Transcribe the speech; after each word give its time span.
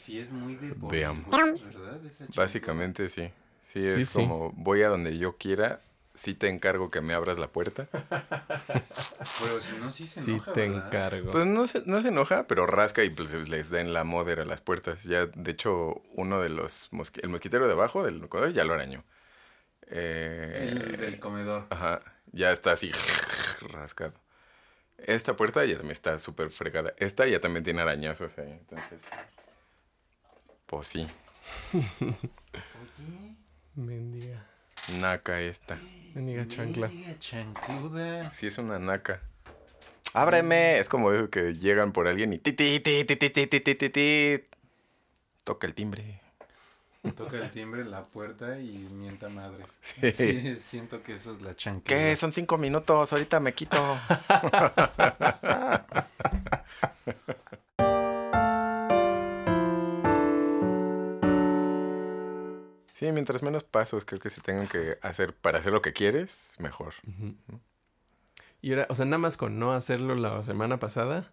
sí 0.00 0.18
es 0.18 0.32
muy 0.32 0.54
de 0.56 0.70
¿verdad? 0.74 2.00
Básicamente 2.34 3.08
sí. 3.08 3.30
Sí, 3.62 3.82
Sí, 3.82 4.00
es 4.02 4.08
sí. 4.08 4.14
como 4.16 4.50
voy 4.52 4.82
a 4.82 4.88
donde 4.88 5.18
yo 5.18 5.36
quiera, 5.36 5.80
sí 6.14 6.34
te 6.34 6.48
encargo 6.48 6.90
que 6.90 7.00
me 7.00 7.14
abras 7.14 7.38
la 7.38 7.48
puerta. 7.48 7.86
Pero 9.40 9.60
si 9.60 9.72
no, 9.78 9.90
sí 9.90 10.06
se 10.06 10.20
Sí 10.20 10.32
enoja, 10.32 10.52
te 10.52 10.66
¿verdad? 10.66 10.86
encargo. 10.86 11.32
Pues 11.32 11.46
no 11.46 11.66
se, 11.66 11.82
no 11.86 12.02
se 12.02 12.08
enoja, 12.08 12.46
pero 12.46 12.66
rasca 12.66 13.04
y 13.04 13.10
pues 13.10 13.32
les 13.48 13.70
den 13.70 13.92
la 13.92 14.04
moder 14.04 14.40
a 14.40 14.44
las 14.44 14.60
puertas. 14.60 15.04
Ya, 15.04 15.26
de 15.26 15.50
hecho, 15.50 16.02
uno 16.14 16.40
de 16.40 16.48
los 16.50 16.90
mosqui- 16.92 17.20
el 17.22 17.28
mosquitero 17.30 17.66
de 17.66 17.72
abajo 17.74 18.02
del 18.04 18.22
Ecuador 18.24 18.52
ya 18.52 18.64
lo 18.64 18.74
arañó. 18.74 19.04
Eh, 19.86 20.68
El 20.72 20.96
del 20.98 21.18
comedor. 21.20 21.66
Ajá, 21.70 22.02
ya 22.32 22.52
está 22.52 22.72
así 22.72 22.90
rascado. 23.72 24.12
Esta 24.98 25.34
puerta 25.36 25.64
ya 25.64 25.74
también 25.76 25.92
está 25.92 26.18
súper 26.18 26.50
fregada. 26.50 26.92
Esta 26.98 27.26
ya 27.26 27.40
también 27.40 27.64
tiene 27.64 27.80
arañazos 27.80 28.36
ahí, 28.38 28.50
entonces. 28.52 29.02
Pues 30.70 30.86
sí, 30.86 31.04
Oye, 31.72 31.84
Mendiga. 33.74 34.46
naca 35.00 35.40
esta. 35.40 35.80
Mendiga 36.14 36.46
chancla. 36.46 36.88
mendiga 36.88 37.18
chancluda. 37.18 38.32
Sí, 38.32 38.46
es 38.46 38.56
una 38.58 38.78
naca. 38.78 39.20
¡Ábreme! 40.14 40.78
Es 40.78 40.88
como 40.88 41.12
esos 41.12 41.28
que 41.28 41.54
llegan 41.54 41.90
por 41.92 42.06
alguien 42.06 42.32
y 42.34 42.38
ti 42.38 42.52
ti 42.52 42.78
ti 42.78 43.04
ti 43.04 43.16
ti 43.16 43.30
ti 43.30 43.46
ti 43.48 43.60
ti, 43.60 43.74
ti, 43.74 43.90
ti. 43.90 44.44
Toca 45.42 45.66
el 45.66 45.74
timbre. 45.74 46.20
Toca 47.16 47.38
el 47.38 47.50
timbre 47.50 47.80
en 47.80 47.90
la 47.90 48.04
puerta 48.04 48.60
y 48.60 48.70
mienta 48.92 49.28
madres. 49.28 49.80
Sí. 49.82 50.12
Sí, 50.12 50.56
siento 50.56 51.02
que 51.02 51.14
eso 51.14 51.32
es 51.32 51.42
la 51.42 51.56
chancla. 51.56 51.96
¿Qué? 51.96 52.16
Son 52.16 52.32
cinco 52.32 52.58
minutos, 52.58 53.12
ahorita 53.12 53.40
me 53.40 53.54
quito. 53.54 53.76
Sí, 63.00 63.10
mientras 63.12 63.42
menos 63.42 63.64
pasos 63.64 64.04
creo 64.04 64.20
que 64.20 64.28
se 64.28 64.42
tengan 64.42 64.68
que 64.68 64.98
hacer 65.00 65.34
para 65.34 65.58
hacer 65.58 65.72
lo 65.72 65.80
que 65.80 65.94
quieres, 65.94 66.54
mejor. 66.58 66.92
Y 68.60 68.72
era, 68.72 68.86
o 68.90 68.94
sea, 68.94 69.06
nada 69.06 69.16
más 69.16 69.38
con 69.38 69.58
no 69.58 69.72
hacerlo 69.72 70.14
la 70.16 70.42
semana 70.42 70.78
pasada, 70.78 71.32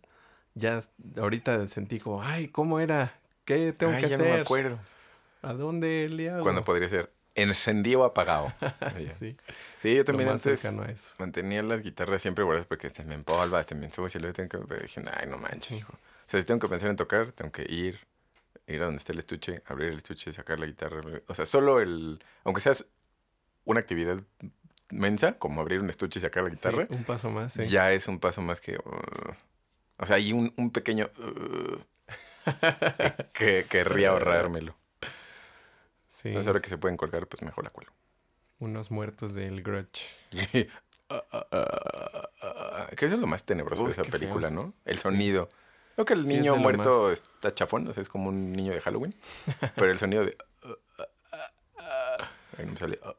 ya 0.56 0.82
ahorita 1.18 1.68
sentí 1.68 2.00
como, 2.00 2.24
ay, 2.24 2.48
¿cómo 2.48 2.80
era? 2.80 3.20
¿Qué 3.44 3.74
tengo 3.74 3.92
Ay, 3.92 4.04
que 4.04 4.08
ya 4.08 4.16
hacer? 4.16 4.28
no 4.30 4.36
me 4.36 4.42
acuerdo. 4.42 4.80
¿A 5.42 5.52
dónde 5.52 6.08
le 6.08 6.30
hago? 6.30 6.44
Cuando 6.44 6.64
podría 6.64 6.88
ser 6.88 7.12
encendido 7.36 8.00
o 8.00 8.04
apagado. 8.06 8.50
Sí, 9.20 9.36
Sí, 9.84 9.94
yo 9.94 10.06
también 10.06 10.30
antes 10.30 10.64
a 10.64 10.90
eso. 10.90 11.16
mantenía 11.20 11.62
las 11.64 11.82
guitarras 11.82 12.22
siempre 12.22 12.46
guardadas 12.46 12.66
porque 12.66 12.88
están 12.88 13.10
bien 13.10 13.26
polvas, 13.26 13.60
están 13.60 13.82
bien. 13.82 13.92
Y 13.92 14.20
luego 14.20 14.34
tengo 14.34 14.66
que 14.68 14.76
dije, 14.84 15.04
ay, 15.14 15.28
no 15.28 15.38
manches, 15.38 15.80
hijo. 15.80 15.92
O 15.92 16.30
sea, 16.30 16.40
si 16.40 16.46
tengo 16.46 16.62
que 16.62 16.70
pensar 16.70 16.90
en 16.90 16.96
tocar, 16.96 17.34
tengo 17.34 17.52
que 17.52 17.64
ir, 17.70 18.00
ir 18.68 18.82
a 18.82 18.86
donde 18.86 18.98
esté 18.98 19.14
el 19.14 19.20
estuche, 19.20 19.62
abrir 19.66 19.90
el 19.90 19.98
estuche, 19.98 20.32
sacar 20.34 20.60
la 20.60 20.66
guitarra. 20.66 21.02
O 21.28 21.36
sea, 21.36 21.46
solo 21.46 21.80
el. 21.82 22.20
Aunque 22.44 22.62
sea 22.62 22.74
una 23.66 23.80
actividad 23.80 24.20
mensa, 24.90 25.34
como 25.38 25.62
abrir 25.62 25.80
un 25.82 25.90
estuche 25.90 26.20
y 26.20 26.22
sacar 26.22 26.44
la 26.44 26.50
guitarra, 26.50 26.88
Sí, 26.88 26.94
un 26.96 27.04
paso 27.04 27.30
más, 27.30 27.54
sí. 27.54 27.68
ya 27.68 27.92
es 27.92 28.08
un 28.08 28.20
paso 28.20 28.42
más 28.42 28.62
que. 28.62 28.78
uh, 28.78 29.34
o 30.00 30.06
sea, 30.06 30.16
hay 30.18 30.32
un, 30.34 30.54
un 30.58 30.72
pequeño. 30.72 31.10
uh, 31.18 31.78
que 33.34 33.66
querría 33.70 34.10
ahorrármelo. 34.12 34.76
Sí, 36.08 36.30
Entonces, 36.30 36.48
ahora 36.48 36.62
que 36.62 36.70
se 36.70 36.78
pueden 36.78 36.98
colgar, 36.98 37.28
pues 37.28 37.42
mejor 37.44 37.64
la 37.64 37.70
cuelgo. 37.70 37.94
unos 38.60 38.90
muertos 38.92 39.34
del 39.34 39.62
grudge. 39.62 40.06
Sí. 40.32 40.68
Ah, 41.10 41.24
ah, 41.32 41.48
ah, 41.52 42.30
ah, 42.42 42.88
que 42.98 43.06
eso 43.06 43.16
es 43.16 43.22
lo 43.22 43.28
más 43.28 43.44
tenebroso 43.46 43.84
Uy, 43.84 43.88
de 43.88 43.94
esa 43.94 44.04
feo. 44.04 44.12
película, 44.12 44.50
¿no? 44.50 44.74
El 44.86 44.96
Sí. 44.98 45.04
sonido. 45.04 45.48
Creo 45.98 46.06
que 46.06 46.14
el 46.14 46.28
Sí, 46.28 46.36
niño 46.36 46.56
muerto 46.58 47.06
más- 47.10 47.14
está 47.14 47.56
chafón, 47.56 47.88
o 47.88 47.94
sea, 47.94 48.02
es 48.02 48.08
como 48.10 48.30
un 48.30 48.54
niño 48.54 48.72
de 48.72 48.82
Halloween. 48.82 49.16
pero 49.76 49.92
el 49.92 49.98
sonido 49.98 50.24
de. 50.26 50.38
ah, 50.64 50.76
ah, 51.00 51.08
ah, 51.34 51.52
ah, 51.80 52.30
ahí 52.60 52.68
me 52.68 52.78
sale. 52.78 53.00
ah, 53.04 53.16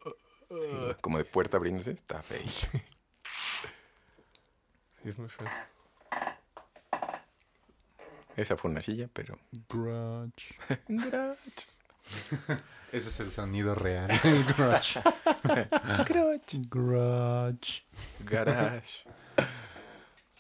Como 1.01 1.19
de 1.19 1.25
puerta 1.25 1.57
abriéndose, 1.57 1.91
está 1.91 2.23
feo. 2.23 2.39
Sí, 2.47 2.69
es 5.05 5.19
muy 5.19 5.29
feo. 5.29 5.49
Esa 8.37 8.57
fue 8.57 8.71
una 8.71 8.81
silla, 8.81 9.09
pero. 9.13 9.39
Grudge. 9.69 10.55
Ese 12.93 13.09
es 13.09 13.21
el 13.21 13.33
sonido 13.33 13.75
real. 13.75 14.09
El 14.25 14.45
grudge. 14.45 15.01
Grudge. 16.07 16.61
Grudge. 16.71 17.83
Garage. 18.21 19.05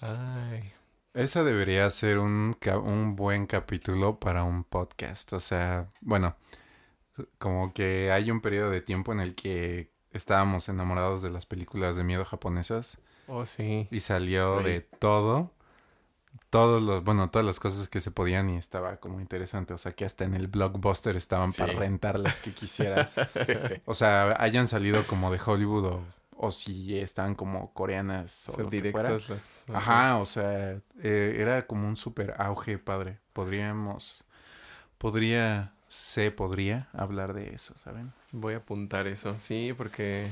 Ay. 0.00 0.72
Esa 1.14 1.42
debería 1.42 1.88
ser 1.90 2.18
un, 2.18 2.56
un 2.84 3.16
buen 3.16 3.46
capítulo 3.46 4.20
para 4.20 4.44
un 4.44 4.62
podcast. 4.64 5.32
O 5.32 5.40
sea, 5.40 5.88
bueno, 6.00 6.36
como 7.38 7.72
que 7.72 8.12
hay 8.12 8.30
un 8.30 8.40
periodo 8.40 8.70
de 8.70 8.80
tiempo 8.82 9.12
en 9.12 9.20
el 9.20 9.34
que 9.34 9.90
estábamos 10.12 10.68
enamorados 10.68 11.22
de 11.22 11.30
las 11.30 11.46
películas 11.46 11.96
de 11.96 12.04
miedo 12.04 12.24
japonesas 12.24 12.98
Oh, 13.26 13.44
sí. 13.46 13.88
y 13.90 14.00
salió 14.00 14.60
de 14.60 14.80
todo. 14.80 15.52
Todos 16.50 16.82
los, 16.82 17.04
bueno, 17.04 17.30
todas 17.30 17.44
las 17.44 17.60
cosas 17.60 17.88
que 17.88 18.00
se 18.00 18.10
podían 18.10 18.48
y 18.48 18.56
estaba 18.56 18.96
como 18.96 19.20
interesante. 19.20 19.74
O 19.74 19.78
sea, 19.78 19.92
que 19.92 20.04
hasta 20.04 20.24
en 20.24 20.34
el 20.34 20.46
blockbuster 20.46 21.16
estaban 21.16 21.52
Sí. 21.52 21.60
para 21.60 21.72
rentar 21.74 22.18
las 22.18 22.38
que 22.40 22.52
quisieras. 22.52 23.16
o 23.86 23.94
sea, 23.94 24.34
hayan 24.38 24.66
salido 24.66 25.02
como 25.04 25.30
de 25.32 25.40
Hollywood 25.44 25.84
o, 25.86 26.02
o 26.40 26.52
si 26.52 26.96
estaban 26.98 27.34
como 27.34 27.72
coreanas 27.74 28.48
o, 28.48 28.52
O 28.52 28.54
sea, 28.54 28.64
lo 28.64 28.70
que 28.70 28.90
fuera. 28.92 29.10
las... 29.10 29.66
Ajá, 29.72 30.18
o 30.18 30.24
sea, 30.24 30.80
eh, 31.02 31.36
era 31.38 31.66
como 31.66 31.88
un 31.88 31.96
super 31.96 32.34
auge 32.38 32.78
padre. 32.78 33.18
Podríamos, 33.32 34.24
podría, 34.98 35.72
se 35.88 36.30
podría 36.30 36.88
hablar 36.92 37.34
de 37.34 37.54
eso, 37.54 37.76
¿saben? 37.76 38.12
Voy 38.32 38.54
a 38.54 38.58
apuntar 38.58 39.06
eso. 39.06 39.34
Sí, 39.38 39.74
porque 39.76 40.30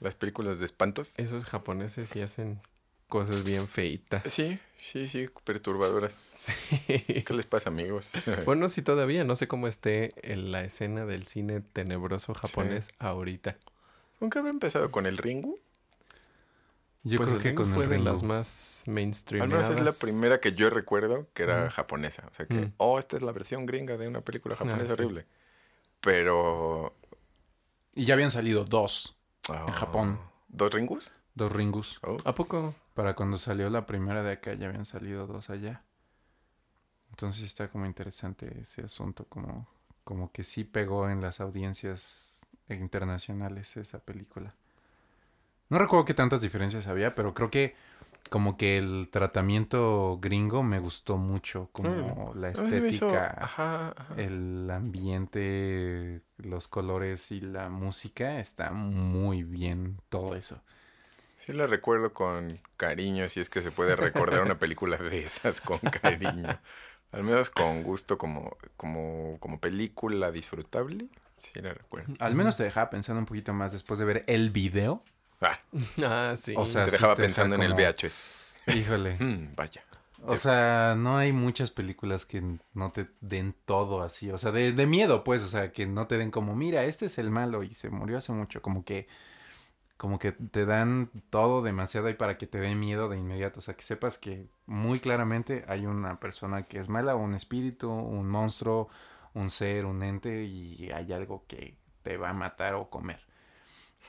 Las 0.00 0.14
películas 0.14 0.58
de 0.58 0.64
espantos. 0.64 1.14
esos 1.18 1.44
japoneses 1.44 2.08
sí 2.08 2.22
hacen 2.22 2.60
cosas 3.08 3.44
bien 3.44 3.68
feitas. 3.68 4.22
Sí, 4.32 4.58
sí, 4.80 5.06
sí, 5.08 5.28
perturbadoras. 5.44 6.14
Sí. 6.14 6.52
¿Qué 7.24 7.34
les 7.34 7.44
pasa, 7.46 7.68
amigos? 7.68 8.12
Bueno, 8.46 8.68
sí, 8.68 8.80
todavía. 8.82 9.24
No 9.24 9.36
sé 9.36 9.48
cómo 9.48 9.66
esté 9.68 10.12
en 10.22 10.50
la 10.52 10.62
escena 10.62 11.04
del 11.04 11.26
cine 11.26 11.60
tenebroso 11.60 12.32
japonés 12.34 12.88
ahorita. 12.98 13.56
¿Nunca 14.20 14.38
habrá 14.40 14.50
empezado 14.50 14.90
con 14.90 15.06
el 15.06 15.18
Ringu? 15.18 15.58
Yo 17.02 17.16
pues 17.16 17.30
creo 17.30 17.36
el 17.36 17.42
que 17.42 17.48
Ringu 17.50 17.62
con 17.64 17.72
fue 17.74 17.84
el 17.84 17.90
de 17.90 17.96
Ringu. 17.96 18.10
las 18.10 18.22
más 18.22 18.84
mainstream. 18.86 19.42
Al 19.42 19.48
menos 19.48 19.68
es 19.70 19.80
la 19.80 19.92
primera 19.92 20.40
que 20.40 20.52
yo 20.52 20.68
recuerdo 20.70 21.28
que 21.32 21.42
era 21.44 21.70
japonesa. 21.70 22.26
O 22.30 22.34
sea 22.34 22.46
que, 22.46 22.54
Mm. 22.56 22.72
oh, 22.76 22.98
esta 22.98 23.16
es 23.16 23.22
la 23.22 23.32
versión 23.32 23.64
gringa 23.66 23.96
de 23.96 24.06
una 24.08 24.20
película 24.20 24.54
japonesa 24.56 24.86
sí. 24.88 24.92
horrible. 24.92 25.26
Pero. 26.00 26.94
Y 27.94 28.04
ya 28.04 28.14
habían 28.14 28.30
salido 28.30 28.64
dos, 28.64 29.16
ah, 29.48 29.70
Japón. 29.72 30.20
¿Dos 30.48 30.72
Ringus? 30.72 31.12
dos 31.34 31.52
Ringus. 31.52 32.00
Oh. 32.02 32.16
¿A 32.24 32.34
poco? 32.34 32.74
Para 32.94 33.14
cuando 33.14 33.38
salió 33.38 33.70
la 33.70 33.86
primera 33.86 34.22
de 34.22 34.32
acá 34.32 34.52
ya 34.54 34.68
habían 34.68 34.84
salido 34.84 35.26
dos 35.26 35.48
allá. 35.48 35.84
Entonces 37.10 37.44
está 37.44 37.68
como 37.68 37.86
interesante 37.86 38.60
ese 38.60 38.82
asunto, 38.82 39.24
como, 39.26 39.66
como 40.04 40.30
que 40.32 40.44
sí 40.44 40.64
pegó 40.64 41.08
en 41.08 41.20
las 41.20 41.40
audiencias 41.40 42.29
internacionales 42.78 43.76
esa 43.76 43.98
película. 44.00 44.54
No 45.68 45.78
recuerdo 45.78 46.04
qué 46.04 46.14
tantas 46.14 46.40
diferencias 46.42 46.86
había, 46.88 47.14
pero 47.14 47.32
creo 47.34 47.50
que 47.50 47.74
como 48.28 48.56
que 48.56 48.78
el 48.78 49.08
tratamiento 49.10 50.18
gringo 50.20 50.62
me 50.62 50.78
gustó 50.78 51.16
mucho, 51.16 51.68
como 51.72 52.32
la 52.34 52.50
hizo- 52.50 52.64
estética, 52.66 53.36
Ajá, 53.40 53.94
ajá. 53.96 54.14
el 54.16 54.68
ambiente, 54.70 56.22
los 56.38 56.68
colores 56.68 57.30
y 57.32 57.40
la 57.40 57.68
música, 57.68 58.40
está 58.40 58.70
muy 58.72 59.42
bien 59.44 59.98
todo 60.08 60.34
eso. 60.36 60.60
Sí 61.36 61.52
la 61.52 61.66
recuerdo 61.66 62.12
con 62.12 62.58
cariño, 62.76 63.28
si 63.28 63.40
es 63.40 63.48
que 63.48 63.62
se 63.62 63.70
puede 63.70 63.96
recordar 63.96 64.42
una 64.42 64.58
película 64.58 64.96
de 64.98 65.24
esas 65.24 65.60
con 65.60 65.78
cariño. 65.78 66.58
Al 67.12 67.24
menos 67.24 67.50
con 67.50 67.82
gusto 67.82 68.18
como, 68.18 68.56
como, 68.76 69.38
como 69.40 69.58
película 69.58 70.30
disfrutable. 70.30 71.08
Sí 71.40 71.60
la 71.60 71.74
recuerdo. 71.74 72.14
Al 72.18 72.34
menos 72.34 72.56
te 72.56 72.62
dejaba 72.64 72.90
pensando 72.90 73.18
un 73.20 73.26
poquito 73.26 73.52
más 73.52 73.72
después 73.72 73.98
de 73.98 74.04
ver 74.04 74.24
el 74.26 74.50
video. 74.50 75.02
Ah, 75.40 75.58
Ah, 76.04 76.34
sí. 76.38 76.54
O 76.56 76.66
sea, 76.66 76.84
te 76.84 76.90
sí 76.90 76.96
dejaba 76.96 77.14
deja 77.14 77.26
pensando 77.26 77.56
en 77.56 77.62
el 77.62 77.74
VHS. 77.74 78.54
Híjole. 78.74 79.16
Mm, 79.20 79.54
vaya. 79.56 79.82
O 80.26 80.36
sea, 80.36 80.94
no 80.98 81.16
hay 81.16 81.32
muchas 81.32 81.70
películas 81.70 82.26
que 82.26 82.42
no 82.74 82.92
te 82.92 83.08
den 83.22 83.54
todo 83.64 84.02
así. 84.02 84.30
O 84.30 84.36
sea, 84.36 84.52
de, 84.52 84.72
de 84.72 84.86
miedo, 84.86 85.24
pues. 85.24 85.42
O 85.42 85.48
sea, 85.48 85.72
que 85.72 85.86
no 85.86 86.06
te 86.06 86.18
den 86.18 86.30
como, 86.30 86.54
mira, 86.54 86.84
este 86.84 87.06
es 87.06 87.16
el 87.18 87.30
malo 87.30 87.62
y 87.62 87.72
se 87.72 87.88
murió 87.88 88.18
hace 88.18 88.32
mucho. 88.32 88.60
Como 88.60 88.84
que, 88.84 89.08
como 89.96 90.18
que 90.18 90.32
te 90.32 90.66
dan 90.66 91.10
todo 91.30 91.62
demasiado 91.62 92.08
ahí 92.08 92.14
para 92.14 92.36
que 92.36 92.46
te 92.46 92.60
dé 92.60 92.74
miedo 92.74 93.08
de 93.08 93.16
inmediato. 93.16 93.60
O 93.60 93.62
sea, 93.62 93.74
que 93.74 93.82
sepas 93.82 94.18
que 94.18 94.46
muy 94.66 95.00
claramente 95.00 95.64
hay 95.68 95.86
una 95.86 96.20
persona 96.20 96.64
que 96.64 96.78
es 96.78 96.90
mala, 96.90 97.16
un 97.16 97.34
espíritu, 97.34 97.90
un 97.90 98.28
monstruo, 98.28 98.90
un 99.34 99.50
ser, 99.50 99.84
un 99.86 100.02
ente 100.02 100.44
y 100.44 100.90
hay 100.92 101.12
algo 101.12 101.44
que 101.46 101.76
te 102.02 102.16
va 102.16 102.30
a 102.30 102.34
matar 102.34 102.74
o 102.74 102.90
comer. 102.90 103.20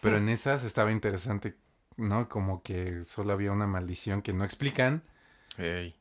Pero 0.02 0.18
en 0.18 0.30
esas 0.30 0.64
estaba 0.64 0.92
interesante, 0.92 1.56
¿no? 1.98 2.28
Como 2.30 2.64
que 2.64 3.04
solo 3.04 3.34
había 3.34 3.52
una 3.52 3.68
maldición 3.68 4.22
que 4.22 4.34
no 4.34 4.44
explican 4.44 5.04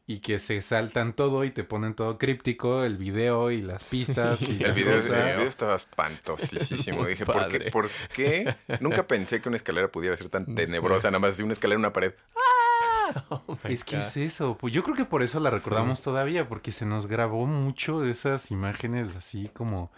y 0.07 0.21
que 0.21 0.39
se 0.39 0.63
saltan 0.63 1.13
todo 1.13 1.45
y 1.45 1.51
te 1.51 1.65
ponen 1.65 1.93
todo 1.95 2.17
críptico, 2.17 2.83
el 2.85 2.97
video 2.97 3.51
y 3.51 3.61
las 3.61 3.89
pistas 3.91 4.41
y 4.49 4.53
El 4.65 4.73
video, 4.73 4.95
el 4.97 5.03
video 5.03 5.41
estaba 5.43 5.75
espantosísimo. 5.75 7.05
Dije, 7.05 7.27
¿por 7.27 7.49
qué. 7.49 7.71
¿por 7.71 7.91
qué? 8.15 8.55
Nunca 8.81 9.07
pensé 9.07 9.43
que 9.43 9.49
una 9.49 9.57
escalera 9.57 9.91
pudiera 9.93 10.17
ser 10.17 10.31
tan 10.31 10.47
Sí. 10.47 10.55
tenebrosa, 10.55 11.11
nada 11.11 11.19
más 11.19 11.37
de 11.37 11.45
una 11.45 11.53
escalera 11.53 11.75
en 11.77 11.81
una 11.81 11.93
pared. 11.93 12.15
Oh 13.31 13.59
Es 13.65 13.85
que 13.85 13.97
God. 13.97 14.05
es 14.05 14.17
eso, 14.17 14.57
pues 14.59 14.73
yo 14.73 14.83
creo 14.83 14.97
que 14.97 15.05
por 15.05 15.23
eso 15.23 15.41
la 15.41 15.51
recordamos 15.51 16.03
todavía, 16.03 16.49
porque 16.49 16.73
se 16.73 16.87
nos 16.87 17.07
grabó 17.07 17.47
mucho 17.47 18.01
de 18.01 18.11
esas 18.11 18.51
imágenes 18.51 19.17
así 19.17 19.49
como... 19.49 19.91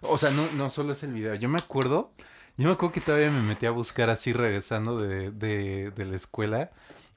O 0.00 0.16
sea, 0.16 0.30
no, 0.30 0.48
no 0.52 0.70
solo 0.70 0.92
es 0.92 1.02
el 1.02 1.12
video, 1.12 1.34
yo 1.34 1.48
me 1.48 1.58
acuerdo, 1.58 2.12
yo 2.56 2.68
me 2.68 2.72
acuerdo 2.74 2.92
que 2.92 3.00
todavía 3.00 3.30
me 3.30 3.42
metí 3.42 3.66
a 3.66 3.72
buscar 3.72 4.10
así 4.10 4.32
regresando 4.32 4.98
de, 5.00 5.30
de, 5.32 5.90
de 5.90 6.04
la 6.04 6.14
escuela, 6.16 6.70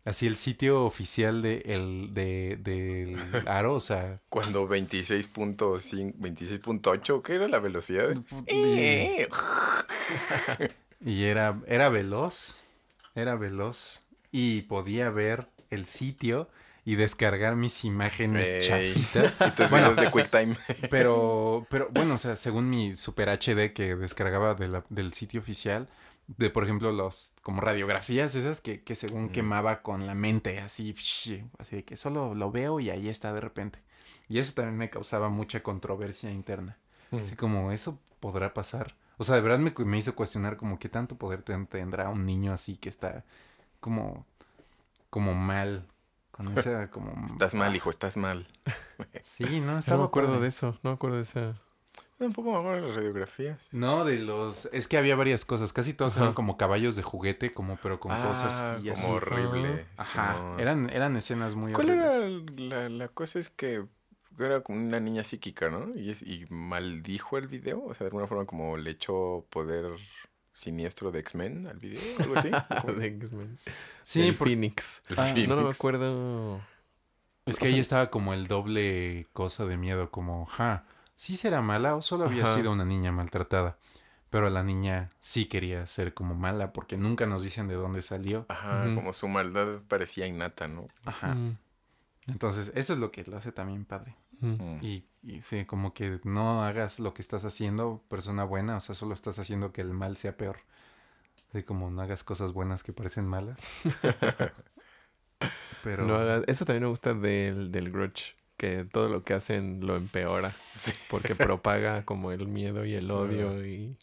así 0.03 0.25
el 0.25 0.35
sitio 0.35 0.83
oficial 0.85 1.43
de 1.43 1.61
el, 1.67 2.11
de, 2.13 2.57
del 2.59 3.19
aro, 3.47 3.75
o 3.75 3.79
sea... 3.79 4.19
Cuando 4.29 4.67
26.5, 4.67 6.15
26.8, 6.15 7.21
¿qué 7.21 7.35
era 7.35 7.47
la 7.47 7.59
velocidad? 7.59 8.09
Y, 8.47 8.53
Eh, 8.55 9.29
y 11.05 11.23
era, 11.25 11.59
era 11.67 11.89
veloz, 11.89 12.59
era 13.15 13.35
veloz, 13.35 14.00
y 14.31 14.63
podía 14.63 15.09
ver 15.09 15.49
el 15.69 15.85
sitio 15.85 16.49
y 16.83 16.95
descargar 16.95 17.55
mis 17.55 17.85
imágenes 17.85 18.57
chafitas. 18.59 19.33
Y 19.47 19.51
tus 19.51 19.69
Bueno, 19.69 19.91
videos 19.91 19.99
de 19.99 20.11
QuickTime. 20.11 20.55
Pero, 20.89 21.65
pero 21.69 21.87
bueno, 21.91 22.15
o 22.15 22.17
sea, 22.17 22.37
según 22.37 22.69
mi 22.69 22.93
Super 22.95 23.29
HD 23.29 23.73
que 23.73 23.95
descargaba 23.95 24.55
de 24.55 24.67
la- 24.67 24.83
del 24.89 25.13
sitio 25.13 25.39
oficial, 25.41 25.87
de 26.27 26.49
por 26.49 26.63
ejemplo 26.63 26.91
los 26.91 27.33
como 27.43 27.61
radiografías 27.61 28.35
esas 28.35 28.61
que, 28.61 28.81
que 28.83 28.95
según 28.95 29.29
quemaba 29.29 29.81
con 29.81 30.07
la 30.07 30.15
mente, 30.15 30.59
así, 30.59 30.95
así 31.59 31.75
de 31.75 31.83
que 31.85 31.95
solo 31.97 32.33
lo 32.35 32.51
veo 32.51 32.79
y 32.79 32.89
ahí 32.89 33.09
está 33.09 33.31
de 33.33 33.41
repente. 33.41 33.79
Y 34.29 34.39
eso 34.39 34.53
también 34.53 34.77
me 34.77 34.89
causaba 34.89 35.29
mucha 35.29 35.61
controversia 35.61 36.31
interna. 36.31 36.77
Así 37.11 37.35
como, 37.35 37.71
¿eso 37.71 37.99
podrá 38.19 38.53
pasar? 38.53 38.95
O 39.17 39.23
sea, 39.23 39.35
de 39.35 39.41
verdad 39.41 39.59
me, 39.59 39.73
me 39.85 39.97
hizo 39.97 40.15
cuestionar 40.15 40.55
como 40.57 40.79
qué 40.79 40.89
tanto 40.89 41.17
poder 41.17 41.43
ten- 41.43 41.67
tendrá 41.67 42.09
un 42.09 42.25
niño 42.25 42.53
así 42.53 42.77
que 42.77 42.89
está 42.89 43.23
como, 43.81 44.25
como 45.09 45.35
mal. 45.35 45.85
Con 46.31 46.47
esa 46.57 46.89
como... 46.89 47.25
Estás 47.25 47.53
mal, 47.53 47.75
hijo, 47.75 47.89
estás 47.89 48.15
mal. 48.15 48.47
Sí, 49.23 49.59
no, 49.59 49.73
No 49.73 49.79
estaba 49.79 50.03
me 50.03 50.05
acuerdo 50.07 50.29
padre. 50.29 50.43
de 50.43 50.47
eso, 50.47 50.77
no 50.83 50.91
me 50.91 50.93
acuerdo 50.95 51.17
de 51.17 51.23
esa. 51.23 51.59
Tampoco 52.17 52.51
me 52.51 52.57
acuerdo 52.59 52.81
de 52.81 52.87
las 52.87 52.95
radiografías. 52.95 53.67
No, 53.71 54.05
de 54.05 54.19
los... 54.19 54.67
Es 54.71 54.87
que 54.87 54.97
había 54.97 55.15
varias 55.15 55.43
cosas. 55.43 55.73
Casi 55.73 55.93
todos 55.95 56.13
Ajá. 56.13 56.25
eran 56.25 56.33
como 56.35 56.55
caballos 56.55 56.95
de 56.95 57.01
juguete, 57.01 57.51
como 57.51 57.77
pero 57.77 57.99
con 57.99 58.11
Ah, 58.11 58.27
cosas 58.27 58.83
y 58.83 58.89
así. 58.89 59.01
como 59.01 59.15
horrible. 59.15 59.87
Ajá. 59.97 60.55
Eran, 60.59 60.89
eran 60.91 61.17
escenas 61.17 61.55
muy 61.55 61.73
¿Cuál 61.73 61.89
era 61.89 62.11
la, 62.57 62.89
la 62.89 63.07
cosa? 63.07 63.39
Es 63.39 63.49
que 63.49 63.85
era 64.39 64.61
como 64.61 64.79
una 64.79 64.99
niña 64.99 65.23
psíquica, 65.23 65.71
¿no? 65.71 65.89
Y, 65.95 66.11
es, 66.11 66.21
y 66.21 66.45
maldijo 66.49 67.39
el 67.39 67.47
video. 67.47 67.83
O 67.85 67.93
sea, 67.95 68.05
de 68.05 68.09
alguna 68.09 68.27
forma 68.27 68.45
como 68.45 68.77
le 68.77 68.91
echó 68.91 69.43
poder 69.49 69.85
siniestro 70.53 71.11
de 71.11 71.19
X-Men 71.19 71.67
al 71.67 71.77
video, 71.79 72.01
algo 72.19 72.35
así. 72.37 72.49
De 72.97 73.05
X-Men. 73.07 73.59
Sí, 74.01 74.27
El 74.27 74.35
por- 74.35 74.47
Phoenix. 74.47 75.01
el 75.09 75.19
Ah, 75.19 75.23
Phoenix. 75.25 75.47
No, 75.49 75.55
no 75.55 75.61
me 75.63 75.69
acuerdo. 75.69 76.61
es 77.45 77.57
que 77.59 77.67
ahí 77.67 77.79
estaba 77.79 78.09
como 78.09 78.33
el 78.33 78.47
doble 78.47 79.27
cosa 79.33 79.65
de 79.65 79.77
miedo, 79.77 80.11
como, 80.11 80.45
ja, 80.45 80.83
¿sí 81.15 81.35
será 81.37 81.61
mala 81.61 81.95
o 81.95 82.01
solo 82.01 82.25
había 82.25 82.43
Ajá. 82.43 82.55
sido 82.55 82.71
una 82.71 82.85
niña 82.85 83.11
maltratada? 83.11 83.77
Pero 84.29 84.49
la 84.49 84.63
niña 84.63 85.09
sí 85.19 85.45
quería 85.45 85.85
ser 85.87 86.13
como 86.13 86.35
mala 86.35 86.71
porque 86.71 86.95
nunca 86.95 87.25
nos 87.25 87.43
dicen 87.43 87.67
de 87.67 87.75
dónde 87.75 88.01
salió. 88.01 88.45
Ajá, 88.47 88.83
como 88.95 89.11
su 89.11 89.27
maldad 89.27 89.81
parecía 89.89 90.25
innata, 90.25 90.69
¿no? 90.69 90.87
Ajá. 91.03 91.35
Mm, 91.35 91.57
Entonces, 92.27 92.71
eso 92.75 92.93
es 92.93 92.99
lo 92.99 93.11
que 93.11 93.23
lo 93.25 93.35
hace 93.35 93.51
también 93.51 93.83
padre. 93.83 94.15
Mm. 94.41 94.79
Y, 94.83 95.03
y 95.23 95.41
sí, 95.41 95.65
como 95.65 95.93
que 95.93 96.19
no 96.23 96.63
hagas 96.63 96.99
lo 96.99 97.13
que 97.13 97.21
estás 97.21 97.45
haciendo, 97.45 98.03
persona 98.09 98.43
buena, 98.43 98.77
o 98.77 98.81
sea, 98.81 98.95
solo 98.95 99.13
estás 99.13 99.39
haciendo 99.39 99.71
que 99.71 99.81
el 99.81 99.93
mal 99.93 100.17
sea 100.17 100.35
peor. 100.37 100.57
Así 101.53 101.63
como 101.63 101.89
no 101.89 102.01
hagas 102.01 102.23
cosas 102.23 102.53
buenas 102.53 102.83
que 102.83 102.93
parecen 102.93 103.25
malas. 103.27 103.59
Pero 105.83 106.05
No 106.05 106.15
hagas- 106.15 106.43
Eso 106.47 106.65
también 106.65 106.83
me 106.83 106.89
gusta 106.89 107.13
del, 107.13 107.71
del 107.71 107.91
Grudge. 107.91 108.35
Que 108.57 108.85
todo 108.85 109.09
lo 109.09 109.23
que 109.23 109.33
hacen 109.33 109.85
lo 109.85 109.95
empeora. 109.95 110.51
Sí. 110.73 110.91
Porque 111.09 111.35
propaga 111.35 112.05
como 112.05 112.31
el 112.31 112.47
miedo 112.47 112.85
y 112.85 112.93
el 112.93 113.09
odio 113.51 113.65
y. 113.65 113.71
y 113.71 113.85
el 113.85 113.97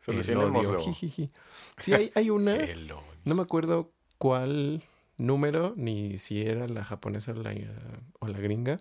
Solucionémoslo. 0.00 0.78
Sí, 0.80 1.92
hay, 1.92 2.12
hay 2.14 2.30
una. 2.30 2.54
El 2.54 2.90
odio. 2.92 3.02
No 3.24 3.34
me 3.34 3.42
acuerdo 3.42 3.90
cuál 4.18 4.84
número, 5.16 5.72
ni 5.76 6.18
si 6.18 6.42
era 6.42 6.68
la 6.68 6.84
japonesa 6.84 7.32
o 7.32 7.36
la, 7.36 7.54
o 8.20 8.28
la 8.28 8.38
gringa. 8.38 8.78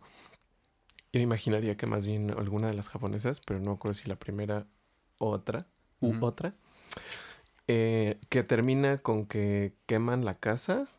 Yo 1.13 1.21
imaginaría 1.21 1.77
que 1.77 1.85
más 1.85 2.07
bien 2.07 2.31
alguna 2.31 2.67
de 2.67 2.73
las 2.73 2.89
japonesas, 2.89 3.39
pero 3.39 3.59
no 3.59 3.71
acuerdo 3.71 3.93
si 3.93 4.09
la 4.09 4.17
primera 4.17 4.67
otra 5.19 5.67
u 6.01 6.13
otra. 6.21 6.55
eh, 7.67 8.19
que 8.29 8.43
termina 8.43 8.97
con 8.97 9.25
que 9.25 9.73
queman 9.85 10.25
la 10.25 10.33
casa 10.33 10.89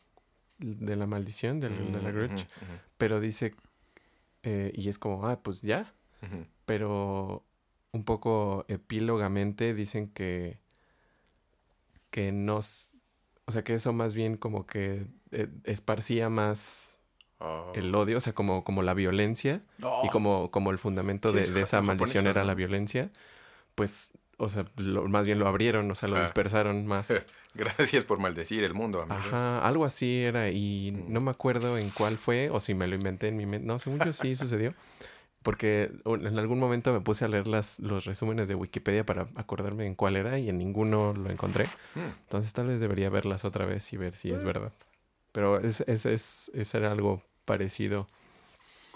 de 0.59 0.97
la 0.97 1.07
maldición 1.07 1.61
de 1.61 1.69
la 1.69 2.11
Mm, 2.11 2.15
Grudge, 2.15 2.47
ujú, 2.63 2.73
ujú, 2.73 2.81
pero 2.97 3.21
dice, 3.21 3.55
eh, 4.45 4.73
y 4.75 4.89
es 4.89 4.99
como, 4.99 5.27
ah, 5.27 5.43
pues 5.43 5.61
ya, 5.63 5.93
pero 6.65 7.45
un 7.93 8.05
poco 8.05 8.65
epílogamente 8.69 9.75
dicen 9.75 10.09
que 10.09 10.59
que 12.11 12.33
nos 12.33 12.93
o 13.47 13.53
sea 13.53 13.65
que 13.65 13.75
eso 13.75 13.93
más 13.93 14.15
bien 14.15 14.37
como 14.37 14.67
que 14.67 15.07
eh, 15.33 15.49
esparcía 15.65 16.29
más 16.31 16.94
Oh. 17.41 17.73
el 17.75 17.95
odio 17.95 18.19
o 18.19 18.21
sea 18.21 18.33
como 18.33 18.63
como 18.65 18.83
la 18.83 18.95
violencia 18.95 19.61
y 20.05 20.09
como 20.11 20.51
como 20.53 20.71
el 20.71 20.79
fundamento 20.79 21.33
Sí, 21.33 21.39
de, 21.41 21.51
de 21.51 21.63
esa 21.63 21.83
maldición 21.83 22.27
era 22.29 22.45
la 22.45 22.55
violencia 22.55 23.11
pues 23.75 24.13
o 24.39 24.49
sea 24.49 24.65
lo- 24.77 25.09
más 25.09 25.27
bien 25.27 25.39
lo 25.41 25.49
abrieron 25.49 25.91
o 25.91 25.95
sea 25.97 26.09
lo 26.09 26.17
Ah. 26.17 26.23
dispersaron 26.23 26.87
más 26.87 27.09
Gracias 27.57 28.03
por 28.03 28.19
maldecir 28.19 28.65
el 28.65 28.75
mundo, 28.75 29.01
amigos. 29.03 29.33
Ajá, 29.33 29.65
algo 29.65 29.85
así 29.85 30.23
era 30.23 30.51
y 30.51 30.91
Mm. 30.91 31.13
no 31.13 31.21
me 31.21 31.31
acuerdo 31.31 31.79
en 31.79 31.91
cuál 31.91 32.19
fue 32.19 32.51
o 32.51 32.59
si 32.59 32.75
me 32.75 32.89
lo 32.89 32.97
inventé 32.97 33.29
en 33.29 33.37
mi 33.37 33.47
mente. 33.47 33.65
No, 33.65 33.79
según 33.79 34.01
yo 34.01 34.13
sí 34.13 34.35
sucedió. 34.37 34.75
Porque 35.43 35.93
en 36.05 36.37
algún 36.41 36.59
momento 36.59 36.93
me 36.93 37.01
puse 37.01 37.25
a 37.25 37.29
leer 37.29 37.47
las, 37.47 37.79
los 37.79 38.07
resúmenes 38.07 38.49
de 38.49 38.57
Wikipedia 38.57 39.07
para 39.07 39.27
acordarme 39.37 39.87
en 39.87 39.95
cuál 39.95 40.17
era 40.17 40.37
y 40.41 40.49
en 40.49 40.59
ninguno 40.59 41.13
lo 41.13 41.31
encontré. 41.31 41.67
Mm. 41.95 42.01
Entonces 42.25 42.53
tal 42.55 42.67
vez 42.67 42.81
debería 42.81 43.09
verlas 43.09 43.45
otra 43.45 43.67
vez 43.67 43.93
y 43.93 43.99
ver 43.99 44.17
si 44.17 44.33
es 44.33 44.43
verdad. 44.43 44.73
Pero 45.35 45.59
es, 45.59 45.81
es, 45.81 46.07
es, 46.07 46.51
es 46.55 46.75
era 46.75 46.93
algo 46.93 47.21
parecido. 47.45 48.07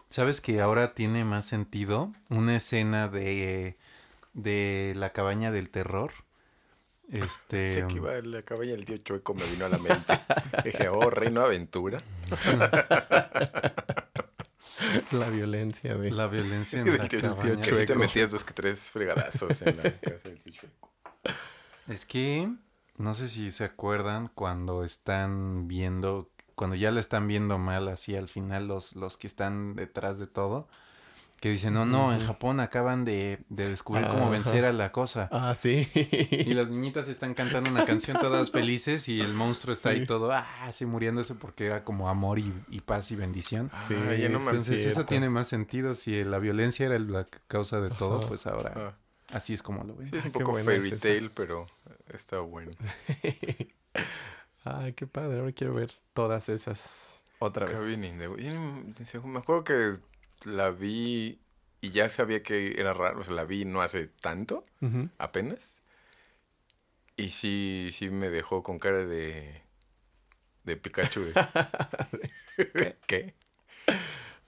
¿Sabes 0.09 0.41
que 0.41 0.61
ahora 0.61 0.95
tiene 0.95 1.25
más 1.25 1.45
sentido 1.45 2.13
una 2.31 2.57
escena 2.57 3.09
de, 3.09 3.77
de 4.35 4.93
la 4.97 5.13
cabaña 5.13 5.51
del 5.51 5.69
terror? 5.69 6.13
Este. 7.11 7.73
Sé 7.75 7.87
que 7.89 7.95
iba 7.97 8.13
a 8.13 8.21
la 8.23 8.43
cabaña 8.43 8.71
del 8.73 8.85
tío 8.85 8.97
Chueco, 8.99 9.35
me 9.35 9.45
vino 9.47 9.67
a 9.67 9.69
la 9.69 9.79
mente. 9.79 10.21
Dije, 10.65 10.89
oh, 10.89 11.11
Reino 11.11 11.43
Aventura. 11.43 12.01
La 15.11 15.29
violencia 15.29 15.95
de... 15.97 16.11
La 16.11 16.29
violencia 16.29 16.79
en 16.81 16.87
Del 16.87 16.99
la 16.99 17.09
tío, 17.09 17.21
cabaña. 17.21 17.57
tío 17.63 17.75
sí 17.75 17.85
te 17.85 17.87
Chueco. 17.87 17.95
metías 17.95 18.31
dos 18.31 18.45
que 18.45 18.55
tres 18.55 18.91
fregadazos 18.91 19.61
en 19.63 19.77
la 19.77 19.83
casa 19.99 20.29
del 20.29 20.41
tío 20.41 20.53
Chueco. 20.53 20.93
Es 21.89 22.05
que 22.07 22.49
no 22.99 23.15
sé 23.15 23.29
si 23.29 23.51
se 23.51 23.65
acuerdan 23.65 24.29
cuando 24.35 24.85
están 24.85 25.69
viendo, 25.69 26.31
cuando 26.55 26.77
ya 26.77 26.91
la 26.91 27.01
están 27.01 27.27
viendo 27.29 27.59
mal 27.59 27.89
así 27.89 28.17
al 28.17 28.29
final 28.29 28.69
los, 28.69 28.95
los 28.97 29.17
que 29.17 29.27
están 29.27 29.75
detrás 29.77 30.19
de 30.19 30.27
todo, 30.27 30.69
que 31.41 31.51
dicen, 31.51 31.73
no, 31.73 31.87
no, 31.87 32.13
en. 32.13 32.19
Japón 32.27 32.59
acaban 32.59 33.05
de, 33.05 33.45
de 33.49 33.69
descubrir 33.69 34.09
cómo 34.09 34.29
vencer 34.29 34.65
a 34.65 34.73
la 34.73 34.91
cosa. 34.91 35.29
Ah, 35.31 35.55
sí. 35.55 35.89
Y 35.95 36.53
las 36.55 36.69
niñitas 36.69 37.07
están 37.09 37.35
cantando 37.35 37.71
una 37.71 37.85
canción 37.85 38.19
todas 38.19 38.51
felices 38.51 39.09
y 39.09 39.21
el 39.21 39.35
monstruo 39.35 39.73
está 39.73 39.91
ahí 39.91 40.01
Sí. 40.01 40.07
todo, 40.07 40.33
ah, 40.33 40.45
así 40.65 40.85
muriéndose 40.85 41.37
porque 41.37 41.67
era 41.67 41.85
como 41.85 42.09
amor 42.09 42.41
y, 42.41 42.53
y 42.71 42.81
paz 42.81 43.13
y 43.13 43.17
bendición. 43.17 43.71
Sí, 43.87 43.95
Ah, 43.95 44.15
ya 44.17 44.29
no 44.29 44.41
me 44.41 44.47
Entonces 44.47 44.85
eso 44.85 45.05
tiene 45.05 45.31
más 45.31 45.47
sentido. 45.47 45.95
Si 45.95 46.25
la 46.25 46.41
violencia 46.41 46.87
era 46.87 46.99
la 46.99 47.25
causa 47.47 47.81
de 47.81 47.91
todo, 47.91 48.19
pues 48.27 48.49
ahora 48.49 48.73
Ah, 48.75 48.95
así 49.37 49.55
es 49.55 49.63
como 49.63 49.85
lo 49.85 49.95
ven. 49.95 50.11
sí, 50.11 50.17
es 50.19 50.25
un 50.25 50.31
Ah, 50.31 50.33
poco 50.45 50.55
fairy 50.65 50.91
tale, 50.99 51.31
pero 51.31 51.67
está 52.15 52.41
bueno. 52.41 52.73
Ay, 54.65 54.93
qué 54.95 55.07
padre. 55.07 55.39
Ahora 55.41 55.53
quiero 55.53 55.75
ver 55.75 55.91
todas 56.13 56.49
esas 56.49 57.25
otra 57.39 57.67
vez. 57.67 57.81
In 57.99 58.19
the. 58.19 59.05
Yo 59.13 59.23
Me 59.23 59.39
acuerdo 59.39 59.65
que 59.65 59.95
la 60.45 60.71
vi 60.71 61.41
y 61.81 61.91
ya 61.91 62.09
sabía 62.09 62.43
que 62.43 62.79
era 62.81 62.93
raro. 62.93 63.21
O 63.21 63.25
sea, 63.25 63.35
la 63.35 63.45
vi 63.45 63.65
no 63.65 63.81
hace 63.83 64.07
tanto, 64.07 64.65
apenas. 65.19 65.81
Y 67.17 67.31
sí, 67.31 67.91
sí 67.93 68.11
me 68.11 68.29
dejó 68.29 68.63
con 68.63 68.79
cara 68.79 68.99
de. 69.07 69.63
de 70.65 70.77
Pikachu. 70.77 71.23
de- 71.25 72.97
¿Qué? 73.07 73.35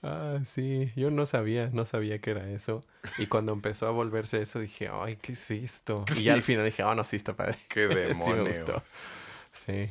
Ah, 0.03 0.39
sí, 0.47 0.93
yo 0.97 1.11
no 1.11 1.27
sabía, 1.27 1.69
no 1.73 1.85
sabía 1.85 2.21
que 2.21 2.31
era 2.31 2.49
eso. 2.51 2.83
Y 3.19 3.27
cuando 3.27 3.53
empezó 3.53 3.87
a 3.87 3.91
volverse 3.91 4.41
eso, 4.41 4.59
dije, 4.59 4.89
ay, 4.91 5.17
¿qué 5.17 5.33
es 5.33 5.51
esto? 5.51 6.05
Y 6.17 6.23
ya 6.25 6.35
al 6.35 6.43
final 6.43 6.65
dije, 6.65 6.83
oh, 6.85 6.95
no, 6.95 7.05
sí 7.05 7.17
está 7.17 7.35
padre. 7.37 7.59
¿Qué 7.69 7.87
sí 7.89 7.95
me 7.95 8.09
demonios? 8.09 8.61
gustó. 8.61 8.83
Sí, 9.53 9.91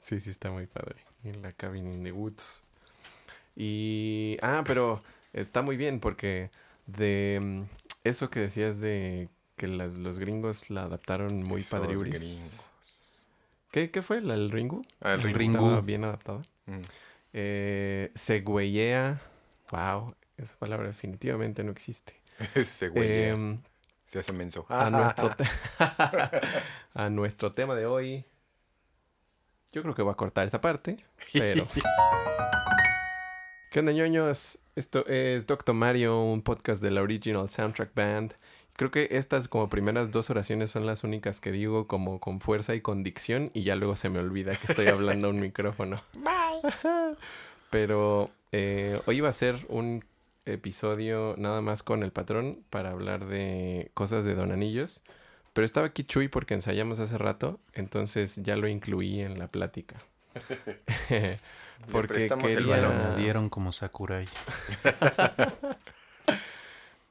sí, 0.00 0.20
sí 0.20 0.30
está 0.30 0.50
muy 0.50 0.66
padre. 0.66 0.96
En 1.24 1.42
la 1.42 1.52
cabin 1.52 1.90
in 1.92 2.04
the 2.04 2.12
woods. 2.12 2.62
Y. 3.56 4.36
Ah, 4.42 4.62
pero 4.66 5.02
está 5.32 5.62
muy 5.62 5.76
bien 5.76 5.98
porque 6.00 6.50
de 6.86 7.38
mm, 7.40 7.62
eso 8.04 8.30
que 8.30 8.40
decías 8.40 8.80
de 8.80 9.28
que 9.56 9.66
las- 9.66 9.94
los 9.94 10.18
gringos 10.18 10.70
la 10.70 10.84
adaptaron 10.84 11.42
muy 11.42 11.60
Esos 11.60 11.80
padriuris. 11.80 12.56
¿Qué, 13.72 13.90
¿Qué 13.90 14.02
fue? 14.02 14.20
¿La, 14.20 14.34
¿El 14.34 14.50
Ringu? 14.50 14.86
Ah, 15.00 15.14
el 15.14 15.22
Ringu. 15.34 15.82
Bien 15.82 16.04
adaptada. 16.04 16.42
Mm. 16.66 16.80
Eh. 17.32 18.12
Wow, 19.70 20.14
esa 20.36 20.56
palabra 20.56 20.86
definitivamente 20.86 21.62
no 21.64 21.72
existe. 21.72 22.14
Ese 22.54 22.88
güey 22.88 23.06
eh, 23.08 23.28
Em, 23.30 23.58
se 24.06 24.18
hace 24.20 24.32
menso. 24.32 24.64
a, 24.68 24.88
nuestro 24.90 25.30
te- 25.34 25.44
a 26.94 27.10
nuestro 27.10 27.52
tema 27.52 27.74
de 27.74 27.86
hoy. 27.86 28.24
Yo 29.72 29.82
creo 29.82 29.94
que 29.94 30.02
voy 30.02 30.12
a 30.12 30.16
cortar 30.16 30.46
esta 30.46 30.60
parte, 30.60 30.96
pero. 31.32 31.66
¿Qué 33.70 33.80
onda, 33.80 33.92
ñoños? 33.92 34.58
Esto 34.76 35.04
es 35.06 35.46
Doctor 35.46 35.74
Mario, 35.74 36.22
un 36.22 36.40
podcast 36.42 36.82
de 36.82 36.90
la 36.90 37.02
Original 37.02 37.50
Soundtrack 37.50 37.94
Band. 37.94 38.34
Creo 38.74 38.90
que 38.90 39.08
estas 39.10 39.48
como 39.48 39.68
primeras 39.68 40.10
dos 40.12 40.30
oraciones 40.30 40.70
son 40.70 40.86
las 40.86 41.02
únicas 41.04 41.40
que 41.40 41.50
digo 41.52 41.86
como 41.88 42.20
con 42.20 42.40
fuerza 42.40 42.74
y 42.76 42.80
con 42.80 43.02
dicción 43.02 43.50
y 43.52 43.64
ya 43.64 43.74
luego 43.76 43.96
se 43.96 44.08
me 44.08 44.20
olvida 44.20 44.54
que 44.56 44.68
estoy 44.68 44.86
hablando 44.86 45.26
a 45.26 45.30
un 45.30 45.40
micrófono. 45.40 46.00
Pero 47.70 48.30
eh, 48.52 49.00
hoy 49.06 49.20
va 49.20 49.28
a 49.28 49.32
ser 49.32 49.56
un 49.68 50.04
episodio 50.46 51.34
nada 51.36 51.60
más 51.60 51.82
con 51.82 52.02
el 52.02 52.12
patrón 52.12 52.64
para 52.70 52.90
hablar 52.90 53.26
de 53.26 53.90
cosas 53.94 54.24
de 54.24 54.34
Don 54.34 54.52
Anillos. 54.52 55.02
Pero 55.52 55.64
estaba 55.64 55.88
aquí 55.88 56.04
Chuy 56.04 56.28
porque 56.28 56.54
ensayamos 56.54 56.98
hace 56.98 57.18
rato, 57.18 57.58
entonces 57.72 58.36
ya 58.42 58.56
lo 58.56 58.68
incluí 58.68 59.20
en 59.20 59.38
la 59.38 59.48
plática. 59.48 59.96
porque 61.92 62.28
quería... 62.28 62.66
balón. 62.66 63.16
Me 63.16 63.22
dieron 63.22 63.48
como 63.48 63.72
Sakurai. 63.72 64.26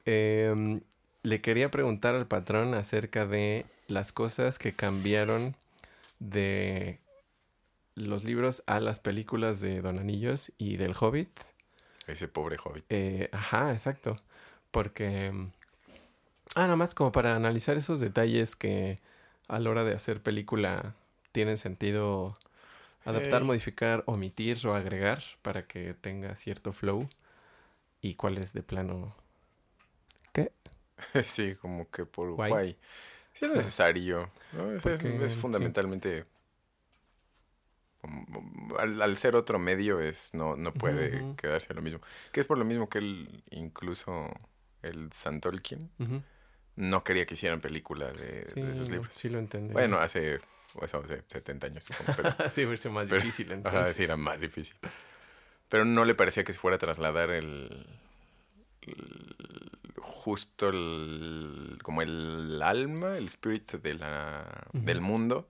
Em, 0.10 0.80
le 1.24 1.42
quería 1.42 1.70
preguntar 1.70 2.16
al 2.16 2.28
patrón 2.28 2.74
acerca 2.76 3.26
de 3.26 3.66
las 3.90 4.14
cosas 4.14 4.58
que 4.58 4.72
cambiaron 4.72 5.54
de 6.20 7.02
los 7.98 8.24
libros 8.24 8.64
a 8.68 8.80
las 8.80 9.00
películas 9.00 9.60
de 9.60 9.82
Don 9.82 10.00
Anillos 10.00 10.52
y 10.58 10.78
del 10.78 10.96
Hobbit. 11.00 11.30
Ese 12.08 12.28
pobre 12.28 12.58
hobbit. 12.64 12.86
Eh, 12.90 13.30
ajá, 13.32 13.74
exacto. 13.74 14.22
Porque... 14.72 15.32
mm, 15.32 15.52
Ah, 16.56 16.62
nada 16.64 16.76
más 16.76 16.96
como 16.96 17.12
para 17.12 17.36
analizar 17.36 17.78
esos 17.78 18.00
detalles 18.00 18.56
que 18.56 19.00
a 19.48 19.60
la 19.60 19.70
hora 19.70 19.84
de 19.84 19.94
hacer 19.94 20.22
película 20.24 20.96
tienen 21.32 21.58
sentido 21.58 22.38
adaptar, 23.06 23.42
Hey. 23.42 23.48
modificar, 23.48 24.04
omitir 24.08 24.66
o 24.66 24.74
agregar 24.76 25.24
para 25.42 25.68
que 25.68 25.94
tenga 25.94 26.36
cierto 26.36 26.74
flow. 26.74 27.10
Y 28.02 28.16
cuáles 28.16 28.54
de 28.54 28.64
plano... 28.64 29.16
¿Qué? 30.34 30.52
sí, 31.24 31.56
como 31.56 31.90
que 31.92 32.06
por 32.06 32.32
Guay. 32.32 32.52
guay. 32.52 32.78
Sí 33.34 33.46
es 33.46 33.52
necesario. 33.52 34.32
¿no? 34.54 34.72
Es, 34.72 34.78
es- 34.78 34.84
Porque, 34.84 35.26
es 35.26 35.36
fundamentalmente... 35.36 36.26
Al, 38.80 39.02
al 39.02 39.18
ser 39.18 39.36
otro 39.36 39.60
medio 39.60 40.00
es 40.00 40.34
no, 40.34 40.56
no 40.56 40.74
puede 40.74 41.36
quedarse 41.36 41.74
lo 41.74 41.82
mismo. 41.82 42.00
Que 42.32 42.40
es 42.42 42.46
por 42.46 42.58
lo 42.58 42.64
mismo 42.66 42.88
que 42.90 43.00
él, 43.00 43.44
incluso 43.52 44.32
el 44.84 45.12
Santolkien, 45.12 45.90
Ujú. 46.00 46.22
no 46.76 47.04
quería 47.04 47.26
que 47.26 47.34
hicieran 47.34 47.60
películas 47.60 48.16
de, 48.18 48.46
Sí, 48.48 48.62
de 48.62 48.76
sus 48.76 48.90
libros. 48.90 49.14
sí 49.14 49.30
lo 49.30 49.40
entendí. 49.40 49.74
Bueno, 49.74 49.98
hace, 49.98 50.36
eso, 50.82 51.00
hace 51.00 51.24
70 51.28 51.68
años, 51.68 51.84
supongo, 51.86 52.14
pero 52.16 52.30
sí, 52.52 52.66
más 52.90 53.10
pero- 53.10 53.22
difícil 53.22 53.48
ajá, 53.52 53.56
entonces. 53.56 53.98
sí, 53.98 54.04
era 54.04 54.16
más 54.16 54.40
difícil. 54.42 54.76
Pero 55.70 55.84
no 55.84 56.06
le 56.06 56.16
parecía 56.16 56.44
que 56.44 56.54
se 56.54 56.60
fuera 56.60 56.76
a 56.76 56.80
trasladar 56.80 57.32
el, 57.32 57.86
el- 58.84 59.36
justo 59.98 60.70
el, 60.70 61.80
como 61.84 62.02
el 62.02 62.62
alma, 62.62 63.18
el 63.18 63.26
spirit 63.26 63.72
de 63.74 63.96
la, 63.96 64.68
del 64.74 65.02
mundo. 65.02 65.50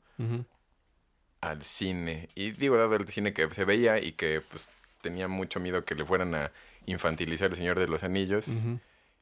Al 1.41 1.63
cine. 1.63 2.29
Y 2.35 2.51
digo, 2.51 2.77
dado 2.77 2.95
el 2.95 3.07
cine 3.07 3.33
que 3.33 3.49
se 3.53 3.65
veía 3.65 3.99
y 3.99 4.13
que 4.13 4.41
pues 4.41 4.69
tenía 5.01 5.27
mucho 5.27 5.59
miedo 5.59 5.85
que 5.85 5.95
le 5.95 6.05
fueran 6.05 6.33
a 6.35 6.51
infantilizar 6.85 7.49
el 7.51 7.57
Señor 7.57 7.79
de 7.79 7.87
los 7.87 8.03
Anillos. 8.03 8.47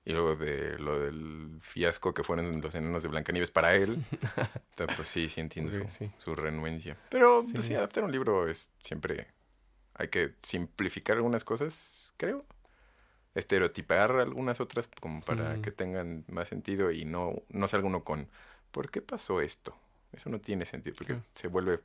Y 0.07 0.13
luego 0.13 0.35
de 0.35 0.77
lo 0.77 0.99
del 0.99 1.57
fiasco 1.61 2.13
que 2.13 2.23
fueron 2.23 2.61
los 2.61 2.75
enanos 2.75 3.01
de 3.01 3.09
Blancanieves 3.09 3.49
para 3.49 3.73
él. 3.75 3.97
Entonces, 4.69 4.95
pues 4.95 5.07
sí, 5.07 5.29
sí 5.29 5.41
entiendo 5.41 5.71
su, 5.71 5.83
sí. 5.89 6.11
su 6.19 6.35
renuencia. 6.35 6.95
Pero 7.09 7.41
Sí. 7.41 7.53
pues 7.53 7.65
sí, 7.65 7.73
adaptar 7.75 8.03
un 8.03 8.11
libro 8.11 8.47
es 8.47 8.69
siempre... 8.83 9.27
Hay 9.97 10.09
que 10.09 10.33
simplificar 10.41 11.15
algunas 11.15 11.43
cosas, 11.43 12.13
creo. 12.17 12.45
Estereotipar 13.33 14.11
algunas 14.11 14.59
otras 14.61 14.87
como 15.01 15.21
para 15.21 15.55
Mm. 15.55 15.61
que 15.61 15.71
tengan 15.71 16.23
más 16.27 16.47
sentido 16.49 16.91
y 16.91 17.03
no, 17.05 17.41
no 17.49 17.67
salga 17.67 17.87
uno 17.87 18.03
con 18.03 18.29
¿por 18.71 18.89
qué 18.91 19.01
pasó 19.01 19.41
esto? 19.41 19.75
Eso 20.13 20.29
no 20.29 20.39
tiene 20.39 20.65
sentido 20.65 20.95
porque 20.97 21.17
se 21.33 21.47
vuelve 21.47 21.79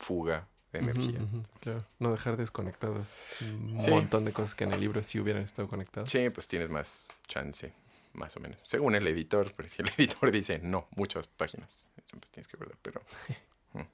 fuga 0.00 0.48
de 0.72 0.80
energía. 0.80 1.20
Claro. 1.60 1.84
No 2.00 2.10
dejar 2.10 2.36
desconectadas 2.36 3.36
un 3.42 3.80
Sí. 3.80 3.90
montón 3.90 4.24
de 4.24 4.32
cosas 4.32 4.54
que 4.56 4.64
en 4.64 4.72
el 4.72 4.80
libro 4.80 5.02
sí 5.04 5.20
hubieran 5.20 5.42
estado 5.44 5.68
conectadas. 5.68 6.10
Sí, 6.10 6.28
pues 6.34 6.48
tienes 6.48 6.68
más 6.70 7.06
chance, 7.28 7.72
más 8.12 8.36
o 8.36 8.40
menos. 8.40 8.58
Según 8.64 8.94
el 8.96 9.06
editor, 9.06 9.52
pero 9.56 9.68
si 9.68 9.82
el 9.82 9.88
editor 9.96 10.30
dice 10.32 10.58
no, 10.58 10.88
muchas 10.96 11.28
páginas, 11.28 11.88
pues 12.10 12.30
tienes 12.32 12.48
que 12.48 12.56
guardar, 12.56 12.78
pero 12.82 13.00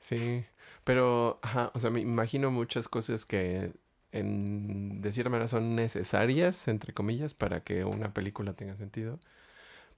Sí, 0.00 0.44
pero, 0.84 1.40
ajá, 1.42 1.72
o 1.74 1.80
sea, 1.80 1.90
me 1.90 2.00
imagino 2.00 2.52
muchas 2.52 2.86
cosas 2.86 3.24
que 3.24 3.72
en, 4.12 5.02
de 5.02 5.12
cierta 5.12 5.28
manera 5.28 5.48
son 5.48 5.74
necesarias, 5.74 6.68
entre 6.68 6.94
comillas, 6.94 7.34
para 7.34 7.60
que 7.64 7.84
una 7.84 8.14
película 8.14 8.52
tenga 8.52 8.76
sentido, 8.76 9.18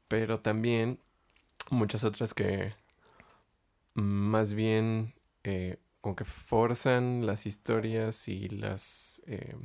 pero 0.08 0.40
también 0.40 0.98
muchas 1.68 2.02
otras 2.02 2.32
que 2.32 2.72
mm, 3.94 4.00
más 4.00 4.54
bien 4.54 5.12
eh, 5.44 5.78
como 6.00 6.16
que 6.16 6.24
forzan 6.24 7.26
las 7.26 7.46
historias 7.46 8.28
y 8.28 8.48
las... 8.48 9.22
eh, 9.26 9.56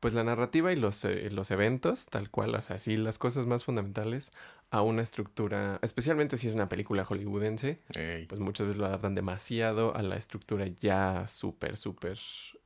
pues 0.00 0.14
la 0.14 0.22
narrativa 0.22 0.72
y 0.72 0.76
los, 0.76 1.04
eh, 1.04 1.28
los 1.32 1.50
eventos, 1.50 2.06
tal 2.06 2.30
cual, 2.30 2.54
o 2.54 2.62
sea, 2.62 2.78
sí, 2.78 2.96
las 2.96 3.18
cosas 3.18 3.46
más 3.46 3.64
fundamentales 3.64 4.32
a 4.70 4.82
una 4.82 5.02
estructura, 5.02 5.80
especialmente 5.82 6.38
si 6.38 6.46
es 6.46 6.54
una 6.54 6.68
película 6.68 7.04
hollywoodense, 7.04 7.80
ey, 7.96 8.26
pues 8.26 8.40
muchas 8.40 8.68
veces 8.68 8.78
lo 8.78 8.86
adaptan 8.86 9.16
demasiado 9.16 9.96
a 9.96 10.02
la 10.02 10.16
estructura 10.16 10.66
ya 10.80 11.26
súper, 11.26 11.76
súper... 11.76 12.16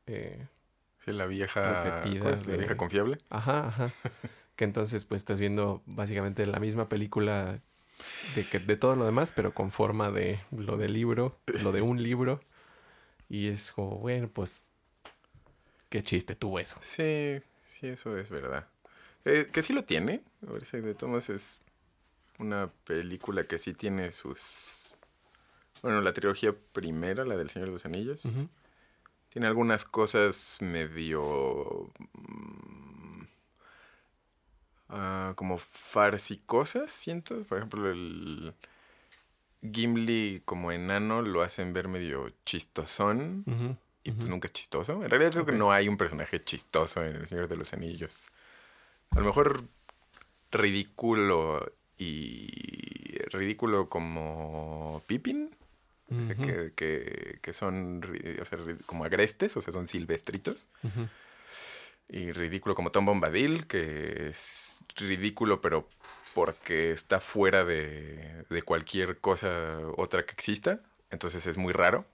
eh, 0.07 0.47
sí, 1.05 1.13
la 1.13 1.27
vieja, 1.27 1.85
repetidas 1.85 2.21
¿cuál 2.21 2.35
es? 2.35 2.47
la 2.47 2.57
vieja 2.59 2.77
confiable. 2.77 3.19
ajá, 3.31 3.69
ajá. 3.69 3.91
que 4.57 4.65
entonces 4.65 5.07
pues 5.07 5.21
estás 5.23 5.41
viendo 5.41 5.83
básicamente 5.87 6.45
la 6.47 6.61
misma 6.61 6.91
película 6.91 7.61
de, 8.35 8.45
que, 8.45 8.59
de 8.59 8.77
todo 8.77 8.97
lo 8.97 9.05
demás, 9.05 9.33
pero 9.33 9.55
con 9.55 9.71
forma 9.71 10.11
de 10.11 10.41
lo 10.51 10.77
del 10.77 10.93
libro, 10.93 11.39
lo 11.63 11.73
de 11.73 11.83
un 11.83 12.03
libro. 12.03 12.41
Y 13.29 13.49
es 13.49 13.73
como, 13.73 13.99
bueno, 13.99 14.29
pues... 14.29 14.67
Qué 15.89 16.03
chiste 16.03 16.35
tuvo 16.35 16.59
eso. 16.59 16.77
Sí, 16.81 17.41
sí, 17.67 17.87
eso 17.87 18.17
es 18.17 18.31
verdad. 18.31 18.67
Eh, 19.25 19.49
que 19.53 19.63
sí 19.63 19.73
lo 19.73 19.85
tiene, 19.85 20.23
parece, 20.47 20.81
de 20.81 20.97
modos 21.07 21.31
es 21.31 21.59
una 22.39 22.71
película 22.85 23.45
que 23.45 23.59
sí 23.59 23.73
tiene 23.75 24.11
sus... 24.13 24.95
Bueno, 25.83 26.01
la 26.01 26.13
trilogía 26.13 26.55
primera, 26.73 27.25
la 27.25 27.37
del 27.37 27.51
Señor 27.51 27.69
de 27.69 27.73
los 27.73 27.85
Anillos, 27.85 28.23
tiene 29.29 29.47
algunas 29.47 29.85
cosas 29.85 30.59
medio... 30.61 31.91
ah, 34.93 35.33
como 35.37 35.59
farsicosas, 35.59 36.93
siento. 36.93 37.43
Por 37.45 37.59
ejemplo, 37.59 37.91
el 37.91 38.55
Gimli 39.63 40.43
como 40.45 40.73
enano 40.73 41.23
lo 41.23 41.43
hacen 41.43 41.73
ver 41.73 41.89
medio 41.89 42.33
chistosón. 42.45 43.45
Y 44.05 44.11
pues 44.13 44.25
ujú. 44.25 44.31
nunca 44.31 44.47
es 44.47 44.53
chistoso. 44.53 45.03
En 45.05 45.11
realidad 45.11 45.31
creo 45.33 45.47
que 45.47 45.53
no 45.53 45.73
hay 45.73 45.89
un 45.89 45.97
personaje 45.97 46.43
chistoso 46.43 47.05
en 47.05 47.17
El 47.17 47.29
Señor 47.29 47.49
de 47.49 47.57
los 47.57 47.73
Anillos. 47.73 48.31
A 49.13 49.21
lo 49.21 49.27
mejor 49.27 49.65
ridículo 50.51 51.73
y 51.99 53.19
ridículo 53.31 53.89
como 53.89 55.03
Pippin, 55.07 55.51
sea, 56.27 56.37
Ujú, 56.37 56.43
que, 56.47 56.73
que, 56.75 57.39
que 57.43 57.53
son 57.53 58.03
o 58.41 58.45
sea, 58.45 58.59
como 58.87 59.05
agrestes, 59.05 59.57
o 59.57 59.61
sea, 59.63 59.73
son 59.73 59.87
silvestritos. 59.89 60.69
ujú. 60.85 61.09
Y 62.13 62.31
ridículo 62.33 62.75
como 62.75 62.91
Tom 62.93 63.07
Bombadil, 63.07 63.67
que 63.67 64.29
es 64.29 64.85
ridículo 64.97 65.61
pero 65.63 65.89
porque 66.35 66.93
está 66.93 67.21
fuera 67.21 67.65
de, 67.65 68.45
de 68.49 68.63
cualquier 68.63 69.19
cosa 69.19 69.79
otra 69.97 70.25
que 70.25 70.33
exista. 70.33 70.81
Entonces 71.11 71.47
es 71.47 71.57
muy 71.57 71.73
raro. 71.73 72.05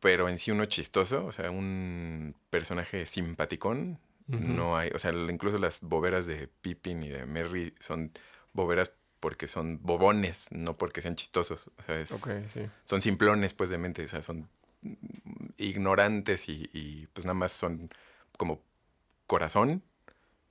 Pero 0.00 0.28
en 0.28 0.38
sí 0.38 0.50
uno 0.50 0.64
chistoso, 0.66 1.24
o 1.26 1.32
sea, 1.32 1.50
un 1.50 2.34
personaje 2.50 3.06
simpaticón, 3.06 3.98
no 4.28 4.76
hay. 4.76 4.90
O 4.94 4.98
sea, 4.98 5.10
incluso 5.12 5.58
las 5.58 5.80
boberas 5.80 6.26
de 6.26 6.48
Pippin 6.60 7.02
y 7.02 7.08
de 7.08 7.24
Merry 7.24 7.74
son 7.80 8.12
boberas 8.52 8.92
porque 9.20 9.48
son 9.48 9.80
bobones, 9.82 10.48
no 10.52 10.76
porque 10.76 11.00
sean 11.02 11.16
chistosos. 11.16 11.70
O 11.78 11.82
sea, 11.82 11.98
es- 11.98 12.10
sí. 12.46 12.66
son 12.84 13.00
simplones, 13.00 13.54
pues, 13.54 13.70
de 13.70 13.78
mente. 13.78 14.04
O 14.04 14.08
sea, 14.08 14.22
son 14.22 14.48
ignorantes 15.56 16.48
y, 16.48 16.68
y, 16.72 17.06
pues 17.12 17.24
nada 17.24 17.34
más 17.34 17.52
son 17.52 17.90
como 18.36 18.62
corazón 19.28 19.84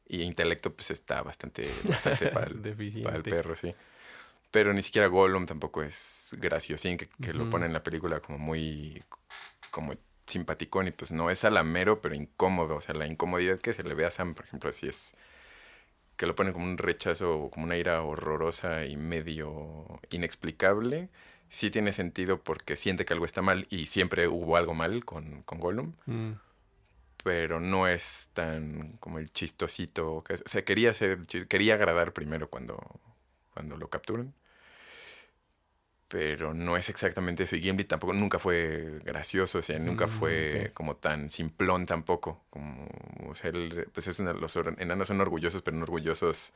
y 0.07 0.21
intelecto 0.21 0.73
pues 0.73 0.91
está 0.91 1.21
bastante, 1.21 1.69
bastante 1.83 2.27
para 2.27 2.47
el, 2.47 2.61
para 3.03 3.17
el 3.17 3.23
perro, 3.23 3.57
sí. 3.57 3.75
Pero 4.51 4.71
ni 4.71 4.81
siquiera 4.81 5.07
Gollum 5.07 5.45
tampoco 5.45 5.83
es 5.83 6.33
graciosín, 6.39 6.95
que, 6.95 7.07
que 7.21 7.33
lo 7.33 7.49
pone 7.49 7.65
en 7.65 7.73
la 7.73 7.83
película 7.83 8.21
como 8.21 8.37
muy 8.37 9.03
como 9.71 9.93
simpaticón 10.25 10.87
y 10.87 10.91
pues 10.91 11.11
no 11.11 11.29
es 11.29 11.43
alamero, 11.43 12.01
pero 12.01 12.15
incómodo. 12.15 12.75
O 12.75 12.81
sea, 12.81 12.95
la 12.95 13.07
incomodidad 13.07 13.59
que 13.59 13.73
se 13.73 13.83
le 13.83 13.93
ve 13.93 14.05
a 14.05 14.11
Sam, 14.11 14.33
por 14.33 14.45
ejemplo, 14.45 14.69
así 14.69 14.87
es 14.87 15.13
que 16.15 16.25
lo 16.25 16.35
pone 16.35 16.53
como 16.53 16.65
un 16.65 16.77
rechazo 16.77 17.37
o 17.37 17.51
como 17.51 17.65
una 17.65 17.77
ira 17.77 18.01
horrorosa 18.01 18.85
y 18.85 18.95
medio 18.95 19.99
inexplicable. 20.09 21.09
Sí 21.49 21.69
tiene 21.69 21.91
sentido 21.91 22.41
porque 22.41 22.75
siente 22.75 23.05
que 23.05 23.13
algo 23.13 23.25
está 23.25 23.41
mal 23.41 23.67
y 23.69 23.85
siempre 23.85 24.27
hubo 24.27 24.57
algo 24.57 24.73
mal 24.73 25.05
con, 25.05 25.43
con 25.43 25.59
Gollum, 25.59 25.93
Mm. 26.05 26.31
Pero 27.23 27.59
no 27.59 27.87
es 27.87 28.29
tan 28.33 28.97
como 28.99 29.19
el 29.19 29.31
chistosito. 29.31 30.23
que- 30.23 30.35
o 30.35 30.37
sea, 30.45 30.63
quería 30.65 30.93
ser, 30.93 31.19
quería 31.49 31.75
agradar 31.75 32.13
primero 32.13 32.49
cuando, 32.49 32.79
cuando 33.53 33.77
lo 33.77 33.89
capturan. 33.89 34.33
Pero 36.07 36.53
no 36.53 36.77
es 36.77 36.87
exactamente 36.89 37.43
eso. 37.43 37.57
Y 37.57 37.61
Gimli 37.61 37.83
tampoco, 37.83 38.13
nunca 38.13 38.39
fue 38.39 38.99
gracioso, 39.03 39.59
o 39.59 39.61
sea, 39.61 39.77
nunca 39.77 40.05
Mm, 40.05 40.09
fue 40.09 40.71
como 40.73 40.95
tan 40.95 41.29
simplón 41.29 41.85
tampoco. 41.85 42.45
Como, 42.49 42.87
o 43.27 43.35
sea, 43.35 43.49
él, 43.49 43.89
pues 43.93 44.07
es 44.07 44.19
una- 44.21 44.31
los 44.33 44.55
enanos 44.77 45.09
son 45.09 45.19
orgullosos, 45.19 45.61
pero 45.61 45.75
no 45.75 45.83
orgullosos 45.83 46.53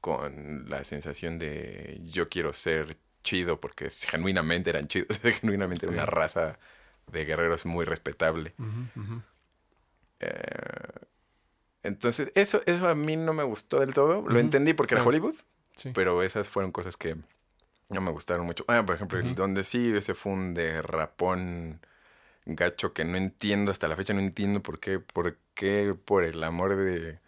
con 0.00 0.68
la 0.68 0.84
sensación 0.84 1.38
de 1.38 2.00
yo 2.04 2.28
quiero 2.28 2.52
ser 2.52 2.96
chido, 3.22 3.60
porque 3.60 3.88
genuinamente 3.90 4.70
eran 4.70 4.88
chidos, 4.88 5.18
genuinamente 5.40 5.86
era 5.86 5.92
una 5.92 6.06
raza 6.06 6.58
de 7.12 7.24
guerreros 7.24 7.66
muy 7.66 7.84
respetable. 7.84 8.54
Eh, 10.20 10.30
entonces, 11.82 12.30
eso, 12.34 12.60
eso 12.66 12.88
a 12.88 12.94
mí 12.94 13.16
no 13.16 13.32
me 13.32 13.42
gustó 13.42 13.80
del 13.80 13.94
todo. 13.94 14.22
Lo 14.28 14.38
entendí 14.38 14.74
porque 14.74 14.94
era. 14.94 15.04
Hollywood, 15.04 15.34
Sí. 15.76 15.92
pero 15.94 16.22
esas 16.22 16.48
fueron 16.48 16.72
cosas 16.72 16.96
que 16.96 17.16
no 17.88 18.00
me 18.00 18.10
gustaron 18.10 18.44
mucho. 18.44 18.64
Ah, 18.68 18.84
por 18.84 18.96
ejemplo, 18.96 19.22
donde 19.34 19.64
sí, 19.64 19.92
ese 19.96 20.14
fue 20.14 20.32
un 20.32 20.52
derrapón 20.54 21.80
gacho 22.44 22.92
que 22.92 23.04
no 23.04 23.16
entiendo 23.16 23.70
hasta 23.72 23.88
la 23.88 23.96
fecha, 23.96 24.12
no 24.12 24.20
entiendo 24.20 24.62
por 24.62 24.78
qué, 24.78 24.98
por 24.98 25.36
qué, 25.54 25.94
por 26.04 26.24
el 26.24 26.42
amor 26.44 26.76
de, 26.76 27.18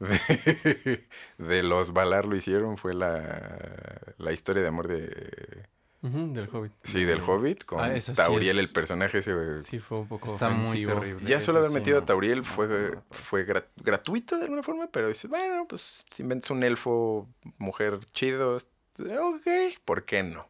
de, 0.00 1.06
de 1.38 1.62
los 1.62 1.92
Valar 1.92 2.24
lo 2.24 2.34
hicieron. 2.34 2.76
Fue 2.78 2.94
la, 2.94 4.00
la 4.18 4.32
historia 4.32 4.62
de 4.62 4.68
amor 4.68 4.88
de, 4.88 5.66
Del 6.02 6.48
Hobbit. 6.52 6.72
sí, 6.82 7.04
del 7.04 7.20
Hobbit 7.20 7.64
con 7.64 7.78
Ah, 7.80 8.00
sí 8.00 8.12
Tauriel, 8.12 8.58
es- 8.58 8.66
el 8.68 8.72
personaje 8.72 9.18
ese. 9.18 9.60
Sí, 9.60 9.78
fue 9.78 10.00
un 10.00 10.08
poco 10.08 10.32
Está 10.32 10.48
muy 10.50 10.84
terrible. 10.84 11.24
Ya 11.24 11.40
solo 11.40 11.58
haber 11.58 11.70
sí, 11.70 11.76
metido 11.76 11.98
no. 11.98 12.02
a 12.02 12.06
Tauriel 12.06 12.38
No 12.38 12.44
fue, 12.44 12.98
fue 13.12 13.46
gra- 13.46 13.66
gratuito 13.76 14.36
de 14.36 14.42
alguna 14.44 14.64
forma, 14.64 14.88
pero 14.88 15.06
dices, 15.06 15.30
bueno, 15.30 15.64
pues 15.68 16.04
si 16.12 16.22
inventas 16.22 16.50
un 16.50 16.64
elfo, 16.64 17.28
mujer 17.58 18.00
chido, 18.12 18.56
ok, 18.56 19.46
¿por 19.84 20.04
qué 20.04 20.24
no? 20.24 20.46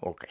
Ok. 0.00 0.24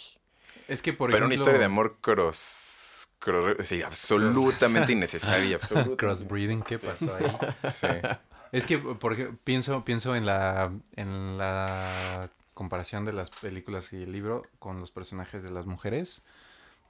Es 0.68 0.82
que, 0.82 0.92
por 0.92 1.10
pero 1.10 1.26
una 1.26 1.34
historia 1.36 1.60
de 1.60 1.66
amor 1.66 1.98
cross... 2.02 3.08
cross 3.20 3.56
sí, 3.66 3.82
absolutamente 3.82 4.92
innecesaria, 4.92 5.56
absolutamente. 5.62 5.98
Crossbreeding, 5.98 6.64
¿qué 6.64 6.80
pasó 6.80 7.16
ahí? 7.16 7.72
Sí. 7.72 7.88
Es 8.52 8.66
que 8.66 8.78
porque 8.78 9.34
pienso, 9.44 9.84
pienso 9.84 10.16
en 10.16 10.26
la, 10.26 10.72
en 10.96 11.38
la 11.38 12.30
comparación 12.56 13.06
de 13.06 13.14
las 13.14 13.30
películas 13.30 13.94
y 13.94 14.02
el 14.02 14.12
libro 14.12 14.42
con 14.58 14.80
los 14.80 14.90
personajes 14.90 15.44
de 15.44 15.52
las 15.52 15.68
mujeres. 15.68 16.24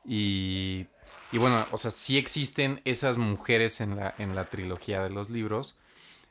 Y, 0.05 0.87
y 1.33 1.37
bueno, 1.37 1.65
o 1.71 1.77
sea, 1.77 1.91
sí 1.91 2.17
existen 2.17 2.79
esas 2.85 3.17
mujeres 3.17 3.81
en 3.81 3.97
la, 3.97 4.15
en 4.17 4.35
la 4.35 4.49
trilogía 4.49 5.03
de 5.03 5.09
los 5.09 5.29
libros. 5.29 5.75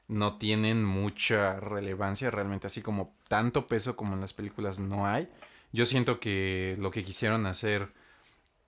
No 0.08 0.38
tienen 0.38 0.84
mucha 0.84 1.60
relevancia 1.60 2.30
realmente, 2.30 2.66
así 2.68 2.82
como 2.82 3.14
tanto 3.28 3.66
peso 3.66 3.96
como 3.96 4.14
en 4.14 4.20
las 4.20 4.32
películas 4.32 4.78
no 4.78 5.06
hay. 5.06 5.28
Yo 5.72 5.84
siento 5.86 6.20
que 6.20 6.76
lo 6.78 6.90
que 6.90 7.02
quisieron 7.04 7.46
hacer 7.46 7.92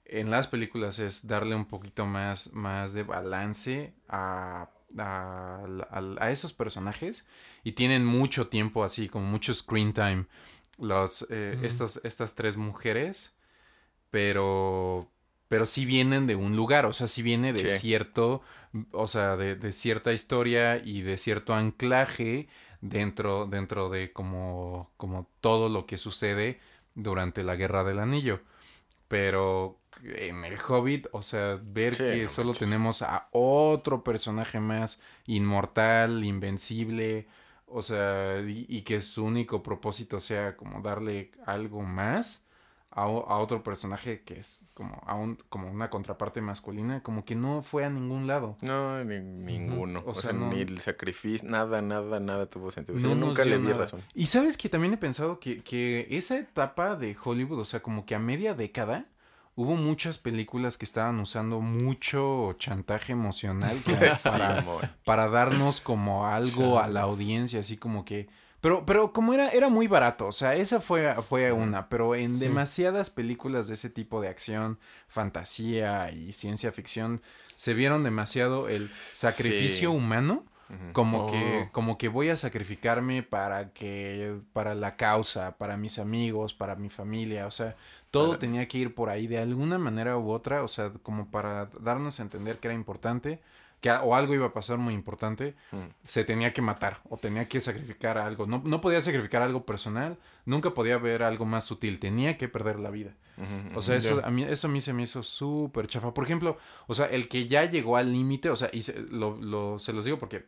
en 0.06 0.30
las 0.30 0.46
películas 0.46 0.98
es 0.98 1.26
darle 1.26 1.54
un 1.54 1.66
poquito 1.66 2.06
más, 2.06 2.52
más 2.52 2.92
de 2.92 3.02
balance 3.02 3.92
a, 4.08 4.70
a, 4.98 5.64
a- 5.90 6.14
a 6.20 6.30
esos 6.30 6.52
personajes 6.52 7.26
y 7.64 7.72
tienen 7.72 8.06
mucho 8.06 8.48
tiempo 8.48 8.84
así, 8.84 9.08
como 9.08 9.26
mucho 9.26 9.52
screen 9.52 9.92
time, 9.92 10.26
los, 10.78 11.26
eh, 11.30 11.58
estos, 11.62 12.00
estas 12.04 12.34
tres 12.34 12.56
mujeres, 12.56 13.36
pero, 14.10 15.10
pero 15.48 15.66
sí 15.66 15.84
vienen 15.84 16.26
de 16.26 16.36
un 16.36 16.56
lugar, 16.56 16.86
o 16.86 16.92
sea, 16.92 17.06
sí 17.08 17.22
viene 17.22 17.52
de 17.52 17.66
Sí. 17.66 17.68
cierto, 17.68 18.42
o 18.92 19.08
sea, 19.08 19.36
de, 19.36 19.56
de 19.56 19.72
cierta 19.72 20.12
historia 20.12 20.78
y 20.78 21.02
de 21.02 21.18
cierto 21.18 21.54
anclaje 21.54 22.48
dentro, 22.80 23.46
dentro 23.46 23.90
de 23.90 24.12
como, 24.12 24.90
como 24.96 25.28
todo 25.40 25.68
lo 25.68 25.86
que 25.86 25.98
sucede 25.98 26.60
durante 26.94 27.44
la 27.44 27.56
Guerra 27.56 27.84
del 27.84 27.98
Anillo. 28.00 28.40
Pero 29.08 29.78
en 30.02 30.44
el 30.44 30.58
Hobbit, 30.68 31.06
o 31.12 31.22
sea, 31.22 31.56
ver 31.62 31.96
Sí, 31.96 32.04
que 32.04 32.26
no 32.26 32.28
solo 32.28 32.54
manches. 32.54 32.56
tenemos 32.56 33.02
a 33.02 33.28
otro 33.32 34.02
personaje 34.04 34.60
más 34.60 35.02
inmortal, 35.26 36.24
invencible, 36.24 37.28
o 37.76 37.82
sea, 37.82 38.40
y, 38.40 38.64
y 38.68 38.82
que 38.82 39.00
su 39.02 39.24
único 39.24 39.62
propósito 39.62 40.18
sea 40.20 40.56
como 40.56 40.80
darle 40.80 41.30
algo 41.44 41.82
más 41.82 42.44
a, 42.90 43.06
otro 43.08 43.62
personaje 43.62 44.22
que 44.22 44.38
es 44.38 44.64
como, 44.72 45.02
a 45.04 45.14
un, 45.14 45.36
como 45.50 45.70
una 45.70 45.90
contraparte 45.90 46.40
masculina, 46.40 47.02
como 47.02 47.26
que 47.26 47.34
no 47.34 47.62
fue 47.62 47.84
a 47.84 47.90
ningún 47.90 48.26
lado. 48.26 48.56
No, 48.62 49.04
ni- 49.04 49.20
ninguno. 49.20 50.00
O 50.06 50.12
O, 50.12 50.14
sea, 50.14 50.30
sea, 50.30 50.32
no- 50.32 50.48
ni 50.50 50.62
el 50.62 50.80
sacrificio, 50.80 51.46
nada, 51.46 51.82
nada, 51.82 52.20
nada 52.20 52.46
tuvo 52.48 52.70
sentido. 52.70 52.96
O 52.96 53.00
sea, 53.00 53.10
No 53.10 53.14
nunca 53.14 53.44
le 53.44 53.58
vi 53.58 53.64
nada. 53.64 53.80
razón. 53.80 54.02
Y 54.14 54.26
sabes 54.26 54.56
que 54.56 54.70
también 54.70 54.94
he 54.94 54.96
pensado 54.96 55.38
que, 55.40 55.62
que 55.62 56.06
esa 56.10 56.38
etapa 56.38 56.96
de 56.96 57.14
Hollywood, 57.22 57.60
o 57.60 57.64
sea, 57.66 57.80
como 57.82 58.06
que 58.06 58.14
a 58.14 58.18
media 58.18 58.54
década, 58.54 59.04
hubo 59.56 59.74
muchas 59.74 60.18
películas 60.18 60.76
que 60.76 60.84
estaban 60.84 61.18
usando 61.18 61.60
mucho 61.60 62.54
chantaje 62.58 63.12
emocional 63.12 63.80
como 63.84 63.96
para, 64.24 64.64
para 65.04 65.28
darnos 65.28 65.80
como 65.80 66.26
algo 66.26 66.78
a 66.78 66.86
la 66.88 67.00
audiencia, 67.02 67.60
así 67.60 67.76
como 67.76 68.04
que... 68.04 68.28
Pero, 68.60 68.84
pero 68.86 69.12
como 69.12 69.32
era, 69.34 69.48
era 69.50 69.68
muy 69.68 69.86
barato, 69.86 70.26
o 70.26 70.32
sea, 70.32 70.54
esa 70.56 70.80
fue, 70.80 71.14
fue 71.28 71.52
una, 71.52 71.88
pero 71.88 72.14
en 72.14 72.32
Sí. 72.34 72.40
demasiadas 72.40 73.10
películas 73.10 73.68
de 73.68 73.74
ese 73.74 73.90
tipo 73.90 74.20
de 74.20 74.28
acción, 74.28 74.78
fantasía 75.06 76.10
y 76.12 76.32
ciencia 76.32 76.72
ficción, 76.72 77.22
se 77.54 77.74
vieron 77.74 78.04
demasiado 78.04 78.68
el 78.68 78.90
sacrificio 79.12 79.90
Sí. 79.90 79.96
humano 79.96 80.44
como 80.92 81.26
Oh. 81.26 81.30
que 81.30 81.68
como 81.70 81.96
que 81.96 82.08
voy 82.08 82.28
a 82.28 82.34
sacrificarme 82.34 83.22
para 83.22 83.70
que 83.72 84.40
para 84.52 84.74
la 84.74 84.96
causa 84.96 85.56
para 85.58 85.76
mis 85.76 86.00
amigos 86.00 86.54
para 86.54 86.74
mi 86.74 86.88
familia 86.90 87.46
o 87.46 87.52
sea 87.52 87.76
todo 88.20 88.38
tenía 88.38 88.66
que 88.68 88.78
ir 88.78 88.94
por 88.94 89.08
ahí 89.10 89.26
de 89.26 89.38
alguna 89.38 89.78
manera 89.78 90.16
u 90.18 90.30
otra 90.30 90.62
o 90.62 90.68
sea 90.68 90.90
como 91.02 91.30
para 91.30 91.66
darnos 91.80 92.18
a 92.18 92.22
entender 92.22 92.58
que 92.58 92.68
era 92.68 92.74
importante 92.74 93.40
que 93.80 93.90
o 93.90 94.14
algo 94.14 94.34
iba 94.34 94.46
a 94.46 94.52
pasar 94.54 94.78
muy 94.78 94.94
importante 94.94 95.54
Mm. 95.72 95.88
se 96.06 96.24
tenía 96.24 96.52
que 96.54 96.62
matar 96.62 97.00
o 97.10 97.16
tenía 97.18 97.46
que 97.48 97.60
sacrificar 97.60 98.16
algo 98.18 98.46
no, 98.46 98.62
no 98.64 98.80
podía 98.80 99.00
sacrificar 99.02 99.42
algo 99.42 99.64
personal 99.66 100.16
nunca 100.46 100.70
podía 100.74 100.96
ver 100.98 101.22
algo 101.22 101.44
más 101.44 101.64
sutil 101.64 101.98
tenía 101.98 102.36
que 102.38 102.48
perder 102.48 102.80
la 102.80 102.90
vida 102.90 103.14
o 103.74 103.82
sea, 103.82 103.96
eso 103.96 104.22
a, 104.24 104.30
mí, 104.30 104.44
eso 104.44 104.66
a 104.66 104.70
mí 104.70 104.80
se 104.80 104.94
me 104.94 105.02
hizo 105.02 105.22
súper 105.22 105.86
chafa. 105.88 106.14
Por 106.14 106.24
ejemplo, 106.24 106.56
o 106.86 106.94
sea, 106.94 107.04
el 107.04 107.28
que 107.28 107.46
ya 107.46 107.66
llegó 107.66 107.98
al 107.98 108.10
límite, 108.10 108.48
o 108.48 108.56
sea, 108.56 108.70
y 108.72 108.82
se, 108.82 108.98
lo, 109.10 109.36
lo- 109.36 109.78
se 109.78 109.92
los 109.92 110.06
digo 110.06 110.16
porque 110.18 110.46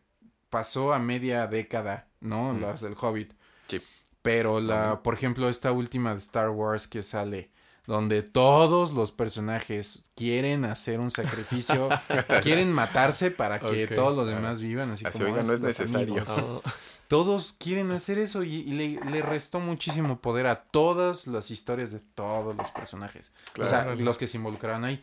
pasó 0.49 0.95
a 0.95 0.99
media 0.99 1.47
década, 1.49 2.09
¿no? 2.21 2.55
Mm. 2.55 2.63
Las 2.63 2.81
del 2.81 2.95
Hobbit. 2.99 3.35
Sí. 3.67 3.83
Pero 4.23 4.61
la, 4.61 5.03
por 5.03 5.13
ejemplo, 5.13 5.51
esta 5.51 5.71
última 5.71 6.13
de 6.15 6.19
Star 6.21 6.49
Wars 6.49 6.87
que 6.89 7.03
sale, 7.03 7.51
donde 7.89 8.23
todos 8.23 8.93
los 8.93 9.13
personajes 9.13 10.05
quieren 10.15 10.67
hacer 10.67 11.01
un 11.01 11.11
sacrificio, 11.11 11.89
quieren 12.43 12.71
matarse 12.71 13.31
para 13.31 13.59
que 13.59 13.87
todos 13.89 14.15
los 14.15 14.27
demás 14.29 14.61
vivan, 14.61 14.91
así, 14.91 15.07
Así, 15.07 15.19
como 15.19 15.33
oiga, 15.33 15.43
no 15.43 15.55
es 15.55 15.61
"Ah, 15.61 15.65
los 15.67 15.79
necesario". 15.81 16.23
amigos". 16.23 16.29
Ah, 16.67 16.73
Todos 17.09 17.55
quieren 17.59 17.91
hacer 17.93 18.19
eso 18.19 18.45
y, 18.45 18.57
y 18.57 18.73
le, 18.75 19.01
le 19.11 19.23
restó 19.23 19.61
muchísimo 19.61 20.21
poder 20.21 20.47
a 20.47 20.65
todas 20.65 21.27
las 21.27 21.51
historias 21.51 21.91
de 21.91 22.01
todos 22.01 22.55
los 22.55 22.71
personajes. 22.71 23.33
O 23.59 23.65
sea, 23.67 23.85
Claro. 23.85 23.97
los 23.97 24.19
que 24.19 24.29
se 24.29 24.37
involucraron 24.37 24.85
ahí. 24.85 25.03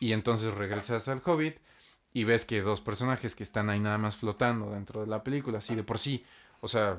Y 0.00 0.10
entonces 0.10 0.52
regresas 0.52 1.06
al 1.06 1.22
Hobbit 1.24 1.58
y 2.12 2.24
ves 2.24 2.44
que 2.44 2.60
dos 2.62 2.80
personajes 2.80 3.36
que 3.36 3.44
están 3.44 3.70
ahí 3.70 3.78
nada 3.78 3.98
más 3.98 4.16
flotando 4.16 4.72
dentro 4.72 5.02
de 5.02 5.06
la 5.06 5.22
película, 5.22 5.58
así 5.58 5.76
de 5.76 5.84
por 5.84 6.00
sí, 6.00 6.24
o 6.60 6.66
sea, 6.66 6.98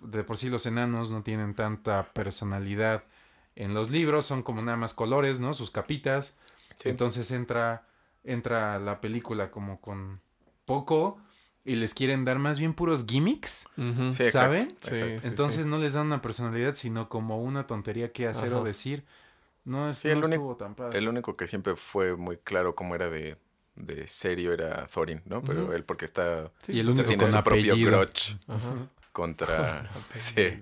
de 0.00 0.24
por 0.24 0.38
sí 0.38 0.48
los 0.48 0.64
enanos 0.64 1.10
no 1.10 1.22
tienen 1.22 1.52
tanta 1.54 2.04
personalidad 2.14 3.02
en 3.58 3.74
los 3.74 3.90
libros, 3.90 4.24
son 4.24 4.42
como 4.42 4.62
nada 4.62 4.76
más 4.78 4.94
colores, 4.94 5.40
¿no? 5.40 5.52
Sus 5.52 5.70
capitas. 5.70 6.36
Sí. 6.76 6.88
Entonces 6.88 7.30
entra 7.30 7.84
entra 8.24 8.78
la 8.78 9.00
película 9.00 9.50
como 9.50 9.80
con 9.80 10.20
poco 10.64 11.18
y 11.64 11.76
les 11.76 11.94
quieren 11.94 12.24
dar 12.24 12.38
más 12.38 12.58
bien 12.58 12.74
puros 12.74 13.04
gimmicks. 13.06 13.66
Sí, 14.12 14.30
¿saben? 14.30 14.76
Sí, 14.80 14.94
exacto. 14.94 15.18
sí, 15.20 15.26
Entonces 15.28 15.62
sí. 15.64 15.68
no 15.68 15.78
les 15.78 15.94
dan 15.94 16.06
una 16.06 16.20
personalidad, 16.22 16.74
sino 16.74 17.08
como 17.08 17.42
una 17.42 17.66
tontería 17.66 18.12
que 18.12 18.26
hacer 18.26 18.52
o 18.54 18.64
decir. 18.64 19.04
No, 19.64 19.90
es, 19.90 19.98
Sí, 19.98 20.08
el 20.08 20.20
no 20.20 20.26
único- 20.26 20.42
estuvo 20.42 20.56
tan 20.56 20.74
padre. 20.74 20.98
El 20.98 21.08
único 21.08 21.36
que 21.36 21.46
siempre 21.46 21.76
fue 21.76 22.16
muy 22.16 22.36
claro 22.38 22.74
cómo 22.74 22.94
era 22.94 23.10
de, 23.10 23.36
de 23.76 24.06
serio 24.08 24.52
era 24.52 24.86
Thorin, 24.86 25.20
¿no? 25.26 25.42
Pero 25.42 25.72
él 25.74 25.84
porque 25.84 26.04
está... 26.04 26.50
y 26.68 26.80
el 26.80 26.88
o 26.88 26.92
sea, 26.94 27.02
único 27.04 27.08
tiene 27.08 27.22
con 27.24 27.32
su 27.32 27.42
propio 27.44 27.74
Ajá. 28.46 28.74
contra... 29.12 29.88
sí, 30.18 30.58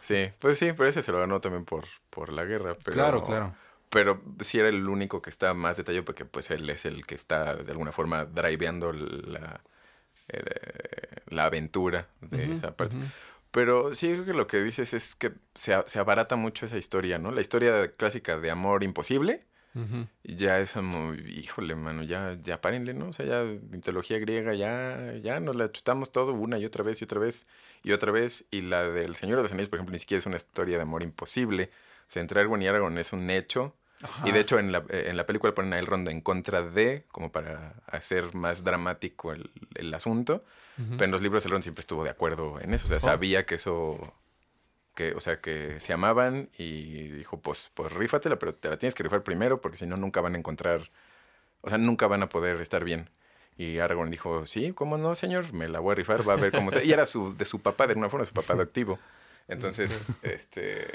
sí. 0.00 0.30
Pues 0.38 0.58
sí, 0.58 0.72
pero 0.76 0.88
ese 0.88 1.00
se 1.02 1.12
lo 1.12 1.18
ganó 1.18 1.40
también 1.40 1.64
por, 1.64 1.84
por 2.10 2.32
la 2.32 2.44
guerra. 2.44 2.74
Pero, 2.84 2.94
Claro, 2.94 3.22
claro. 3.22 3.54
Pero 3.88 4.22
sí 4.40 4.58
era 4.58 4.68
el 4.68 4.88
único 4.88 5.20
que 5.20 5.30
está 5.30 5.52
más 5.54 5.76
detallado 5.76 6.04
porque 6.04 6.24
pues 6.24 6.50
él 6.50 6.68
es 6.70 6.84
el 6.84 7.04
que 7.06 7.16
está 7.16 7.56
de 7.56 7.72
alguna 7.72 7.90
forma 7.90 8.24
driveando 8.24 8.92
la, 8.92 9.60
eh, 10.28 10.42
la 11.26 11.46
aventura 11.46 12.08
de 12.20 12.52
esa 12.52 12.76
parte. 12.76 12.96
Pero 13.50 13.92
sí 13.94 14.08
creo 14.12 14.24
que 14.24 14.32
lo 14.32 14.46
que 14.46 14.62
dices 14.62 14.94
es 14.94 15.16
que 15.16 15.32
se, 15.56 15.76
se 15.86 15.98
abarata 15.98 16.36
mucho 16.36 16.66
esa 16.66 16.78
historia, 16.78 17.18
¿no? 17.18 17.32
La 17.32 17.40
historia 17.40 17.92
clásica 17.96 18.38
de 18.38 18.50
amor 18.50 18.84
imposible. 18.84 19.44
Ya 20.24 20.58
es 20.58 20.72
como, 20.72 21.14
híjole, 21.14 21.76
mano, 21.76 22.02
ya, 22.02 22.36
ya 22.42 22.60
párenle, 22.60 22.92
¿no? 22.92 23.08
O 23.08 23.12
sea, 23.12 23.24
ya 23.26 23.44
mitología 23.70 24.18
griega, 24.18 24.52
ya, 24.54 25.14
ya 25.22 25.38
nos 25.38 25.54
la 25.54 25.70
chutamos 25.70 26.10
todo 26.10 26.32
una 26.32 26.58
y 26.58 26.64
otra 26.64 26.82
vez 26.82 27.00
y 27.00 27.04
otra 27.04 27.20
vez 27.20 27.46
y 27.84 27.92
otra 27.92 28.10
vez. 28.10 28.46
Y 28.50 28.62
la 28.62 28.82
del 28.82 29.14
Señor 29.14 29.36
de 29.36 29.44
los 29.44 29.52
Anillos, 29.52 29.68
por 29.68 29.78
ejemplo, 29.78 29.92
ni 29.92 30.00
siquiera 30.00 30.18
es 30.18 30.26
una 30.26 30.36
historia 30.36 30.76
de 30.76 30.82
amor 30.82 31.04
imposible. 31.04 31.70
Sea, 32.10 32.22
entre 32.22 32.40
Aragorn 32.40 32.60
y 32.60 32.66
Aragorn 32.66 32.98
es 32.98 33.12
un 33.12 33.30
hecho. 33.30 33.76
Y 34.24 34.32
de 34.32 34.40
hecho 34.40 34.58
en 34.58 34.72
la, 34.72 34.78
eh, 34.88 35.04
en 35.08 35.16
la 35.16 35.26
película 35.26 35.54
ponen 35.54 35.74
a 35.74 35.78
Elrond 35.78 36.08
en 36.08 36.22
contra 36.22 36.62
de, 36.62 37.04
como 37.12 37.30
para 37.30 37.74
hacer 37.86 38.34
más 38.34 38.64
dramático 38.64 39.30
el, 39.32 39.50
el 39.74 39.94
asunto. 39.94 40.42
Pero 40.76 41.04
en 41.04 41.10
los 41.10 41.20
libros 41.22 41.44
Elrond 41.44 41.62
siempre 41.62 41.80
estuvo 41.82 42.02
de 42.02 42.10
acuerdo 42.10 42.58
en 42.60 42.72
eso. 42.74 42.86
O 42.86 42.88
sea, 42.88 42.96
Oh. 42.96 43.00
sabía 43.00 43.44
que 43.46 43.54
eso... 43.56 44.12
Que, 44.94 45.12
o 45.12 45.20
sea, 45.20 45.40
que 45.40 45.78
se 45.78 45.92
amaban 45.92 46.48
y 46.58 47.08
dijo, 47.10 47.38
pues, 47.40 47.70
pues 47.74 47.92
rífatela, 47.92 48.38
pero 48.40 48.54
te 48.54 48.68
la 48.70 48.76
tienes 48.78 48.94
que 48.94 49.02
rifar 49.04 49.22
primero 49.22 49.60
porque 49.60 49.76
si 49.76 49.86
no, 49.86 49.96
nunca 49.96 50.20
van 50.20 50.34
a 50.34 50.38
encontrar... 50.38 50.90
O 51.60 51.68
sea, 51.68 51.78
nunca 51.78 52.06
van 52.08 52.22
a 52.24 52.28
poder 52.28 52.60
estar 52.60 52.82
bien. 52.82 53.08
Y 53.56 53.78
Aragorn 53.78 54.10
dijo, 54.10 54.46
sí, 54.46 54.72
¿cómo 54.72 54.96
no, 54.98 55.14
señor? 55.14 55.52
Me 55.52 55.68
la 55.68 55.78
voy 55.78 55.92
a 55.92 55.94
rifar, 55.94 56.26
va 56.28 56.32
a 56.32 56.36
ver 56.36 56.50
cómo... 56.50 56.70
se-". 56.72 56.84
Y 56.84 56.92
era 56.92 57.04
su, 57.06 57.36
de 57.36 57.44
su 57.44 57.60
papá, 57.62 57.86
de 57.86 57.92
alguna 57.92 58.08
forma, 58.08 58.24
su 58.24 58.32
papá 58.32 58.54
adoptivo. 58.54 58.98
Entonces, 59.46 60.08
este... 60.22 60.88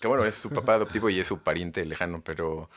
Que 0.00 0.06
bueno, 0.08 0.24
es 0.24 0.34
su 0.34 0.50
papá 0.50 0.74
adoptivo 0.74 1.10
y 1.10 1.18
es 1.18 1.26
su 1.26 1.38
pariente 1.38 1.84
lejano, 1.84 2.22
pero... 2.22 2.70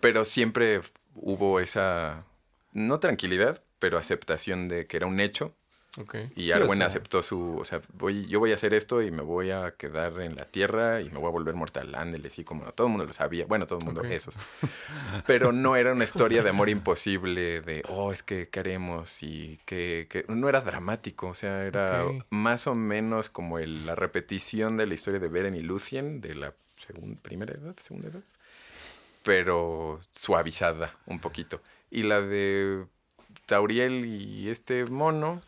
Pero 0.00 0.24
siempre 0.24 0.80
hubo 1.14 1.60
esa... 1.60 2.26
No 2.72 2.98
tranquilidad, 3.00 3.62
pero 3.78 3.98
aceptación 3.98 4.68
de 4.68 4.86
que 4.86 4.96
era 4.96 5.06
un 5.06 5.20
hecho 5.20 5.54
Ok. 5.96 6.16
y 6.34 6.44
Sí, 6.46 6.50
o 6.52 6.56
Arwen 6.56 6.78
sea- 6.78 6.86
aceptó 6.86 7.22
su, 7.22 7.56
o 7.58 7.64
sea, 7.64 7.80
voy, 7.92 8.26
yo 8.26 8.40
voy 8.40 8.50
a 8.50 8.54
hacer 8.56 8.74
esto 8.74 9.00
y 9.00 9.10
me 9.12 9.22
voy 9.22 9.50
a 9.52 9.74
quedar 9.76 10.20
en 10.22 10.34
la 10.34 10.44
tierra 10.44 11.00
y 11.00 11.08
me 11.10 11.18
voy 11.18 11.28
a 11.28 11.30
volver 11.30 11.54
mortal, 11.54 11.94
ándele, 11.94 12.30
sí, 12.30 12.42
como 12.42 12.64
todo 12.72 12.88
el 12.88 12.90
mundo 12.90 13.04
lo 13.06 13.12
sabía, 13.12 13.46
bueno, 13.46 13.66
todo 13.66 13.78
el 13.78 13.84
mundo, 13.84 14.00
Ok. 14.00 14.08
esos. 14.10 14.36
Pero 15.26 15.52
no 15.52 15.76
era 15.76 15.92
una 15.92 16.02
historia 16.04 16.42
de 16.42 16.50
amor 16.50 16.68
imposible, 16.68 17.60
de, 17.60 17.84
oh, 17.88 18.12
es 18.12 18.22
que 18.24 18.48
queremos 18.48 19.22
y 19.22 19.60
que, 19.66 20.08
que- 20.10 20.24
no 20.28 20.48
era 20.48 20.60
dramático, 20.62 21.28
o 21.28 21.34
sea, 21.34 21.64
era 21.64 22.06
Ok. 22.06 22.24
más 22.30 22.66
o 22.66 22.74
menos 22.74 23.30
como 23.30 23.58
el- 23.60 23.86
la 23.86 23.94
repetición 23.94 24.76
de 24.76 24.86
la 24.86 24.94
historia 24.94 25.20
de 25.20 25.28
Beren 25.28 25.54
y 25.54 25.60
Lucien 25.60 26.20
de 26.20 26.34
la 26.34 26.54
segunda, 26.84 27.20
primera 27.22 27.54
edad, 27.54 27.74
segunda 27.78 28.08
edad, 28.08 28.22
pero 29.22 30.00
suavizada 30.14 30.96
un 31.06 31.20
poquito. 31.20 31.60
Y 31.90 32.02
la 32.02 32.20
de 32.20 32.84
Tauriel 33.46 34.04
y 34.04 34.48
este 34.50 34.84
mono, 34.86 35.40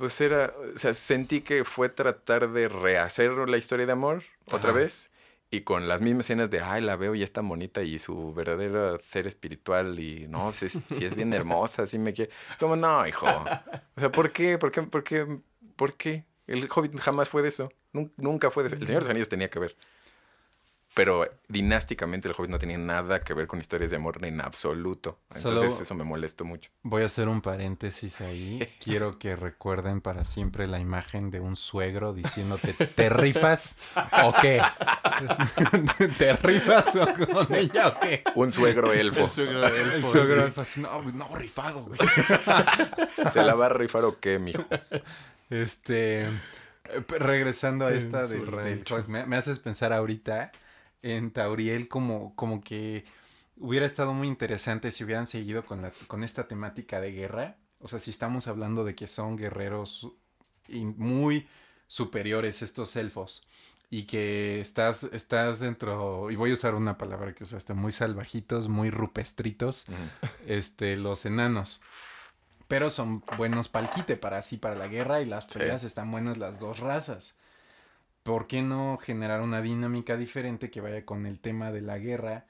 pues 0.00 0.18
era, 0.22 0.52
o 0.74 0.78
sea, 0.78 0.94
sentí 0.94 1.42
que 1.42 1.62
fue 1.64 1.90
tratar 1.90 2.50
de 2.50 2.68
rehacer 2.68 3.30
la 3.32 3.58
historia 3.58 3.84
de 3.84 3.92
amor 3.92 4.22
otra 4.46 4.72
vez 4.72 5.10
y 5.50 5.60
con 5.60 5.88
las 5.88 6.00
mismas 6.00 6.24
escenas 6.24 6.48
de, 6.48 6.60
ay, 6.62 6.80
la 6.80 6.96
veo 6.96 7.14
y 7.14 7.22
es 7.22 7.32
tan 7.32 7.46
bonita 7.46 7.82
y 7.82 7.98
su 7.98 8.32
verdadero 8.32 8.98
ser 9.00 9.26
espiritual 9.26 9.98
y 10.00 10.26
no, 10.26 10.52
si 10.52 10.66
es, 10.66 10.78
si 10.96 11.04
es 11.04 11.14
bien 11.14 11.32
hermosa, 11.34 11.86
si 11.86 11.98
me 11.98 12.14
quiere. 12.14 12.32
Como, 12.58 12.76
no, 12.76 13.06
hijo. 13.06 13.26
O 13.26 14.00
sea, 14.00 14.10
¿por 14.10 14.32
qué? 14.32 14.56
¿Por 14.56 14.72
qué? 14.72 14.82
¿Por 14.84 15.04
qué? 15.04 15.38
¿Por 15.76 15.94
qué? 15.94 16.24
El 16.46 16.66
Hobbit 16.74 16.98
jamás 16.98 17.28
fue 17.28 17.42
de 17.42 17.48
eso. 17.48 17.70
Nun- 17.92 18.10
Nunca 18.16 18.50
fue 18.50 18.62
de 18.62 18.68
eso. 18.68 18.76
El 18.76 18.86
Señor 18.86 19.02
de 19.02 19.06
los 19.06 19.10
Anillos 19.10 19.28
tenía 19.28 19.50
que 19.50 19.58
ver. 19.58 19.76
Pero 20.92 21.24
dinásticamente 21.48 22.26
el 22.26 22.34
Hobbit 22.36 22.50
no 22.50 22.58
tenía 22.58 22.76
nada 22.76 23.20
que 23.20 23.32
ver 23.32 23.46
con 23.46 23.60
historias 23.60 23.90
de 23.90 23.96
amor 23.96 24.24
en 24.24 24.40
absoluto. 24.40 25.20
Entonces 25.34 25.72
Solo- 25.72 25.82
eso 25.84 25.94
me 25.94 26.02
molestó 26.02 26.44
mucho. 26.44 26.70
Voy 26.82 27.02
a 27.02 27.06
hacer 27.06 27.28
un 27.28 27.40
paréntesis 27.42 28.20
ahí. 28.20 28.58
Quiero 28.82 29.16
que 29.16 29.36
recuerden 29.36 30.00
para 30.00 30.24
siempre 30.24 30.66
la 30.66 30.80
imagen 30.80 31.30
de 31.30 31.38
un 31.38 31.54
suegro 31.54 32.12
diciéndote, 32.12 32.72
¿te 32.72 33.08
rifas 33.08 33.76
o 34.24 34.34
qué? 34.42 34.60
¿Te 36.18 36.32
rifas 36.36 36.96
o 36.96 37.06
con 37.14 37.54
ella 37.54 37.88
o 37.88 38.00
qué? 38.00 38.24
Un 38.34 38.50
suegro 38.50 38.92
elfo. 38.92 39.24
El 39.26 39.30
suegro 39.30 39.60
de 39.60 39.80
El 39.82 39.90
elfo, 39.92 40.10
suegro 40.12 40.46
sí. 40.52 40.60
así, 40.60 40.80
no, 40.80 41.02
no, 41.12 41.34
rifado, 41.36 41.84
güey. 41.84 42.00
¿Se 43.30 43.42
la 43.44 43.54
va 43.54 43.66
a 43.66 43.68
rifar 43.70 44.04
o 44.04 44.18
qué, 44.18 44.38
mijo? 44.40 44.64
Este, 45.50 46.26
regresando 47.08 47.86
a 47.86 47.92
esta 47.92 48.26
del, 48.26 48.44
del 48.50 48.84
me, 49.06 49.24
me 49.26 49.36
haces 49.36 49.58
pensar 49.60 49.92
ahorita 49.92 50.50
en 51.02 51.30
Tauriel 51.32 51.88
como, 51.88 52.34
como 52.36 52.60
que 52.62 53.04
hubiera 53.56 53.86
estado 53.86 54.12
muy 54.12 54.28
interesante 54.28 54.90
si 54.92 55.04
hubieran 55.04 55.26
seguido 55.26 55.64
con, 55.64 55.82
la, 55.82 55.92
con 56.06 56.24
esta 56.24 56.48
temática 56.48 57.00
de 57.00 57.12
guerra. 57.12 57.56
O 57.80 57.88
sea, 57.88 57.98
si 57.98 58.10
estamos 58.10 58.46
hablando 58.46 58.84
de 58.84 58.94
que 58.94 59.06
son 59.06 59.36
guerreros 59.36 60.08
muy 60.68 61.48
superiores 61.86 62.62
estos 62.62 62.94
elfos 62.96 63.46
y 63.88 64.04
que 64.04 64.60
estás, 64.60 65.02
estás 65.04 65.58
dentro, 65.58 66.30
y 66.30 66.36
voy 66.36 66.50
a 66.50 66.54
usar 66.54 66.74
una 66.76 66.96
palabra 66.96 67.34
que 67.34 67.42
usaste, 67.42 67.74
muy 67.74 67.90
salvajitos, 67.90 68.68
muy 68.68 68.90
rupestritos, 68.90 69.86
este, 70.46 70.96
los 70.96 71.26
enanos. 71.26 71.80
Pero 72.68 72.88
son 72.88 73.24
buenos 73.36 73.68
palquite 73.68 74.16
para 74.16 74.38
así, 74.38 74.56
para 74.56 74.76
la 74.76 74.86
guerra 74.86 75.20
y 75.22 75.26
las 75.26 75.44
Sí. 75.44 75.58
peleas 75.58 75.82
están 75.82 76.12
buenas 76.12 76.38
las 76.38 76.60
dos 76.60 76.78
razas. 76.78 77.36
¿Por 78.22 78.46
qué 78.46 78.62
no 78.62 78.98
generar 78.98 79.40
una 79.40 79.62
dinámica 79.62 80.16
diferente 80.16 80.70
que 80.70 80.80
vaya 80.80 81.04
con 81.06 81.26
el 81.26 81.38
tema 81.40 81.72
de 81.72 81.80
la 81.80 81.98
guerra, 81.98 82.44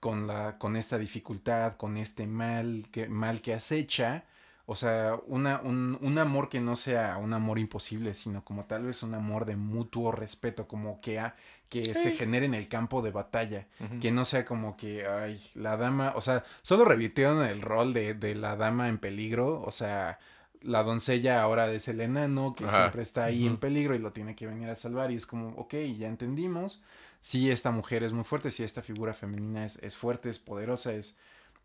con 0.00 0.26
la, 0.26 0.58
con 0.58 0.76
esta 0.76 0.96
dificultad, 0.98 1.74
con 1.74 1.96
este 1.96 2.26
mal 2.26 2.86
que, 2.92 3.08
mal 3.08 3.40
que 3.40 3.54
acecha? 3.54 4.24
O 4.70 4.76
sea, 4.76 5.18
una, 5.26 5.60
un, 5.64 5.98
un 6.02 6.18
amor 6.18 6.50
que 6.50 6.60
no 6.60 6.76
sea 6.76 7.16
un 7.16 7.32
amor 7.32 7.58
imposible, 7.58 8.12
sino 8.14 8.44
como 8.44 8.66
tal 8.66 8.84
vez 8.84 9.02
un 9.02 9.14
amor 9.14 9.46
de 9.46 9.56
mutuo 9.56 10.12
respeto, 10.12 10.68
como 10.68 11.00
que, 11.00 11.18
a- 11.18 11.34
que 11.70 11.94
se 11.94 12.12
genere 12.12 12.44
en 12.46 12.54
el 12.54 12.68
campo 12.68 13.00
de 13.02 13.10
batalla. 13.10 13.66
Que 14.00 14.10
no 14.12 14.24
sea 14.26 14.44
como 14.44 14.76
que, 14.76 15.06
ay, 15.06 15.42
la 15.54 15.76
dama, 15.78 16.12
o 16.16 16.20
sea, 16.20 16.44
solo 16.62 16.84
revirtieron 16.84 17.44
el 17.46 17.62
rol 17.62 17.92
de, 17.94 18.12
de 18.14 18.34
la 18.34 18.56
dama 18.56 18.88
en 18.90 18.98
peligro, 18.98 19.62
o 19.62 19.70
sea, 19.70 20.18
la 20.62 20.82
doncella 20.82 21.42
ahora 21.42 21.70
es 21.72 21.88
el 21.88 22.00
enano, 22.00 22.54
que 22.54 22.64
Ajá. 22.64 22.76
siempre 22.76 23.02
está 23.02 23.24
ahí 23.24 23.46
en 23.46 23.56
peligro 23.56 23.94
y 23.94 23.98
lo 23.98 24.12
tiene 24.12 24.34
que 24.34 24.46
venir 24.46 24.68
a 24.68 24.76
salvar, 24.76 25.10
y 25.10 25.14
es 25.14 25.26
como, 25.26 25.48
ok, 25.50 25.74
ya 25.96 26.08
entendimos, 26.08 26.80
si 27.20 27.50
esta 27.50 27.70
mujer 27.70 28.02
es 28.02 28.12
muy 28.12 28.24
fuerte, 28.24 28.50
si 28.50 28.62
esta 28.64 28.82
figura 28.82 29.14
femenina 29.14 29.64
es, 29.64 29.76
es 29.82 29.96
fuerte, 29.96 30.30
es 30.30 30.38
poderosa, 30.38 30.92
es, 30.92 31.16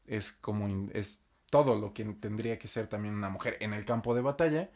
es 0.07 0.31
como, 0.31 0.67
in- 0.67 0.91
es 0.93 1.21
todo 1.49 1.79
lo 1.79 1.93
que 1.93 2.03
tendría 2.05 2.57
que 2.57 2.67
ser 2.67 2.87
también 2.87 3.15
una 3.15 3.29
mujer 3.29 3.57
en 3.59 3.73
el 3.73 3.85
campo 3.85 4.15
de 4.15 4.21
batalla, 4.21 4.69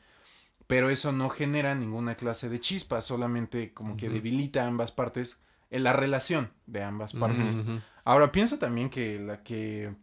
pero 0.68 0.90
eso 0.90 1.12
no 1.12 1.30
genera 1.30 1.74
ninguna 1.76 2.16
clase 2.16 2.50
de 2.50 2.60
chispa, 2.60 3.02
solamente 3.02 3.74
como 3.74 3.98
que 3.98 4.10
debilita 4.10 4.68
ambas 4.68 4.92
partes 4.92 5.42
en 5.70 5.84
la 5.84 5.94
relación 5.94 6.52
de 6.66 6.84
ambas 6.84 7.14
partes. 7.14 7.56
Ahora 8.04 8.32
pienso 8.32 8.60
también 8.60 8.90
que 8.90 9.20
la 9.20 9.44
que 9.44 9.94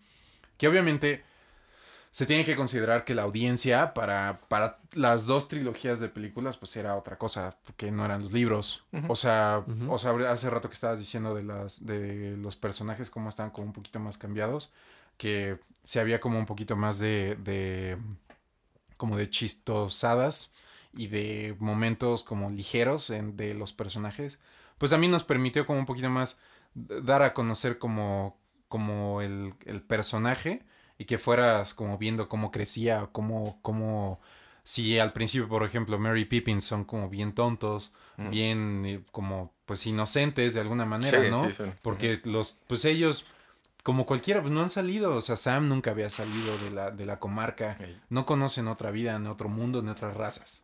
que 0.57 0.69
obviamente 0.69 1.25
se 2.15 2.27
tiene 2.27 2.45
que 2.45 2.55
considerar 2.55 3.05
que 3.05 3.13
la 3.13 3.23
audiencia 3.23 3.93
para, 3.93 4.41
para 4.47 4.79
las 4.93 5.27
dos 5.27 5.49
trilogías 5.49 5.99
de 5.99 6.09
películas 6.09 6.57
pues 6.57 6.77
era 6.77 6.95
otra 6.95 7.19
cosa, 7.19 7.57
porque 7.65 7.91
no 7.91 8.05
eran 8.05 8.21
los 8.23 8.33
libros. 8.33 8.85
O 9.09 9.17
sea, 9.17 9.65
o 9.89 9.99
sea, 9.99 10.13
hace 10.31 10.49
rato 10.49 10.69
que 10.69 10.75
estabas 10.75 11.01
diciendo 11.01 11.35
de 11.35 11.43
las 11.43 11.85
de 11.85 12.37
los 12.37 12.55
personajes 12.55 13.11
cómo 13.11 13.29
están 13.31 13.51
como 13.51 13.67
un 13.67 13.73
poquito 13.73 13.99
más 13.99 14.17
cambiados, 14.17 14.73
que 15.17 15.59
se 15.83 15.99
había 15.99 16.21
como 16.21 16.39
un 16.39 16.47
poquito 16.47 16.77
más 16.77 17.01
de 17.01 17.37
de 17.43 17.99
como 18.97 19.17
de 19.17 19.29
chistosadas 19.29 20.53
y 20.93 21.09
de 21.09 21.57
momentos 21.59 22.23
como 22.23 22.49
ligeros 22.51 23.11
en- 23.11 23.37
de 23.37 23.55
los 23.55 23.73
personajes, 23.73 24.39
pues 24.79 24.93
a 24.93 24.99
mí 24.99 25.09
nos 25.09 25.25
permitió 25.25 25.67
como 25.67 25.81
un 25.81 25.87
poquito 25.87 26.11
más 26.11 26.41
dar 26.77 27.23
a 27.23 27.35
conocer 27.35 27.79
como, 27.79 28.37
como 28.69 29.21
el, 29.21 29.53
el 29.67 29.83
personaje 29.83 30.63
y 30.99 31.05
que 31.07 31.19
fueras 31.19 31.75
como 31.75 31.99
viendo 31.99 32.29
cómo 32.29 32.51
crecía, 32.51 33.09
cómo, 33.13 33.59
cómo, 33.63 34.21
si 34.63 34.99
al 34.99 35.13
principio, 35.13 35.49
por 35.49 35.65
ejemplo, 35.65 35.99
Mary 35.99 36.23
y 36.23 36.25
Pippin 36.27 36.61
son 36.61 36.85
como 36.85 37.09
bien 37.09 37.35
tontos, 37.35 37.93
Ujú. 38.19 38.31
bien 38.31 38.85
eh, 38.87 39.03
como 39.13 39.53
pues 39.67 39.87
inocentes 39.87 40.55
de 40.55 40.61
alguna 40.61 40.85
manera, 40.85 41.21
Sí, 41.23 41.31
¿no? 41.31 41.47
sí, 41.47 41.53
son- 41.53 41.75
Porque 41.83 42.21
los, 42.25 42.59
pues 42.67 42.85
ellos, 42.85 43.27
como 43.83 44.07
cualquiera, 44.07 44.41
pues 44.41 44.53
no 44.53 44.63
han 44.63 44.71
salido, 44.71 45.15
o 45.17 45.21
sea, 45.21 45.37
Sam 45.37 45.69
nunca 45.69 45.91
había 45.91 46.09
salido 46.11 46.57
de 46.59 46.71
la, 46.71 46.91
de 46.91 47.05
la 47.07 47.19
comarca, 47.19 47.77
no 48.09 48.25
conocen 48.27 48.69
otra 48.69 48.91
vida, 48.91 49.19
ni 49.19 49.29
otro 49.29 49.49
mundo, 49.49 49.83
ni 49.83 49.91
otras 49.91 50.17
razas. 50.17 50.61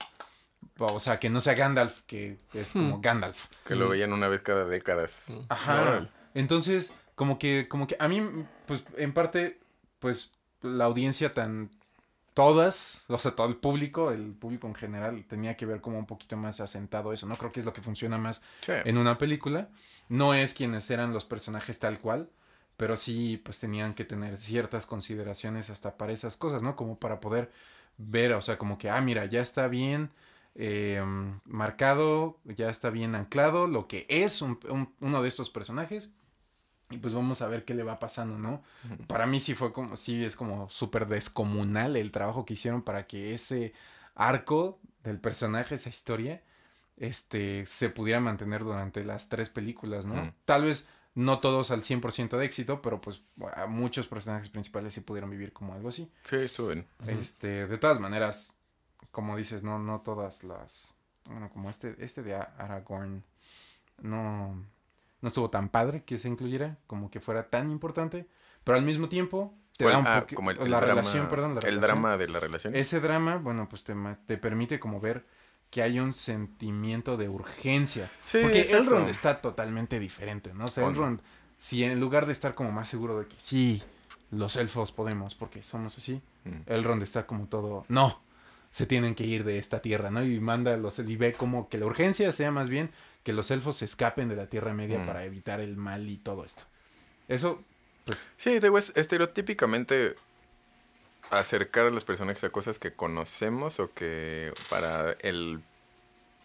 O 0.79 1.01
sea, 1.01 1.19
que 1.19 1.29
no 1.31 1.41
sea 1.41 1.55
Gandalf, 1.55 2.03
que 2.07 2.39
es 2.55 2.73
como 2.73 2.99
Hmm. 2.99 3.01
Gandalf. 3.01 3.47
Que 3.65 3.75
lo 3.75 3.89
veían 3.89 4.13
una 4.13 4.29
vez 4.29 4.41
cada 4.43 4.65
décadas. 4.67 5.27
Ajá. 5.49 6.09
Entonces, 6.35 6.95
como 7.15 7.39
que, 7.39 7.67
como 7.69 7.87
que 7.87 7.97
a 7.99 8.09
mí, 8.09 8.23
pues, 8.67 8.85
en 8.97 9.13
parte, 9.13 9.59
pues, 10.01 10.33
la 10.63 10.85
audiencia 10.87 11.33
tan, 11.33 11.71
todas, 12.35 13.05
o 13.09 13.19
sea, 13.19 13.33
todo 13.33 13.49
el 13.49 13.57
público, 13.57 14.11
el 14.13 14.33
público 14.33 14.67
en 14.67 14.75
general, 14.75 15.25
tenía 15.29 15.57
que 15.57 15.67
ver 15.67 15.81
como 15.81 15.99
un 15.99 16.07
poquito 16.07 16.37
más 16.37 16.61
asentado 16.61 17.13
eso, 17.13 17.27
¿no? 17.27 17.37
Creo 17.37 17.53
que 17.53 17.61
es 17.61 17.67
lo 17.67 17.73
que 17.73 17.83
funciona 17.83 18.19
más 18.19 18.43
Sí. 18.61 18.73
en 18.85 18.99
una 18.99 19.19
película. 19.19 19.69
No 20.09 20.35
es 20.35 20.55
quienes 20.55 20.91
eran 20.91 21.13
los 21.13 21.25
personajes 21.25 21.79
tal 21.79 22.01
cual, 22.01 22.29
pero 22.77 22.97
sí, 22.97 23.41
pues 23.45 23.61
tenían 23.61 23.95
que 23.95 24.05
tener 24.05 24.37
ciertas 24.39 24.87
consideraciones 24.87 25.71
hasta 25.71 25.97
para 25.97 26.13
esas 26.13 26.37
cosas, 26.37 26.63
¿no? 26.63 26.77
Como 26.77 26.99
para 26.99 27.21
poder 27.21 27.51
ver, 27.99 28.33
o 28.33 28.41
sea, 28.41 28.57
como 28.59 28.79
que, 28.79 28.89
ah, 28.91 29.01
mira, 29.01 29.27
ya 29.27 29.41
está 29.43 29.69
bien 29.69 30.11
eh, 30.57 31.01
marcado, 31.47 32.39
ya 32.45 32.71
está 32.71 32.91
bien 32.91 33.15
anclado 33.15 33.69
lo 33.69 33.87
que 33.87 34.05
es 34.09 34.43
un- 34.43 34.59
un- 34.69 34.93
uno 35.01 35.23
de 35.23 35.29
estos 35.29 35.49
personajes. 35.49 36.11
Y 36.91 36.99
pues 36.99 37.15
vamos 37.15 37.41
a 37.41 37.49
ver 37.49 37.65
qué 37.65 37.75
le 37.75 37.85
va 37.85 37.99
pasando, 37.99 38.39
¿no? 38.39 38.63
Para 39.07 39.27
mí 39.27 39.39
sí 39.41 39.55
fue 39.55 39.73
como, 39.73 39.97
sí 39.97 40.25
es 40.25 40.37
como 40.37 40.69
súper 40.71 41.07
descomunal 41.07 41.97
el 41.97 42.11
trabajo 42.11 42.45
que 42.45 42.55
hicieron 42.55 42.83
para 42.83 43.07
que 43.07 43.33
ese 43.33 43.73
arco 44.15 44.81
del 45.05 45.19
personaje, 45.19 45.77
esa 45.77 45.89
historia, 45.89 46.43
este, 46.97 47.65
se 47.67 47.91
pudiera 47.91 48.21
mantener 48.21 48.65
durante 48.65 49.05
las 49.05 49.29
tres 49.29 49.49
películas, 49.49 50.05
¿no? 50.05 50.17
Mm. 50.17 50.33
Tal 50.45 50.65
vez 50.65 50.89
no 51.15 51.41
todos 51.41 51.71
al 51.71 51.83
100% 51.83 52.37
de 52.37 52.45
éxito, 52.45 52.83
pero 52.83 53.01
pues 53.01 53.23
a 53.55 53.67
muchos 53.67 54.07
personajes 54.07 54.49
principales 54.49 54.95
sí 54.95 55.01
pudieron 55.01 55.31
vivir 55.31 55.53
como 55.53 55.75
algo 55.75 55.89
así. 55.89 56.11
Sí, 56.29 56.37
estuvo 56.37 56.69
bien. 56.69 56.87
Este, 57.07 57.67
de 57.67 57.79
todas 57.79 58.01
maneras, 58.01 58.57
como 59.11 59.37
dices, 59.37 59.63
no, 59.63 59.79
no 59.79 60.01
todas 60.01 60.45
las, 60.45 60.95
bueno, 61.25 61.51
como 61.51 61.71
este, 61.71 61.97
este 61.99 62.23
de 62.23 62.35
Aragorn, 62.35 63.25
no, 64.03 64.65
no 65.21 65.29
estuvo 65.29 65.51
tan 65.51 65.69
padre 65.69 66.03
que 66.05 66.19
se 66.19 66.29
incluyera, 66.29 66.79
como 66.87 67.11
que 67.11 67.21
fuera 67.21 67.49
tan 67.51 67.71
importante, 67.71 68.27
pero 68.65 68.79
al 68.79 68.85
mismo 68.85 69.09
tiempo 69.09 69.55
te 69.77 69.85
da 69.85 69.99
un 69.99 70.07
Ah, 70.07 70.27
como 70.35 70.51
el, 70.51 70.59
la 70.59 70.65
drama- 70.65 70.81
relación, 70.81 71.29
perdón, 71.29 71.55
la 71.55 71.61
El 71.61 71.67
relación. 71.77 71.81
drama 71.83 72.17
de 72.17 72.29
la 72.29 72.41
relación. 72.41 72.75
Ese 72.77 73.01
drama, 73.01 73.37
bueno, 73.37 73.69
pues 73.69 73.85
te, 73.85 73.95
te 74.27 74.37
permite 74.37 74.79
como 74.79 75.01
ver 75.01 75.25
que 75.71 75.83
hay 75.83 76.01
un 76.01 76.13
sentimiento 76.13 77.17
de 77.17 77.29
urgencia. 77.29 78.11
Sí, 78.27 78.39
porque 78.43 78.61
exacto. 78.61 78.85
Elrond 78.95 79.09
está 79.09 79.41
totalmente 79.41 79.99
diferente, 80.01 80.53
¿no? 80.53 80.65
O 80.65 80.69
sea. 80.69 80.87
Elrond, 80.87 81.21
si 81.57 81.85
en 81.85 82.01
lugar 82.01 82.27
de 82.27 82.33
estar 82.33 82.55
como 82.55 82.73
más 82.73 82.89
seguro 82.89 83.19
de 83.21 83.27
que 83.27 83.37
sí, 83.39 83.83
los 84.31 84.57
elfos 84.57 84.93
podemos, 84.93 85.35
porque 85.35 85.63
somos 85.63 85.97
así, 85.99 86.21
Mm. 86.45 86.63
Elrond 86.73 87.03
está 87.03 87.27
como 87.27 87.47
todo, 87.49 87.85
no, 87.89 88.19
se 88.71 88.87
tienen 88.87 89.15
que 89.15 89.25
ir 89.27 89.45
de 89.45 89.59
esta 89.59 89.81
tierra, 89.83 90.11
¿no? 90.11 90.25
Y 90.25 90.41
manda 90.41 90.75
los, 90.79 90.99
y 90.99 91.17
ve 91.17 91.35
como 91.35 91.69
que 91.69 91.77
la 91.77 91.85
urgencia 91.85 92.33
sea 92.33 92.51
más 92.51 92.71
bien 92.71 92.91
que 93.23 93.33
los 93.33 93.51
elfos 93.51 93.77
se 93.77 93.85
escapen 93.85 94.29
de 94.29 94.37
la 94.37 94.47
Tierra 94.47 94.73
Media 94.75 94.99
Mm. 94.99 95.07
para 95.07 95.25
evitar 95.25 95.61
el 95.61 95.77
mal 95.77 96.09
y 96.09 96.17
todo 96.17 96.45
esto. 96.45 96.65
Eso, 97.29 97.63
pues, 98.05 98.29
Sí, 98.37 98.59
digo, 98.59 98.79
es 98.79 98.93
estereotípicamente 98.97 100.17
acercar 101.31 101.87
a 101.87 101.91
los 101.91 102.05
personajes 102.05 102.43
a 102.45 102.51
cosas 102.51 102.79
que 102.79 102.93
conocemos 102.93 103.79
o 103.81 103.93
que 103.95 104.53
para 104.69 105.13
el 105.21 105.61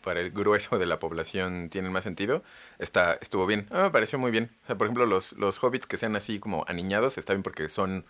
para 0.04 0.22
el 0.22 0.30
grueso 0.30 0.78
de 0.78 0.86
la 0.86 1.00
población 1.00 1.70
tienen 1.72 1.92
más 1.92 2.04
sentido, 2.04 2.44
está, 2.78 3.18
estuvo 3.22 3.48
bien. 3.48 3.66
Ah, 3.72 3.86
me 3.86 3.90
pareció 3.90 4.20
muy 4.20 4.30
bien. 4.30 4.52
O 4.64 4.68
sea, 4.68 4.78
por 4.78 4.86
ejemplo, 4.86 5.08
los, 5.08 5.34
los 5.34 5.58
hobbits 5.64 5.88
que 5.88 5.98
sean 5.98 6.16
así 6.16 6.38
como 6.38 6.64
aniñados, 6.68 7.18
está 7.18 7.34
bien 7.34 7.42
porque 7.42 7.70
son, 7.70 8.06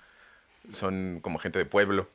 son 0.74 1.20
como 1.22 1.40
gente 1.40 1.58
de 1.58 1.66
pueblo. 1.66 2.10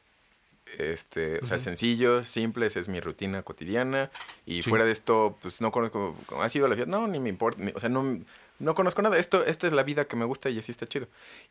Este, 0.79 1.39
o 1.43 1.47
sea, 1.47 1.59
sencillos, 1.59 2.29
simples, 2.29 2.77
es 2.77 2.89
mi 2.89 3.01
rutina 3.01 3.43
cotidiana. 3.43 4.11
Y 4.47 4.63
Sí. 4.63 4.71
fuera 4.71 4.85
de 4.85 4.93
esto, 4.93 5.39
pues 5.43 5.61
no 5.61 5.71
conozco, 5.73 6.17
¿ha 6.41 6.49
sido 6.49 6.69
la 6.69 6.75
fiesta? 6.77 6.91
No, 6.97 7.07
ni 7.09 7.19
me 7.21 7.29
importa. 7.29 7.63
ni- 7.63 7.73
o 7.75 7.81
sea, 7.81 7.89
no, 7.89 8.21
no 8.59 8.75
conozco 8.75 9.01
nada. 9.03 9.19
Esto, 9.19 9.45
esta 9.45 9.67
es 9.67 9.73
la 9.73 9.83
vida 9.83 10.05
que 10.07 10.17
me 10.17 10.25
gusta 10.25 10.51
y 10.51 10.59
así 10.59 10.71
está 10.71 10.87
chido. 10.87 11.09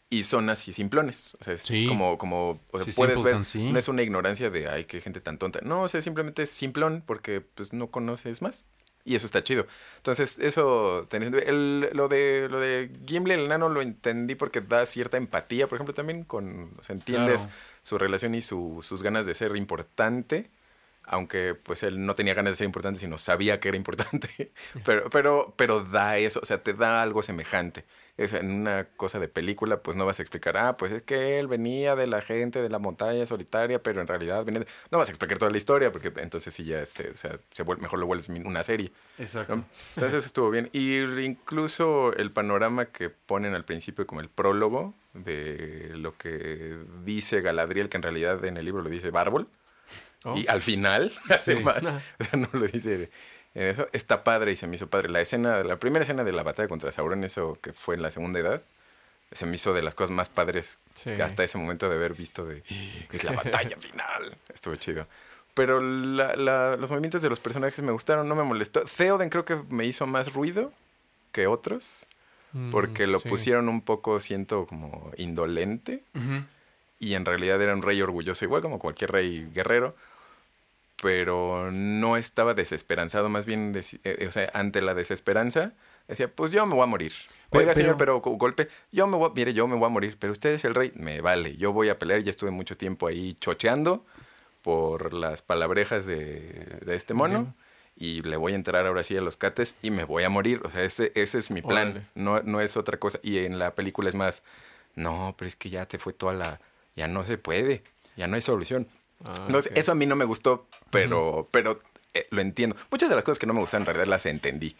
Y 0.09 0.23
son 0.23 0.49
así 0.49 0.73
simplones. 0.73 1.35
O 1.41 1.43
sea, 1.43 1.53
es 1.55 1.61
Sí. 1.63 1.87
como, 1.87 2.17
como, 2.17 2.59
o 2.71 2.79
sea, 2.79 2.85
Sí, 2.85 2.91
puedes 2.95 3.21
ver, 3.23 3.35
no 3.35 3.79
es 3.79 3.87
una 3.87 4.01
ignorancia 4.03 4.49
de, 4.49 4.69
ay, 4.69 4.85
qué 4.85 5.01
gente 5.01 5.19
tan 5.21 5.37
tonta. 5.37 5.59
No, 5.63 5.81
o 5.83 5.87
sea, 5.87 6.01
simplemente 6.01 6.43
es 6.43 6.51
simplón 6.51 7.03
porque 7.05 7.41
pues 7.41 7.73
no 7.73 7.87
conoces 7.91 8.41
más. 8.41 8.65
Y 9.05 9.15
eso 9.15 9.25
está 9.25 9.43
chido. 9.43 9.65
Entonces, 9.97 10.37
eso, 10.39 11.07
el, 11.11 11.89
lo 11.93 12.07
de 12.09 12.47
lo 12.49 12.59
de 12.59 12.91
Gimli, 13.07 13.33
el 13.33 13.47
nano, 13.47 13.69
lo 13.69 13.81
entendí 13.81 14.35
porque 14.35 14.61
da 14.61 14.85
cierta 14.85 15.17
empatía, 15.17 15.67
por 15.67 15.77
ejemplo, 15.77 15.93
también 15.93 16.23
con, 16.23 16.71
o 16.79 16.83
sea, 16.83 16.95
entiendes 16.95 17.41
Claro. 17.45 17.55
su 17.83 17.97
relación 17.97 18.35
y 18.35 18.41
su- 18.41 18.81
sus 18.83 19.01
ganas 19.01 19.25
de 19.25 19.33
ser 19.33 19.55
importante, 19.55 20.49
aunque 21.09 21.55
pues 21.55 21.81
él 21.81 22.05
no 22.05 22.13
tenía 22.13 22.35
ganas 22.35 22.53
de 22.53 22.57
ser 22.57 22.65
importante, 22.65 22.99
sino 22.99 23.17
sabía 23.17 23.59
que 23.59 23.69
era 23.69 23.77
importante, 23.77 24.51
pero, 24.85 25.09
pero, 25.09 25.53
pero 25.57 25.83
da 25.83 26.17
eso, 26.17 26.39
o 26.41 26.45
sea, 26.45 26.61
te 26.61 26.73
da 26.73 27.01
algo 27.01 27.23
semejante. 27.23 27.83
Es, 28.15 28.33
en 28.33 28.51
una 28.51 28.83
cosa 28.83 29.17
de 29.17 29.27
película, 29.29 29.81
pues 29.81 29.95
no 29.95 30.05
vas 30.05 30.19
a 30.19 30.23
explicar, 30.23 30.57
ah, 30.57 30.77
pues 30.77 30.91
es 30.91 31.01
que 31.01 31.39
él 31.39 31.47
venía 31.47 31.95
de 31.95 32.05
la 32.05 32.21
gente 32.21 32.61
de 32.61 32.69
la 32.69 32.77
montaña 32.77 33.25
solitaria, 33.25 33.81
pero 33.81 34.01
en 34.01 34.07
realidad 34.07 34.43
venía 34.43 34.59
de-". 34.59 34.67
No 34.91 34.97
vas 34.97 35.07
a 35.07 35.11
explicar 35.11 35.37
toda 35.37 35.49
la 35.49 35.57
historia, 35.57 35.91
porque 35.91 36.11
entonces 36.17 36.53
sí 36.53 36.65
ya, 36.65 36.85
se, 36.85 37.09
o 37.09 37.15
sea, 37.15 37.39
se 37.53 37.63
vuelve, 37.63 37.81
mejor 37.81 37.97
lo 37.97 38.05
vuelves 38.05 38.29
una 38.29 38.61
serie. 38.61 38.91
exacto. 39.17 39.55
¿no? 39.55 39.65
Entonces 39.95 40.19
eso 40.19 40.27
estuvo 40.27 40.51
bien. 40.51 40.69
Y 40.73 40.99
incluso 41.23 42.13
el 42.13 42.31
panorama 42.31 42.85
que 42.87 43.09
ponen 43.09 43.55
al 43.55 43.65
principio 43.65 44.05
como 44.05 44.21
el 44.21 44.29
prólogo 44.29 44.93
de 45.13 45.91
lo 45.95 46.15
que 46.17 46.77
dice 47.05 47.41
Galadriel, 47.41 47.89
que 47.89 47.97
en 47.97 48.03
realidad 48.03 48.43
en 48.45 48.57
el 48.57 48.65
libro 48.65 48.81
lo 48.81 48.89
dice 48.89 49.11
Bárbol. 49.11 49.47
Oh. 50.25 50.35
Y 50.37 50.47
al 50.47 50.61
final, 50.61 51.13
Sí. 51.39 51.51
además, 51.51 51.81
o 52.19 52.23
sea, 52.23 52.39
no 52.39 52.49
lo 52.53 52.67
dice 52.67 53.09
en 53.55 53.63
eso, 53.67 53.87
está 53.93 54.23
padre 54.23 54.51
y 54.51 54.55
se 54.57 54.67
me 54.67 54.75
hizo 54.75 54.87
padre. 54.87 55.09
La 55.09 55.21
escena, 55.21 55.63
la 55.63 55.77
primera 55.77 56.03
escena 56.03 56.23
de 56.23 56.31
la 56.31 56.43
batalla 56.43 56.67
contra 56.69 56.91
Sauron, 56.91 57.23
eso 57.23 57.57
que 57.61 57.73
fue 57.73 57.95
en 57.95 58.01
la 58.01 58.11
segunda 58.11 58.39
edad, 58.39 58.61
se 59.31 59.45
me 59.45 59.55
hizo 59.55 59.73
de 59.73 59.81
las 59.81 59.95
cosas 59.95 60.11
más 60.11 60.29
padres 60.29 60.77
Sí. 60.93 61.11
que 61.15 61.23
hasta 61.23 61.43
ese 61.43 61.57
momento 61.57 61.87
de 61.89 61.95
haber 61.95 62.13
visto 62.13 62.45
de 62.45 62.63
es 63.11 63.23
la 63.23 63.31
batalla 63.43 63.77
final. 63.77 64.37
Estuvo 64.53 64.75
chido. 64.75 65.07
Pero 65.55 65.81
la- 65.81 66.35
la- 66.35 66.75
los 66.77 66.89
movimientos 66.89 67.21
de 67.21 67.29
los 67.29 67.39
personajes 67.39 67.79
me 67.83 67.91
gustaron, 67.91 68.27
no 68.27 68.35
me 68.35 68.43
molestó. 68.43 68.81
Theoden 68.85 69.29
creo 69.29 69.45
que 69.45 69.55
me 69.69 69.85
hizo 69.85 70.05
más 70.07 70.33
ruido 70.33 70.71
que 71.31 71.47
otros, 71.47 72.07
porque 72.71 73.05
Mm, 73.07 73.11
lo 73.11 73.17
sí. 73.19 73.29
pusieron 73.29 73.69
un 73.69 73.81
poco, 73.81 74.19
siento, 74.19 74.65
como 74.67 75.11
indolente. 75.17 76.03
Ujú. 76.15 76.43
Y 76.99 77.13
en 77.15 77.25
realidad 77.25 77.61
era 77.61 77.73
un 77.73 77.81
rey 77.81 78.01
orgulloso, 78.01 78.45
igual 78.45 78.61
como 78.61 78.79
cualquier 78.79 79.11
rey 79.11 79.47
guerrero. 79.53 79.95
Pero 81.01 81.71
no 81.71 82.17
estaba 82.17 82.53
desesperanzado, 82.53 83.29
más 83.29 83.45
bien, 83.45 83.73
deci- 83.73 83.99
eh, 84.03 84.25
o 84.27 84.31
sea, 84.31 84.49
ante 84.53 84.81
la 84.81 84.93
desesperanza, 84.93 85.71
decía, 86.07 86.29
pues 86.29 86.51
yo 86.51 86.65
me 86.65 86.73
voy 86.75 86.83
a 86.83 86.87
morir. 86.87 87.13
Oiga, 87.51 87.73
señor, 87.73 87.95
pero- 87.97 88.21
pero 88.21 88.31
go- 88.31 88.37
golpe, 88.37 88.67
yo 88.91 89.07
me 89.07 89.15
voy, 89.15 89.31
mire, 89.35 89.53
yo 89.53 89.67
me 89.67 89.75
voy 89.75 89.85
a 89.85 89.89
morir, 89.89 90.17
pero 90.19 90.33
usted 90.33 90.49
es 90.51 90.65
el 90.65 90.75
rey, 90.75 90.91
me 90.95 91.21
vale, 91.21 91.55
yo 91.55 91.71
voy 91.71 91.87
a 91.89 91.97
pelear, 91.97 92.21
ya 92.23 92.31
estuve 92.31 92.51
mucho 92.51 92.75
tiempo 92.75 93.07
ahí 93.07 93.37
chocheando 93.39 94.05
por 94.61 95.13
las 95.13 95.41
palabrejas 95.41 96.05
de, 96.05 96.79
de 96.85 96.95
este 96.95 97.13
mono. 97.13 97.53
Y 98.01 98.21
le 98.21 98.37
voy 98.37 98.53
a 98.53 98.55
entrar 98.55 98.85
ahora 98.87 99.03
sí 99.03 99.17
a 99.17 99.21
los 99.21 99.35
cates 99.35 99.75
y 99.81 99.91
me 99.91 100.05
voy 100.05 100.23
a 100.23 100.29
morir. 100.29 100.61
O 100.63 100.71
sea, 100.71 100.83
ese, 100.83 101.11
ese 101.15 101.37
es 101.37 101.51
mi 101.51 101.61
plan. 101.61 101.89
Órale. 101.91 102.05
No, 102.15 102.41
no 102.43 102.61
es 102.61 102.77
otra 102.77 102.97
cosa. 102.97 103.19
Y 103.23 103.39
en 103.39 103.59
la 103.59 103.75
película 103.75 104.07
es 104.07 104.15
más, 104.15 104.41
no, 104.95 105.35
pero 105.37 105.47
es 105.49 105.57
que 105.57 105.69
ya 105.69 105.85
te 105.85 105.97
fue 105.97 106.13
toda 106.13 106.31
la... 106.33 106.61
Ya 106.95 107.09
no 107.09 107.25
se 107.25 107.37
puede. 107.37 107.83
Ya 108.15 108.27
no 108.27 108.35
hay 108.35 108.41
solución. 108.41 108.87
Ah, 109.23 109.33
Entonces, 109.47 109.71
eso 109.75 109.91
a 109.91 109.95
mí 109.95 110.05
no 110.05 110.15
me 110.15 110.25
gustó, 110.25 110.67
pero, 110.89 111.47
pero 111.51 111.81
eh, 112.13 112.25
lo 112.31 112.41
entiendo. 112.41 112.75
Muchas 112.91 113.09
de 113.09 113.15
las 113.15 113.23
cosas 113.23 113.39
que 113.39 113.45
no 113.45 113.53
me 113.53 113.59
gustan 113.59 113.81
en 113.81 113.85
realidad 113.87 114.07
las 114.07 114.25
entendí. 114.25 114.75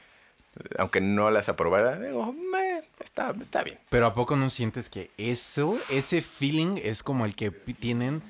Aunque 0.78 1.00
no 1.02 1.30
las 1.30 1.48
aprobara, 1.50 2.00
digo, 2.00 2.34
"Meh, 2.34 2.82
está, 3.00 3.34
está 3.40 3.64
bien. 3.64 3.80
Pero 3.90 4.08
¿a 4.08 4.14
poco 4.14 4.36
no 4.36 4.50
sientes 4.50 4.90
que 4.90 5.12
eso, 5.18 5.78
ese 5.90 6.22
feeling 6.22 6.78
es 6.84 7.04
como 7.04 7.26
el 7.26 7.36
que 7.36 7.52
tienen 7.52 8.22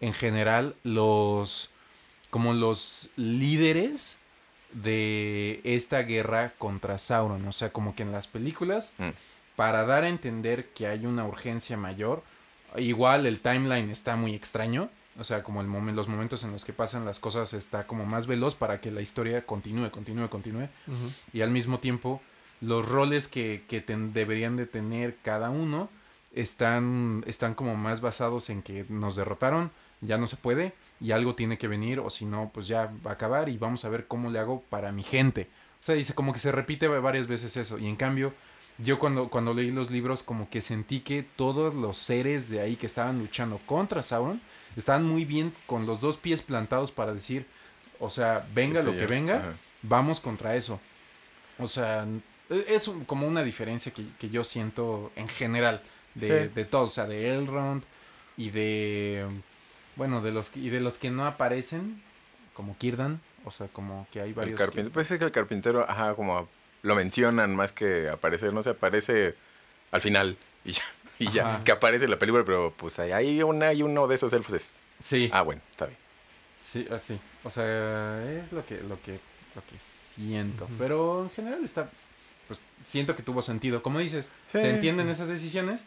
en 0.00 0.12
general 0.12 0.76
los, 0.84 1.70
como 2.30 2.52
los 2.52 3.10
líderes 3.16 4.18
de 4.72 5.60
esta 5.64 6.02
guerra 6.02 6.52
contra 6.58 6.98
Sauron? 6.98 7.46
O 7.48 7.52
sea, 7.52 7.72
como 7.72 7.94
que 7.96 8.02
en 8.04 8.12
las 8.12 8.26
películas, 8.26 8.94
Mm. 8.98 9.10
para 9.56 9.84
dar 9.84 10.04
a 10.04 10.08
entender 10.08 10.68
que 10.68 10.86
hay 10.86 11.04
una 11.04 11.24
urgencia 11.26 11.76
mayor, 11.76 12.22
igual 12.76 13.26
el 13.26 13.40
timeline 13.40 13.90
está 13.90 14.16
muy 14.16 14.34
extraño. 14.34 14.88
O 15.18 15.24
sea, 15.24 15.42
como 15.42 15.60
el 15.60 15.66
momen- 15.68 15.94
los 15.94 16.08
momentos 16.08 16.44
en 16.44 16.52
los 16.52 16.64
que 16.64 16.72
pasan 16.72 17.04
las 17.04 17.18
cosas 17.18 17.52
está 17.52 17.86
como 17.86 18.06
más 18.06 18.26
veloz 18.26 18.54
para 18.54 18.80
que 18.80 18.90
la 18.90 19.00
historia 19.00 19.44
continúe, 19.44 19.90
continúe, 19.90 20.28
continúe 20.30 20.68
y 21.32 21.40
al 21.40 21.50
mismo 21.50 21.78
tiempo 21.80 22.20
los 22.60 22.88
roles 22.88 23.26
que, 23.28 23.64
que 23.68 23.80
ten- 23.80 24.12
deberían 24.12 24.56
de 24.56 24.66
tener 24.66 25.16
cada 25.22 25.50
uno 25.50 25.88
están, 26.32 27.24
están 27.26 27.54
como 27.54 27.74
más 27.76 28.00
basados 28.00 28.50
en 28.50 28.62
que 28.62 28.86
nos 28.88 29.16
derrotaron, 29.16 29.70
ya 30.00 30.16
no 30.16 30.26
se 30.26 30.36
puede 30.36 30.72
y 31.00 31.10
algo 31.12 31.34
tiene 31.34 31.58
que 31.58 31.68
venir 31.68 31.98
o 32.00 32.08
si 32.10 32.24
no 32.24 32.50
pues 32.54 32.66
ya 32.66 32.90
va 33.04 33.10
a 33.12 33.14
acabar 33.14 33.48
y 33.48 33.58
vamos 33.58 33.84
a 33.84 33.88
ver 33.88 34.06
cómo 34.06 34.30
le 34.30 34.38
hago 34.38 34.62
para 34.70 34.92
mi 34.92 35.02
gente. 35.02 35.48
O 35.80 35.82
sea, 35.82 35.94
dice 35.94 36.14
como 36.14 36.32
que 36.32 36.38
se 36.38 36.52
repite 36.52 36.86
varias 36.88 37.26
veces 37.26 37.56
eso 37.56 37.78
y 37.78 37.88
en 37.88 37.96
cambio 37.96 38.32
yo 38.82 38.98
cuando, 38.98 39.28
cuando 39.28 39.52
leí 39.54 39.70
los 39.70 39.90
libros 39.90 40.22
como 40.22 40.48
que 40.50 40.60
sentí 40.60 41.00
que 41.00 41.22
todos 41.22 41.74
los 41.74 41.96
seres 41.96 42.48
de 42.48 42.60
ahí 42.60 42.76
que 42.76 42.86
estaban 42.86 43.18
luchando 43.18 43.58
contra 43.66 44.02
Sauron 44.02 44.40
estaban 44.76 45.04
muy 45.04 45.24
bien 45.24 45.52
con 45.66 45.86
los 45.86 46.00
dos 46.00 46.16
pies 46.16 46.42
plantados 46.42 46.92
para 46.92 47.12
decir, 47.12 47.46
o 47.98 48.10
sea, 48.10 48.46
venga 48.54 48.80
Sí, 48.80 48.86
lo 48.86 48.92
sí, 48.92 48.98
que 48.98 49.06
ya. 49.06 49.14
venga, 49.14 49.36
Ajá. 49.36 49.52
vamos 49.82 50.20
contra 50.20 50.56
eso. 50.56 50.80
O 51.58 51.66
sea, 51.66 52.06
e- 52.48 52.64
Es 52.68 52.90
como 53.06 53.26
una 53.26 53.42
diferencia 53.42 53.92
que, 53.92 54.04
que 54.18 54.30
yo 54.30 54.44
siento 54.44 55.12
en 55.16 55.28
general 55.28 55.82
de, 56.14 56.46
Sí. 56.48 56.52
de 56.54 56.64
todos, 56.64 56.90
o 56.90 56.92
sea, 56.94 57.06
de 57.06 57.34
Elrond 57.34 57.82
y 58.36 58.50
de, 58.50 59.26
bueno, 59.96 60.22
de 60.22 60.30
los, 60.32 60.50
que- 60.50 60.60
y 60.60 60.70
de 60.70 60.80
los 60.80 60.96
que 60.98 61.10
no 61.10 61.26
aparecen, 61.26 62.02
como 62.54 62.76
Kirdan, 62.78 63.20
o 63.44 63.50
sea, 63.50 63.68
como 63.68 64.06
que 64.12 64.20
hay 64.20 64.30
El 64.30 64.34
varios. 64.34 64.58
carpintero. 64.58 64.88
que- 64.88 64.94
Pues 64.94 65.10
es 65.10 65.18
que 65.18 65.24
el 65.24 65.32
carpintero, 65.32 65.84
ajá, 65.88 66.14
como 66.14 66.48
lo 66.82 66.94
mencionan 66.94 67.54
más 67.54 67.72
que 67.72 68.08
aparecer, 68.08 68.52
no 68.52 68.62
se 68.62 68.70
aparece 68.70 69.34
al 69.90 70.00
final 70.00 70.36
y 70.64 70.72
ya, 70.72 70.82
y 71.18 71.30
ya 71.30 71.48
Ajá. 71.56 71.64
que 71.64 71.72
aparece 71.72 72.04
en 72.06 72.10
la 72.12 72.18
película, 72.18 72.44
pero 72.44 72.72
pues 72.76 72.98
ahí 72.98 73.12
hay, 73.12 73.42
una, 73.42 73.68
hay 73.68 73.82
uno 73.82 74.06
de 74.08 74.14
esos 74.14 74.32
elfos. 74.32 74.54
Es, 74.54 74.76
Sí, 74.98 75.30
ah, 75.32 75.40
bueno, 75.42 75.62
está 75.70 75.86
bien. 75.86 75.98
sí, 76.58 76.86
así. 76.90 77.18
O 77.42 77.48
sea, 77.50 78.22
es 78.30 78.52
lo 78.52 78.64
que, 78.66 78.76
lo 78.82 79.00
que, 79.02 79.12
lo 79.54 79.62
que 79.70 79.78
siento. 79.78 80.68
Pero 80.78 81.22
en 81.24 81.30
general 81.30 81.64
está, 81.64 81.88
pues 82.46 82.60
siento 82.84 83.16
que 83.16 83.22
tuvo 83.22 83.40
sentido. 83.40 83.82
Como 83.82 83.98
dices, 83.98 84.30
Sí. 84.52 84.60
se 84.60 84.68
entienden 84.70 85.08
esas 85.08 85.28
decisiones. 85.28 85.84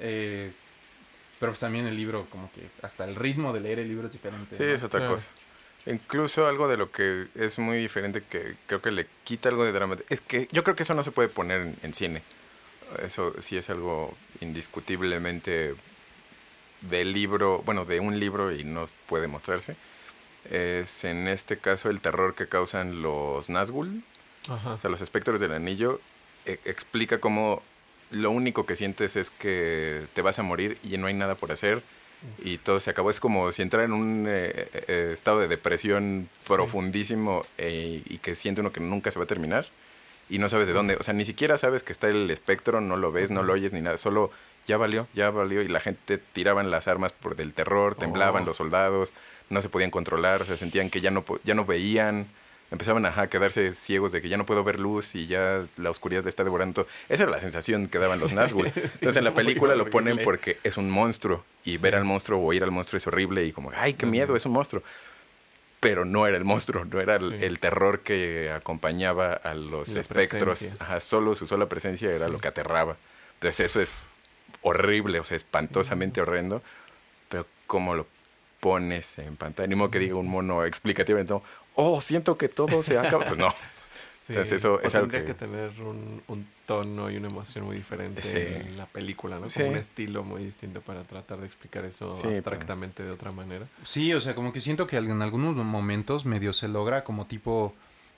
eh, 0.00 0.52
pero 1.38 1.52
pues 1.52 1.60
también 1.60 1.86
el 1.86 1.94
libro, 1.96 2.26
como 2.30 2.50
que 2.52 2.66
hasta 2.82 3.04
el 3.04 3.14
ritmo 3.14 3.52
de 3.52 3.60
leer 3.60 3.78
el 3.78 3.88
libro 3.88 4.06
es 4.06 4.12
diferente. 4.14 4.56
Sí, 4.56 4.62
¿no? 4.64 4.68
es 4.70 4.82
otra 4.82 5.00
Claro. 5.00 5.12
cosa. 5.14 5.28
Incluso 5.86 6.46
algo 6.46 6.66
de 6.68 6.76
lo 6.76 6.90
que 6.90 7.26
es 7.36 7.58
muy 7.58 7.78
diferente 7.78 8.22
que 8.28 8.54
creo 8.66 8.82
que 8.82 8.90
le 8.90 9.06
quita 9.24 9.48
algo 9.48 9.64
de 9.64 9.72
drama. 9.72 9.96
Es 10.08 10.20
que 10.20 10.48
yo 10.50 10.64
creo 10.64 10.74
que 10.76 10.82
eso 10.82 10.94
no 10.94 11.02
se 11.04 11.12
puede 11.12 11.28
poner 11.28 11.60
en, 11.62 11.76
en 11.82 11.94
cine. 11.94 12.22
Eso 13.02 13.34
sí 13.40 13.56
es 13.56 13.70
algo 13.70 14.16
indiscutiblemente 14.40 15.74
del 16.82 17.12
libro, 17.12 17.62
bueno, 17.64 17.84
de 17.84 18.00
un 18.00 18.18
libro 18.20 18.52
y 18.52 18.64
no 18.64 18.88
puede 19.06 19.28
mostrarse. 19.28 19.76
Es 20.50 21.04
en 21.04 21.26
este 21.28 21.56
caso 21.56 21.90
el 21.90 22.00
terror 22.00 22.34
que 22.34 22.48
causan 22.48 23.02
los 23.02 23.48
Nazgûl, 23.48 24.02
Ajá. 24.48 24.74
o 24.74 24.78
sea, 24.78 24.90
los 24.90 25.00
espectros 25.00 25.40
del 25.40 25.52
anillo. 25.52 26.00
e- 26.44 26.60
explica 26.64 27.18
cómo 27.18 27.62
lo 28.12 28.30
único 28.30 28.66
que 28.66 28.76
sientes 28.76 29.16
es 29.16 29.30
que 29.30 30.06
te 30.14 30.22
vas 30.22 30.38
a 30.38 30.44
morir 30.44 30.78
y 30.84 30.96
no 30.98 31.08
hay 31.08 31.14
nada 31.14 31.34
por 31.34 31.50
hacer 31.50 31.82
y 32.44 32.58
todo 32.58 32.80
se 32.80 32.90
acabó. 32.90 33.10
Es 33.10 33.20
como 33.20 33.50
si 33.52 33.62
entrara 33.62 33.84
en 33.84 33.92
un 33.92 34.26
eh, 34.28 34.68
eh, 34.88 35.10
estado 35.12 35.40
de 35.40 35.48
depresión 35.48 36.28
Sí. 36.38 36.48
profundísimo 36.52 37.44
eh, 37.58 38.02
y 38.04 38.18
que 38.18 38.34
siente 38.34 38.60
uno 38.60 38.72
que 38.72 38.80
nunca 38.80 39.10
se 39.10 39.18
va 39.18 39.24
a 39.24 39.28
terminar 39.28 39.66
y 40.28 40.38
no 40.38 40.48
sabes 40.48 40.66
de 40.66 40.72
dónde. 40.72 40.96
O 40.96 41.02
sea, 41.02 41.14
ni 41.14 41.24
siquiera 41.24 41.56
sabes 41.58 41.82
que 41.82 41.92
está 41.92 42.08
el 42.08 42.30
espectro, 42.30 42.80
no 42.80 42.96
lo 42.96 43.12
ves, 43.12 43.30
no 43.30 43.42
lo 43.42 43.52
oyes 43.52 43.72
ni 43.72 43.80
nada. 43.80 43.96
Solo 43.96 44.30
ya 44.66 44.76
valió, 44.76 45.06
ya 45.14 45.30
valió 45.30 45.62
y 45.62 45.68
la 45.68 45.80
gente 45.80 46.18
tiraban 46.18 46.70
las 46.70 46.88
armas 46.88 47.12
por 47.12 47.36
del 47.36 47.52
terror, 47.52 47.94
temblaban 47.94 48.42
Oh. 48.42 48.46
los 48.46 48.56
soldados, 48.56 49.12
no 49.50 49.62
se 49.62 49.68
podían 49.68 49.90
controlar, 49.92 50.42
o 50.42 50.44
sea, 50.44 50.56
sentían 50.56 50.90
que 50.90 51.00
ya 51.00 51.10
no, 51.12 51.24
ya 51.44 51.54
no 51.54 51.64
veían. 51.64 52.26
Empezaban 52.70 53.06
ajá, 53.06 53.22
a 53.22 53.26
quedarse 53.28 53.74
ciegos 53.74 54.10
de 54.10 54.20
que 54.20 54.28
ya 54.28 54.36
no 54.36 54.44
puedo 54.44 54.64
ver 54.64 54.80
luz 54.80 55.14
y 55.14 55.28
ya 55.28 55.64
la 55.76 55.90
oscuridad 55.90 56.26
está 56.26 56.42
devorando. 56.42 56.82
todo. 56.82 56.92
Esa 57.08 57.22
era 57.22 57.32
la 57.32 57.40
sensación 57.40 57.86
que 57.86 57.98
daban 57.98 58.18
los 58.18 58.32
Nazgûl. 58.34 58.72
Sí, 58.72 58.80
Entonces 58.80 59.16
en 59.16 59.24
la 59.24 59.34
película 59.34 59.74
lo 59.76 59.88
ponen 59.88 60.18
porque 60.24 60.58
es 60.64 60.76
un 60.76 60.90
monstruo 60.90 61.44
y 61.64 61.72
Sí. 61.72 61.78
ver 61.78 61.94
al 61.94 62.04
monstruo 62.04 62.40
o 62.44 62.52
ir 62.52 62.64
al 62.64 62.72
monstruo 62.72 62.96
es 62.98 63.06
horrible 63.06 63.44
y 63.44 63.52
como, 63.52 63.70
ay, 63.76 63.94
qué 63.94 64.06
miedo, 64.06 64.34
es 64.34 64.44
un 64.46 64.52
monstruo. 64.52 64.82
Pero 65.78 66.04
no 66.04 66.26
era 66.26 66.36
el 66.36 66.44
monstruo, 66.44 66.84
no 66.84 67.00
era 67.00 67.14
el, 67.16 67.38
Sí. 67.38 67.44
el 67.44 67.58
terror 67.60 68.00
que 68.00 68.50
acompañaba 68.50 69.32
a 69.34 69.54
los 69.54 69.88
La 69.94 70.00
espectros. 70.00 70.76
Ajá, 70.80 70.98
solo 71.00 71.34
su 71.36 71.46
sola 71.46 71.68
presencia 71.68 72.08
era 72.10 72.26
lo 72.28 72.38
que 72.40 72.48
aterraba. 72.48 72.96
Entonces 73.34 73.60
eso 73.66 73.80
es 73.80 74.02
horrible, 74.62 75.20
o 75.20 75.24
sea, 75.24 75.36
espantosamente 75.36 76.20
horrendo. 76.20 76.62
Pero 77.28 77.46
cómo 77.68 77.94
lo 77.94 78.06
pones 78.58 79.18
en 79.18 79.36
pantalla, 79.36 79.68
ni 79.68 79.74
modo 79.76 79.90
que 79.90 79.98
diga 80.00 80.16
un 80.16 80.26
mono 80.28 80.64
explicativo, 80.64 81.18
entonces, 81.18 81.46
oh, 81.76 82.00
siento 82.00 82.36
que 82.36 82.48
todo 82.48 82.82
se 82.82 82.98
acaba. 82.98 83.24
Pues 83.24 83.38
no, 83.38 83.54
Sí. 84.18 84.32
Entonces, 84.32 84.54
eso 84.54 84.74
O 84.74 84.80
es 84.80 84.92
algo 84.96 85.06
tendría 85.08 85.20
que- 85.20 85.38
que... 85.38 85.46
tener 85.46 85.70
un, 85.82 86.20
un 86.26 86.48
tono 86.66 87.08
y 87.12 87.16
una 87.16 87.28
emoción 87.28 87.64
muy 87.64 87.76
diferente 87.76 88.22
Sí. 88.22 88.38
en 88.38 88.76
la 88.76 88.86
película, 88.86 89.38
¿no? 89.38 89.48
Sí. 89.50 89.60
Como 89.60 89.70
un 89.72 89.78
estilo 89.78 90.24
muy 90.24 90.42
distinto 90.44 90.80
para 90.80 91.04
tratar 91.04 91.38
de 91.38 91.46
explicar 91.46 91.84
eso 91.84 92.10
Sí, 92.12 92.22
pero- 92.24 92.34
abstractamente 92.34 93.04
de 93.04 93.12
otra 93.12 93.30
manera. 93.30 93.68
Sí, 93.84 94.12
o 94.14 94.20
sea, 94.20 94.34
como 94.34 94.52
que 94.52 94.58
siento 94.58 94.88
que 94.88 94.96
en 94.96 95.22
algunos 95.22 95.54
momentos 95.54 96.24
medio 96.24 96.52
se 96.52 96.66
logra, 96.66 97.04
como 97.04 97.26
tipo 97.26 97.72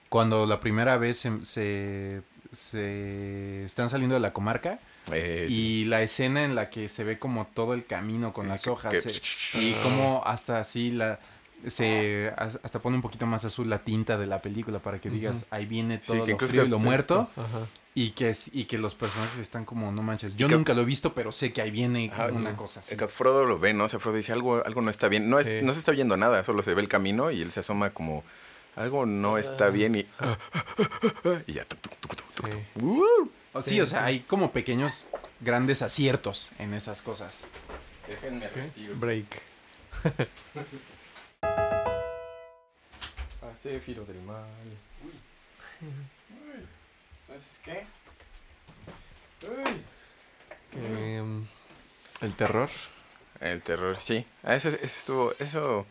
cuando 0.09 0.47
la 0.47 0.61
primera 0.61 0.97
vez 0.97 1.19
se, 1.19 1.45
se, 1.45 2.23
se 2.53 3.65
están 3.65 3.91
saliendo 3.91 4.15
de 4.15 4.21
la 4.21 4.33
comarca 4.33 4.79
eh, 5.13 5.47
sí. 5.49 5.55
y 5.55 5.85
la 5.85 6.01
escena 6.01 6.45
en 6.45 6.55
la 6.55 6.71
que 6.71 6.89
se 6.89 7.05
ve 7.05 7.19
como 7.19 7.47
todo 7.49 7.75
el 7.75 7.85
camino 7.85 8.33
con 8.33 8.47
Eh, 8.47 8.51
las 8.51 8.65
que- 8.65 8.71
hojas 8.71 8.93
que- 8.93 9.01
se- 9.03 9.21
y 9.59 9.75
como 9.83 10.23
hasta 10.25 10.59
así 10.61 10.91
la 10.91 11.19
se 11.67 12.33
as- 12.37 12.61
hasta 12.63 12.81
pone 12.81 12.97
un 12.97 13.03
poquito 13.03 13.27
más 13.27 13.45
azul 13.45 13.69
la 13.69 13.81
tinta 13.85 14.17
de 14.17 14.27
la 14.27 14.41
película 14.43 14.79
para 14.79 15.01
que 15.01 15.11
digas 15.11 15.47
ahí 15.51 15.67
viene 15.67 15.99
todo 15.99 16.25
que 16.25 16.33
lo 16.33 16.39
frío 16.39 16.65
y 16.65 16.69
lo 16.69 16.79
muerto 16.79 17.29
y 17.95 18.11
que 18.11 18.31
es, 18.31 18.55
y 18.55 18.65
que 18.67 18.79
los 18.79 18.95
personajes 18.95 19.41
están 19.41 19.65
como 19.65 19.91
no 19.91 20.03
manches 20.03 20.37
yo 20.37 20.47
que- 20.47 20.55
nunca 20.55 20.73
lo 20.75 20.83
he 20.83 20.85
visto 20.85 21.15
pero 21.15 21.33
sé 21.33 21.53
que 21.53 21.61
ahí 21.61 21.71
viene 21.73 22.11
Ajá, 22.13 22.27
una 22.29 22.53
no. 22.53 22.57
cosa 22.57 22.81
así 22.81 22.97
Que 22.97 23.09
Frodo 23.09 23.45
lo 23.45 23.59
ve, 23.59 23.73
¿no? 23.75 23.85
O 23.85 23.89
sea, 23.89 23.99
Frodo 23.99 24.17
dice 24.17 24.33
algo, 24.33 24.65
algo 24.65 24.81
no 24.83 24.91
está 24.91 25.09
bien. 25.09 25.29
No, 25.29 25.43
Sí. 25.43 25.51
es, 25.51 25.63
no 25.65 25.73
se 25.73 25.81
está 25.81 25.91
viendo 25.93 26.17
nada, 26.17 26.45
solo 26.45 26.63
se 26.63 26.75
ve 26.75 26.81
el 26.83 26.89
camino 26.89 27.31
y 27.33 27.41
él 27.43 27.51
se 27.51 27.61
asoma 27.61 27.91
como 27.91 28.23
algo 28.77 29.05
no 29.07 29.37
está 29.39 29.69
bien 29.71 29.97
y, 29.97 30.07
y 31.49 31.53
ya. 31.55 31.67
Sí. 32.29 32.43
¡Uh! 32.81 33.29
O 33.55 33.63
sí, 33.63 33.81
o 33.81 33.87
sea, 33.87 34.05
hay 34.05 34.21
como 34.21 34.53
pequeños, 34.53 35.09
grandes 35.41 35.83
aciertos 35.83 36.53
en 36.61 36.75
esas 36.75 37.03
cosas. 37.03 37.47
Déjenme. 38.07 38.49
Break. 38.95 39.27
Hace 43.59 43.81
filo 43.81 44.05
del 44.05 44.23
mal. 44.23 44.45
Uy. 45.05 45.11
Uy. 45.83 46.65
Entonces, 47.27 47.59
¿qué? 47.65 47.85
Uy. 49.49 49.83
Que, 50.71 51.23
mm, 51.23 51.45
el 52.21 52.35
terror. 52.35 52.71
El 53.41 53.63
terror, 53.65 53.99
sí. 54.01 54.25
Ah, 54.45 54.55
Ese, 54.55 54.69
ese 54.69 54.85
estuvo, 54.87 55.33
eso... 55.41 55.87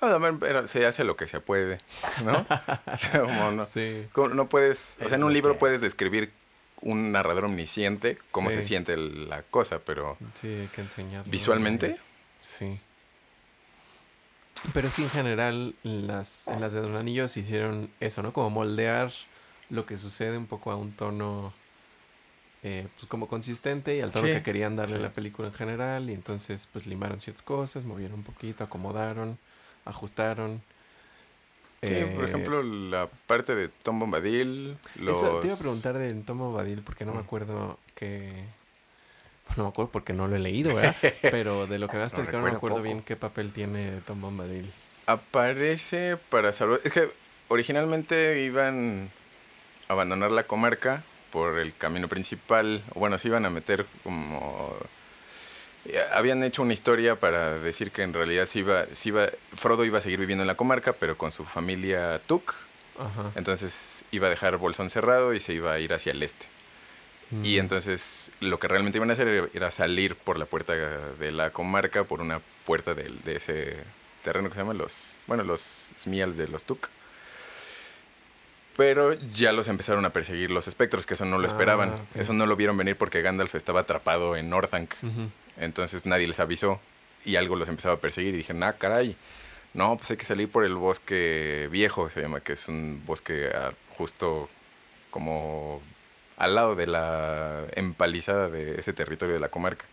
ah, 0.00 0.16
bueno, 0.16 0.38
pero 0.40 0.66
se 0.66 0.86
hace 0.86 1.04
lo 1.04 1.16
que 1.16 1.28
se 1.28 1.40
puede, 1.40 1.80
¿no? 2.24 2.46
Como 3.12 3.50
no, 3.52 3.66
Sí. 3.66 4.06
como 4.12 4.28
no 4.28 4.48
puedes... 4.48 4.98
O 5.04 5.08
sea, 5.08 5.18
en 5.18 5.24
un 5.24 5.34
libro 5.34 5.52
que 5.52 5.58
puedes 5.58 5.82
describir 5.82 6.32
un 6.80 7.12
narrador 7.12 7.44
omnisciente 7.44 8.16
cómo 8.30 8.50
Sí. 8.50 8.56
se 8.56 8.62
siente 8.62 8.96
la 8.96 9.42
cosa, 9.42 9.80
pero 9.80 10.16
Sí, 10.34 10.48
hay 10.48 10.68
que 10.68 10.80
enseñarlo. 10.80 11.30
visualmente... 11.30 11.98
Sí. 12.40 12.80
Pero 14.72 14.90
sí, 14.90 15.02
en 15.02 15.10
general, 15.10 15.74
las, 15.82 16.48
en 16.48 16.60
las 16.60 16.72
de 16.72 16.80
Don 16.80 16.96
Anillo 16.96 17.28
se 17.28 17.40
hicieron 17.40 17.88
eso, 18.00 18.22
¿no? 18.22 18.32
Como 18.32 18.50
moldear 18.50 19.12
lo 19.70 19.86
que 19.86 19.96
sucede 19.98 20.36
un 20.38 20.46
poco 20.46 20.70
a 20.70 20.76
un 20.76 20.92
tono, 20.92 21.52
eh, 22.62 22.86
pues 22.96 23.06
como 23.06 23.28
consistente 23.28 23.96
y 23.96 24.00
al 24.00 24.10
tono 24.10 24.26
Sí, 24.26 24.32
que 24.32 24.42
querían 24.42 24.76
darle 24.76 24.96
a 24.96 24.98
sí. 24.98 25.04
la 25.04 25.10
película 25.10 25.48
en 25.48 25.54
general. 25.54 26.10
Y 26.10 26.14
entonces, 26.14 26.68
pues 26.72 26.86
limaron 26.86 27.20
ciertas 27.20 27.42
cosas, 27.42 27.84
movieron 27.84 28.18
un 28.18 28.24
poquito, 28.24 28.64
acomodaron, 28.64 29.38
ajustaron. 29.84 30.60
Sí, 31.82 31.94
por 32.14 32.24
Eh, 32.24 32.28
ejemplo, 32.28 32.62
la 32.62 33.06
parte 33.26 33.54
de 33.54 33.68
Tom 33.68 34.00
Bombadil, 34.00 34.76
los... 34.96 35.18
Eso 35.18 35.38
te 35.40 35.46
iba 35.46 35.54
a 35.54 35.58
preguntar 35.58 35.98
del 35.98 36.24
Tomo 36.24 36.52
Badil, 36.52 36.82
porque 36.82 37.04
no 37.04 37.12
me 37.12 37.18
Mm. 37.18 37.24
acuerdo 37.26 37.78
que. 37.94 38.44
Pues 39.46 39.58
no 39.58 39.64
me 39.64 39.70
acuerdo 39.70 39.90
porque 39.92 40.12
no 40.12 40.28
lo 40.28 40.36
he 40.36 40.38
leído, 40.40 40.74
¿verdad? 40.74 40.96
Pero 41.30 41.66
de 41.66 41.78
lo 41.78 41.88
que 41.88 41.96
has 41.98 42.12
Lo 42.12 42.16
platicado 42.16 42.40
no 42.40 42.44
me 42.44 42.50
recuerdo 42.50 42.56
acuerdo 42.56 42.78
poco. 42.78 42.82
bien 42.82 43.02
qué 43.02 43.16
papel 43.16 43.52
tiene 43.52 44.00
Tom 44.02 44.20
Bombadil. 44.20 44.72
Aparece 45.06 46.16
para 46.16 46.52
salvar... 46.52 46.80
Es 46.84 46.92
que 46.92 47.10
originalmente 47.48 48.42
iban 48.42 49.10
a 49.88 49.92
abandonar 49.92 50.30
la 50.32 50.44
comarca 50.44 51.04
por 51.30 51.58
el 51.58 51.74
camino 51.76 52.08
principal. 52.08 52.82
O 52.94 53.00
bueno, 53.00 53.18
se 53.18 53.28
iban 53.28 53.44
a 53.46 53.50
meter 53.50 53.86
como... 54.02 54.74
eh, 55.86 56.00
Habían 56.12 56.42
hecho 56.42 56.62
una 56.62 56.72
historia 56.72 57.16
para 57.20 57.58
decir 57.58 57.92
que 57.92 58.02
en 58.02 58.12
realidad 58.14 58.46
se 58.46 58.60
iba, 58.60 58.86
se 58.92 59.10
iba, 59.10 59.28
Frodo 59.54 59.84
iba 59.84 59.98
a 59.98 60.02
seguir 60.02 60.18
viviendo 60.18 60.42
en 60.42 60.48
la 60.48 60.56
comarca, 60.56 60.92
pero 60.92 61.16
con 61.16 61.30
su 61.32 61.44
familia 61.44 62.20
Tuk. 62.26 62.54
Ajá. 62.98 63.30
Entonces 63.36 64.04
iba 64.10 64.26
a 64.26 64.30
dejar 64.30 64.56
Bolsón 64.56 64.90
cerrado 64.90 65.34
y 65.34 65.40
se 65.40 65.52
iba 65.54 65.72
a 65.72 65.78
ir 65.80 65.92
hacia 65.92 66.12
el 66.12 66.22
este. 66.22 66.46
Y 67.42 67.56
Mm. 67.56 67.60
entonces 67.60 68.30
lo 68.40 68.58
que 68.60 68.68
realmente 68.68 68.98
iban 68.98 69.10
a 69.10 69.14
hacer 69.14 69.50
era- 69.52 69.70
salir 69.72 70.14
por 70.14 70.38
la 70.38 70.46
puerta 70.46 70.74
de 70.76 71.32
la 71.32 71.50
comarca, 71.50 72.04
por 72.04 72.20
una 72.20 72.40
puerta 72.64 72.94
del- 72.94 73.20
de, 73.22 73.36
ese 73.36 73.76
terreno 74.22 74.48
que 74.48 74.54
se 74.54 74.60
llama 74.60 74.74
los, 74.74 75.18
bueno, 75.26 75.42
los 75.42 75.92
Smials 75.98 76.36
de 76.36 76.46
los 76.48 76.62
Tuk. 76.62 76.88
Pero 78.76 79.14
ya 79.32 79.52
los 79.52 79.68
empezaron 79.68 80.04
a 80.04 80.10
perseguir 80.10 80.50
los 80.50 80.68
espectros, 80.68 81.06
que 81.06 81.14
eso 81.14 81.24
no 81.24 81.38
lo 81.38 81.44
Ah, 81.44 81.48
esperaban. 81.48 81.96
Eso 82.14 82.34
no 82.34 82.44
lo 82.44 82.56
vieron 82.56 82.76
venir 82.76 82.96
porque 82.96 83.22
Gandalf 83.22 83.54
estaba 83.54 83.80
atrapado 83.80 84.36
en 84.36 84.50
Northanc. 84.50 84.92
Ujú. 85.02 85.30
Entonces 85.56 86.04
nadie 86.04 86.26
les 86.26 86.40
avisó 86.40 86.78
y 87.24 87.36
algo 87.36 87.56
los 87.56 87.68
empezaba 87.68 87.94
a 87.94 88.00
perseguir 88.00 88.34
y 88.34 88.38
dijeron, 88.38 88.62
ah, 88.64 88.74
caray, 88.74 89.16
no, 89.72 89.96
pues 89.96 90.10
hay 90.10 90.16
que 90.18 90.26
salir 90.26 90.50
por 90.50 90.64
el 90.64 90.74
bosque 90.74 91.68
viejo, 91.72 92.10
se 92.10 92.20
llama, 92.20 92.40
que 92.40 92.52
es 92.52 92.68
un 92.68 93.02
bosque 93.06 93.50
ah, 93.54 93.72
justo 93.96 94.50
como 95.10 95.80
al 96.36 96.54
lado 96.54 96.74
de 96.74 96.86
la 96.86 97.64
empalizada 97.72 98.48
de 98.48 98.78
ese 98.78 98.92
territorio 98.92 99.34
de 99.34 99.40
la 99.40 99.48
comarca. 99.48 99.86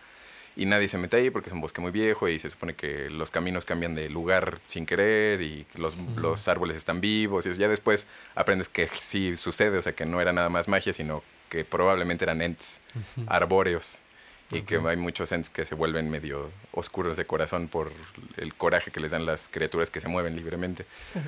Y 0.55 0.67
nadie 0.67 0.87
se 0.87 0.99
mete 0.99 1.17
ahí 1.17 1.31
porque 1.31 1.49
es 1.49 1.53
un 1.53 1.61
bosque 1.61 1.81
muy 1.81 1.91
viejo 1.91 2.27
y 2.27 2.37
se 2.37 2.49
supone 2.49 2.75
que 2.75 3.09
los 3.09 3.31
caminos 3.31 3.65
cambian 3.65 3.95
de 3.95 4.09
lugar 4.09 4.59
sin 4.67 4.85
querer 4.85 5.41
y 5.41 5.65
los, 5.75 5.97
los 6.15 6.47
árboles 6.47 6.77
están 6.77 7.01
vivos. 7.01 7.45
Y 7.45 7.49
eso. 7.49 7.59
ya 7.59 7.67
después 7.67 8.05
aprendes 8.35 8.69
que 8.69 8.87
sí 8.87 9.35
sucede, 9.35 9.79
o 9.79 9.81
sea, 9.81 9.93
que 9.93 10.05
no 10.05 10.21
era 10.21 10.31
nada 10.31 10.49
más 10.49 10.67
magia, 10.67 10.93
sino 10.93 11.23
que 11.49 11.65
probablemente 11.65 12.25
eran 12.25 12.41
ents 12.41 12.81
arbóreos 13.25 14.03
y 14.51 14.61
que 14.61 14.75
hay 14.75 14.97
muchos 14.97 15.31
ents 15.31 15.49
que 15.49 15.65
se 15.65 15.73
vuelven 15.73 16.11
medio 16.11 16.51
oscuros 16.71 17.17
de 17.17 17.25
corazón 17.25 17.67
por 17.67 17.91
el 18.37 18.53
coraje 18.53 18.91
que 18.91 18.99
les 18.99 19.11
dan 19.11 19.25
las 19.25 19.49
criaturas 19.49 19.89
que 19.89 20.01
se 20.01 20.07
mueven 20.07 20.35
libremente. 20.35 20.85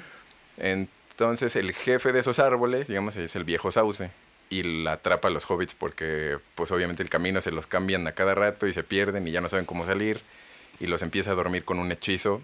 Entonces 0.57 1.55
el 1.55 1.73
jefe 1.73 2.11
de 2.11 2.19
esos 2.19 2.37
árboles, 2.37 2.87
digamos, 2.87 3.15
es 3.15 3.35
el 3.35 3.43
viejo 3.43 3.71
sauce 3.71 4.11
y 4.49 4.63
la 4.83 4.93
atrapa 4.93 5.27
a 5.27 5.31
los 5.31 5.49
hobbits 5.49 5.73
porque 5.73 6.37
pues 6.55 6.71
obviamente 6.71 7.01
el 7.03 7.09
camino 7.09 7.41
se 7.41 7.51
los 7.51 7.67
cambian 7.67 8.05
a 8.07 8.11
cada 8.13 8.35
rato 8.35 8.67
y 8.67 8.73
se 8.73 8.83
pierden 8.83 9.27
y 9.27 9.31
ya 9.31 9.41
no 9.41 9.49
saben 9.49 9.65
cómo 9.65 9.85
salir 9.85 10.21
y 10.79 10.87
los 10.87 11.01
empieza 11.01 11.31
a 11.31 11.35
dormir 11.35 11.63
con 11.65 11.79
un 11.79 11.91
hechizo 11.91 12.41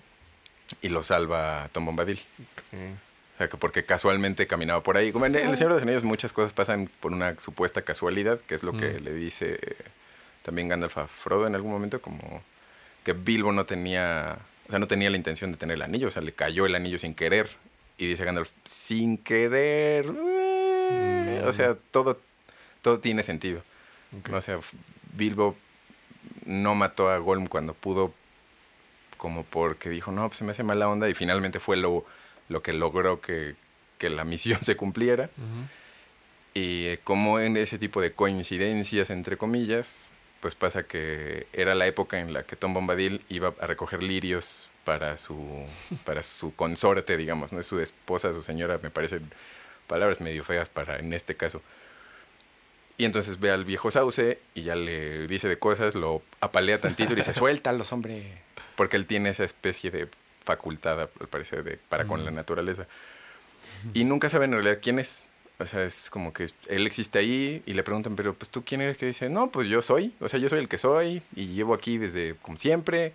y 0.82 0.90
los 0.90 1.08
salva 1.08 1.70
Tom 1.74 1.86
Bombadil. 1.86 2.24
O 2.72 3.38
sea, 3.38 3.50
que 3.50 3.58
porque 3.58 3.84
casualmente 3.86 4.48
caminaba 4.48 4.82
por 4.84 4.98
ahí. 4.98 5.12
Como 5.12 5.26
en 5.26 5.36
El 5.36 5.56
Señor 5.58 5.72
de 5.74 5.76
los 5.78 5.84
Anillos 5.84 6.04
muchas 6.04 6.32
cosas 6.34 6.54
pasan 6.54 6.90
por 7.00 7.12
una 7.12 7.40
supuesta 7.40 7.82
casualidad, 7.82 8.40
que 8.40 8.56
es 8.56 8.64
lo 8.64 8.74
que 8.74 8.94
Mm. 9.00 9.04
le 9.04 9.14
dice 9.14 9.60
también 10.44 10.70
Gandalf 10.70 10.98
a 10.98 11.08
Frodo 11.08 11.46
en 11.48 11.56
algún 11.56 11.72
momento, 11.72 12.02
como 12.02 12.44
que 13.04 13.14
Bilbo 13.14 13.52
no 13.52 13.66
tenía, 13.66 14.38
o 14.68 14.70
sea, 14.72 14.80
no 14.80 14.88
tenía 14.88 15.10
la 15.10 15.18
intención 15.18 15.52
de 15.52 15.58
tener 15.58 15.76
el 15.76 15.82
anillo, 15.82 16.08
o 16.08 16.12
sea, 16.12 16.22
le 16.22 16.34
cayó 16.34 16.66
el 16.66 16.76
anillo 16.76 16.98
sin 17.00 17.14
querer. 17.16 17.50
Y 17.98 18.08
dice 18.08 18.26
Gandalf, 18.26 18.52
sin 18.64 19.18
querer. 19.18 20.06
Eh", 20.92 21.42
Mm. 21.44 21.48
O 21.48 21.54
sea, 21.54 21.76
todo, 21.92 22.20
todo 22.82 23.00
tiene 23.00 23.24
sentido. 23.24 23.64
Ok. 24.20 24.30
¿no? 24.30 24.38
O 24.38 24.42
sea, 24.42 24.60
Bilbo 25.14 25.56
no 26.46 26.76
mató 26.76 27.10
a 27.10 27.18
Golm 27.18 27.48
cuando 27.48 27.74
pudo, 27.74 28.14
como 29.18 29.44
porque 29.44 29.90
dijo, 29.90 30.12
no, 30.12 30.28
pues 30.28 30.38
se 30.38 30.44
me 30.44 30.52
hace 30.52 30.64
mala 30.64 30.90
onda, 30.90 31.10
y 31.10 31.14
finalmente 31.14 31.60
fue 31.60 31.78
lo, 31.78 32.06
lo 32.50 32.62
que 32.62 32.74
logró 32.74 33.22
que, 33.22 33.56
que 33.98 34.10
la 34.10 34.24
misión 34.24 34.60
se 34.64 34.76
cumpliera. 34.76 35.30
Y 36.54 36.86
eh, 36.88 37.00
como 37.04 37.40
en 37.40 37.56
ese 37.58 37.78
tipo 37.78 38.02
de 38.02 38.12
coincidencias, 38.12 39.10
entre 39.10 39.38
comillas, 39.38 40.12
pues 40.42 40.56
pasa 40.56 40.84
que 40.84 41.48
era 41.54 41.76
la 41.76 41.88
época 41.88 42.20
en 42.20 42.34
la 42.34 42.44
que 42.44 42.56
Tom 42.56 42.74
Bombadil 42.74 43.24
iba 43.30 43.54
a 43.60 43.68
recoger 43.68 44.04
lirios 44.04 44.68
para 44.84 45.18
su, 45.18 45.66
para 46.04 46.24
su 46.24 46.54
consorte, 46.56 47.16
digamos, 47.16 47.54
no 47.54 47.60
es 47.60 47.68
su 47.68 47.80
esposa, 47.80 48.34
su 48.34 48.42
señora, 48.42 48.80
me 48.82 48.90
parecen 48.90 49.30
palabras 49.92 50.22
medio 50.22 50.46
feas 50.46 50.70
para 50.70 51.00
en 51.00 51.12
este 51.12 51.36
caso. 51.36 51.62
Y 52.98 53.04
entonces 53.04 53.42
ve 53.42 53.52
al 53.52 53.66
viejo 53.66 53.92
sauce 53.92 54.40
y 54.54 54.64
ya 54.64 54.76
le 54.76 55.28
dice 55.28 55.50
de 55.50 55.60
cosas, 55.60 55.96
lo 55.96 56.22
apalea 56.40 56.80
tantito 56.80 57.12
y 57.12 57.18
dice, 57.18 57.34
suéltalos, 57.42 57.92
hombre. 57.92 58.42
Porque 58.78 58.96
él 58.96 59.06
tiene 59.06 59.30
esa 59.30 59.44
especie 59.44 59.92
de 59.92 60.08
facultad, 60.46 61.02
al 61.02 61.28
parecer, 61.30 61.64
de, 61.64 61.78
para 61.90 62.06
con 62.06 62.24
la 62.24 62.32
naturaleza. 62.32 62.88
Y 63.94 64.06
nunca 64.06 64.30
saben 64.30 64.52
en 64.54 64.64
realidad 64.64 64.80
quién 64.82 64.98
es. 64.98 65.28
O 65.60 65.66
sea, 65.66 65.84
es 65.84 66.10
como 66.10 66.32
que 66.32 66.50
él 66.70 66.88
existe 66.88 67.20
ahí 67.20 67.62
y 67.66 67.74
le 67.74 67.84
preguntan, 67.84 68.16
pero 68.16 68.34
pues 68.34 68.50
tú 68.50 68.64
quién 68.64 68.82
eres 68.82 68.98
que 68.98 69.08
dice, 69.08 69.30
no, 69.30 69.52
pues 69.52 69.68
yo 69.68 69.82
soy. 69.82 70.14
O 70.22 70.30
sea, 70.30 70.40
yo 70.40 70.48
soy 70.48 70.60
el 70.60 70.70
que 70.70 70.78
soy 70.78 71.22
y 71.36 71.48
llevo 71.48 71.74
aquí 71.74 71.98
desde 71.98 72.36
como 72.42 72.58
siempre. 72.58 73.14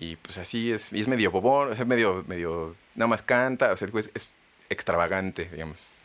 Y 0.00 0.16
pues 0.16 0.38
así 0.38 0.72
es, 0.72 0.92
y 0.92 1.00
es 1.00 1.08
medio 1.08 1.30
bobón, 1.30 1.72
o 1.72 1.76
sea, 1.76 1.84
medio, 1.84 2.24
medio, 2.26 2.74
nada 2.94 3.06
más 3.06 3.20
canta, 3.20 3.70
o 3.70 3.76
sea, 3.76 3.86
pues, 3.88 4.10
es 4.14 4.32
extravagante, 4.70 5.50
digamos. 5.52 5.99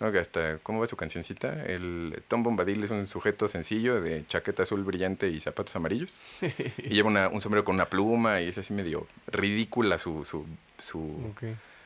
¿No? 0.00 0.12
Que 0.12 0.18
hasta, 0.18 0.58
¿cómo 0.58 0.80
va 0.80 0.86
su 0.86 0.96
cancioncita? 0.96 1.64
El 1.66 2.22
Tom 2.28 2.42
Bombadil 2.42 2.82
es 2.84 2.90
un 2.90 3.06
sujeto 3.06 3.48
sencillo 3.48 4.00
de 4.00 4.24
chaqueta 4.26 4.62
azul 4.62 4.82
brillante 4.84 5.28
y 5.28 5.40
zapatos 5.40 5.74
amarillos. 5.76 6.26
y 6.78 6.88
lleva 6.90 7.08
una- 7.08 7.28
un 7.28 7.40
sombrero 7.40 7.64
con 7.64 7.74
una 7.74 7.88
pluma 7.88 8.40
y 8.40 8.48
es 8.48 8.58
así 8.58 8.72
medio 8.72 9.06
ridícula 9.26 9.98
su, 9.98 10.24
su, 10.24 10.46
su, 10.80 11.34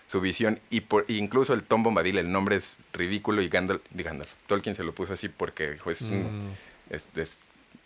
su 0.07 0.21
visión. 0.21 0.61
Y 0.71 0.81
por, 0.83 1.05
incluso 1.09 1.55
el 1.55 1.63
Tom 1.63 1.83
Bombadil, 1.83 2.19
el 2.19 2.31
nombre 2.31 2.57
es 2.57 2.77
ridículo 2.93 3.43
y 3.43 3.49
Gandalf, 3.49 3.83
Gandalf. 3.95 4.33
Tolkien 4.47 4.75
se 4.75 4.85
lo 4.85 4.95
puso 4.95 5.13
así 5.15 5.29
porque 5.29 5.71
dijo, 5.73 5.91
es, 5.91 6.03
un- 6.03 6.39
Mm, 6.39 6.53
es, 6.91 7.07
es, 7.17 7.39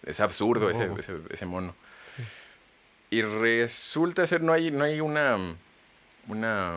es 0.04 0.20
absurdo 0.20 0.70
ese, 0.70 0.88
ese, 0.98 1.14
ese 1.30 1.46
mono. 1.46 1.74
Sí. 2.16 2.22
Y 3.10 3.22
resulta 3.22 4.26
ser, 4.26 4.42
no 4.42 4.52
hay, 4.52 4.70
no 4.72 4.82
hay 4.84 5.00
una, 5.00 5.36
una, 6.28 6.72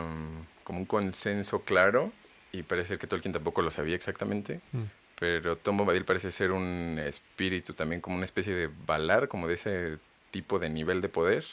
como 0.64 0.78
un 0.80 0.84
consenso 0.86 1.62
claro, 1.62 2.12
y 2.52 2.62
parece 2.62 2.88
ser 2.88 2.98
que 2.98 3.06
Tolkien 3.06 3.32
tampoco 3.32 3.62
lo 3.62 3.70
sabía 3.70 3.94
exactamente, 3.94 4.60
mm. 4.72 4.82
pero 5.18 5.56
Tom 5.56 5.76
Bombadil 5.76 6.04
parece 6.04 6.30
ser 6.32 6.50
un 6.52 6.98
espíritu 7.04 7.72
también, 7.74 8.00
como 8.00 8.16
una 8.16 8.24
especie 8.24 8.54
de 8.54 8.68
Valar, 8.86 9.28
como 9.28 9.46
de 9.48 9.54
ese 9.54 9.98
tipo 10.30 10.58
de 10.58 10.68
nivel 10.68 11.00
de 11.00 11.08
poder, 11.08 11.44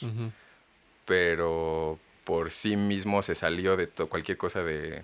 pero 1.04 1.98
por 2.24 2.50
sí 2.50 2.76
mismo 2.76 3.22
se 3.22 3.34
salió 3.34 3.76
de 3.76 3.88
cualquier 3.88 4.36
cosa 4.36 4.62
de, 4.62 5.02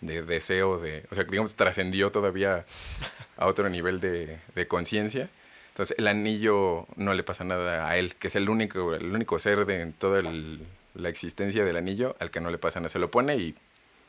de 0.00 0.22
deseo, 0.22 0.78
de, 0.78 1.04
o 1.10 1.14
sea, 1.14 1.24
digamos, 1.24 1.54
trascendió 1.54 2.10
todavía 2.10 2.64
a 3.36 3.46
otro 3.46 3.68
nivel 3.68 4.00
de, 4.00 4.38
de 4.54 4.66
conciencia. 4.66 5.28
Entonces, 5.68 5.94
el 5.98 6.08
anillo 6.08 6.86
no 6.96 7.12
le 7.12 7.22
pasa 7.22 7.44
nada 7.44 7.86
a 7.86 7.98
él, 7.98 8.14
que 8.14 8.28
es 8.28 8.36
el 8.36 8.48
único, 8.48 8.94
el 8.94 9.12
único 9.14 9.38
ser 9.38 9.66
de 9.66 9.82
en 9.82 9.92
toda 9.92 10.20
el- 10.20 10.66
la 10.94 11.10
existencia 11.10 11.62
del 11.66 11.76
anillo 11.76 12.16
al 12.18 12.30
que 12.30 12.40
no 12.40 12.50
le 12.50 12.56
pasa 12.56 12.80
nada. 12.80 12.88
Se 12.88 12.98
lo 12.98 13.10
pone 13.10 13.36
y 13.36 13.54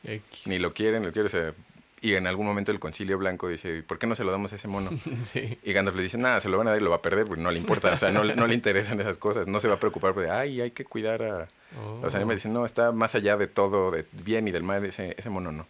X. 0.04 0.46
ni 0.46 0.58
lo 0.58 0.72
quieren, 0.72 1.04
lo 1.04 1.12
quiere. 1.12 1.26
o 1.26 1.30
sea, 1.30 1.52
y 2.00 2.14
en 2.14 2.26
algún 2.28 2.46
momento 2.46 2.70
el 2.70 2.78
concilio 2.78 3.18
blanco 3.18 3.48
dice, 3.48 3.82
¿por 3.82 3.98
qué 3.98 4.06
no 4.06 4.14
se 4.14 4.22
lo 4.22 4.30
damos 4.30 4.52
a 4.52 4.56
ese 4.56 4.68
mono? 4.68 4.90
sí. 5.22 5.58
Y 5.64 5.72
Gandalf 5.72 5.96
le 5.96 6.02
dice, 6.04 6.16
nada, 6.18 6.40
se 6.40 6.48
lo 6.48 6.56
van 6.58 6.68
a 6.68 6.70
dar 6.70 6.80
y 6.80 6.84
lo 6.84 6.90
va 6.90 6.96
a 6.96 7.02
perder, 7.02 7.26
porque 7.26 7.42
no 7.42 7.50
le 7.50 7.58
importa, 7.58 7.92
o 7.92 7.96
sea, 7.98 8.12
no, 8.12 8.22
le- 8.22 8.36
no 8.36 8.46
le 8.46 8.54
interesan 8.54 9.00
esas 9.00 9.18
cosas, 9.18 9.48
no 9.48 9.58
se 9.60 9.66
va 9.68 9.74
a 9.74 9.80
preocupar 9.80 10.14
porque, 10.14 10.30
ay, 10.30 10.60
hay 10.60 10.70
que 10.70 10.84
cuidar 10.84 11.22
a 11.22 11.38
los 12.02 12.14
Oh. 12.14 12.16
animales. 12.16 12.38
Dicen, 12.42 12.52
no, 12.54 12.64
está 12.64 12.92
más 12.92 13.14
allá 13.14 13.36
de 13.36 13.46
todo, 13.48 13.90
de 13.90 14.06
bien 14.24 14.46
y 14.48 14.52
del 14.52 14.62
mal, 14.62 14.84
ese, 14.86 15.14
ese 15.18 15.28
mono 15.30 15.50
no. 15.52 15.66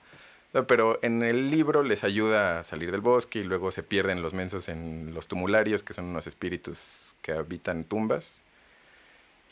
No, 0.55 0.67
Pero 0.67 0.99
en 1.03 1.23
el 1.23 1.51
libro 1.51 1.83
les 1.83 2.05
ayuda 2.05 2.61
a 2.61 2.65
salir 2.65 2.91
del 2.93 3.01
bosque 3.03 3.41
y 3.41 3.45
luego 3.45 3.71
se 3.71 3.83
pierden 3.83 4.23
los 4.23 4.33
mensos 4.35 4.69
en 4.69 5.13
los 5.15 5.29
tumularios, 5.29 5.83
que 5.83 5.93
son 5.93 6.05
unos 6.07 6.27
espíritus 6.27 7.15
que 7.23 7.33
habitan 7.33 7.85
tumbas. 7.85 8.41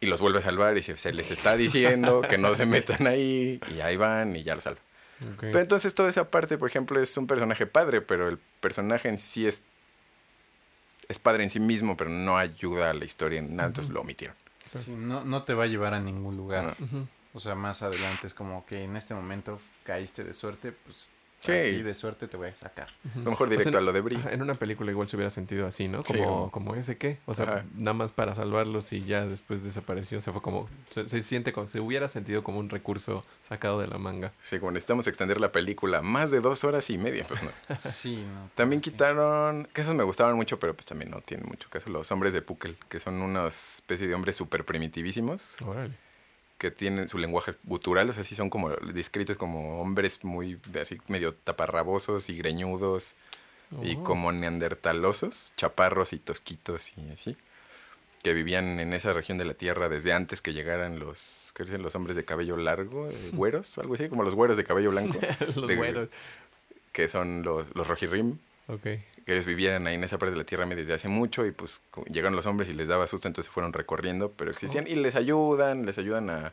Y 0.00 0.06
los 0.06 0.20
vuelve 0.20 0.40
a 0.40 0.42
salvar 0.42 0.76
y 0.76 0.82
se, 0.82 0.96
se 0.96 1.12
les 1.12 1.30
está 1.30 1.56
diciendo 1.56 2.20
que 2.22 2.38
no 2.38 2.54
se 2.54 2.66
metan 2.66 3.06
ahí 3.06 3.60
y 3.74 3.80
ahí 3.80 3.96
van 3.96 4.36
y 4.36 4.42
ya 4.42 4.54
los 4.54 4.64
salva. 4.64 4.80
Pero 5.40 5.60
entonces 5.60 5.94
toda 5.94 6.10
esa 6.10 6.30
parte, 6.30 6.58
por 6.58 6.68
ejemplo, 6.68 7.00
es 7.00 7.16
un 7.16 7.26
personaje 7.26 7.66
padre, 7.66 8.02
pero 8.02 8.28
el 8.28 8.38
personaje 8.60 9.08
en 9.08 9.18
sí 9.18 9.46
es, 9.46 9.62
es 11.08 11.18
padre 11.18 11.44
en 11.44 11.50
sí 11.50 11.58
mismo, 11.60 11.96
pero 11.96 12.10
no 12.10 12.36
ayuda 12.36 12.90
a 12.90 12.94
la 12.94 13.04
historia 13.06 13.38
en 13.38 13.56
nada, 13.56 13.68
entonces 13.68 13.92
lo 13.92 14.02
omitieron. 14.02 14.36
Sí, 14.74 14.90
no, 14.90 15.24
no 15.24 15.44
te 15.44 15.54
va 15.54 15.64
a 15.64 15.66
llevar 15.66 15.94
a 15.94 16.00
ningún 16.00 16.36
lugar. 16.36 16.76
No. 16.78 17.08
O 17.32 17.40
sea, 17.40 17.54
más 17.54 17.82
adelante 17.82 18.26
es 18.26 18.34
como 18.34 18.66
que 18.66 18.84
en 18.84 18.96
este 18.96 19.14
momento 19.14 19.60
caíste 19.84 20.24
de 20.24 20.34
suerte, 20.34 20.72
pues 20.72 21.08
Sí. 21.46 21.52
así 21.52 21.82
de 21.82 21.94
suerte 21.94 22.28
te 22.28 22.36
voy 22.36 22.48
a 22.48 22.54
sacar. 22.54 22.88
A 23.14 23.18
lo 23.18 23.30
mejor 23.30 23.46
O 23.48 23.50
sea, 23.50 23.58
directo 23.58 23.78
a 23.78 23.80
lo 23.80 23.92
de 23.92 24.00
Bri. 24.00 24.16
Ajá, 24.16 24.32
En 24.32 24.42
una 24.42 24.54
película 24.54 24.90
igual 24.90 25.08
se 25.08 25.16
hubiera 25.16 25.30
sentido 25.30 25.66
así, 25.66 25.88
¿no? 25.88 26.02
Sí, 26.04 26.14
Como, 26.14 26.26
como- 26.26 26.50
como 26.50 26.74
ese 26.74 26.96
qué. 26.96 27.18
O 27.26 27.34
sea, 27.34 27.44
Ajá. 27.46 27.64
nada 27.76 27.94
más 27.94 28.12
para 28.12 28.34
salvarlos 28.34 28.92
y 28.92 29.04
ya 29.04 29.24
después 29.26 29.62
desapareció. 29.64 30.18
O 30.18 30.20
sea, 30.20 30.32
fue 30.32 30.42
como. 30.42 30.68
Se, 30.88 31.08
se 31.08 31.22
siente 31.22 31.52
como. 31.52 31.66
Se 31.66 31.80
hubiera 31.80 32.08
sentido 32.08 32.42
como 32.42 32.58
un 32.58 32.68
recurso 32.70 33.24
sacado 33.48 33.80
de 33.80 33.86
la 33.88 33.98
manga. 33.98 34.32
Sí, 34.40 34.58
como 34.58 34.72
necesitamos 34.72 35.06
extender 35.06 35.40
la 35.40 35.52
película 35.52 36.02
más 36.02 36.30
de 36.30 36.40
dos 36.40 36.64
horas 36.64 36.90
y 36.90 36.98
media, 36.98 37.24
pues 37.28 37.42
no. 37.42 37.50
Sí, 37.78 38.16
no. 38.16 38.50
También 38.54 38.82
sí. 38.82 38.90
quitaron, 38.90 39.68
que 39.72 39.80
esos 39.82 39.94
me 39.94 40.02
gustaban 40.04 40.36
mucho, 40.36 40.58
pero 40.58 40.74
pues 40.74 40.86
también 40.86 41.10
no 41.10 41.20
tienen 41.20 41.46
mucho 41.48 41.68
caso, 41.70 41.90
los 41.90 42.10
hombres 42.12 42.32
de 42.32 42.42
Pukel, 42.42 42.76
que 42.88 42.98
son 43.00 43.22
una 43.22 43.46
especie 43.46 44.06
de 44.08 44.14
hombres 44.14 44.36
súper 44.36 44.64
primitivísimos, 44.64 45.60
Órale. 45.62 45.94
Que 46.58 46.70
tienen 46.70 47.08
su 47.08 47.18
lenguaje 47.18 47.52
gutural, 47.64 48.08
o 48.08 48.12
sea, 48.12 48.24
sí 48.24 48.34
son 48.34 48.48
como 48.50 48.70
descritos 48.70 49.36
como 49.36 49.80
hombres 49.80 50.24
muy, 50.24 50.58
así 50.80 50.98
medio 51.08 51.34
taparrabosos 51.34 52.28
y 52.30 52.36
greñudos, 52.38 53.14
y 53.82 53.96
Oh. 53.96 54.04
como 54.04 54.30
neandertalosos, 54.32 55.52
chaparros 55.56 56.12
y 56.12 56.18
tosquitos 56.18 56.92
y 56.96 57.10
así, 57.10 57.36
que 58.22 58.32
vivían 58.32 58.80
en 58.80 58.92
esa 58.92 59.12
región 59.12 59.38
de 59.38 59.44
la 59.44 59.54
Tierra 59.54 59.88
desde 59.88 60.12
antes 60.12 60.40
que 60.40 60.52
llegaran 60.52 60.98
los, 60.98 61.52
¿qué 61.54 61.64
dicen? 61.64 61.82
Los 61.82 61.94
hombres 61.94 62.16
de 62.16 62.24
cabello 62.24 62.56
largo, 62.56 63.08
eh, 63.10 63.14
güeros, 63.32 63.76
algo 63.78 63.94
así, 63.94 64.08
como 64.08 64.22
los 64.22 64.34
güeros 64.34 64.56
de 64.56 64.64
cabello 64.64 64.90
blanco, 64.90 65.18
Los 65.54 65.66
de- 65.66 65.76
güeros. 65.76 66.08
que 66.92 67.08
son 67.08 67.42
los, 67.42 67.66
los 67.74 67.86
rojirrim, 67.86 68.38
Ok. 68.68 68.82
que 68.82 69.02
ellos 69.26 69.44
vivían 69.44 69.86
ahí 69.86 69.94
en 69.94 70.04
esa 70.04 70.18
parte 70.18 70.32
de 70.32 70.38
la 70.38 70.44
Tierra 70.44 70.66
desde 70.66 70.92
hace 70.92 71.08
mucho 71.08 71.46
y 71.46 71.52
pues 71.52 71.82
llegaron 72.08 72.36
los 72.36 72.46
hombres 72.46 72.68
y 72.68 72.72
les 72.74 72.88
daba 72.88 73.06
susto, 73.06 73.28
entonces 73.28 73.52
fueron 73.52 73.72
recorriendo, 73.72 74.32
pero 74.32 74.50
existían 74.50 74.86
y 74.86 74.94
les 74.94 75.16
ayudan, 75.16 75.86
les 75.86 75.98
ayudan 75.98 76.30
a... 76.30 76.52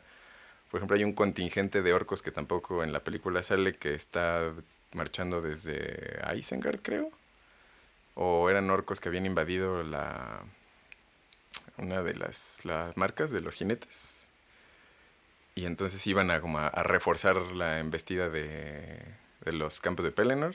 Por 0.70 0.78
ejemplo, 0.78 0.96
hay 0.96 1.04
un 1.04 1.12
contingente 1.12 1.82
de 1.82 1.92
orcos 1.92 2.22
que 2.22 2.32
tampoco 2.32 2.82
en 2.82 2.92
la 2.92 3.00
película 3.00 3.42
sale 3.44 3.74
que 3.74 3.94
está 3.94 4.52
marchando 4.92 5.40
desde 5.40 6.20
Isengard, 6.36 6.80
creo. 6.82 7.10
O 8.16 8.50
eran 8.50 8.70
orcos 8.70 9.00
que 9.00 9.08
habían 9.08 9.26
invadido 9.26 9.82
la 9.84 10.42
una 11.78 12.02
de 12.02 12.14
las, 12.14 12.64
las 12.64 12.96
marcas 12.96 13.30
de 13.30 13.40
los 13.40 13.54
jinetes. 13.54 14.28
Y 15.54 15.66
entonces 15.66 16.04
iban 16.08 16.30
a, 16.32 16.40
como 16.40 16.58
a, 16.58 16.66
a 16.66 16.82
reforzar 16.82 17.36
la 17.52 17.78
embestida 17.78 18.28
de, 18.28 18.98
de 19.44 19.52
los 19.52 19.80
campos 19.80 20.04
de 20.04 20.10
Pelennor. 20.10 20.54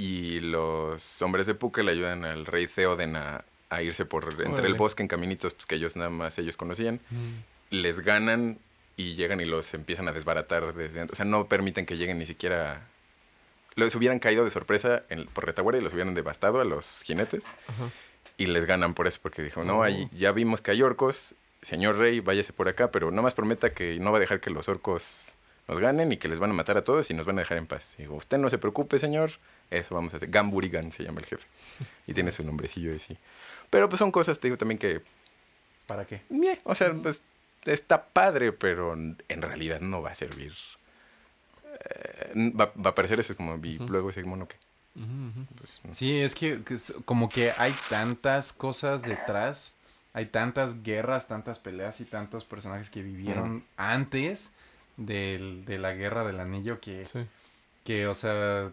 Y 0.00 0.40
los 0.40 1.20
hombres 1.20 1.46
de 1.46 1.54
Puka 1.54 1.82
le 1.82 1.92
ayudan 1.92 2.24
al 2.24 2.46
rey 2.46 2.66
Theoden 2.66 3.16
a, 3.16 3.44
a 3.68 3.82
irse 3.82 4.06
por 4.06 4.26
entre 4.42 4.66
el 4.66 4.74
bosque 4.74 5.02
en 5.02 5.08
caminitos 5.08 5.52
pues, 5.52 5.66
que 5.66 5.74
ellos 5.74 5.94
nada 5.96 6.08
más 6.10 6.38
ellos 6.38 6.56
conocían. 6.56 7.00
Mm. 7.10 7.34
Les 7.70 8.00
ganan 8.00 8.58
y 8.96 9.14
llegan 9.14 9.40
y 9.40 9.44
los 9.44 9.74
empiezan 9.74 10.08
a 10.08 10.12
desbaratar 10.12 10.74
desde 10.74 10.94
dentro. 11.00 11.12
O 11.12 11.16
sea, 11.16 11.24
no 11.26 11.46
permiten 11.48 11.84
que 11.86 11.96
lleguen 11.96 12.18
ni 12.18 12.24
siquiera... 12.26 12.86
los 13.74 13.94
hubieran 13.94 14.18
caído 14.20 14.44
de 14.44 14.50
sorpresa 14.50 15.02
en- 15.10 15.26
por 15.26 15.44
retaguardia 15.44 15.80
y 15.80 15.84
los 15.84 15.92
hubieran 15.92 16.14
devastado 16.14 16.60
a 16.60 16.64
los 16.64 17.02
jinetes. 17.04 17.46
Ajá. 17.68 17.90
Y 18.38 18.46
les 18.46 18.64
ganan 18.64 18.94
por 18.94 19.06
eso, 19.06 19.18
porque 19.22 19.42
dijo, 19.42 19.64
no, 19.64 19.80
Oh. 19.80 19.86
ya 20.12 20.32
vimos 20.32 20.62
que 20.62 20.70
hay 20.70 20.80
orcos, 20.82 21.34
señor 21.60 21.98
rey, 21.98 22.20
váyase 22.20 22.54
por 22.54 22.68
acá, 22.68 22.90
pero 22.90 23.10
no 23.10 23.20
más 23.22 23.34
prometa 23.34 23.74
que 23.74 23.98
no 24.00 24.12
va 24.12 24.16
a 24.16 24.20
dejar 24.20 24.40
que 24.40 24.48
los 24.48 24.66
orcos 24.70 25.36
nos 25.68 25.78
ganen 25.78 26.10
y 26.10 26.16
que 26.16 26.28
les 26.28 26.38
van 26.38 26.50
a 26.50 26.54
matar 26.54 26.78
a 26.78 26.84
todos 26.84 27.10
y 27.10 27.14
nos 27.14 27.26
van 27.26 27.36
a 27.38 27.42
dejar 27.42 27.58
en 27.58 27.66
paz. 27.66 27.96
Digo, 27.98 28.14
usted 28.16 28.38
no 28.38 28.48
se 28.48 28.56
preocupe, 28.58 28.98
señor, 28.98 29.32
eso 29.70 29.94
vamos 29.94 30.12
a 30.14 30.16
hacer. 30.16 30.30
Gamburigan 30.30 30.90
se 30.92 31.04
llama 31.04 31.20
el 31.20 31.26
jefe. 31.26 31.46
Y 32.06 32.14
tiene 32.14 32.30
su 32.32 32.44
nombrecillo 32.44 32.90
de 32.92 32.98
sí. 32.98 33.16
Pero 33.70 33.88
pues 33.88 33.98
son 33.98 34.10
cosas, 34.12 34.38
te 34.40 34.48
digo 34.48 34.58
también 34.58 34.78
que, 34.78 35.00
¿Para 35.86 36.04
qué? 36.06 36.22
o 36.64 36.74
sea, 36.74 36.92
pues 36.94 37.22
está 37.64 38.04
padre, 38.04 38.52
pero 38.52 38.94
en 38.94 39.42
realidad 39.42 39.80
no 39.80 40.02
va 40.02 40.10
a 40.10 40.14
servir. 40.14 40.52
Eh, 41.88 42.52
va, 42.58 42.72
va 42.84 42.90
a 42.90 42.94
parecer 42.94 43.20
eso 43.20 43.36
como, 43.36 43.56
y 43.64 43.78
luego 43.78 44.10
ese 44.10 44.22
mono 44.24 44.46
que... 44.48 44.56
Pues, 45.56 45.80
Sí, 45.92 46.18
es 46.20 46.34
que, 46.34 46.62
que 46.64 46.74
es 46.74 46.92
como 47.04 47.28
que 47.28 47.52
hay 47.56 47.74
tantas 47.88 48.52
cosas 48.52 49.02
detrás, 49.02 49.76
hay 50.12 50.26
tantas 50.26 50.82
guerras, 50.82 51.28
tantas 51.28 51.58
peleas 51.58 52.00
y 52.00 52.04
tantos 52.04 52.44
personajes 52.44 52.90
que 52.90 53.02
vivieron 53.02 53.64
antes 53.76 54.52
del- 54.96 55.64
de 55.64 55.78
la 55.78 55.92
guerra 55.94 56.24
del 56.24 56.40
anillo 56.40 56.80
que, 56.80 57.04
Sí. 57.04 57.20
que, 57.84 58.06
o 58.08 58.14
sea, 58.14 58.72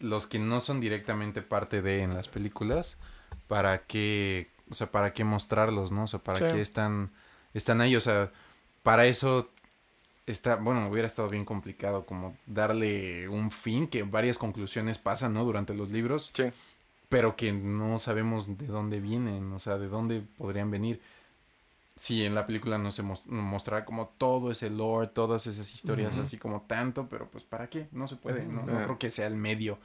los 0.00 0.26
que 0.26 0.38
no 0.38 0.60
son 0.60 0.80
directamente 0.80 1.42
parte 1.42 1.82
de 1.82 2.02
en 2.02 2.14
las 2.14 2.28
películas, 2.28 2.98
¿para 3.46 3.82
qué, 3.82 4.48
o 4.70 4.74
sea, 4.74 4.90
para 4.90 5.12
qué 5.12 5.24
mostrarlos, 5.24 5.92
no? 5.92 6.04
O 6.04 6.06
sea, 6.08 6.20
¿para 6.20 6.38
Sí. 6.48 6.54
qué 6.54 6.60
están, 6.60 7.10
están 7.54 7.80
ahí? 7.80 7.94
O 7.96 8.00
sea, 8.00 8.32
para 8.82 9.06
eso 9.06 9.48
está, 10.26 10.56
bueno, 10.56 10.88
hubiera 10.88 11.06
estado 11.06 11.28
bien 11.28 11.44
complicado 11.44 12.06
como 12.06 12.36
darle 12.46 13.28
un 13.28 13.50
fin, 13.50 13.86
que 13.88 14.02
varias 14.02 14.38
conclusiones 14.38 14.98
pasan, 14.98 15.34
¿no? 15.34 15.44
Durante 15.44 15.74
los 15.74 15.90
libros, 15.90 16.30
sí. 16.32 16.44
pero 17.08 17.36
que 17.36 17.52
no 17.52 17.98
sabemos 17.98 18.56
de 18.58 18.66
dónde 18.66 19.00
vienen, 19.00 19.52
o 19.52 19.58
sea, 19.58 19.76
de 19.78 19.88
dónde 19.88 20.22
podrían 20.38 20.70
venir. 20.70 21.00
Si 22.00 22.24
en 22.24 22.34
la 22.34 22.46
película 22.46 22.78
no 22.78 22.92
se 22.92 23.02
mos- 23.02 23.26
mostrar 23.26 23.84
como 23.84 24.08
todo 24.16 24.50
ese 24.50 24.70
lore, 24.70 25.08
todas 25.08 25.46
esas 25.46 25.74
historias 25.74 26.16
así 26.16 26.38
como 26.38 26.62
tanto, 26.62 27.06
pero 27.10 27.30
pues 27.30 27.44
¿para 27.44 27.68
qué? 27.68 27.88
No 27.92 28.08
se 28.08 28.16
puede, 28.16 28.46
no, 28.46 28.62
no 28.64 28.82
creo 28.84 28.98
que 28.98 29.10
sea 29.10 29.26
el 29.26 29.36
medio, 29.36 29.78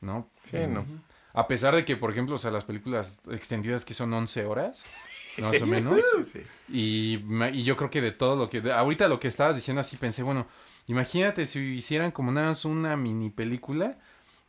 ¿no? 0.00 0.28
Sí, 0.48 0.58
no. 0.68 0.86
A 1.32 1.48
pesar 1.48 1.74
de 1.74 1.84
que, 1.84 1.96
por 1.96 2.12
ejemplo, 2.12 2.36
o 2.36 2.38
sea, 2.38 2.52
las 2.52 2.62
películas 2.64 3.18
extendidas 3.32 3.84
que 3.84 3.94
son 3.94 4.12
11 4.12 4.44
horas, 4.44 4.84
más 5.38 5.60
o 5.60 5.66
menos, 5.66 6.00
Sí. 6.24 6.40
y, 6.68 7.14
y 7.52 7.64
yo 7.64 7.76
creo 7.76 7.90
que 7.90 8.00
de 8.00 8.12
todo 8.12 8.36
lo 8.36 8.48
que... 8.48 8.60
de- 8.60 8.72
ahorita 8.72 9.08
lo 9.08 9.18
que 9.18 9.26
estabas 9.26 9.56
diciendo 9.56 9.80
así 9.80 9.96
pensé, 9.96 10.22
bueno, 10.22 10.46
imagínate 10.86 11.48
si 11.48 11.58
hicieran 11.60 12.12
como 12.12 12.30
nada 12.30 12.46
más 12.50 12.64
una 12.64 12.96
mini 12.96 13.28
película. 13.28 13.98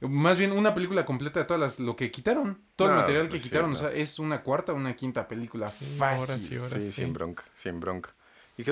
Más 0.01 0.37
bien 0.37 0.51
una 0.51 0.73
película 0.73 1.05
completa 1.05 1.39
de 1.39 1.45
todas 1.45 1.59
las... 1.61 1.79
Lo 1.79 1.95
que 1.95 2.09
quitaron. 2.11 2.59
Todo 2.75 2.89
el 2.89 2.95
material 2.95 3.29
que 3.29 3.39
quitaron. 3.39 3.73
O 3.73 3.75
sea, 3.75 3.91
es 3.91 4.17
una 4.19 4.41
cuarta 4.41 4.73
o 4.73 4.75
una 4.75 4.95
quinta 4.95 5.27
película. 5.27 5.67
Sí, 5.67 5.97
fácil. 5.97 6.29
horas 6.35 6.51
y 6.51 6.57
horas. 6.57 6.69
Sí, 6.71 6.81
sí. 6.81 6.91
sin 7.03 7.13
bronca, 7.13 7.43
sin 7.53 7.79
bronca. 7.79 8.13
Y, 8.57 8.63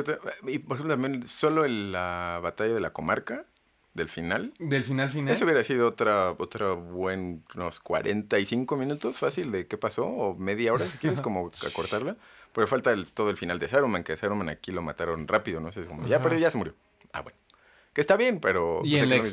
por 0.60 0.76
ejemplo, 0.78 0.88
también 0.96 1.26
solo 1.26 1.66
en 1.66 1.92
la 1.92 2.40
batalla 2.44 2.74
de 2.74 2.80
la 2.80 2.92
comarca, 2.94 3.46
del 3.94 4.08
final, 4.08 4.54
Del 4.60 4.84
final 4.84 5.10
final. 5.10 5.34
eso 5.34 5.46
hubiera 5.46 5.64
sido 5.64 5.88
otra, 5.88 6.32
otra 6.38 6.74
buen, 6.74 7.44
unos 7.56 7.80
45 7.80 8.78
minutos 8.78 9.18
fácil 9.18 9.52
de 9.52 9.66
qué 9.68 9.78
pasó, 9.78 10.06
o 10.06 10.36
media 10.36 10.74
hora, 10.74 10.86
si 10.86 10.98
quieres, 11.00 11.22
como 11.22 11.50
acortarla. 11.68 12.16
Porque 12.54 12.68
falta 12.68 12.92
el- 12.92 13.08
todo 13.08 13.30
el 13.30 13.38
final 13.38 13.58
de 13.60 13.68
Saruman, 13.68 14.04
que 14.04 14.16
Saruman 14.16 14.50
aquí 14.50 14.72
lo 14.72 14.82
mataron 14.82 15.28
rápido, 15.28 15.60
¿no? 15.60 15.72
sé, 15.72 15.82
es 15.82 15.88
como, 15.88 16.08
ya, 16.08 16.22
pero 16.22 16.38
ya 16.38 16.50
se 16.52 16.58
murió. 16.58 16.74
Ah, 17.14 17.22
bueno. 17.22 17.38
Que 17.94 18.02
está 18.02 18.16
bien, 18.16 18.40
pero... 18.40 18.82
y 18.84 18.92
pues, 18.92 19.04
en 19.04 19.10
la 19.10 19.16
mismo. 19.16 19.24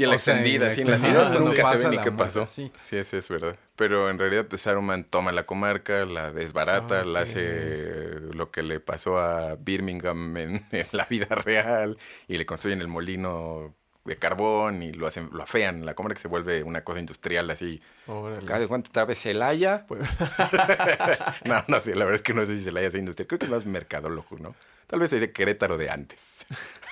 Y 0.00 0.04
en 0.04 0.10
la 0.10 0.16
O 0.16 0.18
sea, 0.18 0.34
en 0.34 0.40
extendida, 0.40 0.66
la 0.66 0.72
sí, 0.72 0.80
en 0.80 0.90
las 0.90 1.28
cuando 1.30 1.48
nunca 1.50 1.76
se 1.76 1.88
ve 1.88 1.96
ni 1.96 2.02
qué 2.02 2.10
pasó. 2.12 2.46
sí. 2.46 2.72
Sí, 2.82 2.96
eso 2.96 3.18
es 3.18 3.28
verdad. 3.28 3.54
Pero 3.76 4.08
en 4.08 4.18
realidad, 4.18 4.46
pues 4.48 4.62
Saruman 4.62 5.04
toma 5.04 5.30
la 5.30 5.44
comarca, 5.44 6.06
la 6.06 6.32
desbarata, 6.32 7.00
Ah, 7.00 7.04
la 7.04 7.20
hace 7.20 8.18
lo 8.32 8.50
que 8.50 8.62
le 8.62 8.80
pasó 8.80 9.18
a 9.18 9.56
Birmingham 9.56 10.36
en, 10.38 10.66
en 10.72 10.86
la 10.92 11.04
vida 11.04 11.34
real 11.34 11.98
y 12.28 12.38
le 12.38 12.46
construyen 12.46 12.80
el 12.80 12.88
molino 12.88 13.74
de 14.06 14.16
carbón 14.16 14.82
y 14.82 14.92
lo 14.92 15.06
hacen, 15.06 15.28
lo 15.32 15.42
afean. 15.42 15.84
La 15.84 15.94
comarca 15.94 16.18
se 16.18 16.28
vuelve 16.28 16.62
una 16.62 16.82
cosa 16.82 17.00
industrial 17.00 17.50
así. 17.50 17.82
Órale. 18.06 18.46
¿Cada 18.46 18.66
cuánto 18.68 18.88
otra 18.88 19.04
vez 19.04 19.18
Celaya? 19.20 19.84
Pues- 19.86 20.00
no, 21.44 21.62
no 21.68 21.80
sé, 21.80 21.94
la 21.94 22.06
verdad 22.06 22.16
es 22.16 22.22
que 22.22 22.32
no 22.34 22.44
sé 22.46 22.56
si 22.56 22.64
Celaya 22.64 22.90
sea 22.90 23.00
industrial. 23.00 23.26
Creo 23.28 23.38
que 23.38 23.44
es 23.44 23.50
más 23.52 23.66
mercadólogo, 23.66 24.38
¿no? 24.38 24.54
Tal 24.90 24.98
vez 24.98 25.10
sería 25.10 25.32
Querétaro 25.32 25.78
de 25.78 25.88
antes. 25.88 26.44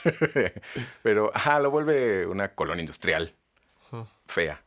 Pero, 1.03 1.33
ajá, 1.35 1.59
lo 1.59 1.73
vuelve 1.73 2.27
una 2.27 2.55
colonia 2.55 2.83
industrial 2.83 3.35
fea. 4.25 4.63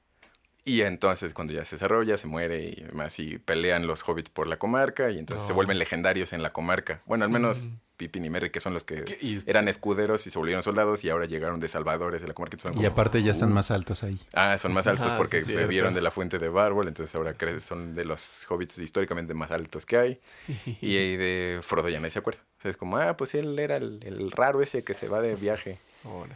Y 0.64 0.82
entonces 0.82 1.34
cuando 1.34 1.54
ya 1.54 1.66
se 1.66 1.76
desarrolla, 1.76 2.18
se 2.18 2.28
muere 2.28 2.64
y 2.66 2.84
demás, 2.84 3.18
y 3.20 3.40
pelean 3.40 3.88
los 3.88 4.08
hobbits 4.08 4.30
por 4.30 4.46
la 4.48 4.58
comarca 4.60 5.10
y 5.10 5.18
entonces 5.18 5.46
se 5.48 5.54
vuelven 5.54 5.80
legendarios 5.80 6.34
en 6.34 6.44
la 6.44 6.54
comarca. 6.54 7.02
Bueno, 7.06 7.26
al 7.26 7.32
menos 7.32 7.64
Mm. 7.64 7.78
Pippin 7.98 8.26
y 8.26 8.30
Merry, 8.32 8.50
que 8.50 8.60
son 8.60 8.74
los 8.74 8.84
que. 8.84 9.04
Y- 9.22 9.48
eran 9.48 9.68
escuderos 9.68 10.26
y 10.26 10.32
se 10.32 10.40
volvieron 10.40 10.64
soldados 10.64 11.04
y 11.04 11.10
ahora 11.12 11.26
llegaron 11.26 11.60
de 11.60 11.68
salvadores 11.68 12.22
de 12.24 12.28
la 12.28 12.34
comarca. 12.34 12.58
son 12.58 12.80
Y 12.82 12.86
aparte 12.86 13.22
ya 13.22 13.32
están 13.32 13.52
más 13.54 13.70
altos 13.70 14.04
ahí. 14.04 14.20
Ah, 14.34 14.58
son 14.58 14.74
más 14.74 14.88
altos 14.88 15.06
Ajá, 15.08 15.18
porque 15.18 15.42
sí, 15.42 15.54
bebieron 15.54 15.94
de 15.94 16.02
la 16.02 16.10
fuente 16.10 16.40
de 16.40 16.50
Bárbol, 16.50 16.88
entonces 16.88 17.14
ahora 17.16 17.36
son 17.60 17.94
de 17.96 18.06
los 18.06 18.46
hobbits 18.50 18.80
históricamente 18.80 19.34
más 19.36 19.52
altos 19.52 19.86
que 19.86 19.98
hay. 19.98 20.20
Y 20.82 20.98
ahí 20.98 21.16
de 21.18 21.60
Frodo 21.62 21.90
ya 21.90 22.00
nadie 22.00 22.12
se 22.12 22.20
acuerda. 22.20 22.42
O 22.58 22.62
sea, 22.62 22.72
es 22.72 22.78
como, 22.78 22.98
ah, 22.98 23.16
pues 23.18 23.36
él 23.36 23.58
era 23.60 23.78
el, 23.78 24.00
el 24.04 24.32
raro 24.32 24.62
ese 24.64 24.84
que 24.84 24.94
se 24.96 25.08
va 25.08 25.22
de 25.22 25.36
viaje. 25.36 25.78
Órale. 26.04 26.36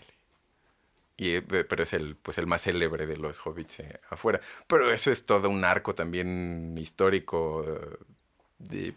Y, 1.18 1.36
eh, 1.36 1.41
pero 1.41 1.84
es 1.84 1.93
el, 1.93 2.16
pues 2.16 2.38
el 2.38 2.47
más 2.47 2.63
célebre 2.63 3.05
de 3.05 3.18
los 3.18 3.45
hobbits 3.45 3.80
eh, 3.80 3.99
afuera. 4.09 4.41
Pero 4.68 4.91
eso 4.91 5.11
es 5.11 5.26
todo 5.26 5.49
un 5.49 5.63
arco 5.63 5.95
también 5.95 6.76
histórico 6.78 7.63
eh, 7.68 7.97
de, 8.59 8.93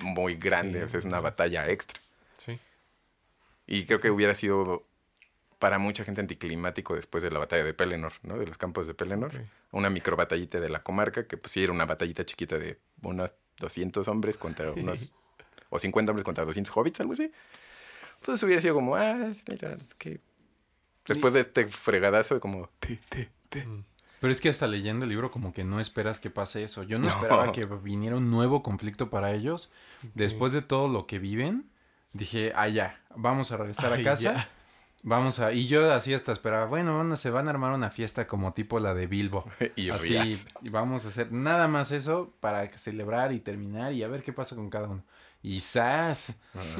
muy 0.00 0.36
grande. 0.36 0.78
Sí. 0.78 0.84
O 0.84 0.88
sea, 0.88 1.00
es 1.00 1.04
una 1.04 1.20
batalla 1.20 1.68
extra. 1.68 2.00
Sí. 2.38 2.58
Y 3.66 3.84
creo 3.84 4.00
que 4.00 4.10
hubiera 4.10 4.34
sido 4.34 4.82
para 5.58 5.78
mucha 5.78 6.04
gente 6.04 6.20
anticlimático 6.20 6.94
después 6.94 7.22
de 7.22 7.30
la 7.30 7.38
batalla 7.38 7.62
de 7.62 7.72
Pelennor, 7.72 8.14
¿no? 8.22 8.36
De 8.36 8.46
los 8.46 8.58
campos 8.58 8.86
de 8.86 8.94
Pelennor. 8.94 9.34
Ok. 9.34 9.42
Una 9.72 9.90
micro 9.90 10.16
batallita 10.16 10.58
de 10.58 10.68
la 10.68 10.82
comarca, 10.82 11.26
que 11.26 11.36
pues 11.36 11.52
sí 11.52 11.62
era 11.62 11.72
una 11.72 11.86
batallita 11.86 12.24
chiquita 12.24 12.58
de 12.58 12.78
unos 13.02 13.32
200 13.58 14.08
hombres 14.08 14.38
contra 14.38 14.72
unos... 14.76 15.12
o 15.70 15.78
50 15.78 16.10
hombres 16.10 16.24
contra 16.24 16.44
200 16.44 16.76
hobbits, 16.76 17.00
algo 17.00 17.12
así. 17.12 17.30
Pues 18.24 18.42
hubiera 18.42 18.60
sido 18.60 18.74
como, 18.74 18.96
ah, 18.96 19.32
mira, 19.48 19.76
que... 19.98 20.18
Después 21.06 21.32
de 21.34 21.40
este 21.40 21.66
fregadazo, 21.66 22.38
como... 22.40 22.68
"Te, 22.78 22.96
te, 23.08 23.30
te". 23.48 23.66
Mm. 23.66 23.84
Pero 24.20 24.32
es 24.32 24.40
que 24.40 24.48
hasta 24.48 24.68
leyendo 24.68 25.02
el 25.04 25.08
libro 25.08 25.32
como 25.32 25.52
que 25.52 25.64
no 25.64 25.80
esperas 25.80 26.20
que 26.20 26.30
pase 26.30 26.62
eso. 26.62 26.84
Yo 26.84 27.00
no, 27.00 27.08
esperaba 27.08 27.50
que 27.50 27.64
viniera 27.64 28.16
un 28.16 28.30
nuevo 28.30 28.62
conflicto 28.62 29.10
para 29.10 29.32
ellos. 29.32 29.72
Después 30.14 30.52
de 30.52 30.62
todo 30.62 30.86
lo 30.86 31.08
que 31.08 31.18
viven, 31.18 31.68
dije, 32.12 32.52
ah, 32.54 32.68
ya, 32.68 33.00
vamos 33.16 33.50
a 33.50 33.56
regresar 33.56 33.92
Ay, 33.92 34.02
a 34.02 34.04
casa. 34.04 34.22
ya. 34.22 34.48
Vamos 35.02 35.40
a... 35.40 35.52
Y 35.52 35.66
yo 35.66 35.92
así 35.92 36.14
hasta 36.14 36.30
esperaba, 36.30 36.66
bueno, 36.66 36.94
bueno, 36.94 37.16
se 37.16 37.30
van 37.30 37.48
a 37.48 37.50
armar 37.50 37.72
una 37.72 37.90
fiesta 37.90 38.28
como 38.28 38.52
tipo 38.52 38.78
la 38.78 38.94
de 38.94 39.08
Bilbo. 39.08 39.44
Y 39.74 39.90
así, 39.90 40.10
rías. 40.16 40.46
y 40.62 40.68
vamos 40.68 41.04
a 41.04 41.08
hacer 41.08 41.32
nada 41.32 41.66
más 41.66 41.90
eso 41.90 42.32
para 42.38 42.68
celebrar 42.78 43.32
y 43.32 43.40
terminar 43.40 43.92
y 43.92 44.04
a 44.04 44.08
ver 44.08 44.22
qué 44.22 44.32
pasa 44.32 44.54
con 44.54 44.70
cada 44.70 44.88
uno. 44.88 45.02
Y 45.42 45.60
¡zas! 45.60 46.36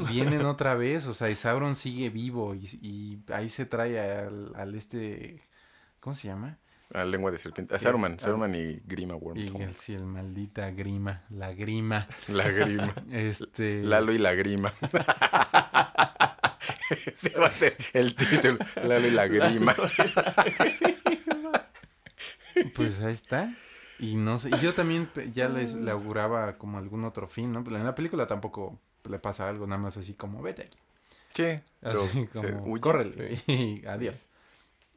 Vienen 0.08 0.42
otra 0.46 0.74
vez, 0.74 1.06
o 1.06 1.14
sea, 1.14 1.28
y 1.30 1.34
Sauron 1.34 1.74
sigue 1.76 2.10
vivo 2.10 2.54
y, 2.54 2.66
y 2.80 3.22
ahí 3.32 3.48
se 3.48 3.66
trae 3.66 3.98
al, 3.98 4.52
al 4.54 4.74
este... 4.74 5.40
¿Cómo 6.00 6.14
se 6.14 6.28
llama? 6.28 6.58
A 6.94 7.04
lengua 7.04 7.30
de 7.30 7.38
serpiente. 7.38 7.74
A 7.74 7.78
Saruman, 7.78 8.14
Es- 8.14 8.22
Saruman 8.22 8.54
y 8.54 8.80
Grima 8.84 9.14
Y 9.14 9.18
Wormtongue. 9.18 9.64
el, 9.64 9.74
sí, 9.74 9.94
el 9.94 10.04
maldita 10.04 10.70
grima, 10.72 11.24
la 11.30 11.52
grima. 11.52 12.06
La 12.28 12.48
grima. 12.50 12.94
Este... 13.10 13.82
Lalo 13.84 14.12
y 14.12 14.18
la 14.18 14.34
grima. 14.34 14.72
Ese 17.06 17.38
va 17.38 17.46
a 17.46 17.54
ser 17.54 17.76
el 17.94 18.14
título. 18.14 18.58
Lalo 18.84 19.06
y 19.06 19.10
la 19.10 19.26
grima. 19.26 19.74
Pues 22.74 23.00
ahí 23.00 23.12
está. 23.14 23.52
Y 24.02 24.16
no 24.16 24.38
sé, 24.38 24.50
y 24.50 24.58
yo 24.60 24.74
también 24.74 25.08
ya 25.32 25.48
les, 25.48 25.74
le 25.74 25.90
auguraba 25.90 26.58
como 26.58 26.76
algún 26.78 27.04
otro 27.04 27.26
fin, 27.28 27.52
¿no? 27.52 27.62
Pero 27.64 27.76
en 27.76 27.84
la 27.84 27.94
película 27.94 28.26
tampoco 28.26 28.78
le 29.08 29.18
pasa 29.18 29.48
algo, 29.48 29.66
nada 29.66 29.80
más 29.80 29.96
así 29.96 30.14
como, 30.14 30.42
vete 30.42 30.62
aquí. 30.62 30.78
Sí. 31.30 31.60
Así 31.82 32.26
como, 32.26 32.64
huye. 32.64 32.80
córrele. 32.80 33.40
Y 33.46 33.86
adiós. 33.86 34.26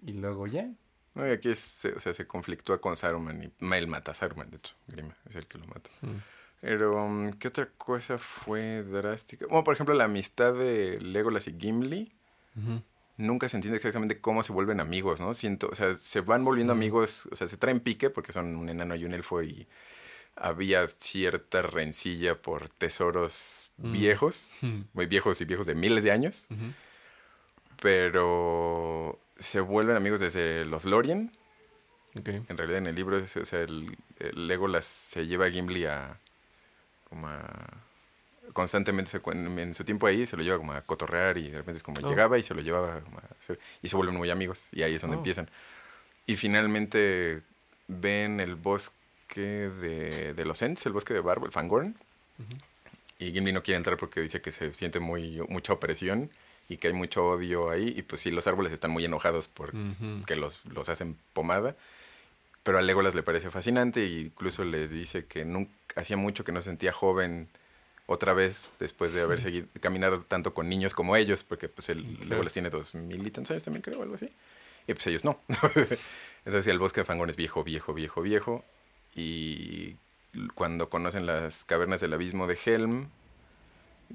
Y 0.05 0.13
luego 0.13 0.47
ya. 0.47 0.69
No, 1.13 1.25
y 1.27 1.31
aquí 1.31 1.49
es- 1.49 1.59
se, 1.59 1.93
o 1.93 1.99
sea, 1.99 2.13
se 2.13 2.27
conflictúa 2.27 2.81
con 2.81 2.97
Saruman 2.97 3.43
y 3.43 3.51
él 3.75 3.87
mata 3.87 4.11
a 4.11 4.15
Saruman, 4.15 4.49
de 4.49 4.57
hecho. 4.57 4.73
Grima 4.87 5.15
es 5.29 5.35
el 5.35 5.45
que 5.47 5.57
lo 5.59 5.65
mata. 5.67 5.89
Mm. 6.01 6.15
Pero, 6.61 7.03
um, 7.05 7.31
¿qué 7.33 7.47
otra 7.49 7.69
cosa 7.77 8.17
fue 8.17 8.81
drástica? 8.83 9.45
Bueno, 9.47 9.63
por 9.63 9.75
ejemplo, 9.75 9.93
la 9.93 10.05
amistad 10.05 10.51
de 10.53 10.99
Legolas 10.99 11.47
y 11.47 11.55
Gimli. 11.59 12.11
Ujú. 12.57 12.81
Nunca 13.17 13.47
se 13.47 13.57
entiende 13.57 13.77
exactamente 13.77 14.19
cómo 14.19 14.43
se 14.43 14.51
vuelven 14.51 14.79
amigos, 14.79 15.21
¿no? 15.21 15.33
Siento, 15.33 15.69
o 15.71 15.75
sea, 15.75 15.93
se 15.95 16.21
van 16.21 16.43
volviendo 16.43 16.73
Mm. 16.75 16.77
amigos, 16.77 17.27
o 17.31 17.35
sea, 17.35 17.47
se 17.47 17.57
traen 17.57 17.79
pique 17.79 18.09
porque 18.09 18.33
son 18.33 18.55
un 18.55 18.67
enano 18.69 18.95
y 18.95 19.05
un 19.05 19.13
elfo 19.13 19.41
y 19.41 19.67
había 20.35 20.85
cierta 20.87 21.61
rencilla 21.61 22.35
por 22.41 22.67
tesoros 22.67 23.71
Mm. 23.77 23.91
viejos, 23.93 24.57
Mm. 24.63 24.81
muy 24.93 25.05
viejos 25.05 25.39
y 25.39 25.45
viejos 25.45 25.65
de 25.65 25.75
miles 25.75 26.03
de 26.03 26.11
años, 26.11 26.47
pero 27.81 29.19
se 29.37 29.59
vuelven 29.59 29.95
amigos 29.95 30.19
desde 30.19 30.65
los 30.65 30.85
Lorien. 30.85 31.31
En 32.49 32.57
realidad 32.57 32.77
en 32.79 32.87
el 32.87 32.95
libro, 32.95 33.17
o 33.17 33.27
sea, 33.27 33.61
el, 33.61 33.97
el 34.19 34.47
Legolas 34.47 34.85
se 34.85 35.27
lleva 35.27 35.45
a 35.45 35.51
Gimli 35.51 35.85
a... 35.85 36.17
como 37.09 37.27
a... 37.27 37.83
Constantemente, 38.53 39.11
se 39.11 39.21
en 39.31 39.73
su 39.73 39.83
tiempo 39.83 40.07
ahí, 40.07 40.25
se 40.25 40.37
lo 40.37 40.43
lleva 40.43 40.57
como 40.57 40.73
a 40.73 40.81
cotorrear 40.81 41.37
y 41.37 41.49
de 41.49 41.57
repente 41.57 41.77
es 41.77 41.83
como 41.83 41.97
Oh. 42.03 42.09
llegaba 42.09 42.37
y 42.37 42.43
se 42.43 42.53
lo 42.53 42.61
llevaba 42.61 43.01
como 43.01 43.17
a 43.19 43.23
hacer- 43.39 43.59
y 43.81 43.89
se 43.89 43.95
vuelven 43.95 44.15
muy 44.15 44.29
amigos 44.29 44.69
y 44.71 44.83
ahí 44.83 44.95
es 44.95 45.01
donde 45.01 45.17
Oh. 45.17 45.19
empiezan. 45.19 45.49
Y 46.27 46.35
finalmente 46.37 47.41
ven 47.87 48.39
el 48.39 48.55
bosque 48.55 49.41
de, 49.41 50.33
de 50.33 50.45
los 50.45 50.61
Ents, 50.61 50.85
el 50.85 50.93
bosque 50.93 51.13
de 51.13 51.19
Barbo, 51.21 51.45
el 51.45 51.51
Fangorn. 51.51 51.95
Y 53.19 53.31
Gimli 53.31 53.51
no 53.53 53.63
quiere 53.63 53.77
entrar 53.77 53.97
porque 53.97 54.19
dice 54.21 54.41
que 54.41 54.51
se 54.51 54.73
siente 54.73 54.99
muy 54.99 55.39
mucha 55.49 55.73
opresión 55.73 56.29
y 56.67 56.77
que 56.77 56.87
hay 56.87 56.93
mucho 56.93 57.25
odio 57.25 57.69
ahí. 57.69 57.93
Y 57.97 58.01
pues 58.01 58.21
sí, 58.21 58.31
los 58.31 58.47
árboles 58.47 58.73
están 58.73 58.91
muy 58.91 59.05
enojados 59.05 59.47
por 59.47 59.73
Ujú. 59.75 60.23
que 60.25 60.35
los, 60.35 60.63
los 60.65 60.89
hacen 60.89 61.17
pomada. 61.33 61.75
Pero 62.63 62.77
a 62.79 62.81
Legolas 62.81 63.13
le 63.15 63.21
parece 63.23 63.49
fascinante 63.51 64.03
e 64.03 64.19
incluso 64.21 64.65
les 64.65 64.89
dice 64.89 65.25
que 65.25 65.45
nunca, 65.45 65.71
hacía 65.95 66.17
mucho 66.17 66.43
que 66.43 66.51
no 66.51 66.61
se 66.61 66.69
sentía 66.71 66.91
joven 66.91 67.47
otra 68.07 68.33
vez 68.33 68.73
después 68.79 69.13
de 69.13 69.21
haber 69.21 69.41
seguido 69.41 69.67
caminar 69.79 70.23
tanto 70.27 70.53
con 70.53 70.69
niños 70.69 70.93
como 70.93 71.15
ellos, 71.15 71.43
porque 71.43 71.69
pues 71.69 71.89
el 71.89 72.03
Claro. 72.05 72.29
Legolas 72.29 72.53
tiene 72.53 72.69
dos 72.69 72.93
mil 72.93 73.25
y 73.25 73.31
tantos 73.31 73.51
años 73.51 73.63
también 73.63 73.81
creo, 73.81 74.01
algo 74.01 74.15
así. 74.15 74.31
Y 74.87 74.93
pues 74.93 75.07
ellos 75.07 75.23
no. 75.25 75.39
Entonces 76.45 76.67
el 76.67 76.77
bosque 76.79 77.01
de 77.01 77.05
Fangorn 77.05 77.29
es 77.31 77.35
viejo, 77.35 77.63
viejo, 77.63 77.93
viejo, 77.93 78.21
viejo. 78.21 78.63
Y 79.15 79.95
cuando 80.53 80.89
conocen 80.89 81.25
las 81.25 81.63
cavernas 81.65 82.01
del 82.01 82.13
abismo 82.13 82.45
de 82.45 82.57
Helm, 82.63 83.09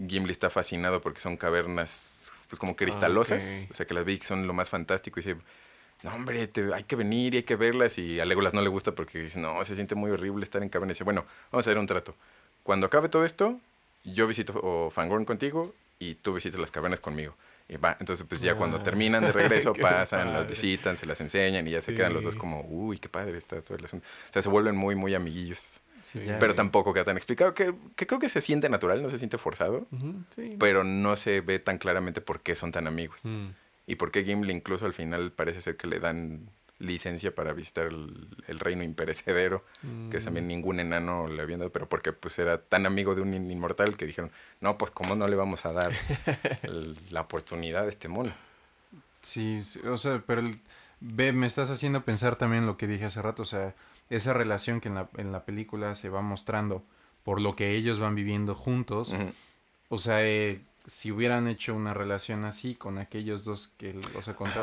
Gimli 0.09 0.31
está 0.31 0.51
fascinado 0.51 1.01
porque 1.01 1.21
son 1.21 1.37
cavernas 1.37 2.33
pues 2.49 2.59
como 2.61 2.77
cristalosas. 2.77 3.65
ok. 3.65 3.73
O 3.73 3.75
sea 3.75 3.87
que 3.87 3.95
las 3.95 4.05
ve 4.05 4.19
que 4.19 4.27
son 4.27 4.47
lo 4.47 4.53
más 4.53 4.71
fantástico 4.71 5.19
y 5.19 5.23
dice, 5.25 5.41
no 6.05 6.15
hombre, 6.15 6.47
te- 6.47 6.73
hay 6.73 6.85
que 6.85 6.95
venir 6.97 7.35
y 7.35 7.39
hay 7.39 7.43
que 7.43 7.57
verlas. 7.57 7.99
Y 7.99 8.21
a 8.21 8.25
Legolas 8.25 8.55
no 8.55 8.61
le 8.61 8.69
gusta 8.69 8.93
porque 8.95 9.19
dice, 9.19 9.41
no, 9.41 9.63
se 9.65 9.75
siente 9.75 9.95
muy 9.97 10.11
horrible 10.13 10.45
estar 10.45 10.63
en 10.63 10.69
cavernas. 10.69 10.95
Y 10.95 10.99
dice, 10.99 11.05
bueno, 11.05 11.25
vamos 11.51 11.67
a 11.67 11.71
hacer 11.71 11.79
un 11.79 11.87
trato. 11.87 12.15
Cuando 12.63 12.87
acabe 12.87 13.09
todo 13.09 13.25
esto, 13.25 13.59
yo 14.05 14.27
visito 14.27 14.59
o 14.63 14.91
Fangorn 14.91 15.25
contigo 15.25 15.75
y 15.99 16.15
tú 16.15 16.35
visitas 16.35 16.59
las 16.61 16.71
cavernas 16.71 17.01
conmigo. 17.01 17.35
Y 17.69 17.77
va, 17.77 17.97
entonces 18.01 18.27
pues 18.29 18.41
ya 18.41 18.57
cuando 18.57 18.79
Ah. 18.79 18.83
terminan 18.83 19.23
de 19.23 19.31
regreso 19.33 19.73
pasan, 19.81 20.33
las 20.33 20.49
visitan, 20.49 20.97
se 20.97 21.07
las 21.07 21.21
enseñan 21.21 21.69
y 21.69 21.71
ya 21.73 21.81
se 21.81 21.95
quedan 21.95 22.13
los 22.13 22.25
dos 22.25 22.35
como, 22.35 22.63
uy, 22.69 22.99
qué 22.99 23.09
padre 23.09 23.39
está 23.39 23.61
todo 23.63 23.77
el 23.79 23.85
asunto. 23.85 24.07
O 24.29 24.33
sea, 24.33 24.43
se 24.43 24.49
vuelven 24.49 24.75
muy, 24.77 24.97
muy 24.97 25.15
amiguillos. 25.15 25.81
Sí. 26.05 26.21
Pero 26.25 26.49
es- 26.51 26.57
tampoco 26.57 26.93
queda 26.93 27.05
tan 27.05 27.17
explicado, 27.17 27.55
que, 27.55 27.73
que 27.95 28.07
creo 28.09 28.19
que 28.19 28.29
se 28.29 28.41
siente 28.41 28.69
natural, 28.69 29.01
no 29.03 29.11
se 29.11 29.19
siente 29.19 29.39
forzado, 29.39 29.87
Sí. 30.35 30.57
pero 30.59 30.83
no 30.83 31.17
se 31.17 31.41
ve 31.43 31.61
tan 31.61 31.79
claramente 31.79 32.21
por 32.21 32.41
qué 32.41 32.57
son 32.57 32.73
tan 32.73 32.89
amigos. 32.89 33.21
Mm. 33.25 33.51
Y 33.87 33.95
por 33.97 34.11
qué 34.11 34.25
Gimli 34.25 34.53
incluso 34.53 34.87
al 34.87 34.93
final 34.95 35.31
parece 35.31 35.61
ser 35.61 35.77
que 35.77 35.87
le 35.87 36.01
dan 36.01 36.49
licencia 36.81 37.33
para 37.35 37.53
visitar 37.53 37.87
el, 37.87 38.27
el 38.49 38.59
reino 38.59 38.83
imperecedero, 38.83 39.65
que 40.11 40.19
Mm. 40.19 40.25
también 40.25 40.49
ningún 40.49 40.81
enano 40.81 41.29
le 41.29 41.41
habían 41.43 41.61
dado, 41.61 41.71
pero 41.71 41.89
porque 41.89 42.13
pues 42.13 42.39
era 42.39 42.61
tan 42.61 42.85
amigo 42.87 43.15
de 43.15 43.23
un 43.23 43.33
in- 43.35 43.51
inmortal 43.51 43.97
que 43.97 44.07
dijeron, 44.07 44.33
no, 44.61 44.77
pues 44.79 44.91
cómo 44.91 45.15
no 45.15 45.29
le 45.29 45.37
vamos 45.37 45.65
a 45.67 45.73
dar 45.73 45.93
el- 46.63 46.97
la 47.11 47.21
oportunidad 47.23 47.85
a 47.85 47.89
este 47.89 48.09
mono. 48.09 48.33
Sí, 49.23 49.63
sí, 49.63 49.81
o 49.87 49.97
sea, 49.99 50.23
pero 50.27 50.41
el- 50.41 50.61
ve, 51.01 51.33
me 51.33 51.47
estás 51.47 51.71
haciendo 51.71 52.05
pensar 52.05 52.37
también 52.37 52.67
lo 52.67 52.77
que 52.77 52.87
dije 52.87 53.05
hace 53.05 53.23
rato, 53.23 53.43
o 53.43 53.47
sea, 53.47 53.75
esa 54.09 54.33
relación 54.35 54.81
que 54.81 54.89
en 54.89 54.95
la, 54.95 55.09
en 55.17 55.31
la 55.33 55.45
película 55.45 55.95
se 55.95 56.09
va 56.09 56.23
mostrando 56.23 56.83
por 57.23 57.41
lo 57.41 57.55
que 57.55 57.73
ellos 57.73 58.01
van 58.01 58.15
viviendo 58.15 58.55
juntos, 58.55 59.15
o 59.91 59.99
sea, 59.99 60.25
eh, 60.27 60.63
si 60.87 61.13
hubieran 61.13 61.47
hecho 61.47 61.75
una 61.75 61.93
relación 61.95 62.45
así 62.45 62.75
con 62.75 62.97
aquellos 62.99 63.45
dos, 63.45 63.69
que, 63.77 64.01
o 64.17 64.23
sea, 64.23 64.35
con 64.35 64.49
Ajá. 64.49 64.61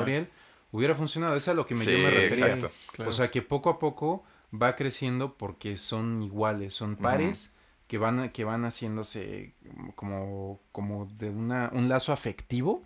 Hubiera 0.71 0.95
funcionado, 0.95 1.35
es 1.35 1.47
a 1.47 1.53
lo 1.53 1.65
que 1.65 1.75
me, 1.75 1.85
yo 1.85 1.91
me 1.91 2.09
refería. 2.09 2.45
exacto. 2.47 2.71
Claro. 2.91 3.09
O 3.09 3.13
sea, 3.13 3.31
que 3.31 3.41
poco 3.41 3.69
a 3.69 3.79
poco 3.79 4.23
va 4.53 4.75
creciendo 4.75 5.35
porque 5.37 5.77
son 5.77 6.21
iguales, 6.23 6.73
son 6.73 6.95
pares 6.95 7.53
que 7.87 7.97
van 7.97 8.29
que 8.29 8.43
van 8.43 8.65
haciéndose 8.65 9.53
como 9.95 10.59
como 10.71 11.05
de 11.05 11.29
una 11.29 11.69
un 11.73 11.87
lazo 11.89 12.11
afectivo 12.11 12.83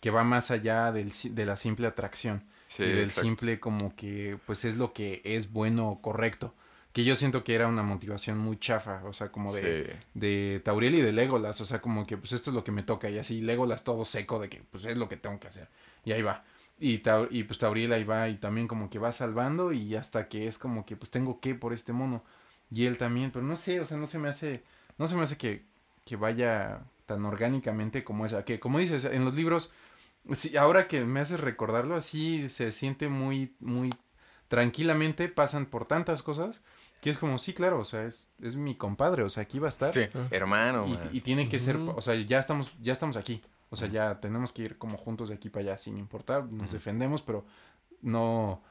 que 0.00 0.10
va 0.10 0.22
más 0.24 0.50
allá 0.50 0.92
del, 0.92 1.10
de 1.30 1.46
la 1.46 1.56
simple 1.56 1.86
atracción 1.86 2.44
Sí, 2.68 2.82
y 2.82 2.86
del 2.86 3.04
exacto. 3.04 3.22
simple 3.28 3.60
como 3.60 3.94
que 3.96 4.38
pues 4.46 4.64
es 4.64 4.76
lo 4.76 4.92
que 4.92 5.22
es 5.24 5.52
bueno 5.52 5.88
o 5.88 6.00
correcto. 6.02 6.54
Que 6.92 7.04
yo 7.04 7.14
siento 7.14 7.44
que 7.44 7.54
era 7.54 7.66
una 7.68 7.82
motivación 7.82 8.38
muy 8.38 8.58
chafa, 8.58 9.02
o 9.04 9.12
sea, 9.12 9.30
como 9.30 9.52
de, 9.52 9.84
Sí. 9.84 9.98
de 10.14 10.60
Tauriel 10.64 10.94
y 10.96 11.00
de 11.02 11.12
Legolas, 11.12 11.60
o 11.60 11.64
sea, 11.64 11.80
como 11.80 12.06
que 12.06 12.16
pues 12.16 12.32
esto 12.32 12.50
es 12.50 12.54
lo 12.54 12.64
que 12.64 12.72
me 12.72 12.82
toca 12.82 13.08
y 13.10 13.18
así 13.18 13.40
Legolas 13.42 13.84
todo 13.84 14.04
seco 14.04 14.38
de 14.40 14.48
que 14.48 14.62
pues 14.70 14.84
es 14.86 14.96
lo 14.96 15.08
que 15.08 15.16
tengo 15.16 15.38
que 15.38 15.48
hacer. 15.48 15.68
Y 16.04 16.12
ahí 16.12 16.22
va. 16.22 16.44
Y, 16.78 17.02
y 17.30 17.44
pues 17.44 17.58
Tauriel 17.58 17.92
ahí 17.92 18.04
va 18.04 18.28
y 18.28 18.36
también 18.36 18.68
como 18.68 18.90
que 18.90 18.98
va 18.98 19.10
salvando 19.12 19.72
y 19.72 19.94
hasta 19.94 20.28
que 20.28 20.46
es 20.46 20.58
como 20.58 20.84
que 20.84 20.94
pues 20.96 21.10
tengo 21.10 21.40
que 21.40 21.54
por 21.54 21.72
este 21.72 21.92
mono. 21.92 22.22
Y 22.70 22.84
él 22.86 22.98
también, 22.98 23.30
pero 23.30 23.44
no 23.44 23.56
sé, 23.56 23.80
o 23.80 23.86
sea, 23.86 23.96
no 23.96 24.06
se 24.06 24.18
me 24.18 24.28
hace, 24.28 24.62
no 24.98 25.06
se 25.06 25.14
me 25.14 25.22
hace 25.22 25.36
que, 25.38 25.64
que 26.04 26.16
vaya 26.16 26.80
tan 27.06 27.24
orgánicamente 27.24 28.04
como 28.04 28.26
esa. 28.26 28.44
Que 28.44 28.60
como 28.60 28.78
dices, 28.78 29.04
en 29.04 29.24
los 29.24 29.34
libros, 29.34 29.72
sí, 30.32 30.56
ahora 30.56 30.86
que 30.88 31.04
me 31.04 31.20
haces 31.20 31.40
recordarlo, 31.40 31.94
así 31.94 32.48
se 32.50 32.72
siente 32.72 33.08
muy, 33.08 33.54
muy 33.60 33.94
tranquilamente, 34.48 35.28
pasan 35.28 35.66
por 35.66 35.86
tantas 35.86 36.22
cosas 36.22 36.62
que 37.00 37.10
es 37.10 37.18
como, 37.18 37.38
sí, 37.38 37.52
claro, 37.52 37.78
o 37.80 37.84
sea, 37.84 38.04
es, 38.04 38.30
es 38.42 38.56
mi 38.56 38.74
compadre, 38.74 39.22
o 39.22 39.28
sea, 39.28 39.42
aquí 39.44 39.58
va 39.58 39.66
a 39.66 39.68
estar. 39.68 39.92
Sí, 39.94 40.00
Ah. 40.14 40.26
hermano. 40.30 40.86
Y, 41.12 41.18
y 41.18 41.20
tiene 41.20 41.48
que 41.48 41.58
ser, 41.58 41.76
o 41.76 42.00
sea, 42.00 42.14
ya 42.14 42.38
estamos, 42.38 42.72
ya 42.80 42.92
estamos 42.92 43.16
aquí. 43.16 43.42
O 43.70 43.76
sea, 43.76 43.88
ya 43.88 44.20
tenemos 44.20 44.52
que 44.52 44.62
ir 44.62 44.78
como 44.78 44.96
juntos 44.96 45.28
de 45.28 45.34
aquí 45.34 45.50
para 45.50 45.62
allá, 45.64 45.78
sin 45.78 45.98
importar, 45.98 46.44
nos 46.46 46.72
defendemos, 46.72 47.22
pero 47.22 47.44
no, 48.02 48.62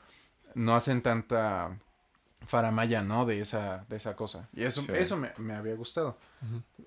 no 0.53 0.75
hacen 0.75 1.01
tanta 1.01 1.77
faramaya, 2.47 3.01
¿no? 3.01 3.25
De 3.25 3.41
esa, 3.41 3.85
de 3.89 3.95
esa 3.97 4.15
cosa. 4.15 4.47
Y 4.53 4.63
eso, 4.63 4.81
Sí. 4.81 4.91
eso 4.93 5.17
me, 5.17 5.31
me 5.37 5.53
había 5.55 5.75
gustado. 5.75 6.17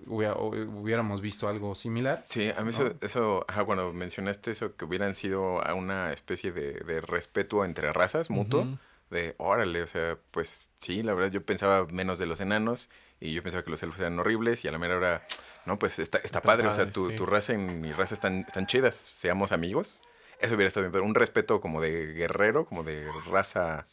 Hubiera- 0.07 0.35
o- 0.35 0.55
hubiéramos 0.55 1.19
visto 1.21 1.47
algo 1.49 1.75
similar. 1.75 2.17
Sí, 2.17 2.49
a 2.55 2.61
mí 2.63 2.69
eso, 2.69 2.93
eso 3.01 3.45
ajá, 3.47 3.65
cuando 3.65 3.91
mencionaste 3.91 4.51
eso, 4.51 4.75
que 4.75 4.85
hubieran 4.85 5.13
sido 5.15 5.65
a 5.65 5.73
una 5.73 6.13
especie 6.13 6.51
de, 6.53 6.73
de 6.79 7.01
respeto 7.01 7.65
entre 7.65 7.91
razas 7.91 8.29
mutuo, 8.29 8.65
de 9.09 9.35
órale, 9.37 9.81
o 9.83 9.87
sea, 9.87 10.17
pues 10.31 10.71
sí, 10.77 11.03
la 11.03 11.13
verdad 11.13 11.31
yo 11.31 11.43
pensaba 11.43 11.85
menos 11.91 12.19
de 12.19 12.25
los 12.27 12.39
enanos 12.41 12.89
y 13.19 13.33
yo 13.33 13.43
pensaba 13.43 13.63
que 13.63 13.71
los 13.71 13.81
elfos 13.83 13.99
eran 13.99 14.17
horribles 14.19 14.63
y 14.65 14.67
a 14.67 14.71
la 14.71 14.77
mera 14.77 14.97
hora, 14.97 15.25
no, 15.65 15.77
pues 15.79 15.99
está, 15.99 16.17
está, 16.19 16.25
Está 16.27 16.41
padre, 16.41 16.67
o 16.67 16.73
sea, 16.73 16.89
tu, 16.89 17.09
sí. 17.09 17.15
tu 17.15 17.25
raza 17.25 17.53
y 17.53 17.57
mi 17.57 17.91
raza 17.91 18.13
están, 18.13 18.39
están 18.47 18.65
chidas, 18.67 18.95
seamos 18.95 19.51
amigos. 19.51 20.01
Eso 20.39 20.55
hubiera 20.55 20.67
estado 20.69 20.83
bien, 20.85 20.91
pero 20.93 21.03
un 21.03 21.15
respeto 21.15 21.59
como 21.59 21.81
de 21.81 22.13
guerrero, 22.13 22.65
como 22.65 22.83
de 22.83 23.09
raza, 23.29 23.85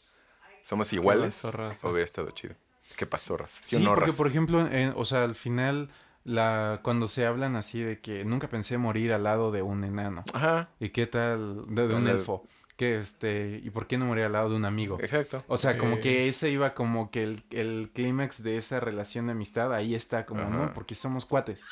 somos 0.63 0.91
iguales, 0.93 1.43
raza? 1.43 1.87
hubiera 1.89 2.05
estado 2.05 2.31
chido. 2.31 2.55
¿Qué 2.95 3.05
pasó, 3.05 3.35
raza? 3.37 3.59
Sí, 3.61 3.83
no, 3.83 3.89
porque 3.91 4.07
raza? 4.07 4.17
por 4.17 4.27
ejemplo, 4.27 4.65
en- 4.67 4.93
o 4.95 5.03
sea, 5.05 5.23
al 5.25 5.35
final, 5.35 5.89
la, 6.23 6.79
cuando 6.83 7.07
se 7.09 7.25
hablan 7.25 7.55
así 7.57 7.81
de 7.81 7.99
que 7.99 8.23
nunca 8.23 8.47
pensé 8.47 8.77
morir 8.77 9.11
al 9.13 9.23
lado 9.23 9.51
de 9.51 9.61
un 9.61 9.83
enano. 9.83 10.23
Ajá, 10.33 10.69
¿Y 10.79 10.89
qué 10.89 11.05
tal? 11.05 11.65
De, 11.67 11.87
de 11.87 11.95
un 11.95 12.07
elfo. 12.07 12.47
Que 12.77 12.99
este, 12.99 13.59
¿Y 13.63 13.69
por 13.71 13.87
qué 13.87 13.97
no 13.97 14.05
morir 14.05 14.25
al 14.25 14.33
lado 14.33 14.49
de 14.51 14.55
un 14.55 14.65
amigo? 14.65 14.99
exacto. 15.01 15.43
O 15.47 15.57
sea, 15.57 15.77
como 15.77 15.99
que 15.99 16.29
ese 16.29 16.49
iba 16.51 16.73
como 16.73 17.09
que 17.11 17.23
el, 17.23 17.43
el 17.51 17.89
clímax 17.93 18.43
de 18.43 18.57
esa 18.57 18.79
relación 18.79 19.25
de 19.25 19.33
amistad, 19.33 19.73
ahí 19.73 19.95
está 19.95 20.25
como, 20.25 20.45
¿no? 20.45 20.73
Porque 20.73 20.95
somos 20.95 21.25
cuates. 21.25 21.65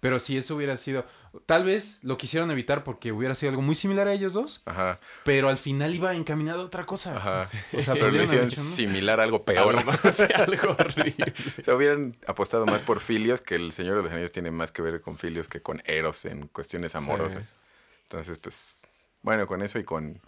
Pero 0.00 0.18
si 0.20 0.36
eso 0.36 0.54
hubiera 0.54 0.76
sido, 0.76 1.04
tal 1.46 1.64
vez 1.64 2.00
lo 2.04 2.18
quisieron 2.18 2.50
evitar 2.52 2.84
porque 2.84 3.10
hubiera 3.10 3.34
sido 3.34 3.50
algo 3.50 3.62
muy 3.62 3.74
similar 3.74 4.06
a 4.06 4.12
ellos 4.12 4.32
dos, 4.32 4.62
Ajá, 4.64 4.96
pero 5.24 5.48
al 5.48 5.58
final 5.58 5.92
iba 5.92 6.14
encaminado 6.14 6.62
a 6.62 6.64
otra 6.64 6.86
cosa. 6.86 7.16
ajá. 7.16 7.44
O 7.76 7.80
sea, 7.80 7.94
Pero 7.94 8.10
lo 8.10 8.22
hicieron 8.22 8.50
similar 8.50 9.18
a 9.20 9.24
algo 9.24 9.44
peor. 9.44 9.76
Algo 9.76 9.92
más, 9.92 10.20
algo 10.34 10.76
horrible. 10.78 11.32
O 11.60 11.64
sea, 11.64 11.74
hubieran 11.74 12.16
apostado 12.26 12.64
más 12.66 12.82
por 12.82 13.00
Filios, 13.00 13.40
que 13.40 13.56
el 13.56 13.72
Señor 13.72 13.96
de 13.96 14.02
los 14.02 14.12
Anillos 14.12 14.32
tiene 14.32 14.50
más 14.50 14.70
que 14.70 14.82
ver 14.82 15.00
con 15.00 15.18
Filios 15.18 15.48
que 15.48 15.62
con 15.62 15.82
Eros 15.84 16.24
en 16.24 16.46
cuestiones 16.48 16.94
amorosas. 16.94 17.46
Sí. 17.46 17.52
Entonces, 18.04 18.38
pues, 18.38 18.80
bueno, 19.22 19.46
con 19.48 19.62
eso 19.62 19.78
y 19.80 19.84
con, 19.84 20.20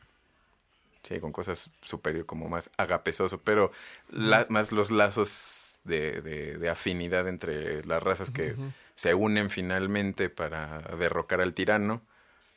sí, 1.03 1.20
con 1.20 1.32
cosas 1.32 1.70
superior, 1.82 2.26
como 2.26 2.48
más 2.48 2.70
agapesoso, 2.76 3.38
pero 3.38 3.70
la- 4.09 4.46
más 4.48 4.72
los 4.72 4.90
lazos 4.90 5.76
de, 5.84 6.20
de- 6.22 6.59
de 6.59 6.68
afinidad 6.68 7.26
entre 7.28 7.84
las 7.84 8.03
razas 8.03 8.30
que 8.30 8.55
se 8.94 9.14
unen 9.14 9.48
finalmente 9.51 10.28
para 10.28 10.78
derrocar 10.98 11.40
al 11.40 11.55
tirano, 11.55 12.03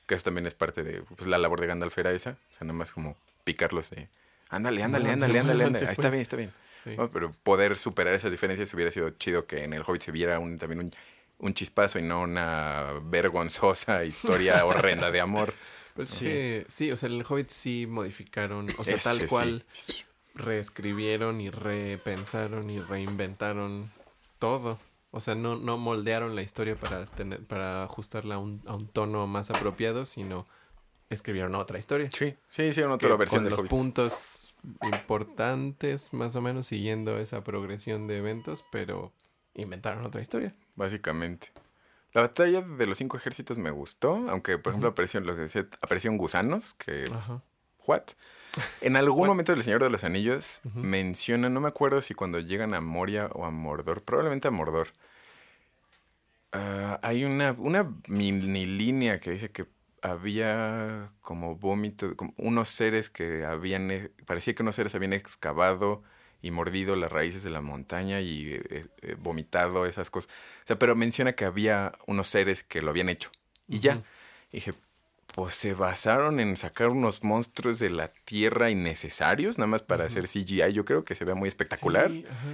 que 0.08 0.16
eso 0.16 0.26
también 0.26 0.46
es 0.46 0.54
parte 0.54 0.84
de 0.84 1.02
pues, 1.04 1.28
la 1.28 1.38
labor 1.38 1.62
de 1.62 1.68
Gandalf 1.68 1.98
era 1.98 2.12
esa, 2.12 2.32
o 2.32 2.54
sea, 2.54 2.66
nada 2.66 2.74
más 2.74 2.92
como 2.92 3.16
picarlos 3.46 3.90
de, 3.92 4.10
ándale, 4.50 4.84
ándale, 4.84 5.10
ándale, 5.12 5.40
ándale, 5.40 5.64
ándale, 5.64 5.86
Ah, 5.88 5.92
está 5.92 6.02
pues. 6.10 6.12
bien, 6.14 6.22
está 6.22 6.36
bien. 6.38 6.54
Pero 7.14 7.32
poder 7.44 7.78
superar 7.78 8.14
esas 8.14 8.30
diferencias 8.32 8.74
hubiera 8.74 8.92
sido 8.92 9.10
chido 9.12 9.48
que 9.48 9.64
en 9.64 9.72
el 9.74 9.84
Hobbit 9.88 10.02
se 10.02 10.12
viera 10.12 10.38
un, 10.40 10.58
también 10.60 10.80
un, 10.82 10.92
un 11.40 11.54
chispazo 11.54 11.98
y 11.98 12.02
no 12.02 12.22
una 12.22 12.92
vergonzosa 13.04 14.04
historia 14.04 14.66
horrenda 14.66 15.10
de 15.12 15.22
amor. 15.22 15.54
Pero 15.94 16.04
es 16.04 16.10
Sí. 16.10 16.26
que, 16.26 16.66
sí, 16.68 16.92
o 16.92 16.98
sea, 16.98 17.10
el 17.10 17.24
Hobbit 17.28 17.50
sí 17.50 17.86
modificaron, 17.88 18.68
o 18.78 18.84
sea, 18.84 18.96
Ese 18.96 19.04
tal 19.10 19.20
sí. 19.22 19.28
cual 19.28 19.66
reescribieron 20.36 21.40
y 21.42 21.50
repensaron 21.50 22.70
y 22.70 22.80
reinventaron 22.80 23.92
todo. 24.40 24.80
O 25.12 25.20
sea, 25.20 25.36
no, 25.36 25.56
no 25.58 25.78
moldearon 25.78 26.36
la 26.36 26.42
historia 26.42 26.76
para 26.76 27.06
tener, 27.06 27.42
para 27.44 27.84
ajustarla 27.84 28.36
a 28.36 28.40
un, 28.40 28.62
a 28.66 28.74
un 28.76 28.88
tono 28.88 29.28
más 29.28 29.52
apropiado, 29.52 30.06
sino 30.08 30.48
escribieron 31.12 31.54
otra 31.54 31.78
historia. 31.78 32.10
Sí, 32.12 32.36
sí, 32.50 32.64
hicieron 32.64 32.98
que 32.98 33.06
otra 33.06 33.18
versión 33.18 33.40
con 33.40 33.44
del 33.44 33.52
los 33.52 33.60
Hobbit. 33.60 33.70
puntos 33.70 34.56
importantes, 34.82 36.14
más 36.14 36.36
o 36.36 36.42
menos 36.42 36.66
siguiendo 36.66 37.18
esa 37.20 37.44
progresión 37.44 38.08
de 38.08 38.18
eventos, 38.18 38.66
pero 38.72 39.12
inventaron 39.54 40.04
otra 40.06 40.22
historia. 40.22 40.52
Básicamente. 40.76 41.52
La 42.14 42.22
batalla 42.22 42.62
de 42.62 42.86
los 42.86 42.98
cinco 43.00 43.18
ejércitos 43.18 43.58
me 43.58 43.72
gustó, 43.72 44.14
aunque 44.30 44.58
por 44.58 44.72
ejemplo 44.72 44.90
Ujú. 44.90 44.94
aparecieron, 44.94 45.28
lo 45.28 45.36
que 45.36 45.42
decía, 45.44 45.68
aparecieron 45.82 46.18
gusanos, 46.18 46.74
que... 46.76 47.06
Ajá. 47.12 47.42
¿What? 47.86 48.04
En 48.82 48.96
algún 48.96 49.22
What? 49.22 49.28
momento 49.28 49.52
del 49.52 49.64
Señor 49.64 49.82
de 49.84 49.90
los 49.90 50.04
Anillos 50.04 50.62
Ujú. 50.66 50.80
mencionan, 50.80 51.54
no 51.54 51.60
me 51.62 51.68
acuerdo 51.70 52.02
si 52.02 52.14
cuando 52.14 52.40
llegan 52.40 52.74
a 52.74 52.82
Moria 52.82 53.28
o 53.34 53.46
a 53.46 53.52
Mordor, 53.52 54.04
probablemente 54.04 54.48
a 54.48 54.52
Mordor. 54.52 54.90
ah, 56.52 57.00
hay 57.02 57.26
una, 57.26 57.54
una 57.58 57.92
mini 58.08 58.66
línea 58.66 59.20
que 59.20 59.32
dice 59.32 59.52
que 59.52 59.66
había 60.02 61.10
como 61.22 61.56
vómito, 61.56 62.16
como 62.16 62.34
unos 62.38 62.70
seres 62.70 63.10
que 63.10 63.46
habían, 63.46 63.90
eh, 63.92 64.12
parecía 64.26 64.54
que 64.54 64.64
unos 64.64 64.76
seres 64.76 64.94
habían 64.96 65.14
excavado 65.14 66.04
y 66.44 66.52
mordido 66.52 66.98
las 66.98 67.10
raíces 67.12 67.42
de 67.42 67.50
la 67.50 67.62
montaña 67.62 68.20
y 68.20 68.52
eh, 68.52 68.86
eh, 69.02 69.16
vomitado 69.18 69.86
esas 69.86 70.10
cosas. 70.10 70.30
O 70.64 70.68
sea, 70.68 70.78
pero 70.78 70.94
menciona 70.94 71.34
que 71.34 71.46
había 71.46 71.94
unos 72.06 72.28
seres 72.28 72.64
que 72.64 72.82
lo 72.82 72.90
habían 72.92 73.08
hecho. 73.08 73.32
Y 73.66 73.80
ya. 73.80 74.04
Y 74.52 74.58
dije, 74.58 74.74
pues 75.34 75.56
se 75.56 75.74
basaron 75.74 76.42
en 76.42 76.58
sacar 76.58 76.90
unos 76.90 77.24
monstruos 77.24 77.80
de 77.80 77.90
la 77.90 78.10
tierra 78.10 78.70
innecesarios, 78.70 79.58
nada 79.58 79.68
más 79.68 79.84
para 79.84 80.04
hacer 80.04 80.28
CGI. 80.28 80.74
Yo 80.74 80.84
creo 80.84 81.06
que 81.06 81.16
se 81.16 81.24
ve 81.24 81.34
muy 81.34 81.48
espectacular. 81.48 82.12
Sí, 82.12 82.26
ajá, 82.30 82.50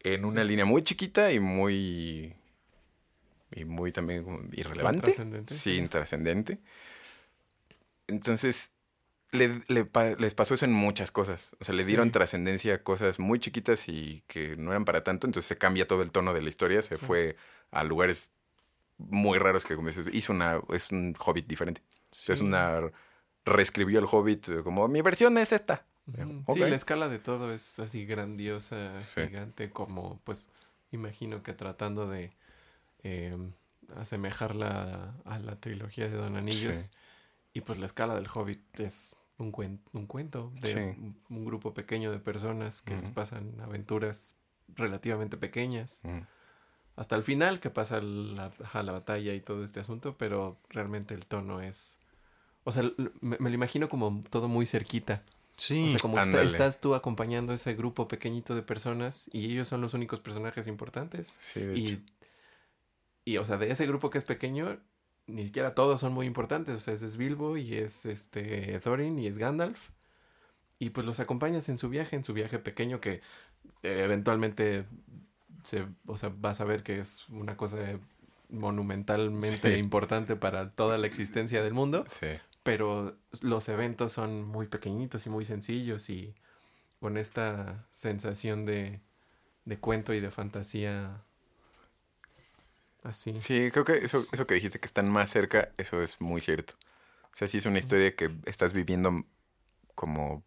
En 0.00 0.24
una 0.24 0.40
sí. 0.40 0.48
línea 0.48 0.64
muy 0.64 0.82
chiquita 0.82 1.30
y 1.30 1.38
muy. 1.38 2.34
Y 3.54 3.66
muy 3.66 3.92
también 3.92 4.48
irrelevante. 4.54 5.10
Intrascendente, 5.10 5.54
sí. 5.54 5.76
intrascendente. 5.76 6.58
Entonces, 8.06 8.72
le- 9.30 9.62
le 9.68 9.84
pa- 9.84 10.10
les 10.16 10.34
pasó 10.34 10.54
eso 10.54 10.64
en 10.64 10.72
muchas 10.72 11.10
cosas. 11.10 11.54
O 11.60 11.64
sea, 11.64 11.74
le 11.74 11.84
dieron 11.84 12.08
Sí. 12.08 12.12
trascendencia 12.12 12.74
a 12.74 12.82
cosas 12.82 13.18
muy 13.18 13.38
chiquitas 13.40 13.88
y 13.88 14.22
que 14.26 14.56
no 14.56 14.70
eran 14.70 14.84
para 14.84 15.04
tanto. 15.04 15.26
Entonces 15.26 15.48
se 15.48 15.58
cambia 15.58 15.86
todo 15.86 16.02
el 16.02 16.12
tono 16.12 16.32
de 16.34 16.42
la 16.42 16.48
historia. 16.48 16.80
Se 16.82 16.96
Sí. 16.98 17.04
fue 17.04 17.36
a 17.70 17.84
lugares 17.84 18.32
muy 18.98 19.38
raros 19.38 19.64
que 19.64 19.76
como 19.76 19.88
dices, 19.88 20.06
hizo 20.12 20.32
una. 20.32 20.60
Es 20.70 20.90
un 20.90 21.14
hobbit 21.18 21.46
diferente. 21.46 21.82
Es 22.26 22.40
una. 22.40 22.80
Reescribió 23.44 23.98
el 23.98 24.06
hobbit 24.10 24.48
eh, 24.48 24.62
como 24.62 24.88
mi 24.88 25.00
versión 25.02 25.38
es 25.38 25.52
esta. 25.52 25.84
Ujú. 26.06 26.42
Ok. 26.46 26.56
Sí, 26.56 26.60
la 26.60 26.74
escala 26.76 27.08
de 27.08 27.18
todo 27.18 27.52
es 27.52 27.78
así 27.78 28.06
grandiosa, 28.06 29.02
gigante, 29.14 29.70
como 29.70 30.20
pues 30.24 30.48
imagino 30.90 31.42
que 31.42 31.52
tratando 31.52 32.08
de 32.08 32.32
eh, 33.04 33.36
asemejarla 33.96 35.14
a 35.24 35.38
la 35.38 35.56
trilogía 35.56 36.08
de 36.08 36.16
Don 36.16 36.36
Anillos. 36.36 36.92
Y 37.58 37.60
pues 37.60 37.78
la 37.80 37.86
escala 37.86 38.14
del 38.14 38.28
Hobbit 38.32 38.78
es 38.78 39.16
un, 39.36 39.50
cuen- 39.52 39.80
un 39.92 40.06
cuento 40.06 40.52
de 40.60 40.72
Sí. 40.72 40.78
un, 40.78 41.20
un 41.28 41.44
grupo 41.44 41.74
pequeño 41.74 42.12
de 42.12 42.20
personas 42.20 42.82
que 42.82 42.96
les 42.96 43.10
pasan 43.10 43.60
aventuras 43.60 44.36
relativamente 44.68 45.36
pequeñas. 45.36 46.02
Hasta 46.94 47.16
el 47.16 47.22
final 47.24 47.58
que 47.58 47.70
pasa 47.70 48.00
la, 48.00 48.52
ajá, 48.62 48.82
la 48.82 48.92
batalla 48.92 49.34
y 49.34 49.40
todo 49.40 49.64
este 49.64 49.80
asunto, 49.80 50.16
pero 50.16 50.58
realmente 50.68 51.14
el 51.14 51.26
tono 51.26 51.60
es... 51.60 51.98
O 52.64 52.70
sea, 52.72 52.82
me, 53.20 53.36
me 53.40 53.50
lo 53.50 53.54
imagino 53.54 53.88
como 53.88 54.22
todo 54.30 54.46
muy 54.48 54.66
cerquita. 54.66 55.22
Sí. 55.56 55.86
O 55.86 55.90
sea, 55.90 55.98
como 56.00 56.20
está- 56.20 56.42
estás 56.42 56.80
tú 56.80 56.94
acompañando 56.94 57.52
a 57.52 57.54
ese 57.56 57.74
grupo 57.74 58.06
pequeñito 58.06 58.54
de 58.54 58.62
personas 58.62 59.28
y 59.32 59.46
ellos 59.50 59.66
son 59.66 59.80
los 59.80 59.94
únicos 59.94 60.20
personajes 60.20 60.66
importantes. 60.68 61.26
Sí, 61.40 61.60
de 61.60 61.72
hecho. 61.74 61.80
Y, 63.24 63.32
y, 63.32 63.36
o 63.38 63.44
sea, 63.44 63.56
de 63.56 63.70
ese 63.70 63.86
grupo 63.86 64.10
que 64.10 64.18
es 64.18 64.24
pequeño, 64.24 64.78
ni 65.28 65.46
siquiera 65.46 65.74
todos 65.74 66.00
son 66.00 66.12
muy 66.12 66.26
importantes. 66.26 66.74
O 66.74 66.80
sea, 66.80 66.94
es 66.94 67.16
Bilbo 67.16 67.56
y 67.56 67.74
es 67.74 68.04
este 68.06 68.78
Thorin 68.80 69.18
y 69.18 69.26
es 69.28 69.38
Gandalf. 69.38 69.90
Y 70.80 70.90
pues 70.90 71.06
los 71.06 71.20
acompañas 71.20 71.68
en 71.68 71.78
su 71.78 71.88
viaje, 71.88 72.16
en 72.16 72.24
su 72.24 72.32
viaje 72.34 72.58
pequeño 72.58 73.00
que 73.00 73.20
eh, 73.82 74.02
eventualmente 74.04 74.84
se, 75.62 75.86
o 76.06 76.16
sea, 76.18 76.32
vas 76.36 76.60
a 76.60 76.64
ver 76.64 76.82
que 76.82 76.98
es 77.00 77.28
una 77.28 77.56
cosa 77.56 77.78
monumentalmente 78.48 79.74
Sí. 79.74 79.80
importante 79.80 80.36
para 80.36 80.70
toda 80.70 80.98
la 80.98 81.06
existencia 81.06 81.62
del 81.62 81.74
mundo 81.74 82.04
Sí. 82.08 82.28
pero 82.62 83.16
los 83.42 83.68
eventos 83.68 84.12
son 84.12 84.44
muy 84.44 84.66
pequeñitos 84.66 85.26
y 85.26 85.30
muy 85.30 85.44
sencillos 85.44 86.08
y 86.10 86.34
con 87.00 87.16
esta 87.18 87.86
sensación 87.90 88.64
de, 88.66 89.00
de 89.64 89.78
cuento 89.78 90.14
y 90.14 90.20
de 90.20 90.30
fantasía 90.30 91.22
así. 93.04 93.36
Sí, 93.36 93.70
creo 93.72 93.84
que 93.84 93.98
eso, 93.98 94.22
eso 94.32 94.46
que 94.46 94.54
dijiste 94.54 94.78
que 94.80 94.86
están 94.86 95.10
más 95.10 95.30
cerca, 95.30 95.70
eso 95.78 96.02
es 96.02 96.20
muy 96.20 96.40
cierto. 96.40 96.74
O 97.24 97.36
sea, 97.38 97.46
sí 97.48 97.58
es 97.58 97.66
una 97.66 97.78
historia 97.78 98.14
que 98.16 98.30
estás 98.46 98.72
viviendo 98.72 99.24
como... 99.94 100.42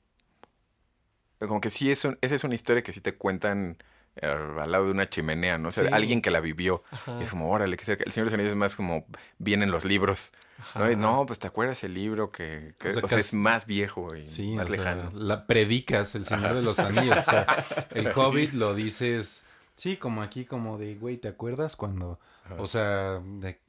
Como 1.40 1.60
que 1.60 1.70
sí, 1.72 1.90
es 1.90 2.06
un- 2.06 2.18
esa 2.22 2.36
es 2.36 2.44
una 2.44 2.54
historia 2.56 2.84
que 2.84 2.94
sí 2.94 3.02
te 3.02 3.16
cuentan 3.16 3.78
eh, 4.18 4.28
al 4.28 4.70
lado 4.72 4.86
de 4.86 4.92
una 4.92 5.10
chimenea, 5.10 5.58
¿no? 5.58 5.70
O 5.70 5.72
sea, 5.72 5.86
Sí. 5.86 5.90
alguien 5.94 6.22
que 6.22 6.30
la 6.32 6.40
vivió. 6.42 6.84
Y 7.20 7.24
es 7.24 7.30
como, 7.30 7.50
órale, 7.50 7.78
qué 7.78 7.86
cerca. 7.86 8.04
El 8.04 8.12
Señor 8.12 8.26
de 8.26 8.32
los 8.32 8.34
Anillos 8.36 8.52
es 8.52 8.58
más 8.58 8.76
como, 8.76 9.06
vienen 9.40 9.72
los 9.72 9.86
libros. 9.86 10.34
¿no? 10.76 10.92
Y, 10.92 10.96
no, 10.96 11.26
pues 11.26 11.40
te 11.40 11.48
acuerdas 11.48 11.84
el 11.84 11.94
libro 11.96 12.30
que, 12.32 12.76
que- 12.78 12.90
O 12.90 12.92
o 12.92 12.94
sea, 12.94 13.10
sea, 13.10 13.18
es 13.20 13.34
más 13.34 13.66
viejo 13.66 14.16
y 14.16 14.22
Sí, 14.22 14.52
más 14.56 14.70
o 14.70 14.74
sea, 14.74 14.78
lejano. 14.78 15.10
la 15.16 15.48
predicas, 15.48 16.14
el 16.16 16.26
Señor 16.26 16.54
de 16.54 16.62
los 16.62 16.78
Anillos. 16.80 17.18
O 17.18 17.22
sea, 17.32 17.48
el 17.92 18.08
Hobbit 18.16 18.54
lo 18.54 18.76
dices, 18.76 19.46
sí, 19.76 19.98
como 19.98 20.22
aquí, 20.22 20.46
como 20.46 20.78
de, 20.78 20.96
güey, 20.96 21.18
¿te 21.18 21.30
acuerdas 21.30 21.76
cuando? 21.76 22.20
O 22.58 22.68
sea, 22.68 23.20
de- 23.20 23.60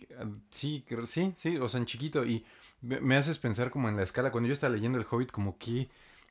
sí, 0.51 0.85
sí, 1.07 1.33
sí, 1.37 1.57
o 1.59 1.69
sea, 1.69 1.79
en 1.81 1.87
chiquito. 1.87 2.25
Y 2.25 2.45
me, 2.81 3.01
me 3.01 3.17
haces 3.17 3.39
pensar 3.39 3.71
como 3.71 3.89
en 3.89 3.97
la 3.97 4.03
escala. 4.03 4.31
Cuando 4.33 4.49
yo 4.49 4.53
estaba 4.53 4.75
leyendo 4.75 4.99
el 4.99 5.07
Hobbit, 5.11 5.31
como 5.31 5.59
que, 5.59 5.89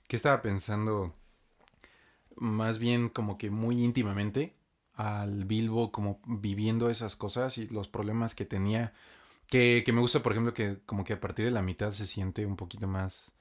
que 0.08 0.16
estaba 0.16 0.42
pensando 0.42 1.16
más 2.36 2.80
bien 2.80 3.10
como 3.10 3.38
que 3.38 3.50
muy 3.50 3.82
íntimamente 3.84 4.54
al 4.96 5.46
Bilbo 5.46 5.92
como 5.92 6.20
viviendo 6.26 6.90
esas 6.90 7.16
cosas 7.16 7.58
y 7.58 7.68
los 7.68 7.88
problemas 7.88 8.36
que 8.36 8.46
tenía. 8.46 8.94
Que, 9.48 9.84
que 9.86 9.94
me 9.94 10.02
gusta, 10.02 10.24
por 10.24 10.34
ejemplo, 10.34 10.54
que 10.56 10.80
como 10.86 11.04
que 11.06 11.14
a 11.14 11.22
partir 11.22 11.46
de 11.46 11.52
la 11.52 11.62
mitad 11.62 11.92
se 11.92 12.08
siente 12.08 12.46
un 12.48 12.58
poquito 12.58 12.88
más, 12.88 13.34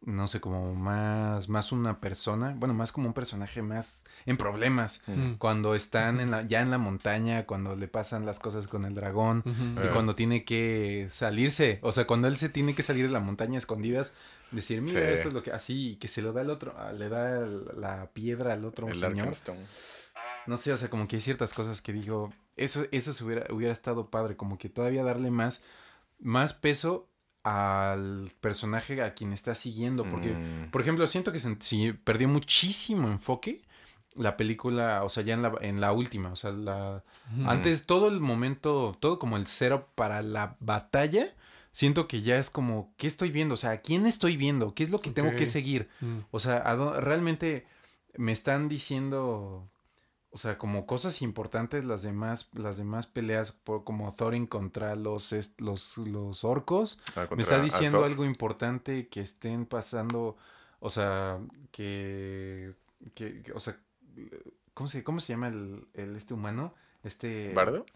no 0.00 0.28
sé, 0.28 0.40
como 0.40 0.74
más, 0.74 1.48
más 1.48 1.72
una 1.72 2.00
persona, 2.00 2.54
bueno, 2.56 2.72
más 2.72 2.92
como 2.92 3.08
un 3.08 3.12
personaje 3.14 3.62
más 3.62 4.04
en 4.26 4.36
problemas. 4.36 5.02
Cuando 5.38 5.74
están 5.74 6.20
en 6.20 6.30
la, 6.30 6.42
ya 6.42 6.60
en 6.62 6.70
la 6.70 6.78
montaña, 6.78 7.46
cuando 7.46 7.74
le 7.76 7.88
pasan 7.88 8.24
las 8.24 8.38
cosas 8.38 8.68
con 8.68 8.84
el 8.84 8.94
dragón. 8.94 9.42
Y 9.44 9.50
Ah. 9.88 9.90
cuando 9.92 10.14
tiene 10.14 10.44
que 10.44 11.08
salirse, 11.10 11.78
o 11.82 11.92
sea, 11.92 12.06
cuando 12.06 12.28
él 12.28 12.36
se 12.36 12.48
tiene 12.48 12.74
que 12.74 12.82
salir 12.82 13.06
de 13.06 13.12
la 13.12 13.20
montaña 13.20 13.56
a 13.56 13.58
escondidas, 13.58 14.14
decir, 14.52 14.80
mira, 14.82 15.00
Sí. 15.00 15.14
esto 15.14 15.28
es 15.28 15.34
lo 15.34 15.42
que, 15.42 15.50
así, 15.52 15.90
y 15.90 15.96
que 15.96 16.08
se 16.08 16.22
lo 16.22 16.32
da 16.32 16.40
al 16.42 16.50
otro, 16.50 16.74
ah, 16.78 16.92
le 16.92 17.08
da 17.08 17.40
el- 17.40 17.64
la 17.80 18.08
piedra 18.12 18.54
al 18.54 18.64
otro 18.64 18.88
el 18.88 18.94
señor. 18.96 19.34
No 20.46 20.56
sé, 20.56 20.72
o 20.72 20.78
sea, 20.78 20.88
como 20.88 21.06
que 21.08 21.16
hay 21.16 21.20
ciertas 21.20 21.52
cosas 21.52 21.82
que 21.82 21.92
digo, 21.92 22.32
eso, 22.56 22.86
eso 22.92 23.12
se 23.12 23.24
hubiera, 23.24 23.52
hubiera 23.52 23.72
estado 23.72 24.08
padre, 24.08 24.36
como 24.36 24.56
que 24.58 24.68
todavía 24.70 25.02
darle 25.04 25.30
más, 25.30 25.62
más 26.20 26.54
peso 26.54 27.06
al 27.48 28.30
personaje 28.40 29.00
a 29.02 29.14
quien 29.14 29.32
está 29.32 29.54
siguiendo, 29.54 30.04
porque, 30.10 30.30
Mm. 30.32 30.70
por 30.70 30.80
ejemplo, 30.82 31.06
siento 31.06 31.32
que 31.32 31.38
se, 31.38 31.56
sí, 31.60 31.92
perdió 31.92 32.28
muchísimo 32.28 33.08
enfoque 33.08 33.62
la 34.14 34.36
película, 34.36 35.04
o 35.04 35.08
sea, 35.08 35.22
ya 35.22 35.34
en 35.34 35.42
la, 35.42 35.52
en 35.60 35.80
la 35.80 35.92
última, 35.92 36.32
o 36.32 36.36
sea, 36.36 36.50
la, 36.50 37.04
antes 37.46 37.86
todo 37.86 38.08
el 38.08 38.20
momento, 38.20 38.96
todo 38.98 39.18
como 39.18 39.36
el 39.36 39.46
cero 39.46 39.88
para 39.94 40.22
la 40.22 40.56
batalla, 40.60 41.26
siento 41.72 42.08
que 42.08 42.22
ya 42.22 42.36
es 42.38 42.50
como, 42.50 42.92
¿qué 42.96 43.06
estoy 43.06 43.30
viendo? 43.30 43.54
O 43.54 43.56
sea, 43.56 43.70
¿a 43.70 43.76
quién 43.78 44.06
estoy 44.06 44.36
viendo? 44.36 44.74
¿Qué 44.74 44.82
es 44.82 44.90
lo 44.90 44.98
que 45.00 45.10
tengo 45.12 45.36
que 45.36 45.46
seguir? 45.46 45.88
Mm. 46.00 46.18
O 46.32 46.40
sea, 46.40 46.56
¿a 46.58 47.00
realmente 47.00 47.66
me 48.16 48.32
están 48.32 48.68
diciendo, 48.68 49.68
o 50.30 50.36
sea, 50.36 50.58
como 50.58 50.86
cosas 50.86 51.22
importantes 51.22 51.84
las 51.84 52.02
demás, 52.02 52.50
las 52.52 52.76
demás 52.76 53.06
peleas, 53.06 53.52
por, 53.52 53.84
como 53.84 54.12
Thorin 54.14 54.46
contra 54.46 54.94
los, 54.94 55.34
los, 55.58 55.98
los 55.98 56.44
orcos. 56.44 57.00
Ah, 57.16 57.28
Me 57.34 57.42
está 57.42 57.60
diciendo 57.62 58.04
algo 58.04 58.24
importante 58.24 59.08
que 59.08 59.20
estén 59.20 59.64
pasando, 59.64 60.36
o 60.80 60.90
sea, 60.90 61.38
que, 61.70 62.74
que, 63.14 63.42
o 63.54 63.60
sea, 63.60 63.78
¿cómo 64.74 64.88
se, 64.88 65.02
cómo 65.02 65.20
se 65.20 65.32
llama 65.32 65.48
el, 65.48 65.86
el 65.94 66.16
este 66.16 66.34
humano? 66.34 66.74
Este... 67.02 67.52
¿Bardo? 67.54 67.86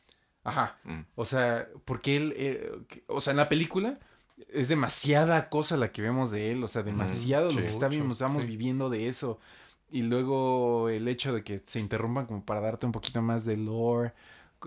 Ajá. 0.44 0.78
Mm. 0.84 1.02
O 1.14 1.24
sea, 1.24 1.68
porque 1.84 2.16
él, 2.16 2.34
eh, 2.36 2.72
o 3.06 3.20
sea, 3.20 3.32
en 3.32 3.36
la 3.36 3.48
película 3.48 4.00
es 4.48 4.68
demasiada 4.68 5.48
cosa 5.48 5.76
la 5.76 5.92
que 5.92 6.02
vemos 6.02 6.30
de 6.30 6.50
él, 6.50 6.64
o 6.64 6.68
sea, 6.68 6.82
demasiado 6.82 7.50
sí, 7.50 7.56
lo 7.56 7.62
que 7.62 7.68
está, 7.68 7.88
mucho, 7.88 8.10
estamos 8.10 8.42
sí. 8.42 8.48
viviendo 8.48 8.90
de 8.90 9.08
eso. 9.08 9.38
Y 9.92 10.02
luego 10.02 10.88
el 10.88 11.06
hecho 11.06 11.32
de 11.34 11.44
que 11.44 11.62
se 11.64 11.78
interrumpan 11.78 12.26
como 12.26 12.44
para 12.44 12.60
darte 12.60 12.86
un 12.86 12.92
poquito 12.92 13.20
más 13.22 13.44
de 13.44 13.56
lore 13.58 14.12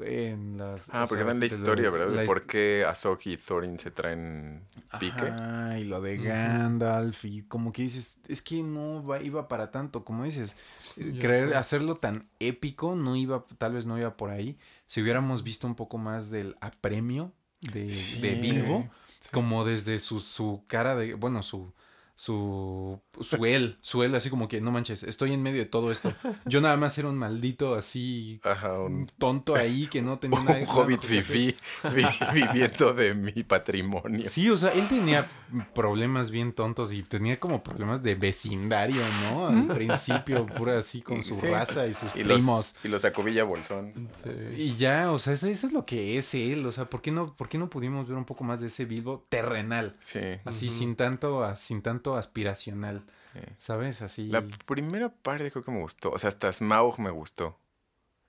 en 0.03 0.57
las... 0.57 0.89
Ah, 0.91 1.05
porque 1.07 1.23
sea, 1.23 1.27
dan 1.33 1.39
la 1.39 1.45
de 1.47 1.51
lo- 1.51 1.57
historia, 1.57 1.89
¿verdad? 1.89 2.09
la 2.13 2.21
De 2.21 2.27
por 2.27 2.45
qué 2.45 2.85
Azog 2.87 3.17
y 3.25 3.37
Thorin 3.37 3.79
se 3.79 3.91
traen 3.91 4.61
pique. 4.99 5.25
Ajá, 5.25 5.79
y 5.79 5.85
lo 5.85 6.01
de. 6.01 6.17
Gandalf 6.17 7.25
y 7.25 7.43
como 7.43 7.71
que 7.71 7.81
dices, 7.83 8.19
es 8.27 8.41
que 8.41 8.61
no 8.61 9.03
va, 9.05 9.21
iba 9.21 9.47
para 9.47 9.71
tanto, 9.71 10.03
como 10.05 10.23
dices, 10.25 10.57
eh, 10.97 11.17
creer 11.19 11.55
hacerlo 11.55 11.95
tan 11.95 12.23
épico 12.39 12.95
no 12.95 13.15
iba, 13.15 13.45
tal 13.57 13.73
vez 13.73 13.85
no 13.85 13.97
iba 13.97 14.15
por 14.17 14.29
ahí. 14.31 14.57
Si 14.85 15.01
hubiéramos 15.01 15.43
visto 15.43 15.65
un 15.65 15.75
poco 15.75 15.97
más 15.97 16.29
del 16.29 16.55
apremio 16.61 17.31
de, 17.61 17.85
de 17.85 17.91
Sí. 17.91 18.35
Bilbo, 18.41 18.89
como 19.31 19.65
desde 19.65 19.99
su, 19.99 20.19
su 20.19 20.63
cara 20.67 20.95
de, 20.95 21.13
bueno, 21.15 21.41
su, 21.41 21.71
su, 22.15 22.99
su 23.21 23.45
él, 23.45 23.77
su 23.81 24.03
él, 24.03 24.13
así 24.15 24.29
como 24.29 24.47
que, 24.47 24.61
no 24.61 24.71
manches, 24.71 25.03
estoy 25.03 25.33
en 25.33 25.41
medio 25.43 25.59
de 25.59 25.65
todo 25.65 25.91
esto. 25.91 26.13
Yo 26.45 26.61
nada 26.61 26.77
más 26.77 26.97
era 26.97 27.07
un 27.09 27.17
maldito 27.17 27.75
así, 27.75 28.39
Ajá, 28.43 28.79
un, 28.79 29.07
tonto 29.17 29.55
ahí 29.55 29.87
que 29.87 30.01
no 30.01 30.19
tenía 30.19 30.39
un 30.39 30.45
nada. 30.45 30.65
hobbit 30.67 30.99
que 31.01 31.19
hacer. 31.19 31.23
fifí 31.23 31.57
vi- 31.93 32.05
viviendo 32.33 32.93
de 32.93 33.13
mi 33.13 33.31
patrimonio. 33.43 34.29
Sí, 34.29 34.49
o 34.49 34.57
sea, 34.57 34.69
él 34.71 34.87
tenía 34.87 35.25
problemas 35.73 36.31
bien 36.31 36.53
tontos 36.53 36.91
y 36.93 37.03
tenía 37.03 37.39
como 37.39 37.63
problemas 37.63 38.03
de 38.03 38.15
vecindario, 38.15 39.01
¿no? 39.21 39.47
Al 39.47 39.67
principio, 39.67 40.45
pura 40.45 40.77
así 40.77 41.01
con 41.01 41.23
su 41.23 41.35
Sí. 41.35 41.47
raza 41.47 41.87
y 41.87 41.93
sus 41.93 42.15
Y 42.15 42.23
primos. 42.23 42.73
los, 42.73 42.75
y 42.83 42.87
los 42.87 43.01
Sacovilla 43.01 43.43
Bolsón. 43.43 44.09
Sí. 44.13 44.29
Y 44.57 44.75
ya, 44.75 45.11
o 45.11 45.19
sea, 45.19 45.33
eso, 45.33 45.47
eso 45.47 45.67
es 45.67 45.73
lo 45.73 45.85
que 45.85 46.17
es 46.17 46.33
él. 46.33 46.65
O 46.65 46.71
sea, 46.71 46.85
¿por 46.89 47.01
qué 47.01 47.11
no, 47.11 47.35
por 47.35 47.49
qué 47.49 47.57
no 47.57 47.69
pudimos 47.69 48.07
ver 48.07 48.17
un 48.17 48.25
poco 48.25 48.43
más 48.43 48.61
de 48.61 48.67
ese 48.67 48.85
Bilbo 48.85 49.25
terrenal? 49.29 49.95
Sí. 49.99 50.19
Así, 50.45 50.69
sin 50.69 50.95
tanto, 50.95 51.45
sin 51.55 51.81
tanto 51.81 52.15
aspiracional. 52.15 53.04
Sí. 53.35 53.41
¿Sabes? 53.59 54.01
Así. 54.01 54.27
La 54.27 54.43
primera 54.65 55.09
parte 55.09 55.51
creo 55.51 55.63
que 55.63 55.71
me 55.71 55.81
gustó. 55.81 56.11
O 56.11 56.17
sea, 56.19 56.29
hasta 56.29 56.51
Smaug 56.51 56.99
me 56.99 57.09
gustó. 57.11 57.59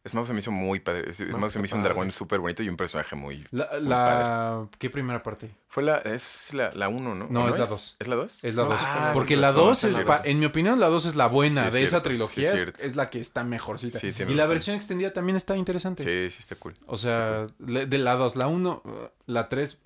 Smaug 0.08 0.24
se 0.24 0.32
me 0.32 0.38
hizo 0.38 0.52
muy 0.52 0.78
padre. 0.78 1.12
Smaug 1.12 1.50
se 1.50 1.58
me 1.58 1.64
hizo 1.64 1.74
un 1.74 1.82
padre. 1.82 1.94
dragón 1.94 2.12
súper 2.12 2.38
bonito 2.38 2.62
y 2.62 2.68
un 2.68 2.76
personaje 2.76 3.16
muy... 3.16 3.44
La, 3.50 3.68
muy 3.72 3.88
la- 3.88 4.68
¿Qué 4.78 4.88
primera 4.88 5.20
parte? 5.20 5.50
Fue 5.66 5.82
la... 5.82 5.96
Es 5.98 6.54
la, 6.54 6.70
la 6.74 6.88
uno, 6.88 7.16
¿no? 7.16 7.26
No, 7.28 7.44
¿O 7.46 7.48
es 7.48 7.58
la 7.58 7.66
dos. 7.66 7.96
¿Es 7.98 8.06
la 8.06 8.14
dos? 8.14 8.44
Es 8.44 8.54
la 8.54 8.62
No, 8.62 8.68
2. 8.70 8.78
ah, 8.82 9.10
Porque 9.14 9.34
la 9.36 9.48
razón, 9.48 9.64
2 9.64 9.78
sí, 9.78 9.86
es, 9.88 9.98
pa- 10.04 10.20
en 10.24 10.38
mi 10.38 10.46
opinión, 10.46 10.78
la 10.78 10.86
2 10.86 11.06
es 11.06 11.16
la 11.16 11.26
buena 11.26 11.62
Sí, 11.62 11.66
es 11.68 11.74
de 11.74 11.80
esa 11.82 11.90
cierto, 11.90 12.08
trilogía. 12.08 12.52
sí, 12.52 12.56
es 12.56 12.68
es, 12.78 12.84
es 12.84 12.94
la 12.96 13.10
que 13.10 13.18
está 13.20 13.42
mejorcita. 13.42 13.98
Sí, 13.98 14.14
y 14.28 14.34
la 14.34 14.46
versión 14.46 14.76
extendida 14.76 15.12
también 15.12 15.34
está 15.34 15.56
interesante. 15.56 16.04
Sí, 16.04 16.30
sí, 16.36 16.40
está 16.40 16.54
cool. 16.54 16.74
O 16.86 16.98
sea, 16.98 17.48
le- 17.58 17.86
de 17.86 17.98
la 17.98 18.14
2, 18.14 18.36
la 18.36 18.46
1, 18.46 18.82
la 19.26 19.48
3, 19.48 19.80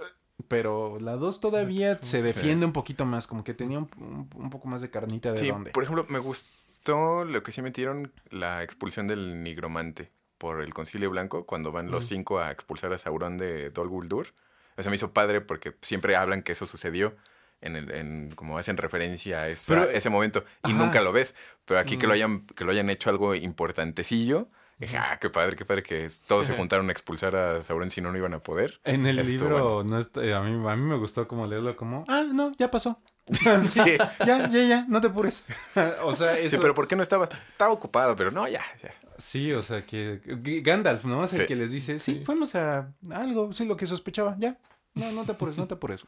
pero 0.49 0.99
la 1.01 1.16
2 1.16 1.41
todavía 1.41 1.97
se 2.03 2.18
Sí. 2.18 2.22
defiende 2.22 2.66
un 2.66 2.72
poquito 2.72 3.05
más, 3.07 3.26
como 3.26 3.45
que 3.45 3.55
tenía 3.55 3.78
un, 3.78 3.88
un- 3.99 4.30
un 4.34 4.51
poco 4.51 4.68
más 4.68 4.80
de 4.82 4.91
carnita 4.91 5.32
de 5.32 5.38
Sí, 5.38 5.49
dónde. 5.49 5.70
por 5.70 5.82
ejemplo, 5.82 6.07
me 6.09 6.18
gustó 6.18 7.24
lo 7.24 7.43
que 7.43 7.53
sí 7.53 7.62
metieron, 7.62 8.12
la 8.30 8.62
expulsión 8.62 9.07
del 9.07 9.43
nigromante 9.43 10.11
por 10.38 10.62
el 10.62 10.72
Concilio 10.72 11.11
Blanco, 11.11 11.45
cuando 11.47 11.70
van 11.72 11.91
los 11.91 12.05
Mm. 12.05 12.09
cinco 12.09 12.38
a 12.41 12.51
expulsar 12.51 12.93
a 12.93 12.99
Sauron 12.99 13.36
de 13.38 13.70
Dol 13.70 13.88
Guldur. 13.88 14.28
O 14.76 14.82
sea, 14.82 14.88
me 14.91 14.97
hizo 14.97 15.12
padre 15.12 15.41
porque 15.43 15.74
siempre 15.82 16.16
hablan 16.16 16.43
que 16.43 16.53
eso 16.53 16.64
sucedió. 16.66 17.14
En 17.62 17.76
el, 17.76 17.91
en, 17.91 18.30
como 18.34 18.57
hacen 18.57 18.78
referencia 18.78 19.41
a 19.41 19.49
esa- 19.49 19.74
Pero- 19.74 19.91
ese 19.91 20.09
momento 20.09 20.45
y 20.64 20.70
Ajá. 20.70 20.78
nunca 20.82 21.03
lo 21.03 21.12
ves. 21.12 21.34
Pero 21.66 21.78
aquí 21.78 21.99
que 21.99 22.07
lo 22.07 22.14
Mm. 22.14 22.16
hayan, 22.16 22.47
que 22.47 22.64
lo 22.64 22.72
hayan 22.72 22.88
hecho 22.88 23.11
algo 23.11 23.34
importantecillo, 23.34 24.49
dije, 24.86 24.96
ah, 24.98 25.18
qué 25.20 25.30
padre, 25.30 25.56
qué 25.56 25.64
padre 25.64 25.82
que 25.82 26.08
todos 26.26 26.46
se 26.46 26.54
juntaron 26.56 26.88
a 26.88 26.92
expulsar 26.92 27.36
a 27.36 27.62
Sauron 27.62 27.90
si 27.90 28.00
no, 28.00 28.10
no 28.10 28.18
iban 28.18 28.34
a 28.34 28.38
poder. 28.42 28.80
En 28.84 29.06
el 29.06 29.16
libro, 29.16 29.84
no 29.84 29.98
está- 29.98 30.20
a, 30.38 30.42
mí, 30.42 30.68
a 30.68 30.76
mí 30.76 30.84
me 30.84 30.96
gustó 30.96 31.28
como 31.28 31.46
leerlo 31.46 31.76
como, 31.76 32.04
ah, 32.08 32.24
no, 32.32 32.52
ya 32.58 32.70
pasó. 32.70 33.00
Sí. 33.28 33.96
Ya, 34.26 34.48
ya, 34.48 34.62
ya, 34.64 34.84
no 34.88 35.00
te 35.00 35.08
apures. 35.08 35.44
o 36.02 36.12
sea, 36.14 36.36
eso... 36.38 36.56
Sí, 36.56 36.58
pero 36.60 36.74
¿por 36.74 36.88
qué 36.88 36.96
no 36.96 37.02
estabas? 37.02 37.30
Estaba 37.52 37.72
ocupado, 37.72 38.16
pero 38.16 38.30
no, 38.30 38.48
ya, 38.48 38.64
ya. 38.82 38.92
Sí, 39.18 39.52
o 39.52 39.62
sea, 39.62 39.84
que 39.84 40.20
Gandalf, 40.62 41.04
¿no? 41.04 41.24
Es 41.24 41.34
el 41.34 41.46
que 41.46 41.54
les 41.56 41.70
dice, 41.70 42.00
sí, 42.00 42.22
fuimos 42.24 42.54
a 42.54 42.92
algo, 43.12 43.52
sí, 43.52 43.66
lo 43.66 43.76
que 43.76 43.86
sospechaba, 43.86 44.34
ya. 44.38 44.58
No, 44.94 45.12
no 45.12 45.24
te 45.24 45.32
apures, 45.32 45.56
no 45.56 45.66
te 45.68 45.74
apures. 45.74 46.04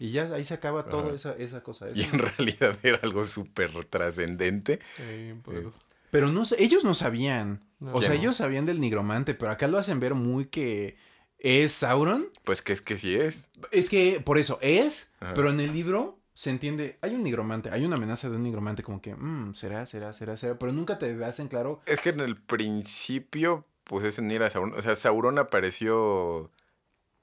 Y 0.00 0.10
ya 0.12 0.24
ahí 0.34 0.44
se 0.44 0.54
acaba 0.54 0.84
toda 0.84 1.14
esa, 1.14 1.32
esa 1.34 1.62
cosa. 1.62 1.86
Y 1.92 2.02
en 2.02 2.18
realidad 2.18 2.76
era 2.82 2.98
algo 3.02 3.26
súper 3.26 3.84
trascendente. 3.84 4.80
Sí, 4.96 5.34
poderoso. 5.42 5.78
Pero 6.10 6.30
no, 6.32 6.44
sé, 6.44 6.56
ellos 6.62 6.84
no 6.84 6.94
sabían. 6.94 7.64
No. 7.78 7.94
o 7.94 8.02
sea, 8.02 8.14
ellos 8.14 8.36
sabían 8.36 8.66
del 8.66 8.80
nigromante, 8.80 9.34
pero 9.34 9.52
acá 9.52 9.68
lo 9.68 9.78
hacen 9.78 10.00
ver 10.00 10.14
muy 10.14 10.46
que 10.46 10.96
es 11.38 11.72
Sauron. 11.72 12.28
Pues 12.44 12.62
que 12.62 12.72
es 12.72 12.82
que 12.82 12.96
sí 12.96 13.14
es. 13.14 13.50
Es 13.70 13.88
que, 13.88 14.20
por 14.20 14.38
eso, 14.38 14.58
es, 14.60 15.14
Ajá. 15.20 15.34
pero 15.34 15.50
en 15.50 15.60
el 15.60 15.72
libro 15.72 16.18
se 16.34 16.50
entiende, 16.50 16.98
hay 17.00 17.14
un 17.14 17.24
nigromante, 17.24 17.70
hay 17.70 17.84
una 17.84 17.96
amenaza 17.96 18.30
de 18.30 18.36
un 18.36 18.44
nigromante 18.44 18.82
como 18.82 19.00
que, 19.02 19.14
mm, 19.14 19.54
será, 19.54 19.84
será, 19.86 20.12
será, 20.12 20.36
será, 20.36 20.58
pero 20.58 20.72
nunca 20.72 20.98
te 20.98 21.24
hacen 21.24 21.48
claro. 21.48 21.80
Es 21.84 22.00
que 22.00 22.10
en 22.10 22.20
el 22.20 22.36
principio, 22.36 23.64
pues 23.84 24.04
es 24.04 24.18
en 24.18 24.30
ir 24.30 24.42
a 24.42 24.50
Sauron. 24.50 24.72
O 24.74 24.82
sea, 24.82 24.94
Sauron 24.94 25.38
apareció 25.38 26.50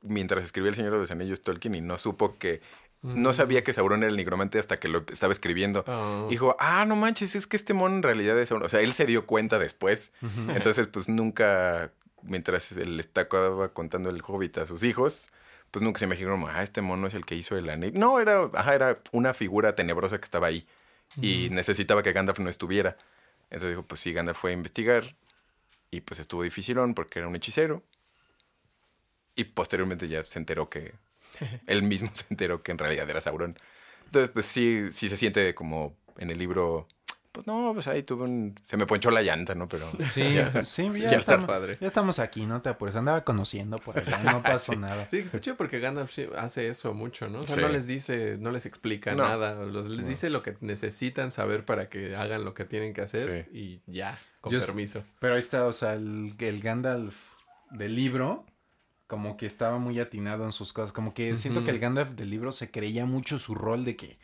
mientras 0.01 0.43
escribía 0.43 0.69
El 0.69 0.75
Señor 0.75 0.93
de 0.93 0.99
los 0.99 1.11
Anillos 1.11 1.41
Tolkien 1.41 1.75
y 1.75 1.81
no 1.81 1.97
supo 1.97 2.37
que. 2.37 2.61
No 3.05 3.33
sabía 3.33 3.63
que 3.63 3.71
Sauron 3.71 4.01
era 4.01 4.09
el 4.09 4.17
nigromante 4.17 4.57
hasta 4.57 4.77
que 4.79 4.87
lo 4.87 5.05
estaba 5.11 5.31
escribiendo. 5.31 5.83
Ah. 5.87 6.25
Dijo, 6.29 6.55
ah, 6.59 6.85
no 6.85 6.95
manches, 6.95 7.35
es 7.35 7.45
que 7.45 7.55
este 7.55 7.73
mono 7.73 7.95
en 7.95 8.03
realidad 8.03 8.39
es 8.39 8.49
Sauron. 8.49 8.65
O 8.65 8.69
sea, 8.69 8.81
él 8.81 8.93
se 8.93 9.05
dio 9.05 9.25
cuenta 9.25 9.59
después. 9.59 10.13
Entonces, 10.49 10.87
pues 10.87 11.07
nunca, 11.07 11.91
mientras 12.23 12.71
él 12.71 12.99
estaba 12.99 13.69
contando 13.73 14.09
el 14.09 14.21
hobbit 14.25 14.57
a 14.57 14.65
sus 14.65 14.83
hijos, 14.83 15.31
pues 15.71 15.83
nunca 15.83 15.99
se 15.99 16.05
imaginó, 16.05 16.47
ah, 16.47 16.63
este 16.63 16.81
mono 16.81 17.07
es 17.07 17.13
el 17.13 17.25
que 17.25 17.35
hizo 17.35 17.57
el 17.57 17.69
anillo. 17.69 17.99
No, 17.99 18.19
era, 18.19 18.49
ajá, 18.53 18.75
era 18.75 18.99
una 19.11 19.33
figura 19.33 19.75
tenebrosa 19.75 20.17
que 20.17 20.25
estaba 20.25 20.47
ahí 20.47 20.65
y 21.21 21.49
necesitaba 21.49 22.03
que 22.03 22.11
Gandalf 22.11 22.39
no 22.39 22.49
estuviera. 22.49 22.97
Entonces 23.49 23.71
dijo, 23.71 23.83
pues 23.83 24.01
sí, 24.01 24.13
Gandalf 24.13 24.37
fue 24.37 24.51
a 24.51 24.53
investigar 24.53 25.15
y 25.91 26.01
pues 26.01 26.19
estuvo 26.19 26.43
dificilón 26.43 26.93
porque 26.93 27.19
era 27.19 27.27
un 27.27 27.35
hechicero. 27.35 27.83
Y 29.35 29.43
posteriormente 29.45 30.07
ya 30.07 30.23
se 30.23 30.39
enteró 30.39 30.69
que, 30.69 30.93
él 31.67 31.83
mismo 31.83 32.09
se 32.13 32.25
enteró 32.29 32.61
que 32.63 32.71
en 32.71 32.77
realidad 32.77 33.09
era 33.09 33.21
Sauron. 33.21 33.57
Entonces, 34.05 34.29
pues 34.31 34.45
sí, 34.45 34.85
sí 34.91 35.09
se 35.09 35.17
siente 35.17 35.53
como 35.55 35.95
en 36.17 36.29
el 36.29 36.37
libro, 36.37 36.87
pues 37.31 37.45
no, 37.47 37.71
pues 37.73 37.87
ahí 37.87 38.03
tuve 38.03 38.23
un, 38.23 38.57
se 38.63 38.77
me 38.77 38.85
ponchó 38.85 39.11
la 39.11 39.21
llanta, 39.21 39.55
¿no? 39.55 39.67
Pero 39.67 39.89
Sí, 39.99 40.37
sí, 40.63 40.83
ya, 40.93 40.93
ya 40.93 41.05
está 41.09 41.17
estamos, 41.17 41.47
padre. 41.47 41.77
ya 41.81 41.87
estamos 41.87 42.19
aquí, 42.19 42.45
no 42.45 42.61
te 42.61 42.69
apures. 42.69 42.95
Andaba 42.95 43.25
conociendo 43.25 43.77
por 43.79 43.99
allá, 43.99 44.19
no 44.23 44.41
pasó 44.43 44.73
nada. 44.75 45.05
Sí, 45.07 45.17
está 45.17 45.41
chido 45.41 45.57
porque 45.57 45.79
Gandalf 45.79 46.13
sí 46.13 46.27
hace 46.37 46.69
eso 46.69 46.93
mucho, 46.93 47.27
¿no? 47.27 47.41
O 47.41 47.45
sea, 47.45 47.55
Sí. 47.55 47.61
no 47.61 47.67
les 47.69 47.87
dice, 47.87 48.37
no 48.39 48.51
les 48.51 48.65
explica 48.65 49.13
No. 49.15 49.27
nada. 49.27 49.55
los- 49.65 49.87
les 49.89 50.07
dice 50.07 50.29
lo 50.29 50.41
que 50.43 50.55
necesitan 50.61 51.31
saber 51.31 51.65
para 51.65 51.89
que 51.89 52.15
hagan 52.15 52.45
lo 52.45 52.53
que 52.53 52.63
tienen 52.63 52.93
que 52.93 53.01
hacer 53.01 53.49
y 53.51 53.81
ya, 53.87 54.17
con 54.39 54.53
Yo 54.53 54.59
permiso. 54.65 55.03
Pero 55.19 55.33
ahí 55.33 55.39
está, 55.39 55.65
o 55.65 55.73
sea, 55.73 55.93
el, 55.95 56.33
el 56.39 56.61
Gandalf 56.61 57.33
del 57.71 57.95
libro, 57.95 58.45
como 59.07 59.37
que 59.37 59.45
estaba 59.45 59.77
muy 59.79 59.99
atinado 59.99 60.45
en 60.45 60.51
sus 60.51 60.73
cosas. 60.73 60.91
Como 60.91 61.13
que 61.13 61.35
siento 61.37 61.63
que 61.63 61.71
el 61.71 61.79
Gandalf 61.79 62.11
del 62.11 62.29
libro 62.29 62.51
se 62.51 62.71
creía 62.71 63.05
mucho 63.05 63.37
su 63.37 63.55
rol 63.55 63.85
de 63.85 63.95
que, 63.95 64.17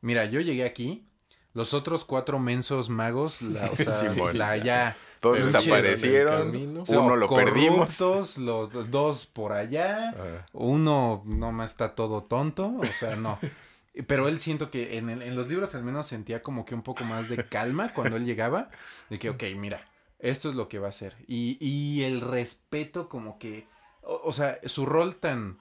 mira, 0.00 0.24
yo 0.24 0.40
llegué 0.40 0.64
aquí, 0.64 1.04
los 1.52 1.74
otros 1.74 2.04
cuatro 2.04 2.38
mensos 2.38 2.88
magos, 2.88 3.42
la, 3.42 3.70
o 3.70 3.76
sea, 3.76 4.32
la 4.32 4.56
ya. 4.56 4.96
todos 5.20 5.38
desaparecieron, 5.52 6.56
uno 6.88 7.16
lo 7.16 7.28
perdimos. 7.28 8.38
los 8.38 8.90
dos 8.90 9.26
por 9.26 9.52
allá. 9.52 10.10
Ah, 10.16 10.46
Uno 10.52 11.22
nomás 11.26 11.70
está 11.72 11.94
todo 11.94 12.22
tonto, 12.24 12.74
o 12.78 12.84
sea, 12.84 13.16
no. 13.16 13.38
Pero 14.08 14.26
él 14.26 14.40
siento 14.40 14.72
que 14.72 14.98
en, 14.98 15.08
el- 15.08 15.22
en 15.22 15.36
los 15.36 15.46
libros 15.48 15.74
al 15.76 15.84
menos 15.84 16.08
sentía 16.08 16.42
como 16.42 16.64
que 16.64 16.74
un 16.74 16.82
poco 16.82 17.04
más 17.04 17.28
de 17.28 17.44
calma 17.44 17.90
cuando 17.94 18.16
él 18.16 18.24
llegaba. 18.24 18.68
De 19.08 19.20
que, 19.20 19.30
ok, 19.30 19.44
mira, 19.56 19.86
esto 20.18 20.48
es 20.48 20.56
lo 20.56 20.68
que 20.68 20.80
va 20.80 20.86
a 20.86 20.88
hacer. 20.88 21.14
Y, 21.28 21.56
y 21.64 22.02
el 22.02 22.20
respeto 22.20 23.08
como 23.08 23.38
que, 23.38 23.68
o, 24.06 24.20
o 24.24 24.32
sea, 24.32 24.58
su 24.64 24.86
rol 24.86 25.16
tan 25.16 25.58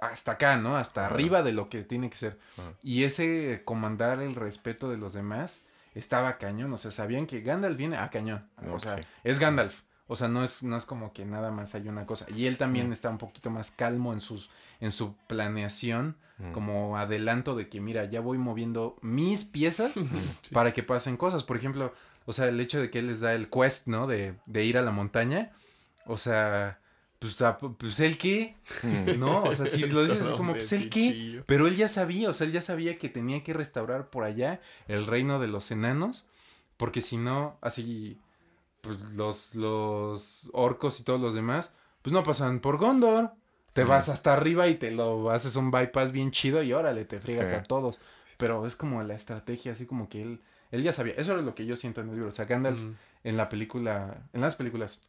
hasta 0.00 0.32
acá, 0.32 0.56
¿no? 0.58 0.76
Hasta 0.76 1.06
arriba 1.06 1.42
de 1.42 1.52
lo 1.52 1.68
que 1.70 1.82
tiene 1.82 2.10
que 2.10 2.16
ser. 2.16 2.38
Y 2.82 3.04
ese 3.04 3.62
comandar 3.64 4.20
el 4.20 4.34
respeto 4.34 4.90
de 4.90 4.98
los 4.98 5.12
demás 5.14 5.62
estaba 5.94 6.36
cañón. 6.38 6.72
O 6.72 6.76
sea, 6.78 6.90
sabían 6.90 7.26
que 7.26 7.40
Gandalf 7.40 7.76
viene 7.78 7.96
a 7.96 8.10
cañón. 8.10 8.46
No, 8.60 8.74
o 8.74 8.78
sea, 8.80 8.96
sí. 8.98 9.02
es 9.24 9.38
Gandalf. 9.38 9.82
O 10.08 10.14
sea, 10.14 10.28
no 10.28 10.44
es, 10.44 10.62
no 10.62 10.76
es 10.76 10.84
como 10.86 11.12
que 11.12 11.24
nada 11.24 11.50
más 11.50 11.74
hay 11.74 11.88
una 11.88 12.06
cosa. 12.06 12.26
Y 12.28 12.46
él 12.46 12.58
también 12.58 12.90
Mm. 12.90 12.92
está 12.92 13.08
un 13.10 13.18
poquito 13.18 13.50
más 13.50 13.70
calmo 13.72 14.12
en 14.12 14.20
sus, 14.20 14.50
en 14.80 14.92
su 14.92 15.16
planeación, 15.26 16.16
Mm. 16.38 16.52
como 16.52 16.98
adelanto 16.98 17.56
de 17.56 17.70
que, 17.70 17.80
mira, 17.80 18.04
ya 18.04 18.20
voy 18.20 18.36
moviendo 18.36 18.98
mis 19.00 19.44
piezas 19.44 19.92
Sí. 20.42 20.52
para 20.54 20.74
que 20.74 20.82
pasen 20.82 21.16
cosas. 21.16 21.42
Por 21.42 21.56
ejemplo, 21.56 21.94
o 22.26 22.34
sea, 22.34 22.46
el 22.48 22.60
hecho 22.60 22.78
de 22.78 22.90
que 22.90 22.98
él 22.98 23.06
les 23.06 23.20
da 23.20 23.32
el 23.32 23.48
quest, 23.48 23.86
¿no? 23.86 24.06
De, 24.06 24.34
de 24.44 24.62
ir 24.64 24.76
a 24.76 24.82
la 24.82 24.90
montaña. 24.90 25.52
O 26.04 26.18
sea, 26.18 26.78
pues, 27.18 27.38
pues 27.78 28.00
el 28.00 28.18
qué, 28.18 28.56
mm. 28.82 29.18
¿no? 29.18 29.44
O 29.44 29.52
sea, 29.52 29.66
si 29.66 29.86
lo 29.86 30.04
dices 30.04 30.22
es 30.24 30.32
como, 30.32 30.52
pues 30.52 30.72
el 30.72 30.90
qué. 30.90 31.42
Pero 31.46 31.66
él 31.66 31.76
ya 31.76 31.88
sabía, 31.88 32.28
o 32.30 32.32
sea, 32.32 32.46
él 32.46 32.52
ya 32.52 32.60
sabía 32.60 32.98
que 32.98 33.08
tenía 33.08 33.42
que 33.42 33.52
restaurar 33.54 34.10
por 34.10 34.24
allá 34.24 34.60
el 34.88 35.06
reino 35.06 35.38
de 35.40 35.48
los 35.48 35.70
enanos, 35.70 36.26
porque 36.76 37.00
si 37.00 37.16
no, 37.16 37.56
así, 37.62 38.18
pues 38.82 38.98
los, 39.14 39.54
los 39.54 40.50
orcos 40.52 41.00
y 41.00 41.04
todos 41.04 41.20
los 41.20 41.34
demás, 41.34 41.74
pues 42.02 42.12
no 42.12 42.22
pasan 42.22 42.60
por 42.60 42.78
Gondor. 42.78 43.32
Te 43.72 43.82
Ujú. 43.82 43.90
vas 43.90 44.08
hasta 44.08 44.32
arriba 44.32 44.68
y 44.68 44.76
te 44.76 44.90
lo 44.90 45.30
haces 45.30 45.54
un 45.56 45.70
bypass 45.70 46.10
bien 46.12 46.30
chido 46.30 46.62
y 46.62 46.72
órale, 46.72 47.04
te 47.04 47.18
friegas 47.18 47.50
Sí. 47.50 47.54
a 47.56 47.62
todos. 47.62 47.98
Pero 48.38 48.66
es 48.66 48.74
como 48.76 49.02
la 49.02 49.14
estrategia, 49.14 49.72
así 49.72 49.84
como 49.86 50.08
que 50.08 50.22
él, 50.22 50.40
él 50.70 50.82
ya 50.82 50.92
sabía. 50.92 51.14
Eso 51.18 51.38
es 51.38 51.44
lo 51.44 51.54
que 51.54 51.66
yo 51.66 51.76
siento 51.76 52.00
en 52.00 52.08
el 52.08 52.14
libro. 52.14 52.28
O 52.28 52.32
sea, 52.32 52.44
Gandalf 52.46 52.78
Mm. 52.80 52.94
en 53.24 53.36
la 53.36 53.48
película, 53.50 54.22
en 54.32 54.40
las 54.40 54.56
películas, 54.56 55.00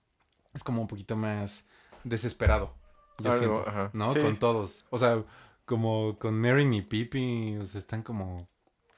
es 0.54 0.64
como 0.64 0.82
un 0.82 0.88
poquito 0.88 1.16
más 1.16 1.66
desesperado. 2.10 2.76
Yo 3.20 3.32
Algo, 3.32 3.40
siento, 3.40 3.70
ajá. 3.70 3.90
¿no? 3.94 4.14
Sí. 4.14 4.20
Con 4.22 4.38
todos. 4.38 4.86
O 4.90 4.98
sea, 4.98 5.24
como 5.66 6.18
con 6.20 6.36
Meryn 6.36 6.74
y 6.74 6.82
Pippin, 6.82 7.62
o 7.62 7.66
sea, 7.66 7.80
están 7.80 8.04
como 8.04 8.48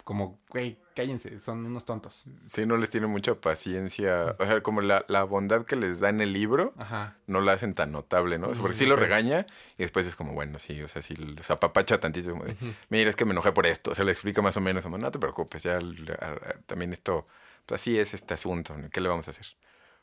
como, 0.03 0.39
güey, 0.49 0.79
cállense, 0.95 1.37
son 1.37 1.63
unos 1.67 1.85
tontos. 1.85 2.25
Sí, 2.47 2.65
no 2.65 2.77
les 2.77 2.89
tiene 2.89 3.05
mucha 3.05 3.35
paciencia. 3.35 4.35
O 4.39 4.43
sea, 4.43 4.63
como 4.63 4.81
la, 4.81 5.05
la 5.07 5.23
bondad 5.23 5.65
que 5.67 5.75
les 5.75 5.99
da 5.99 6.09
en 6.09 6.19
el 6.19 6.33
libro, 6.33 6.73
Ajá. 6.77 7.15
no 7.27 7.41
la 7.41 7.53
hacen 7.53 7.75
tan 7.75 7.91
notable, 7.91 8.39
¿no? 8.39 8.47
O 8.47 8.53
sea, 8.55 8.61
porque 8.63 8.75
sí 8.75 8.87
lo 8.87 8.95
regaña 8.95 9.45
y 9.77 9.83
después 9.83 10.07
es 10.07 10.15
como, 10.15 10.33
bueno, 10.33 10.57
sí, 10.57 10.81
o 10.81 10.87
sea, 10.87 11.03
sí 11.03 11.15
los 11.15 11.51
apapacha 11.51 11.99
tantito. 11.99 12.31
Como 12.31 12.45
de, 12.45 12.55
Mira, 12.89 13.07
es 13.11 13.15
que 13.15 13.23
me 13.25 13.33
enojé 13.33 13.51
por 13.51 13.67
esto. 13.67 13.91
O 13.91 13.95
sea, 13.95 14.03
le 14.03 14.11
explica 14.11 14.41
más 14.41 14.57
o 14.57 14.61
menos, 14.61 14.83
como, 14.83 14.97
no 14.97 15.11
te 15.11 15.19
preocupes, 15.19 15.61
ya 15.61 15.75
l- 15.75 16.11
a- 16.19 16.31
a- 16.31 16.59
también 16.65 16.91
esto, 16.91 17.27
pues 17.67 17.79
así 17.79 17.99
es 17.99 18.15
este 18.15 18.33
asunto. 18.33 18.73
¿qué 18.91 19.01
le 19.01 19.09
vamos 19.09 19.27
a 19.27 19.31
hacer? 19.31 19.45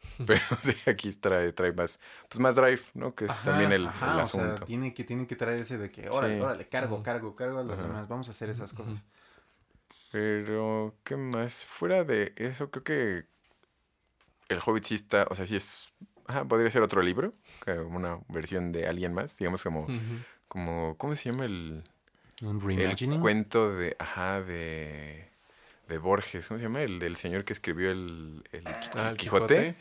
Pero 0.26 0.40
sí, 0.62 0.74
aquí 0.90 1.12
trae, 1.12 1.53
trae 1.53 1.72
más, 1.72 2.01
pues 2.28 2.40
más 2.40 2.57
drive, 2.57 2.82
¿no? 2.94 3.14
Que 3.14 3.26
es 3.26 3.32
Ajá, 3.32 3.42
también 3.42 3.72
el, 3.72 3.86
ajá, 3.86 4.07
el 4.12 4.20
o 4.22 4.26
sea, 4.28 4.55
asunto. 4.55 4.64
tiene 4.64 4.94
que, 4.94 5.05
tiene 5.05 5.26
que 5.26 5.36
traer 5.36 5.61
ese 5.61 5.78
de 5.78 5.90
que, 5.90 6.09
órale, 6.09 6.34
Sí. 6.34 6.40
órale, 6.40 6.68
cargo, 6.68 7.03
cargo, 7.03 7.34
cargo 7.36 7.59
a 7.59 7.64
los 7.64 7.80
demás, 7.80 8.09
vamos 8.09 8.28
a 8.28 8.30
hacer 8.32 8.49
esas 8.51 8.72
cosas. 8.72 9.05
Pero, 10.11 10.97
¿qué 11.05 11.16
más? 11.16 11.66
Fuera 11.66 12.05
de 12.05 12.32
eso, 12.36 12.70
creo 12.70 12.84
que 12.84 13.26
el 14.49 14.61
Hobbit 14.64 14.84
sí 14.84 14.94
está, 14.94 15.26
o 15.30 15.34
sea, 15.34 15.47
sí 15.47 15.57
es, 15.57 15.92
ajá, 16.26 16.44
podría 16.47 16.70
ser 16.70 16.82
otro 16.82 17.03
libro, 17.03 17.32
como 17.64 17.97
una 17.97 18.20
versión 18.28 18.72
de 18.72 18.86
alguien 18.86 19.12
más, 19.14 19.36
digamos 19.38 19.62
como, 19.62 19.86
como, 20.49 20.97
¿cómo 20.99 21.14
se 21.14 21.30
llama 21.32 21.44
el, 21.47 21.84
Un 22.42 22.59
el 22.74 23.01
reimagining. 23.01 23.20
cuento 23.20 23.72
de, 23.74 23.97
ajá, 23.99 24.42
de, 24.42 25.30
de 25.89 25.99
Borges, 25.99 26.47
¿cómo 26.47 26.59
se 26.59 26.64
llama? 26.64 26.82
El 26.82 26.99
del 26.99 27.16
señor 27.16 27.45
que 27.45 27.53
escribió 27.53 27.91
el, 27.91 28.45
el 28.53 28.62
Ah, 28.97 29.11
el 29.11 29.16
Quijote, 29.16 29.76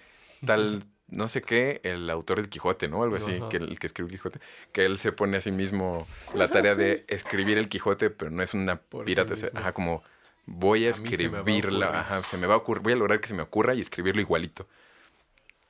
tal, 0.46 0.84
no 1.08 1.28
sé 1.28 1.42
qué, 1.42 1.82
el 1.84 2.10
autor 2.10 2.38
del 2.38 2.50
Quijote, 2.50 2.88
¿no? 2.88 3.04
Algo 3.04 3.16
así, 3.16 3.32
Ajá. 3.38 3.50
que 3.50 3.58
el 3.58 3.80
que 3.80 3.88
escribió 3.88 4.08
el 4.12 4.18
Quijote, 4.18 4.40
que 4.72 4.86
él 4.86 4.98
se 5.00 5.12
pone 5.12 5.38
a 5.38 5.42
sí 5.42 5.52
mismo 5.52 6.08
la 6.36 6.52
tarea 6.52 6.76
de 6.76 7.06
escribir 7.08 7.58
el 7.58 7.70
Quijote, 7.70 8.10
pero 8.12 8.32
no 8.32 8.44
es 8.44 8.54
una 8.54 8.82
Por 8.90 9.12
sí 9.12 9.12
pirata, 9.12 9.34
o 9.34 9.38
sea, 9.38 9.50
mismo. 9.50 9.60
ajá, 9.60 9.74
como 9.74 10.04
voy 10.46 10.86
a 10.86 10.90
A 10.90 10.98
mí 10.98 11.14
se 11.14 11.30
me 11.30 11.42
va 11.42 11.54
a 11.54 11.56
escribirla, 11.56 11.56
ocurrir. 11.58 12.02
ajá, 12.02 12.24
se 12.24 12.38
me 12.38 12.48
va 12.48 12.56
a 12.56 12.58
ocurrir, 12.58 12.84
voy 12.84 12.94
a 12.94 12.96
lograr 12.98 13.20
que 13.20 13.28
se 13.28 13.34
me 13.34 13.42
ocurra 13.44 13.74
y 13.76 13.82
escribirlo 13.82 14.22
igualito. 14.22 14.68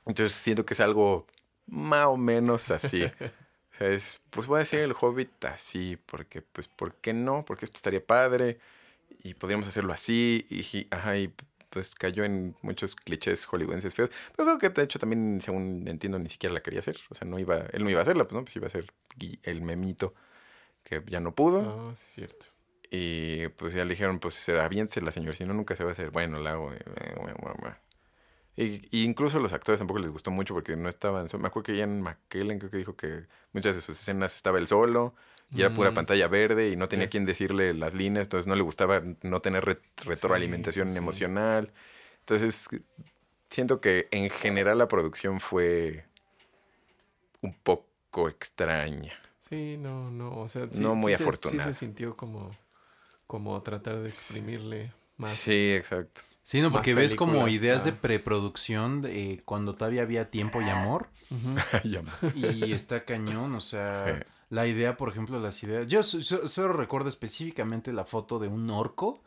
Entonces 0.06 0.32
siento 0.38 0.64
que 0.64 0.74
es 0.74 0.80
algo 0.80 1.26
más 1.66 2.06
o 2.06 2.16
menos 2.16 2.70
así. 2.70 3.12
O 3.74 3.76
sea, 3.78 3.88
es, 3.88 4.22
pues 4.30 4.46
voy 4.46 4.60
a 4.60 4.62
hacer 4.62 4.80
el 4.80 4.94
Hobbit 4.98 5.44
así, 5.46 5.98
porque, 6.06 6.42
pues, 6.42 6.68
¿por 6.68 6.94
qué 6.94 7.12
no? 7.12 7.44
Porque 7.44 7.66
esto 7.66 7.76
estaría 7.76 8.04
padre 8.04 8.58
y 9.22 9.34
podríamos 9.34 9.68
hacerlo 9.68 9.92
así 9.92 10.46
y, 10.50 10.86
ajá, 10.90 11.16
y 11.18 11.32
pues 11.70 11.94
cayó 11.94 12.24
en 12.24 12.56
muchos 12.62 12.96
clichés 12.96 13.44
hollywoodenses 13.46 13.94
feos. 13.94 14.10
Pero 14.36 14.46
creo 14.46 14.58
que 14.58 14.70
de 14.70 14.84
hecho 14.84 14.98
también, 14.98 15.40
según 15.40 15.84
entiendo, 15.86 16.18
ni 16.18 16.28
siquiera 16.28 16.54
la 16.54 16.62
quería 16.62 16.80
hacer. 16.80 16.96
O 17.10 17.14
sea, 17.14 17.28
no 17.28 17.38
iba, 17.38 17.66
él 17.72 17.84
no 17.84 17.90
iba 17.90 17.98
a 18.00 18.02
hacerla, 18.02 18.24
pues 18.24 18.34
no, 18.34 18.44
pues 18.44 18.56
iba 18.56 18.66
a 18.66 18.70
ser 18.70 18.86
el 19.42 19.62
memito 19.62 20.14
que 20.84 21.02
ya 21.06 21.20
no 21.20 21.34
pudo. 21.34 21.88
Ah, 21.90 21.94
sí, 21.94 22.04
es 22.04 22.12
cierto. 22.12 22.46
Y 22.90 23.48
pues 23.48 23.74
ya 23.74 23.84
le 23.84 23.90
dijeron, 23.90 24.20
pues 24.20 24.34
será 24.34 24.68
bien 24.68 24.88
la 25.02 25.10
señor, 25.10 25.34
si 25.34 25.44
no 25.44 25.54
nunca 25.54 25.74
se 25.74 25.82
va 25.84 25.90
a 25.90 25.92
hacer. 25.92 26.10
Bueno, 26.10 26.38
la 26.38 26.52
hago. 26.52 26.72
eh. 26.72 26.78
Y, 28.56 28.88
y 28.90 29.04
incluso 29.04 29.36
a 29.38 29.40
los 29.40 29.52
actores 29.52 29.78
tampoco 29.78 30.00
les 30.00 30.10
gustó 30.10 30.30
mucho 30.30 30.54
porque 30.54 30.76
no 30.76 30.88
estaban. 30.88 31.26
Me 31.38 31.48
acuerdo 31.48 31.64
que 31.64 31.76
Ian 31.76 32.00
McKellen 32.00 32.58
creo 32.58 32.70
que 32.70 32.78
dijo 32.78 32.96
que 32.96 33.26
muchas 33.52 33.76
de 33.76 33.82
sus 33.82 34.00
escenas 34.00 34.34
estaba 34.34 34.58
él 34.58 34.66
solo 34.66 35.14
y 35.52 35.60
era 35.60 35.72
pura 35.72 35.90
Mm. 35.90 35.94
pantalla 35.94 36.28
verde 36.28 36.70
y 36.70 36.76
no 36.76 36.88
tenía 36.88 37.06
Sí. 37.06 37.10
quien 37.10 37.24
decirle 37.26 37.72
las 37.74 37.94
líneas, 37.94 38.26
entonces 38.26 38.46
no 38.46 38.54
le 38.54 38.62
gustaba 38.62 39.02
no 39.22 39.40
tener 39.40 39.64
re- 39.64 39.80
retroalimentación 40.04 40.88
sí. 40.88 40.98
emocional. 40.98 41.72
Entonces 42.20 42.68
siento 43.50 43.80
que 43.80 44.08
en 44.10 44.28
general 44.30 44.78
la 44.78 44.88
producción 44.88 45.38
fue 45.40 46.04
un 47.42 47.54
poco 47.54 48.28
extraña. 48.28 49.12
Sí, 49.38 49.76
no, 49.78 50.10
no, 50.10 50.40
o 50.40 50.48
sea, 50.48 50.66
sí, 50.72 50.82
No 50.82 50.94
muy 50.96 51.12
sí 51.12 51.18
se- 51.18 51.22
afortunada. 51.24 51.64
sí 51.68 51.74
se 51.74 51.78
sintió 51.78 52.16
como, 52.16 52.50
como 53.26 53.60
tratar 53.62 53.98
de 54.00 54.06
exprimirle 54.06 54.92
más. 55.16 55.30
Sí, 55.30 55.72
exacto. 55.74 56.22
Sí, 56.42 56.60
no, 56.60 56.70
porque 56.70 56.94
ves 56.94 57.14
como 57.14 57.46
ideas 57.48 57.84
de 57.84 57.92
preproducción 57.92 59.00
de, 59.02 59.32
eh, 59.32 59.42
cuando 59.44 59.74
todavía 59.74 60.02
había 60.02 60.30
tiempo 60.30 60.60
y 60.62 60.68
amor. 60.68 61.08
Y 62.34 62.72
está 62.72 63.04
cañón, 63.04 63.54
o 63.54 63.60
sea, 63.60 64.04
Sí. 64.20 64.26
La 64.48 64.66
idea, 64.66 64.96
por 64.96 65.08
ejemplo, 65.08 65.38
las 65.40 65.62
ideas. 65.62 65.86
Yo 65.88 66.02
so- 66.02 66.22
so- 66.22 66.46
solo 66.48 66.72
recuerdo 66.72 67.08
específicamente 67.08 67.92
la 67.92 68.04
foto 68.04 68.38
de 68.38 68.48
un 68.48 68.70
orco, 68.70 69.20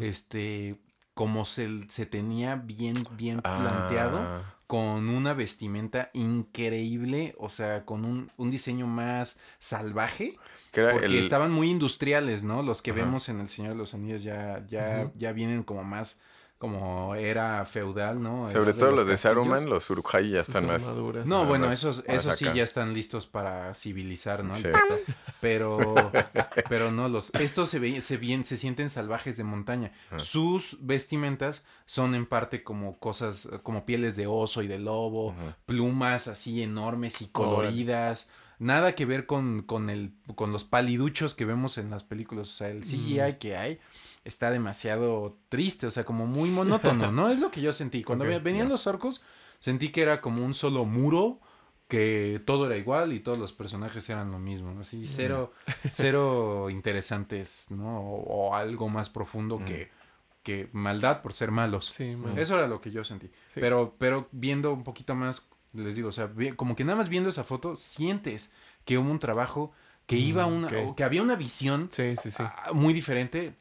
este, 0.00 0.76
como 1.14 1.44
se, 1.44 1.68
se 1.90 2.06
tenía 2.06 2.56
bien, 2.56 2.94
bien 3.16 3.40
planteado, 3.42 4.18
Ah, 4.18 4.42
con 4.66 5.08
una 5.10 5.34
vestimenta 5.34 6.10
increíble, 6.14 7.34
o 7.38 7.48
sea, 7.48 7.84
con 7.84 8.04
un, 8.04 8.30
un 8.36 8.50
diseño 8.50 8.86
más 8.86 9.38
salvaje. 9.58 10.38
Porque 10.92 11.06
el- 11.06 11.18
estaban 11.20 11.52
muy 11.52 11.68
industriales, 11.70 12.42
¿no? 12.42 12.62
Los 12.62 12.80
que 12.80 12.92
vemos 13.04 13.28
en 13.28 13.40
El 13.40 13.48
Señor 13.48 13.72
de 13.72 13.78
los 13.78 13.92
Anillos 13.94 14.22
ya, 14.22 14.64
ya, 14.66 15.10
ya 15.16 15.32
vienen 15.32 15.62
como 15.64 15.84
más, 15.84 16.22
como 16.62 17.16
era 17.16 17.66
feudal, 17.66 18.22
¿no? 18.22 18.46
Sobre 18.48 18.70
Era 18.70 18.78
todo 18.78 18.90
los 18.92 18.98
de 19.08 19.14
castillos. 19.14 19.20
Saruman, 19.20 19.68
los 19.68 19.90
Uruk-hai 19.90 20.30
ya 20.30 20.38
están 20.42 20.68
más... 20.68 20.84
No, 21.26 21.44
bueno, 21.46 21.66
más- 21.66 21.74
esos, 21.74 22.04
más 22.06 22.18
esos 22.18 22.38
sí 22.38 22.44
ya 22.54 22.62
están 22.62 22.94
listos 22.94 23.26
para 23.26 23.74
civilizar, 23.74 24.44
¿no? 24.44 24.54
Sí. 24.54 24.68
Pero, 25.40 25.96
pero 26.68 26.92
no, 26.92 27.08
los, 27.08 27.30
estos 27.40 27.68
se, 27.68 27.80
ve- 27.80 28.00
se, 28.00 28.16
bien, 28.16 28.44
se 28.44 28.56
sienten 28.56 28.90
salvajes 28.90 29.36
de 29.36 29.42
montaña. 29.42 29.90
Ajá. 30.12 30.20
Sus 30.20 30.76
vestimentas 30.80 31.64
son 31.84 32.14
en 32.14 32.26
parte 32.26 32.62
como 32.62 32.96
cosas, 33.00 33.48
como 33.64 33.84
pieles 33.84 34.14
de 34.14 34.28
oso 34.28 34.62
y 34.62 34.68
de 34.68 34.78
lobo, 34.78 35.34
plumas 35.66 36.28
así 36.28 36.62
enormes 36.62 37.22
y 37.22 37.26
Color. 37.26 37.56
coloridas. 37.56 38.28
Nada 38.60 38.94
que 38.94 39.04
ver 39.04 39.26
con, 39.26 39.62
con, 39.62 39.90
el, 39.90 40.14
con 40.36 40.52
los 40.52 40.62
paliduchos 40.62 41.34
que 41.34 41.44
vemos 41.44 41.76
en 41.76 41.90
las 41.90 42.04
películas. 42.04 42.48
O 42.48 42.52
sea, 42.52 42.68
el 42.68 42.82
CGI 42.82 43.38
que 43.40 43.56
hay 43.56 43.80
está 44.24 44.50
demasiado 44.50 45.36
triste, 45.48 45.86
o 45.86 45.90
sea, 45.90 46.04
como 46.04 46.26
muy 46.26 46.50
monótono, 46.50 47.10
¿no? 47.12 47.28
Es 47.30 47.38
lo 47.40 47.50
que 47.50 47.60
yo 47.60 47.72
sentí. 47.72 48.02
Cuando 48.04 48.24
venían 48.24 48.68
los 48.68 48.86
orcos, 48.86 49.22
sentí 49.58 49.90
que 49.90 50.02
era 50.02 50.20
como 50.20 50.44
un 50.44 50.54
solo 50.54 50.84
muro, 50.84 51.40
que 51.88 52.40
todo 52.46 52.66
era 52.66 52.76
igual 52.78 53.12
y 53.12 53.20
todos 53.20 53.36
los 53.38 53.52
personajes 53.52 54.08
eran 54.08 54.30
lo 54.32 54.38
mismo. 54.38 54.78
Así, 54.80 55.06
cero, 55.06 55.52
cero 55.92 56.70
interesantes, 56.70 57.66
¿no? 57.70 58.00
O, 58.00 58.48
o 58.50 58.54
algo 58.54 58.88
más 58.88 59.10
profundo 59.10 59.62
que, 59.64 59.90
que 60.42 60.68
maldad 60.72 61.20
por 61.22 61.32
ser 61.32 61.50
malos. 61.50 61.86
Sí. 61.86 62.16
Eso 62.36 62.56
era 62.58 62.66
lo 62.68 62.80
que 62.80 62.90
yo 62.90 63.04
sentí. 63.04 63.26
Sí. 63.52 63.60
Pero, 63.60 63.94
pero 63.98 64.28
viendo 64.32 64.72
un 64.72 64.84
poquito 64.84 65.14
más, 65.14 65.48
les 65.74 65.96
digo, 65.96 66.08
o 66.08 66.12
sea, 66.12 66.30
como 66.56 66.76
que 66.76 66.84
nada 66.84 66.96
más 66.96 67.08
viendo 67.08 67.28
esa 67.28 67.44
foto, 67.44 67.76
sientes 67.76 68.52
que 68.84 68.96
hubo 68.98 69.10
un 69.10 69.18
trabajo, 69.18 69.72
que 70.06 70.16
iba 70.16 70.46
Mm, 70.46 70.52
una, 70.52 70.66
ok. 70.68 70.74
o 70.86 70.96
que 70.96 71.04
había 71.04 71.22
una 71.22 71.36
visión 71.36 71.88
Sí, 71.92 72.16
sí, 72.16 72.30
sí. 72.30 72.42
muy 72.72 72.92
diferente 72.94 73.54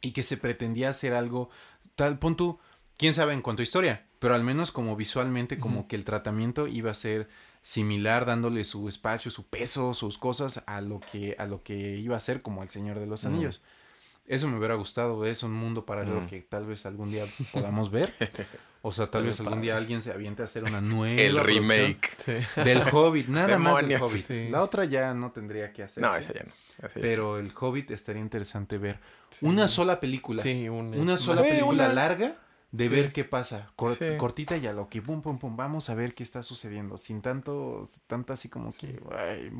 y 0.00 0.12
que 0.12 0.22
se 0.22 0.36
pretendía 0.36 0.90
hacer 0.90 1.14
algo 1.14 1.50
tal 1.94 2.18
punto, 2.18 2.58
quién 2.96 3.14
sabe 3.14 3.32
en 3.32 3.42
cuanto 3.42 3.62
a 3.62 3.64
historia, 3.64 4.06
pero 4.18 4.34
al 4.34 4.44
menos 4.44 4.72
como 4.72 4.96
visualmente, 4.96 5.58
como 5.58 5.88
que 5.88 5.96
el 5.96 6.04
tratamiento 6.04 6.66
iba 6.66 6.90
a 6.90 6.94
ser 6.94 7.28
similar, 7.62 8.26
dándole 8.26 8.64
su 8.64 8.88
espacio, 8.88 9.30
su 9.30 9.46
peso, 9.46 9.94
sus 9.94 10.18
cosas 10.18 10.62
a 10.66 10.80
lo 10.80 11.00
que, 11.00 11.36
a 11.38 11.46
lo 11.46 11.62
que 11.62 11.96
iba 11.98 12.16
a 12.16 12.20
ser 12.20 12.42
como 12.42 12.62
el 12.62 12.68
Señor 12.68 12.98
de 12.98 13.06
los. 13.06 13.24
Anillos. 13.24 13.62
Eso 14.26 14.46
me 14.48 14.58
hubiera 14.58 14.74
gustado, 14.76 15.26
es 15.26 15.42
un 15.42 15.52
mundo 15.52 15.84
paralelo 15.84 16.18
Ujú. 16.18 16.28
que 16.28 16.40
tal 16.42 16.64
vez 16.66 16.86
algún 16.86 17.10
día 17.10 17.24
podamos 17.52 17.90
ver. 17.90 18.12
O 18.82 18.92
sea, 18.92 19.08
tal 19.08 19.26
vez 19.26 19.38
algún 19.40 19.60
día 19.60 19.76
alguien 19.76 20.00
se 20.00 20.10
aviente 20.10 20.40
a 20.40 20.46
hacer 20.46 20.64
una 20.64 20.80
nueva 20.80 21.20
El 21.20 21.38
remake. 21.38 22.14
Sí. 22.16 22.32
del 22.64 22.80
Hobbit, 22.90 23.28
nada 23.28 23.58
más 23.58 23.86
del. 23.86 24.00
Hobbit. 24.00 24.22
Sí. 24.22 24.48
La 24.48 24.62
otra 24.62 24.86
ya 24.86 25.12
no 25.12 25.32
tendría 25.32 25.70
que 25.74 25.82
hacerse. 25.82 26.00
No, 26.00 26.16
esa 26.16 26.32
ya 26.32 26.44
no. 26.44 26.52
esa 26.78 26.94
ya 26.98 27.00
Pero 27.02 27.38
el 27.38 27.52
Hobbit 27.54 27.90
estaría 27.90 28.22
interesante 28.22 28.78
ver. 28.78 28.98
Sí. 29.28 29.44
Una 29.44 29.68
sola 29.68 30.00
película. 30.00 30.42
Sí, 30.42 30.66
un- 30.70 30.94
Una 30.98 31.18
sola 31.18 31.42
película 31.42 31.84
una- 31.88 31.92
larga 31.92 32.38
de 32.72 32.88
Sí. 32.88 32.94
ver 32.94 33.12
qué 33.12 33.24
pasa. 33.24 33.70
Cor- 33.76 33.96
Sí. 33.96 34.06
Cortita 34.16 34.56
y 34.56 34.66
a 34.66 34.72
lo 34.72 34.88
que 34.88 35.02
pum, 35.02 35.20
pum, 35.20 35.38
pum. 35.38 35.58
Vamos 35.58 35.90
a 35.90 35.94
ver 35.94 36.14
qué 36.14 36.22
está 36.22 36.42
sucediendo. 36.42 36.96
Sin 36.96 37.20
tanto, 37.20 37.86
tanta 38.06 38.32
así 38.32 38.48
como 38.48 38.72
que 38.72 38.98
ay, 39.14 39.52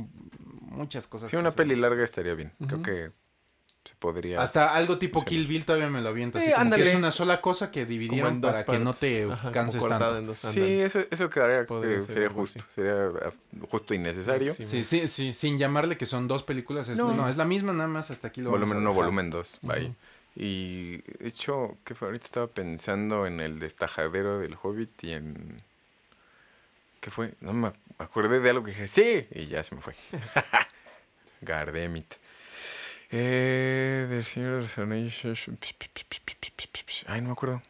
muchas 0.63 1.07
cosas. 1.07 1.29
Sí, 1.29 1.37
que 1.37 1.41
una 1.43 1.51
peli 1.51 1.77
larga 1.77 2.03
estaría 2.05 2.33
bien. 2.35 2.55
Creo 2.67 2.83
que 2.83 3.13
se 3.85 3.95
podría... 3.99 4.43
Hasta 4.43 4.75
algo 4.75 4.99
tipo 4.99 5.21
Sí. 5.21 5.27
Kill 5.27 5.47
Bill 5.47 5.65
todavía 5.65 5.89
me 5.89 6.01
lo 6.03 6.11
aviento. 6.11 6.39
Así 6.39 6.49
Sí, 6.49 6.53
como 6.53 6.69
que 6.69 6.75
ándale. 6.75 6.91
es 6.91 6.95
una 6.97 7.13
sola 7.13 7.41
cosa 7.41 7.71
que 7.71 7.87
dividieron 7.87 8.41
para 8.41 8.65
que 8.65 8.79
no 8.79 8.93
te. 8.93 9.25
Ajá, 9.31 9.53
canses 9.53 9.87
tanto. 9.89 10.19
en 10.19 10.27
dos, 10.27 10.37
Sí, 10.39 10.61
eso, 10.81 11.01
eso 11.11 11.31
quedaría, 11.31 11.61
eh, 11.63 12.01
sería 12.03 12.29
justo. 12.29 12.59
así. 12.61 12.69
Sería 12.75 13.07
ah, 13.25 13.31
justo 13.71 13.95
y 13.95 13.99
necesario. 13.99 14.53
Sí, 14.53 14.67
Sí, 14.67 14.85
sí, 14.85 15.09
sí, 15.09 15.33
sin 15.35 15.59
llamarle 15.59 15.97
que 15.97 16.07
son 16.07 16.29
dos 16.29 16.43
películas. 16.43 16.89
Es, 16.91 16.99
No. 16.99 17.13
no. 17.15 17.29
es 17.29 17.37
la 17.39 17.45
misma, 17.47 17.73
nada 17.73 17.89
más 17.89 18.11
hasta 18.11 18.29
aquí 18.29 18.43
lo 18.43 18.51
volumen 18.51 18.77
a 18.77 18.81
1, 18.81 18.91
dejar. 18.91 19.05
volumen 19.05 19.31
2. 19.31 19.59
Bye. 19.63 19.85
Ujú. 19.87 19.95
Y 20.37 20.97
de 20.99 21.29
hecho, 21.29 21.77
¿qué 21.85 21.95
fue? 21.95 22.09
Ahorita 22.09 22.25
estaba 22.27 22.47
pensando 22.47 23.27
en 23.27 23.41
el 23.41 23.59
destajadero 23.59 24.39
del 24.39 24.57
Hobbit 24.63 25.05
y 25.05 25.13
en... 25.13 25.63
¿Qué 27.01 27.11
fue? 27.11 27.33
No 27.41 27.53
me 27.55 27.73
acordé 27.99 28.41
de 28.41 28.51
algo 28.51 28.63
que 28.63 28.71
dije, 28.73 28.87
sí, 28.87 29.27
y 29.35 29.47
ya 29.47 29.63
se 29.65 29.75
me 29.75 29.81
fue. 29.81 29.95
Gardemit. 31.41 32.07
Eh, 33.13 34.07
del 34.09 34.25
Señor 34.25 34.57
de 34.57 34.63
los 34.63 34.79
Anillos. 34.79 35.49
Ay, 37.07 37.21
no 37.21 37.27
me 37.29 37.33
acuerdo. 37.33 37.61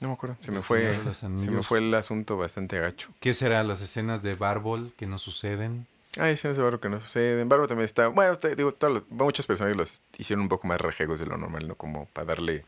No 0.00 0.08
me 0.08 0.14
acuerdo. 0.14 0.36
Se 0.40 0.50
me 0.50 0.62
fue. 0.62 0.98
Se 1.14 1.28
me 1.50 1.62
fue 1.62 1.78
el 1.78 1.94
asunto 1.94 2.36
bastante 2.36 2.78
gacho. 2.78 3.10
¿Qué 3.20 3.34
será? 3.34 3.62
Las 3.64 3.80
escenas 3.80 4.22
de 4.22 4.34
Bárbol 4.34 4.92
que 4.96 5.06
no 5.06 5.18
suceden. 5.18 5.86
Ay, 6.18 6.32
escenas 6.32 6.56
de 6.56 6.62
barro 6.64 6.80
que 6.80 6.88
no 6.88 7.00
suceden. 7.00 7.48
Barro 7.48 7.68
también 7.68 7.84
está. 7.84 8.08
Bueno, 8.08 8.36
te 8.36 8.56
digo, 8.56 8.72
todos 8.74 8.92
los- 8.94 9.10
muchos 9.10 9.46
personajes 9.46 9.76
los 9.76 10.02
hicieron 10.18 10.42
un 10.42 10.48
poco 10.48 10.66
más 10.66 10.80
rejegos 10.80 11.20
de 11.20 11.26
lo 11.26 11.36
normal, 11.36 11.68
¿no? 11.68 11.74
Como 11.76 12.06
para 12.06 12.26
darle 12.28 12.64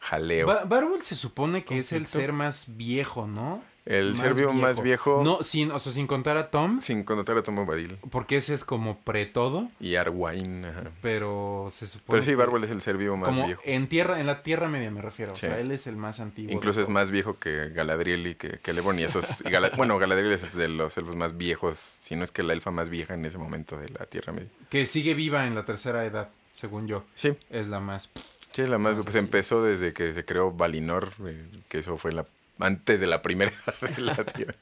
jaleo. 0.00 0.46
Ba- 0.46 0.64
Barbol 0.64 1.02
se 1.02 1.14
supone 1.14 1.64
que 1.64 1.78
es 1.78 1.92
el 1.92 2.06
ser 2.06 2.32
más 2.32 2.76
viejo, 2.76 3.26
¿no? 3.26 3.62
el 3.86 4.10
más 4.10 4.20
ser 4.20 4.34
vivo 4.34 4.52
más 4.52 4.82
viejo, 4.82 5.22
No, 5.24 5.42
sin, 5.42 5.72
o 5.72 5.78
sea, 5.78 5.90
sin 5.90 6.06
contar 6.06 6.36
a 6.36 6.50
Tom, 6.50 6.80
sin 6.82 7.02
connotar 7.02 7.38
a 7.38 7.42
Tom 7.42 7.56
Bombadil. 7.56 7.96
porque 8.10 8.36
ese 8.36 8.52
es 8.52 8.62
como 8.62 8.98
pre-todo, 9.00 9.68
Y 9.80 9.96
Arwain, 9.96 10.66
ajá. 10.66 10.84
pero 11.00 11.66
se 11.72 11.86
supone 11.86 12.06
Pero 12.10 12.22
sí, 12.22 12.34
Bárbol 12.34 12.62
es 12.62 12.70
el 12.70 12.82
ser 12.82 12.98
vivo 12.98 13.16
más 13.16 13.30
como 13.30 13.46
viejo. 13.46 13.62
en 13.64 13.88
tierra, 13.88 14.20
en 14.20 14.26
la 14.26 14.42
Tierra 14.42 14.68
Media 14.68 14.90
me 14.90 15.00
refiero, 15.00 15.34
Sí. 15.34 15.46
o 15.46 15.48
sea, 15.48 15.58
él 15.58 15.72
es 15.72 15.86
el 15.86 15.96
más 15.96 16.20
antiguo. 16.20 16.52
Incluso 16.52 16.80
es 16.80 16.86
todos. 16.86 16.94
más 16.94 17.10
viejo 17.10 17.38
que 17.38 17.70
Galadriel 17.70 18.26
y 18.26 18.34
que, 18.34 18.58
que 18.62 18.72
Lebron. 18.74 18.98
Y 18.98 19.04
esos. 19.04 19.40
y 19.40 19.50
Gala- 19.50 19.72
bueno, 19.76 19.98
Galadriel 19.98 20.30
es 20.32 20.54
de 20.54 20.68
los 20.68 20.96
elfos 20.98 21.16
más 21.16 21.36
viejos, 21.38 21.78
si 21.78 22.14
no 22.16 22.22
es 22.22 22.30
que 22.30 22.42
la 22.42 22.52
elfa 22.52 22.70
más 22.70 22.90
vieja 22.90 23.14
en 23.14 23.24
ese 23.24 23.38
momento 23.38 23.76
de 23.78 23.88
la 23.88 24.04
Tierra 24.04 24.32
Media. 24.34 24.50
Que 24.68 24.84
sigue 24.86 25.14
viva 25.14 25.46
en 25.46 25.54
la 25.54 25.64
tercera 25.64 26.04
edad, 26.04 26.28
según 26.52 26.86
yo, 26.86 27.02
Sí, 27.14 27.32
es 27.48 27.66
la 27.68 27.80
más... 27.80 28.10
sí, 28.50 28.66
la 28.66 28.78
más. 28.78 28.94
Ah, 28.94 28.96
sí, 28.98 29.02
pues 29.02 29.12
sí. 29.14 29.18
empezó 29.18 29.62
desde 29.62 29.92
que 29.92 30.12
se 30.14 30.24
creó 30.24 30.52
Valinor, 30.52 31.10
eh, 31.26 31.44
que 31.68 31.78
eso 31.78 31.96
fue 31.98 32.12
la 32.12 32.26
antes 32.58 33.00
de 33.00 33.06
la 33.06 33.22
primera 33.22 33.52
de 33.96 34.02
la 34.02 34.16
Tierra. 34.24 34.54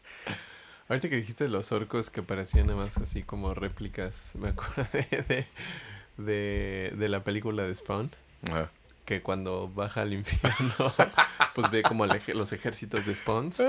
Ahorita 0.88 1.08
que 1.10 1.16
dijiste 1.16 1.48
los 1.48 1.70
orcos 1.72 2.08
que 2.10 2.22
parecían 2.22 2.68
nada 2.68 2.78
más 2.78 2.96
así 2.98 3.22
como 3.22 3.52
réplicas, 3.54 4.32
me 4.38 4.48
acuerdo 4.50 4.86
de, 4.92 5.02
de, 5.28 6.22
de, 6.24 6.92
de 6.96 7.08
la 7.08 7.24
película 7.24 7.64
de 7.64 7.74
Spawn, 7.74 8.10
Ajá. 8.48 8.70
que 9.04 9.20
cuando 9.20 9.68
baja 9.68 10.02
al 10.02 10.14
infierno, 10.14 10.74
pues 11.54 11.70
ve 11.70 11.82
como 11.82 12.04
el 12.06 12.20
los 12.34 12.52
ejércitos 12.52 13.04
de 13.06 13.14
Spawns. 13.14 13.60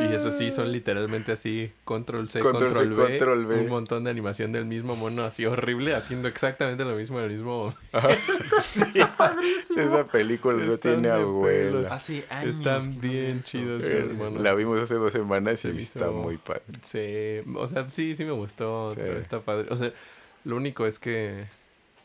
Y 0.00 0.12
eso 0.12 0.30
sí, 0.30 0.50
son 0.50 0.72
literalmente 0.72 1.32
así, 1.32 1.70
control 1.84 2.28
C, 2.28 2.40
Control 2.40 2.72
control, 2.72 2.94
C, 2.94 3.00
V, 3.00 3.08
control 3.18 3.46
V. 3.46 3.60
un 3.60 3.68
montón 3.68 4.04
de 4.04 4.10
animación 4.10 4.52
del 4.52 4.64
mismo 4.64 4.96
mono 4.96 5.24
así 5.24 5.46
horrible, 5.46 5.94
haciendo 5.94 6.28
exactamente 6.28 6.84
lo 6.84 6.94
mismo 6.96 7.18
en 7.20 7.24
el 7.26 7.30
mismo... 7.32 7.74
Esa 9.76 10.04
película 10.06 10.64
no 10.64 10.76
tiene 10.78 11.10
abuela. 11.10 11.92
Hace 11.94 12.24
años 12.30 12.56
que 12.56 12.60
Están 12.62 13.00
bien 13.00 13.42
chidos 13.42 13.82
Eh, 13.84 14.08
la 14.40 14.54
vimos 14.54 14.80
hace 14.80 14.94
dos 14.94 15.12
semanas 15.12 15.60
Se 15.60 15.70
y 15.70 15.78
está 15.78 16.10
muy 16.10 16.36
padre. 16.38 16.62
Sí, 16.82 17.40
o 17.56 17.66
sea, 17.66 17.90
sí, 17.90 18.14
sí 18.16 18.24
me 18.24 18.32
gustó, 18.32 18.90
Sí. 18.94 19.00
pero 19.02 19.18
está 19.18 19.40
padre. 19.40 19.68
O 19.70 19.76
sea, 19.76 19.90
lo 20.44 20.56
único 20.56 20.86
es 20.86 20.98
que... 20.98 21.44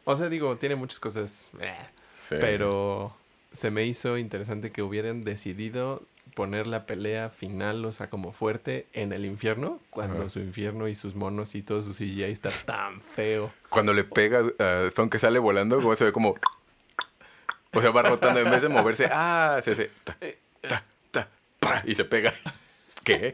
O 0.06 0.16
sea, 0.16 0.30
digo, 0.30 0.56
tiene 0.58 0.76
muchas 0.76 1.00
cosas... 1.00 1.52
eh, 1.60 1.74
Sí. 2.16 2.36
Pero 2.40 3.16
se 3.54 3.72
me 3.72 3.86
hizo 3.86 4.18
interesante 4.18 4.72
que 4.72 4.82
hubieran 4.84 5.24
decidido 5.24 6.04
poner 6.40 6.68
la 6.68 6.86
pelea 6.86 7.30
final, 7.30 7.84
o 7.84 7.92
sea, 7.92 8.10
como 8.10 8.32
fuerte 8.32 8.88
en 8.94 9.12
el 9.12 9.26
infierno, 9.26 9.82
cuando 9.90 10.20
Ajá. 10.22 10.30
su 10.30 10.40
infierno 10.40 10.88
y 10.88 10.96
sus 10.96 11.14
monos 11.14 11.54
y 11.54 11.62
todo 11.64 11.84
su 11.84 11.92
CGI 11.92 12.24
está 12.24 12.50
tan 12.66 13.02
feo. 13.02 13.52
Cuando 13.68 13.92
le 13.94 14.06
pega, 14.06 14.42
uh, 14.44 14.54
aunque 14.96 15.20
sale 15.20 15.38
volando, 15.38 15.76
como 15.82 15.94
se 15.98 16.06
ve 16.06 16.14
como. 16.14 16.36
O 17.74 17.82
sea, 17.82 17.92
va 17.92 18.04
rotando 18.04 18.40
en 18.40 18.50
vez 18.50 18.62
de 18.62 18.70
moverse. 18.70 19.10
Ah, 19.12 19.60
se 19.62 19.72
hace. 19.72 19.92
Ta, 20.06 20.16
ta, 20.62 20.82
ta, 21.12 21.28
pa, 21.60 21.84
y 21.86 21.94
se 21.94 22.06
pega. 22.06 22.34
¿Qué? 23.04 23.34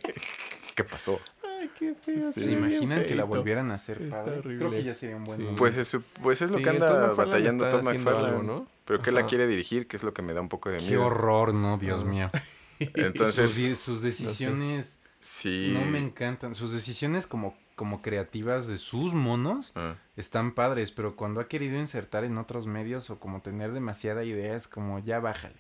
¿Qué 0.74 0.84
pasó? 0.84 1.22
Ay, 1.44 1.70
qué 1.78 1.94
feo. 1.94 2.34
¿Se 2.34 2.54
imaginan 2.54 3.06
que 3.06 3.14
la 3.14 3.26
volvieran 3.26 3.70
a 3.70 3.76
hacer 3.76 4.10
padre? 4.10 4.42
Creo 4.42 4.72
que 4.72 4.82
ya 4.82 4.96
sería 4.96 5.18
un 5.18 5.26
buen 5.26 5.38
Sí. 5.38 5.48
Pues 5.56 5.78
es, 5.78 5.96
pues 6.24 6.42
es 6.42 6.50
lo 6.50 6.58
Sí, 6.58 6.64
que 6.64 6.72
anda 6.72 7.10
batallando 7.14 7.68
haciendo 7.68 7.88
McFarlane. 7.94 8.42
¿no? 8.44 8.68
Pero 8.86 9.04
que 9.04 9.12
la 9.12 9.20
Ajá. 9.20 9.30
quiere 9.30 9.46
dirigir, 9.46 9.88
que 9.88 9.96
es 9.96 10.02
lo 10.04 10.12
que 10.12 10.24
me 10.24 10.34
da 10.34 10.42
un 10.42 10.50
poco 10.50 10.72
de 10.72 10.78
Qué 10.80 10.86
miedo. 10.86 11.06
horror, 11.06 11.54
no, 11.54 11.78
Dios 11.78 12.04
mío. 12.04 12.32
Entonces, 12.80 13.52
sus, 13.54 13.80
sus 13.80 14.02
decisiones 14.02 15.02
sí. 15.20 15.72
no 15.74 15.86
me 15.86 16.00
encantan. 16.00 16.56
Sus 16.56 16.72
decisiones 16.72 17.28
como, 17.28 17.58
como 17.76 18.02
creativas 18.02 18.68
de 18.68 18.78
sus 18.78 19.14
monos 19.14 19.74
Ah, 19.76 19.96
están 20.16 20.54
padres, 20.54 20.92
pero 20.92 21.16
cuando 21.16 21.42
ha 21.42 21.48
querido 21.48 21.78
insertar 21.78 22.24
en 22.24 22.38
otros 22.38 22.68
medios 22.68 23.10
o 23.10 23.20
como 23.20 23.42
tener 23.42 23.72
demasiada 23.72 24.24
idea 24.24 24.56
es 24.56 24.68
como 24.68 25.00
ya 25.00 25.20
bájale. 25.20 25.56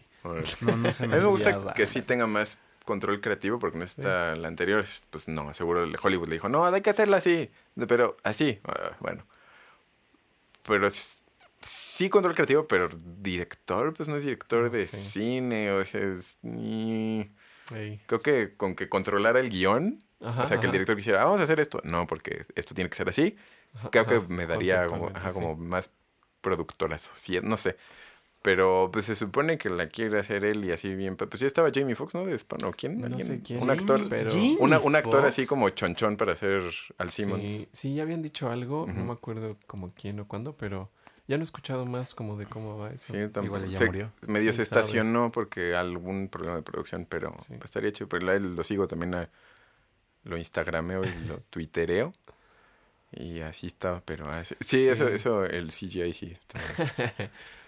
No, 0.61 0.75
no 0.75 0.91
se 0.91 1.03
A 1.05 1.07
me 1.07 1.15
mí 1.17 1.21
me 1.21 1.29
gusta 1.29 1.73
que 1.73 1.87
sí 1.87 2.01
tenga 2.01 2.27
más 2.27 2.59
control 2.85 3.19
creativo, 3.19 3.59
porque 3.59 3.77
en 3.77 3.83
esta, 3.83 4.35
la 4.35 4.47
anterior, 4.47 4.85
pues 5.09 5.27
no, 5.27 5.53
seguro 5.53 5.83
el 5.83 5.97
Hollywood 6.01 6.27
le 6.27 6.35
dijo, 6.35 6.49
no, 6.49 6.65
hay 6.65 6.81
que 6.81 6.91
hacerla 6.91 7.17
así, 7.17 7.49
pero 7.87 8.15
así, 8.23 8.59
ah, 8.63 8.95
bueno. 8.99 9.25
Pero 10.63 10.87
sí 11.67 12.09
control 12.09 12.35
creativo, 12.35 12.67
pero 12.67 12.89
director, 13.21 13.93
pues 13.93 14.07
no 14.07 14.15
es 14.17 14.23
director 14.23 14.63
No 14.63 14.69
de 14.69 14.85
sé. 14.85 14.97
cine, 14.97 15.71
o 15.71 15.83
sea, 15.83 16.01
es... 16.01 16.37
ni-. 16.43 17.29
Creo 18.05 18.21
que 18.21 18.55
con 18.55 18.75
que 18.75 18.87
controlara 18.89 19.39
el 19.39 19.49
guion, 19.49 20.03
Ajá, 20.21 20.43
o 20.43 20.47
sea, 20.47 20.59
que 20.59 20.67
el 20.67 20.71
director 20.71 20.95
quisiera, 20.95 21.21
"Ah, 21.21 21.25
vamos 21.25 21.39
a 21.41 21.43
hacer 21.43 21.59
esto, 21.59 21.81
no, 21.83 22.05
porque 22.07 22.45
esto 22.55 22.73
tiene 22.75 22.89
que 22.89 22.95
ser 22.95 23.09
así, 23.09 23.35
ajá, 23.73 23.89
creo 23.89 24.05
que 24.05 24.19
me 24.33 24.45
daría 24.45 24.85
como, 24.87 25.09
sí. 25.09 25.13
como 25.33 25.55
más 25.55 25.91
productora 26.41 26.97
social, 26.99 27.41
no 27.47 27.57
sé. 27.57 27.75
Pero 28.43 28.91
pues 28.93 29.05
se 29.05 29.15
supone 29.15 29.57
que 29.57 29.71
la 29.71 29.89
quiere 29.89 30.19
hacer 30.19 30.45
él 30.45 30.63
y 30.65 30.71
así 30.71 30.93
bien. 30.93 31.15
Pues 31.17 31.39
ya 31.39 31.47
estaba 31.47 31.71
Jamie 31.73 31.95
Foxx, 31.95 32.13
¿no? 32.13 32.27
De 32.27 32.37
Spawn, 32.37 32.63
¿o 32.65 32.71
quién? 32.73 32.99
No 32.99 33.07
¿Alguien? 33.07 33.25
sé 33.25 33.41
quién. 33.41 33.59
Un 33.63 33.71
actor. 33.71 33.99
Jamie- 34.01 34.09
pero- 34.09 34.31
Una- 34.59 34.79
un 34.79 34.95
actor 34.95 35.25
así 35.25 35.41
Foxx. 35.41 35.49
como 35.49 35.69
chonchón 35.71 36.15
para 36.15 36.33
hacer 36.33 36.61
Al 36.99 37.09
Simmons. 37.09 37.51
Sí, 37.51 37.67
sí, 37.73 37.95
ya 37.95 38.03
habían 38.03 38.21
dicho 38.21 38.51
algo, 38.51 38.85
no 38.85 38.93
Ujú. 38.93 39.03
me 39.03 39.13
acuerdo 39.13 39.57
como 39.65 39.91
quién 39.95 40.19
o 40.19 40.27
cuándo, 40.27 40.55
pero 40.55 40.91
ya 41.27 41.37
no 41.37 41.43
he 41.43 41.45
escuchado 41.45 41.85
más 41.85 42.13
como 42.15 42.35
de 42.37 42.45
cómo 42.45 42.77
va 42.77 42.89
eso. 42.91 43.13
Sí, 43.13 43.19
tampoco. 43.31 43.45
Igual 43.45 43.69
ya 43.69 43.77
se- 43.79 43.85
murió. 43.85 44.11
Medio 44.27 44.53
se 44.53 44.61
estacionó 44.61 45.31
porque 45.31 45.75
algún 45.75 46.29
problema 46.29 46.57
de 46.57 46.61
producción, 46.63 47.05
pero 47.09 47.33
Sí. 47.39 47.53
pues, 47.57 47.65
estaría 47.65 47.91
chido. 47.91 48.07
Pero 48.09 48.37
lo 48.39 48.63
sigo 48.63 48.87
también, 48.87 49.15
a- 49.15 49.29
lo 50.23 50.37
instagrameo 50.37 51.03
y 51.03 51.25
lo 51.27 51.39
twittereo. 51.49 52.13
Y 53.11 53.39
así 53.41 53.67
estaba, 53.67 54.01
pero... 54.03 54.27
sí. 54.59 54.89
Eso, 54.89 55.07
eso, 55.07 55.45
el 55.45 55.71
CGI 55.71 56.11
sí 56.13 56.33
estaba, 56.33 56.63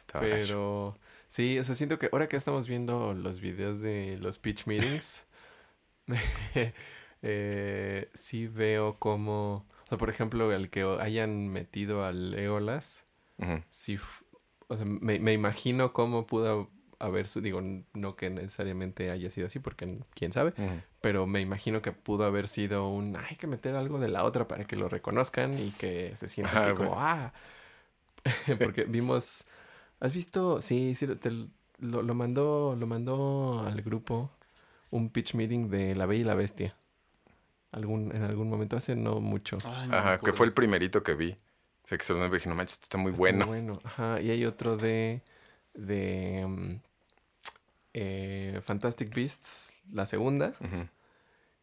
estaba 0.01 0.28
gacho. 0.28 0.47
Pero 0.47 0.97
sí, 1.28 1.58
o 1.60 1.64
sea, 1.64 1.74
siento 1.76 1.97
que 1.99 2.10
ahora 2.12 2.28
que 2.28 2.36
estamos 2.36 2.68
viendo 2.68 3.14
los 3.14 3.39
videos 3.39 3.80
de 3.80 4.18
los 4.20 4.39
pitch 4.39 4.66
meetings, 4.68 5.26
eh, 7.22 8.10
sí 8.14 8.47
veo 8.47 8.95
como, 8.99 9.66
o 9.86 9.88
sea, 9.89 9.97
por 9.97 10.10
ejemplo, 10.10 10.51
el 10.51 10.70
que 10.70 10.84
hayan 10.99 11.47
metido 11.49 12.03
al 12.03 12.34
Sí, 13.69 13.99
o 14.67 14.75
sea, 14.77 14.85
me, 14.85 15.19
me 15.19 15.33
imagino 15.33 15.93
cómo 15.93 16.25
pudo 16.27 16.69
haber 16.99 17.27
su, 17.27 17.41
digo, 17.41 17.61
no 17.93 18.15
que 18.15 18.29
necesariamente 18.29 19.11
haya 19.11 19.29
sido 19.29 19.47
así, 19.47 19.59
porque 19.59 19.95
quién 20.15 20.31
sabe, 20.31 20.53
pero 21.01 21.27
me 21.27 21.41
imagino 21.41 21.81
que 21.81 21.91
pudo 21.91 22.25
haber 22.25 22.47
sido 22.47 22.89
un, 22.89 23.15
hay 23.15 23.35
que 23.35 23.45
meter 23.47 23.75
algo 23.75 23.99
de 23.99 24.07
la 24.07 24.23
otra 24.23 24.47
para 24.47 24.65
que 24.65 24.75
lo 24.75 24.89
reconozcan 24.89 25.59
y 25.59 25.71
que 25.71 26.15
se 26.15 26.27
sienta 26.27 26.57
así 26.57 26.73
como, 26.75 26.99
ah, 26.99 27.33
porque 28.63 28.83
vimos, 28.85 29.47
¿has 29.99 30.13
visto? 30.13 30.61
Sí, 30.61 30.95
sí, 30.95 31.07
te- 31.07 31.47
lo, 31.79 32.01
lo 32.01 32.13
mandó, 32.15 32.75
lo 32.75 32.88
mandó 32.88 33.63
al 33.65 33.81
grupo 33.83 34.31
un 34.89 35.09
pitch 35.09 35.35
meeting 35.35 35.69
de 35.69 35.95
La 35.95 36.05
Bella 36.05 36.21
y 36.21 36.23
la 36.23 36.35
Bestia. 36.35 36.75
Algún, 37.71 38.15
en 38.15 38.23
algún 38.23 38.49
momento, 38.49 38.77
hace 38.77 38.95
no 38.95 39.19
mucho. 39.19 39.57
Ay, 39.65 39.88
no 39.89 39.93
me 39.93 39.99
Ajá, 39.99 40.19
que 40.19 40.33
fue 40.33 40.47
el 40.47 40.53
primerito 40.53 41.03
que 41.03 41.13
vi. 41.13 41.38
O 41.88 41.89
sea, 41.89 41.97
que 41.97 42.03
solo 42.03 42.19
me 42.19 42.29
dije, 42.29 42.49
no 42.49 42.55
manches, 42.55 42.81
está 42.81 42.97
muy 42.97 43.11
Está 43.11 43.19
bueno. 43.21 43.45
bueno. 43.47 43.79
Ajá, 43.85 44.19
y 44.19 44.29
hay 44.29 44.43
otro 44.45 44.75
de, 44.75 45.21
de 45.73 46.45
mm, 46.45 46.75
eh, 47.93 48.59
Fantastic 48.61 49.15
Beasts, 49.15 49.73
la 49.93 50.05
segunda. 50.05 50.53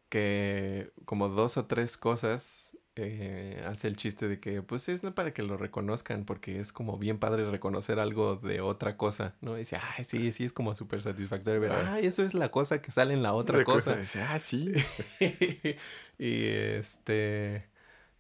Que 0.09 0.91
como 1.05 1.29
dos 1.29 1.57
o 1.59 1.67
tres 1.67 1.97
cosas 1.99 2.77
eh, 2.97 3.63
hace 3.67 3.89
el 3.89 3.97
chiste 3.97 4.29
de 4.29 4.39
que 4.39 4.63
pues 4.63 4.89
es 4.89 5.03
no 5.03 5.13
para 5.15 5.33
que 5.33 5.43
lo 5.43 5.57
reconozcan 5.57 6.25
porque 6.25 6.61
es 6.61 6.73
como 6.73 6.97
bien 6.99 7.19
padre 7.19 7.51
reconocer 7.51 7.99
algo 7.99 8.37
de 8.37 8.61
otra 8.61 8.97
cosa, 8.97 9.35
¿no? 9.41 9.57
Y 9.57 9.61
dice, 9.61 9.77
ay, 9.99 10.05
sí, 10.05 10.31
sí, 10.31 10.45
es 10.45 10.53
como 10.53 10.77
súper 10.77 11.03
satisfactorio 11.03 11.61
ver, 11.61 11.73
Ah. 11.73 11.95
ay, 11.95 12.07
eso 12.07 12.25
es 12.25 12.33
la 12.35 12.51
cosa 12.51 12.81
que 12.81 12.93
sale 12.93 13.13
en 13.15 13.23
la 13.25 13.33
otra 13.35 13.65
cosa. 13.65 13.97
dice, 13.97 14.23
ah, 14.23 14.39
sí. 14.39 14.73
y 16.19 16.45
este, 16.47 17.65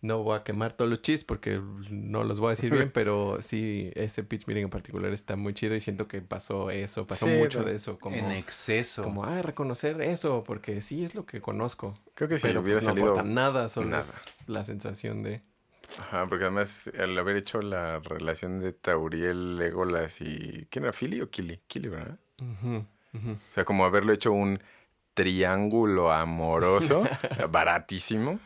no 0.04 0.22
voy 0.22 0.36
a 0.36 0.44
quemar 0.44 0.72
todos 0.74 0.90
los 0.90 1.00
chistes 1.00 1.24
porque 1.24 1.60
no 1.90 2.24
los 2.24 2.38
voy 2.38 2.48
a 2.48 2.50
decir 2.50 2.70
bien, 2.70 2.90
pero 2.94 3.38
sí, 3.40 3.90
ese 3.94 4.22
pitch 4.22 4.46
meeting 4.46 4.64
en 4.64 4.70
particular 4.70 5.10
está 5.12 5.34
muy 5.34 5.54
chido 5.54 5.74
y 5.74 5.80
siento 5.80 6.06
que 6.06 6.20
pasó 6.20 6.70
eso, 6.70 7.06
pasó 7.06 7.26
Sí, 7.26 7.32
mucho 7.38 7.60
no. 7.60 7.64
de 7.66 7.76
eso, 7.76 7.98
como... 7.98 8.14
En 8.14 8.30
exceso. 8.32 9.02
Como, 9.04 9.24
ah, 9.24 9.40
reconocer 9.40 10.00
eso, 10.02 10.44
porque 10.46 10.82
sí 10.82 11.04
es 11.04 11.14
lo 11.14 11.24
que 11.24 11.40
conozco. 11.40 11.98
Creo 12.14 12.28
que 12.28 12.36
si 12.36 12.48
pero 12.48 12.60
hubiera 12.60 12.80
pues, 12.80 12.84
no 12.86 12.90
salido. 12.90 13.12
aporta 13.12 13.28
nada, 13.30 13.68
solo 13.70 13.88
nada. 13.88 14.02
es 14.02 14.36
la 14.46 14.64
sensación 14.64 15.22
de... 15.22 15.40
Ajá, 15.98 16.26
porque 16.28 16.44
además 16.44 16.90
al 16.98 17.16
haber 17.16 17.36
hecho 17.36 17.62
la 17.62 18.00
relación 18.00 18.60
de 18.60 18.72
Tauriel, 18.72 19.58
Legolas 19.58 20.20
y. 20.22 20.66
¿Quién 20.68 20.84
era? 20.86 20.92
¿Philly 20.92 21.20
o 21.20 21.30
Kili? 21.30 21.60
Kili, 21.68 21.88
¿verdad? 21.88 22.18
O 22.40 23.36
sea, 23.52 23.64
como 23.64 23.84
haberlo 23.84 24.12
hecho 24.12 24.32
un 24.32 24.60
triángulo 25.14 26.10
amoroso, 26.10 27.04
baratísimo. 27.50 28.40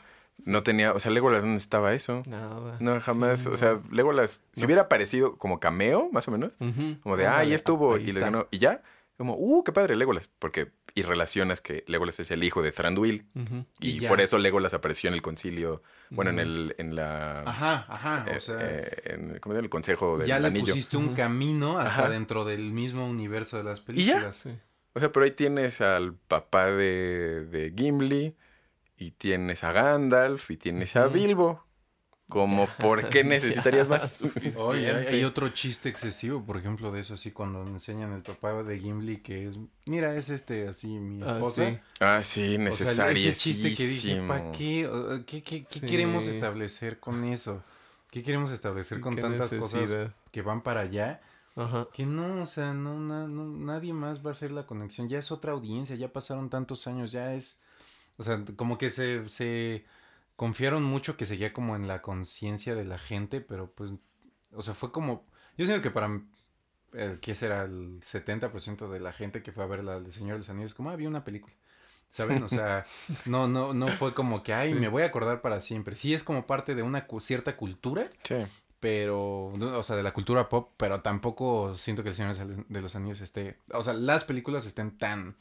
No 0.46 0.62
tenía. 0.62 0.92
O 0.92 1.00
sea, 1.00 1.10
Legolas, 1.10 1.42
¿dónde 1.42 1.56
estaba 1.58 1.92
eso? 1.94 2.22
Nada. 2.26 2.76
No, 2.80 3.00
jamás. 3.00 3.40
Sí, 3.40 3.48
o 3.48 3.50
no. 3.52 3.56
sea, 3.56 3.80
Legolas, 3.90 4.44
si 4.52 4.60
No. 4.60 4.66
hubiera 4.66 4.82
aparecido 4.82 5.36
como 5.36 5.58
cameo, 5.60 6.08
más 6.12 6.28
o 6.28 6.30
menos, 6.30 6.52
como 7.02 7.16
de, 7.16 7.26
ah, 7.26 7.38
ahí 7.38 7.52
estuvo, 7.52 7.94
ahí 7.94 8.04
y 8.08 8.12
le 8.12 8.20
ganó, 8.20 8.46
y 8.50 8.58
ya. 8.58 8.82
Como, 9.16 9.34
uh, 9.36 9.64
qué 9.64 9.72
padre 9.72 9.96
Legolas. 9.96 10.30
Porque, 10.38 10.70
y 10.94 11.02
relacionas 11.02 11.60
que 11.60 11.82
Legolas 11.88 12.20
es 12.20 12.30
el 12.30 12.44
hijo 12.44 12.62
de 12.62 12.70
Thranduil. 12.70 13.26
Y, 13.80 13.88
Y 13.96 13.98
ya. 13.98 14.08
por 14.08 14.20
eso 14.20 14.38
Legolas 14.38 14.74
apareció 14.74 15.08
en 15.08 15.14
el 15.14 15.22
concilio, 15.22 15.82
bueno, 16.10 16.30
en 16.30 16.38
el, 16.38 16.74
en 16.78 16.94
la... 16.94 17.40
Ajá, 17.44 17.84
ajá. 17.88 18.24
eh, 18.28 18.36
O 18.36 18.40
sea, 18.40 18.56
eh, 18.60 19.02
en, 19.06 19.38
¿cómo 19.40 19.54
se 19.54 19.56
llama? 19.56 19.64
el 19.64 19.70
consejo 19.70 20.18
del 20.18 20.28
ya 20.28 20.38
le 20.38 20.46
anillo. 20.46 20.66
pusiste 20.66 20.96
un 20.96 21.14
camino 21.16 21.80
hasta 21.80 22.02
Ajá. 22.02 22.10
dentro 22.10 22.44
del 22.44 22.70
mismo 22.72 23.08
universo 23.08 23.56
de 23.56 23.64
las 23.64 23.80
¿Y 23.80 23.82
ya? 23.82 23.86
películas. 23.86 24.36
Sí. 24.36 24.56
O 24.94 25.00
sea, 25.00 25.10
pero 25.10 25.24
ahí 25.24 25.32
tienes 25.32 25.80
al 25.80 26.14
papá 26.14 26.66
de, 26.66 27.44
de 27.46 27.74
Gimli, 27.76 28.36
y 28.98 29.12
tienes 29.12 29.64
a 29.64 29.72
Gandalf, 29.72 30.50
y 30.50 30.56
tienes 30.56 30.96
a. 30.96 31.06
Bilbo. 31.06 31.64
Como, 32.28 32.68
¿por 32.78 33.08
qué 33.08 33.24
necesitarías 33.24 33.88
más? 33.88 34.12
suficiente. 34.18 34.58
Oye, 34.60 34.90
hay, 34.94 35.06
hay 35.06 35.24
otro 35.24 35.48
chiste 35.48 35.88
excesivo, 35.88 36.44
por 36.44 36.58
ejemplo, 36.58 36.92
de 36.92 37.00
eso 37.00 37.14
así, 37.14 37.30
cuando 37.32 37.64
me 37.64 37.70
enseñan 37.70 38.12
el 38.12 38.20
papá 38.22 38.62
de 38.62 38.78
Gimli, 38.78 39.22
que 39.22 39.46
es, 39.46 39.58
mira, 39.86 40.14
es 40.14 40.28
este, 40.28 40.68
así, 40.68 40.88
mi 40.88 41.22
Ah, 41.22 41.26
esposa. 41.36 41.70
sí. 41.70 41.78
Ah, 42.00 42.22
sí, 42.22 42.42
O 42.42 42.48
sea, 42.50 42.58
necesario. 42.58 43.30
ese 43.30 43.32
chiste 43.32 43.74
que 43.74 43.86
dije, 43.86 44.22
¿para 44.28 44.52
qué? 44.52 45.22
¿Qué, 45.26 45.42
qué, 45.42 45.62
qué 45.62 45.80
Sí. 45.80 45.86
queremos 45.86 46.26
establecer 46.26 47.00
con 47.00 47.24
eso? 47.24 47.62
¿Qué 48.10 48.22
queremos 48.22 48.50
establecer 48.50 49.00
con 49.00 49.16
tantas 49.16 49.54
cosas 49.54 50.10
que 50.30 50.42
van 50.42 50.60
para 50.62 50.80
allá? 50.80 51.22
Ajá. 51.56 51.88
Que 51.94 52.04
no, 52.04 52.42
o 52.42 52.46
sea, 52.46 52.74
no, 52.74 53.00
na- 53.00 53.26
no, 53.26 53.44
nadie 53.46 53.92
más 53.94 54.24
va 54.24 54.30
a 54.30 54.32
hacer 54.32 54.50
la 54.50 54.66
conexión. 54.66 55.08
Ya 55.08 55.18
es 55.18 55.32
otra 55.32 55.52
audiencia, 55.52 55.96
ya 55.96 56.12
pasaron 56.12 56.50
tantos 56.50 56.86
años, 56.86 57.10
ya 57.10 57.32
es. 57.34 57.56
O 58.18 58.22
sea, 58.22 58.44
como 58.56 58.76
que 58.76 58.90
se, 58.90 59.26
se 59.28 59.84
confiaron 60.36 60.82
mucho 60.84 61.16
que 61.16 61.24
seguía 61.24 61.52
como 61.52 61.74
en 61.76 61.88
la 61.88 62.02
conciencia 62.02 62.74
de 62.74 62.84
la 62.84 62.98
gente, 62.98 63.40
pero 63.40 63.70
pues, 63.72 63.92
o 64.52 64.62
sea, 64.62 64.74
fue 64.74 64.92
como. 64.92 65.24
Yo 65.56 65.64
siento 65.66 65.82
que 65.82 65.90
para. 65.90 66.20
Eh, 66.94 67.18
¿Qué 67.20 67.34
será? 67.34 67.62
El 67.62 68.00
70% 68.00 68.88
de 68.88 69.00
la 69.00 69.12
gente 69.12 69.42
que 69.42 69.52
fue 69.52 69.62
a 69.64 69.66
ver 69.66 69.84
la 69.84 70.00
del 70.00 70.10
Señor 70.12 70.34
de 70.34 70.38
los 70.38 70.50
Anillos, 70.50 70.74
como, 70.74 70.90
ah, 70.90 70.96
vi 70.96 71.06
una 71.06 71.24
película. 71.24 71.54
¿Saben? 72.10 72.42
O 72.42 72.48
sea, 72.48 72.86
no, 73.26 73.46
no, 73.48 73.74
no 73.74 73.88
fue 73.88 74.14
como 74.14 74.42
que, 74.42 74.54
ay, 74.54 74.72
Sí. 74.72 74.78
me 74.80 74.88
voy 74.88 75.02
a 75.02 75.06
acordar 75.06 75.42
para 75.42 75.60
siempre. 75.60 75.94
Sí 75.96 76.14
es 76.14 76.24
como 76.24 76.46
parte 76.46 76.74
de 76.74 76.82
una 76.82 77.06
cu- 77.06 77.20
cierta 77.20 77.56
cultura, 77.56 78.08
Sí. 78.22 78.36
pero, 78.80 79.48
o 79.48 79.82
sea, 79.82 79.96
de 79.96 80.02
la 80.02 80.12
cultura 80.14 80.48
pop, 80.48 80.70
pero 80.78 81.02
tampoco 81.02 81.76
siento 81.76 82.02
que 82.02 82.08
el 82.08 82.14
Señor 82.14 82.34
de 82.36 82.80
los 82.80 82.96
Anillos 82.96 83.20
esté, 83.20 83.58
o 83.74 83.82
sea, 83.82 83.92
las 83.92 84.24
películas 84.24 84.64
estén 84.64 84.96
tan 84.96 85.36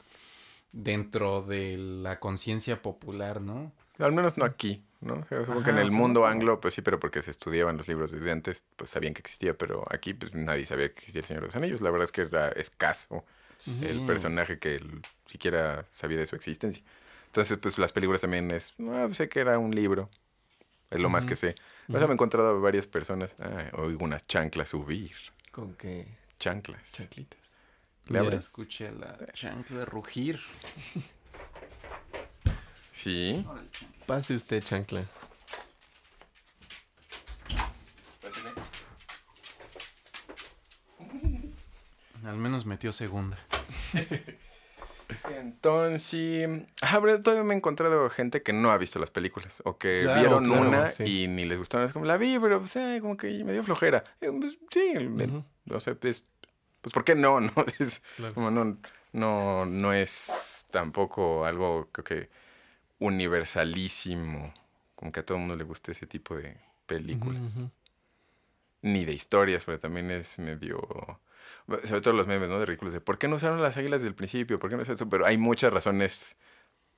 dentro 0.72 1.42
de 1.42 1.76
la 1.78 2.20
conciencia 2.20 2.82
popular, 2.82 3.40
¿no? 3.40 3.72
Al 3.98 4.12
menos 4.12 4.36
no 4.36 4.44
aquí, 4.44 4.84
¿no? 5.00 5.26
Supongo 5.28 5.62
que 5.64 5.70
en 5.70 5.78
el 5.78 5.90
mundo 5.90 6.26
anglo, 6.26 6.60
pues 6.60 6.74
sí, 6.74 6.82
pero 6.82 7.00
porque 7.00 7.20
se 7.22 7.30
estudiaban 7.30 7.76
los 7.76 7.88
libros 7.88 8.12
desde 8.12 8.30
antes, 8.30 8.64
pues 8.76 8.90
sabían 8.90 9.12
que 9.14 9.20
existía, 9.20 9.56
pero 9.56 9.84
aquí 9.90 10.14
pues 10.14 10.34
nadie 10.34 10.64
sabía 10.66 10.88
que 10.88 10.94
existía 10.94 11.20
el 11.20 11.26
Señor 11.26 11.42
de 11.42 11.46
los 11.48 11.56
Anillos. 11.56 11.80
La 11.80 11.90
verdad 11.90 12.04
es 12.04 12.12
que 12.12 12.22
era 12.22 12.48
escaso 12.50 13.24
el 13.82 14.06
personaje 14.06 14.60
que 14.60 14.80
siquiera 15.26 15.84
sabía 15.90 16.18
de 16.18 16.26
su 16.26 16.36
existencia. 16.36 16.82
Entonces, 17.26 17.58
pues 17.58 17.76
las 17.78 17.92
películas 17.92 18.20
también 18.20 18.50
es, 18.52 18.74
ah, 18.88 19.08
sé 19.12 19.28
que 19.28 19.40
era 19.40 19.58
un 19.58 19.74
libro, 19.74 20.08
es 20.90 21.00
lo 21.00 21.10
más 21.10 21.26
que 21.26 21.34
sé. 21.36 21.56
O 21.88 21.92
sea, 21.98 22.06
me 22.06 22.12
he 22.12 22.14
encontrado 22.14 22.50
a 22.50 22.60
varias 22.60 22.86
personas, 22.86 23.34
ah, 23.40 23.64
oigo 23.72 24.04
unas 24.04 24.26
chanclas 24.26 24.68
subir, 24.68 25.12
Con 25.50 25.74
qué 25.74 26.06
chanclas. 26.38 26.92
chanclitas. 26.92 27.38
¿Le 28.08 28.14
Ya 28.14 28.20
abres? 28.20 28.46
escuché 28.46 28.90
la 28.92 29.16
chancla 29.32 29.84
rugir. 29.84 30.40
Sí. 32.92 33.46
Pase 34.06 34.34
usted, 34.34 34.62
chancla. 34.64 35.04
Al 42.24 42.36
menos 42.36 42.66
metió 42.66 42.92
segunda. 42.92 43.38
Entonces, 45.30 46.38
ah, 46.82 47.00
todavía 47.22 47.44
me 47.44 47.54
he 47.54 47.56
encontrado 47.56 48.10
gente 48.10 48.42
que 48.42 48.52
no 48.52 48.70
ha 48.70 48.76
visto 48.78 48.98
las 48.98 49.10
películas 49.10 49.62
o 49.64 49.78
que 49.78 50.02
Claro, 50.02 50.20
vieron 50.20 50.44
claro, 50.44 50.68
una 50.68 50.86
sí. 50.88 51.04
y 51.24 51.28
ni 51.28 51.44
les 51.44 51.58
gustaron. 51.58 51.86
Es 51.86 51.92
como, 51.92 52.04
la 52.04 52.16
vi, 52.18 52.38
pero 52.38 52.58
pues, 52.60 52.76
eh, 52.76 52.98
como 53.00 53.16
que 53.16 53.42
me 53.44 53.52
dio 53.52 53.62
flojera. 53.62 54.02
Eh, 54.20 54.30
pues, 54.38 54.58
sí, 54.70 54.94
me- 55.08 55.24
Ujú. 55.26 55.44
o 55.70 55.80
sea, 55.80 55.96
es- 56.02 56.24
pues 56.80 56.92
¿por 56.92 57.04
qué 57.04 57.14
no? 57.14 57.40
no? 57.40 57.52
Es 57.78 58.00
Claro. 58.16 58.34
como 58.34 58.50
no, 58.50 58.78
no, 59.12 59.66
no 59.66 59.92
es 59.92 60.66
tampoco 60.70 61.44
algo 61.44 61.88
creo 61.92 62.04
que 62.04 62.30
universalísimo, 62.98 64.52
como 64.94 65.12
que 65.12 65.20
a 65.20 65.26
todo 65.26 65.36
el 65.36 65.40
mundo 65.40 65.56
le 65.56 65.64
guste 65.64 65.92
ese 65.92 66.06
tipo 66.06 66.34
de 66.34 66.56
películas. 66.86 67.58
Ni 68.82 69.04
de 69.04 69.12
historias, 69.12 69.64
pero 69.64 69.78
también 69.78 70.10
es 70.10 70.38
medio... 70.38 70.80
Sobre 71.84 72.00
todo 72.00 72.14
los 72.14 72.26
memes, 72.26 72.48
¿no? 72.48 72.58
De 72.58 72.64
ridículos. 72.66 72.94
De 72.94 73.00
¿por 73.00 73.18
qué 73.18 73.28
no 73.28 73.36
usaron 73.36 73.60
las 73.60 73.76
águilas 73.76 74.00
del 74.02 74.14
principio? 74.14 74.58
¿Por 74.58 74.70
qué 74.70 74.76
no 74.76 74.82
es 74.82 74.88
eso? 74.88 75.08
Pero 75.08 75.26
hay 75.26 75.36
muchas 75.36 75.72
razones 75.72 76.38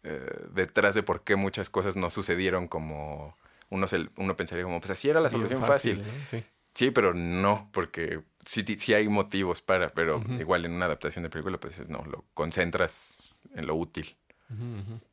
eh, 0.04 0.46
detrás 0.52 0.94
de 0.94 1.02
por 1.02 1.24
qué 1.24 1.36
muchas 1.36 1.70
cosas 1.70 1.96
no 1.96 2.10
sucedieron 2.10 2.68
como... 2.68 3.36
Uno, 3.70 3.86
se, 3.86 4.08
uno 4.16 4.36
pensaría 4.36 4.64
como, 4.64 4.80
pues 4.80 4.90
así 4.90 5.08
era 5.08 5.20
la 5.20 5.30
solución 5.30 5.64
fácil. 5.64 6.04
Sí. 6.24 6.44
Sí, 6.74 6.90
pero 6.90 7.12
no, 7.14 7.68
porque 7.72 8.22
sí, 8.44 8.64
sí 8.78 8.94
hay 8.94 9.08
motivos 9.08 9.60
para, 9.60 9.88
pero 9.90 10.22
igual 10.38 10.64
en 10.64 10.72
una 10.72 10.86
adaptación 10.86 11.24
de 11.24 11.30
película, 11.30 11.58
pues 11.58 11.88
no, 11.88 12.04
lo 12.04 12.24
concentras 12.34 13.34
en 13.54 13.66
lo 13.66 13.74
útil. 13.74 14.16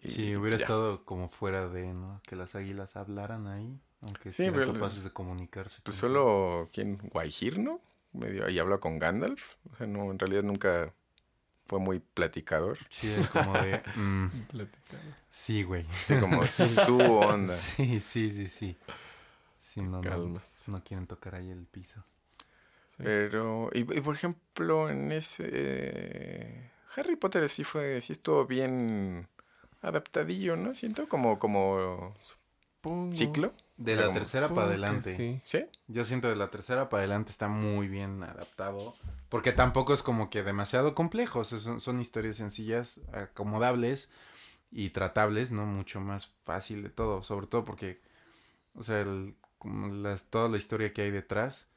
Y 0.02 0.10
Sí, 0.10 0.36
hubiera 0.36 0.58
ya. 0.58 0.64
estado 0.64 1.04
como 1.06 1.30
fuera 1.30 1.68
de, 1.68 1.94
¿no? 1.94 2.22
Que 2.26 2.36
las 2.36 2.56
águilas 2.56 2.96
hablaran 2.96 3.48
ahí, 3.48 3.80
aunque 4.02 4.34
Sí, 4.34 4.50
pero- 4.52 4.74
capaces 4.74 5.04
de 5.04 5.12
comunicarse. 5.12 5.82
Pues 5.84 6.00
con- 6.00 6.10
solo, 6.10 6.70
¿quién? 6.74 6.98
Guajir, 7.12 7.60
¿no? 7.60 7.80
Medio 8.14 8.46
ahí 8.46 8.58
habla 8.58 8.80
con 8.80 8.98
Gandalf. 8.98 9.56
O 9.72 9.76
sea, 9.76 9.86
no, 9.86 10.10
en 10.12 10.18
realidad 10.18 10.42
nunca 10.44 10.92
fue 11.68 11.80
muy 11.80 12.00
platicador. 12.00 12.80
Sí, 12.90 13.14
como 13.32 13.54
de, 13.54 13.82
mm, 13.96 14.28
sí, 15.30 15.62
güey. 15.64 15.86
Como 16.20 16.44
su 16.48 16.98
onda. 17.00 17.54
Sí, 17.54 18.00
sí, 18.00 18.32
sí, 18.32 18.48
sí. 18.48 18.78
Sí, 19.58 19.82
no, 19.82 20.02
Calmas. 20.02 20.64
no 20.68 20.84
quieren 20.84 21.08
tocar 21.08 21.36
ahí 21.36 21.50
el 21.50 21.66
piso. 21.66 22.04
Sí. 22.90 23.04
Pero, 23.04 23.70
y, 23.74 23.80
y 23.80 24.02
por 24.02 24.16
ejemplo, 24.16 24.90
en 24.90 25.12
ese... 25.12 25.50
eh, 25.52 26.72
Harry 26.96 27.16
Potter 27.16 27.48
sí 27.50 27.64
fue, 27.64 28.02
sí 28.02 28.14
estuvo 28.14 28.46
bien 28.46 29.28
adaptadillo, 29.82 30.56
¿no? 30.56 30.74
Siento 30.74 31.08
como, 31.08 31.38
como 31.40 32.16
Supongo 32.20 33.16
ciclo. 33.16 33.54
De 33.78 33.96
la 33.96 34.04
como- 34.08 34.14
tercera 34.16 34.48
para 34.50 34.64
adelante. 34.68 35.14
Sí. 35.14 35.40
¿Sí? 35.46 35.66
Yo 35.88 36.04
siento 36.06 36.30
de 36.30 36.36
la 36.36 36.50
tercera 36.50 36.90
para 36.90 37.02
adelante 37.02 37.30
está 37.30 37.48
muy 37.48 37.88
bien 37.88 38.24
adaptado. 38.24 38.96
Porque 39.30 39.52
tampoco 39.52 39.94
es 39.94 40.02
como 40.02 40.30
que 40.32 40.42
demasiado 40.42 40.96
complejo. 40.96 41.40
o 41.40 41.44
sea, 41.44 41.60
son, 41.60 41.80
son 41.82 42.00
historias 42.02 42.38
sencillas, 42.38 43.02
acomodables 43.14 44.10
y 44.72 44.90
tratables, 44.90 45.52
¿no? 45.52 45.66
Mucho 45.68 46.00
más 46.02 46.28
fácil 46.28 46.82
de 46.82 46.90
todo. 46.90 47.22
Sobre 47.22 47.46
todo 47.46 47.64
porque, 47.64 48.02
o 48.74 48.82
sea, 48.82 49.02
el- 49.02 49.36
como 49.58 49.88
las, 49.94 50.26
toda 50.26 50.50
la 50.50 50.58
historia 50.58 50.94
que 50.94 51.02
hay 51.04 51.12
detrás, 51.12 51.70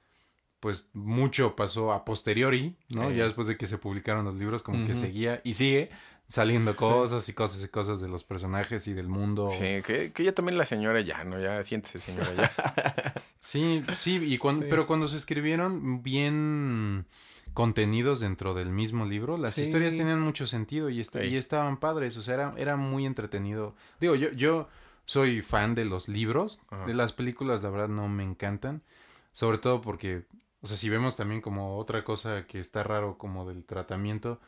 pues 0.61 0.89
mucho 0.93 1.57
pasó 1.57 1.93
a 1.93 2.05
posteriori, 2.05 2.77
¿no? 2.94 3.11
Eh. 3.11 3.16
Ya 3.16 3.24
después 3.24 3.47
de 3.47 3.57
que 3.57 3.66
se 3.66 3.78
publicaron 3.78 4.24
los 4.27 4.35
libros, 4.35 4.62
como 4.62 4.86
que 4.86 4.94
seguía 4.94 5.40
y 5.44 5.55
sigue 5.55 5.90
saliendo 6.28 6.77
cosas 6.77 7.28
y 7.28 7.32
cosas 7.32 7.65
y 7.65 7.69
cosas 7.69 8.01
de 8.01 8.09
los 8.09 8.23
personajes 8.24 8.86
y 8.86 8.93
del 8.93 9.09
mundo. 9.09 9.48
Sí, 9.48 9.82
que, 9.85 10.12
que 10.15 10.23
ya 10.23 10.32
también 10.32 10.59
la 10.59 10.66
señora 10.66 11.01
ya, 11.01 11.24
¿no? 11.24 11.40
Ya 11.40 11.62
siéntese, 11.62 11.98
señora, 12.01 12.32
ya. 12.35 13.15
Sí, 13.43 13.82
sí, 13.97 14.20
y 14.23 14.36
cuan- 14.36 14.61
Sí. 14.61 14.66
pero 14.69 14.86
cuando 14.86 15.09
se 15.09 15.16
escribieron 15.16 16.02
bien 16.02 17.07
contenidos 17.55 18.20
dentro 18.20 18.52
del 18.55 18.69
mismo 18.69 19.07
libro, 19.07 19.39
las 19.39 19.55
Sí. 19.55 19.62
historias 19.62 19.97
tenían 19.97 20.20
mucho 20.20 20.47
sentido 20.47 20.90
y, 20.90 21.01
est- 21.01 21.16
y 21.16 21.36
estaban 21.36 21.81
padres, 21.81 22.16
o 22.19 22.23
sea, 22.23 22.35
era, 22.35 22.55
era 22.59 22.77
muy 22.77 23.07
entretenido. 23.07 23.74
Digo, 23.98 24.15
yo, 24.15 24.31
yo 24.32 24.69
soy 25.11 25.43
fan 25.43 25.74
de 25.74 25.85
los 25.85 26.07
libros, 26.07 26.61
Ajá. 26.70 26.87
de 26.87 26.95
las 26.95 27.12
películas, 27.12 27.65
la 27.65 27.70
verdad 27.70 27.89
no 27.89 28.07
me 28.07 28.23
encantan, 28.23 28.85
sobre 29.32 29.59
todo 29.59 29.81
porque, 29.81 30.24
o 30.61 30.69
sea, 30.69 30.77
si 30.77 30.89
vemos 30.89 31.16
también 31.16 31.41
como 31.41 31.78
otra 31.78 32.05
cosa 32.05 32.47
que 32.47 32.61
está 32.61 32.85
raro 32.85 33.19
como 33.19 33.45
del 33.45 33.65
tratamiento, 33.65 34.41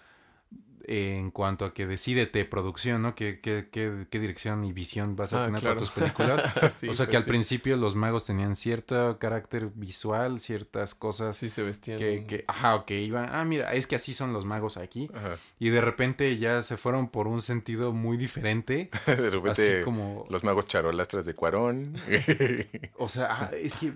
en 0.84 1.30
cuanto 1.30 1.64
a 1.64 1.72
que 1.72 1.86
decídete 1.86 2.44
producción, 2.44 3.02
¿no? 3.02 3.14
¿Qué, 3.14 3.38
qué, 3.40 3.68
qué, 3.70 4.06
qué 4.10 4.18
dirección 4.18 4.64
y 4.64 4.72
visión 4.72 5.14
vas 5.14 5.32
a 5.32 5.44
Ah, 5.44 5.46
tener 5.46 5.60
claro. 5.60 5.76
para 5.76 5.86
tus 5.86 5.90
películas? 5.94 6.42
Sí, 6.74 6.88
o 6.88 6.92
sea, 6.94 7.06
que 7.06 7.10
pues 7.12 7.16
al 7.18 7.22
sí. 7.22 7.28
principio 7.28 7.76
los 7.76 7.94
magos 7.94 8.24
tenían 8.24 8.56
cierto 8.56 9.16
carácter 9.20 9.70
visual, 9.76 10.40
ciertas 10.40 10.96
cosas 10.96 11.36
Sí 11.36 11.48
se 11.50 11.62
vestían. 11.62 11.98
que, 11.98 12.24
que, 12.26 12.44
ajá, 12.48 12.74
ok, 12.74 12.90
iban, 12.90 13.28
ah, 13.30 13.44
mira, 13.44 13.72
es 13.72 13.86
que 13.86 13.94
así 13.94 14.12
son 14.12 14.32
los 14.32 14.44
magos 14.44 14.76
aquí. 14.76 15.08
Ajá. 15.14 15.36
Y 15.60 15.68
de 15.68 15.80
repente 15.80 16.36
ya 16.38 16.62
se 16.64 16.76
fueron 16.76 17.08
por 17.08 17.28
un 17.28 17.42
sentido 17.42 17.92
muy 17.92 18.16
diferente. 18.16 18.90
De 19.06 19.30
repente, 19.30 19.76
así 19.76 19.84
como, 19.84 20.26
los 20.30 20.42
magos 20.42 20.66
charolastras 20.66 21.24
de 21.24 21.34
Cuarón. 21.34 21.94
o 22.98 23.08
sea, 23.08 23.28
ah, 23.30 23.50
es 23.56 23.74
que, 23.76 23.92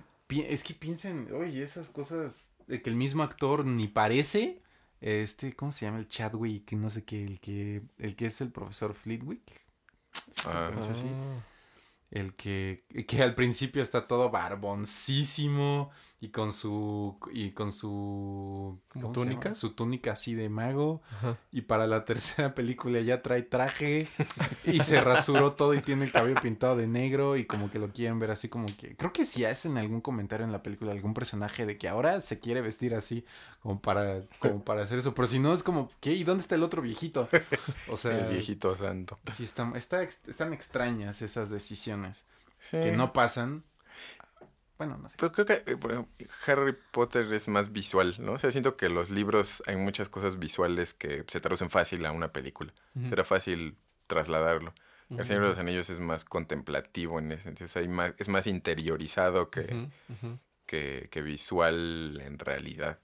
es 0.48 0.62
que 0.62 0.74
piensen, 0.74 1.28
oye, 1.34 1.64
esas 1.64 1.88
cosas 1.90 2.52
de 2.68 2.80
que 2.80 2.90
el 2.90 2.96
mismo 2.96 3.22
actor 3.24 3.64
ni 3.64 3.88
parece, 3.88 4.60
este, 5.00 5.54
¿cómo 5.54 5.72
se 5.72 5.86
llama? 5.86 5.98
El 5.98 6.08
Chadwick, 6.08 6.72
no 6.72 6.90
sé 6.90 7.04
qué, 7.04 7.24
el 7.24 7.40
que, 7.40 7.82
el 7.98 8.16
que 8.16 8.26
es 8.26 8.40
el 8.40 8.50
profesor 8.52 8.94
Fleetwick. 8.94 9.42
¿Sí 10.30 10.42
Ah. 10.46 10.70
así? 10.90 11.06
Ah, 11.08 11.44
el 12.10 12.34
que, 12.34 12.84
que 13.06 13.22
al 13.22 13.34
principio 13.34 13.82
está 13.82 14.06
todo 14.06 14.30
barboncísimo 14.30 15.90
y 16.18 16.28
con 16.30 16.54
su 16.54 17.18
y 17.30 17.50
con 17.50 17.70
su 17.70 18.80
¿Como 18.88 19.02
¿cómo 19.02 19.14
se 19.14 19.20
llama? 19.20 19.30
túnica? 19.40 19.54
su 19.54 19.70
túnica 19.74 20.12
así 20.12 20.34
de 20.34 20.48
mago 20.48 21.02
Ajá. 21.18 21.36
y 21.52 21.60
para 21.62 21.86
la 21.86 22.04
tercera 22.06 22.54
película 22.54 23.00
ya 23.02 23.20
trae 23.22 23.42
traje 23.42 24.08
y 24.64 24.80
se 24.80 25.00
rasuró 25.02 25.52
todo 25.52 25.74
y 25.74 25.80
tiene 25.82 26.06
el 26.06 26.12
cabello 26.12 26.40
pintado 26.40 26.74
de 26.76 26.86
negro 26.86 27.36
y 27.36 27.44
como 27.44 27.70
que 27.70 27.78
lo 27.78 27.92
quieren 27.92 28.18
ver 28.18 28.30
así 28.30 28.48
como 28.48 28.64
que 28.78 28.96
creo 28.96 29.12
que 29.12 29.24
sí 29.26 29.44
hacen 29.44 29.76
algún 29.76 30.00
comentario 30.00 30.46
en 30.46 30.52
la 30.52 30.62
película 30.62 30.90
algún 30.92 31.12
personaje 31.12 31.66
de 31.66 31.76
que 31.76 31.86
ahora 31.86 32.20
se 32.22 32.40
quiere 32.40 32.62
vestir 32.62 32.94
así 32.94 33.26
como 33.60 33.80
para 33.82 34.22
como 34.38 34.64
para 34.64 34.82
hacer 34.84 34.98
eso 34.98 35.12
pero 35.12 35.28
si 35.28 35.38
no 35.38 35.52
es 35.52 35.62
como 35.62 35.90
¿qué? 36.00 36.14
¿y 36.14 36.24
dónde 36.24 36.40
está 36.40 36.54
el 36.54 36.62
otro 36.62 36.80
viejito? 36.80 37.28
o 37.90 37.96
sea 37.98 38.18
el 38.26 38.32
viejito 38.32 38.74
santo. 38.74 39.18
sí 39.36 39.44
está, 39.44 39.70
está 39.74 40.02
ex- 40.02 40.26
están 40.26 40.54
extrañas 40.54 41.20
esas 41.20 41.50
decisiones 41.50 42.24
Sí. 42.58 42.78
que 42.80 42.90
no 42.92 43.12
pasan 43.12 43.64
bueno 44.78 44.96
no 44.98 45.08
sé 45.08 45.16
Pero 45.18 45.32
creo 45.32 45.46
que 45.46 45.62
eh, 45.66 45.76
por 45.76 45.92
ejemplo, 45.92 46.26
Harry 46.46 46.76
Potter 46.90 47.32
es 47.32 47.48
más 47.48 47.72
visual, 47.72 48.16
¿no? 48.18 48.32
O 48.32 48.38
sea, 48.38 48.50
siento 48.50 48.76
que 48.76 48.88
los 48.88 49.10
libros 49.10 49.62
hay 49.66 49.76
muchas 49.76 50.08
cosas 50.08 50.38
visuales 50.38 50.94
que 50.94 51.24
se 51.28 51.40
traducen 51.40 51.70
fácil 51.70 52.04
a 52.06 52.12
una 52.12 52.32
película. 52.32 52.72
Ujú. 52.94 53.08
Será 53.08 53.24
fácil 53.24 53.76
trasladarlo. 54.06 54.74
El 55.08 55.24
Señor 55.24 55.44
de 55.44 55.48
los 55.50 55.58
Anillos 55.58 55.88
es 55.88 56.00
más 56.00 56.24
contemplativo 56.24 57.20
en 57.20 57.30
ese 57.30 57.44
sentido. 57.44 57.66
O 57.66 57.68
sea, 57.68 57.82
hay 57.82 57.88
más, 57.88 58.14
es 58.18 58.28
más 58.28 58.48
interiorizado 58.48 59.50
que, 59.50 59.88
que, 60.66 61.08
que 61.12 61.22
visual 61.22 62.20
en 62.24 62.40
realidad. 62.40 62.98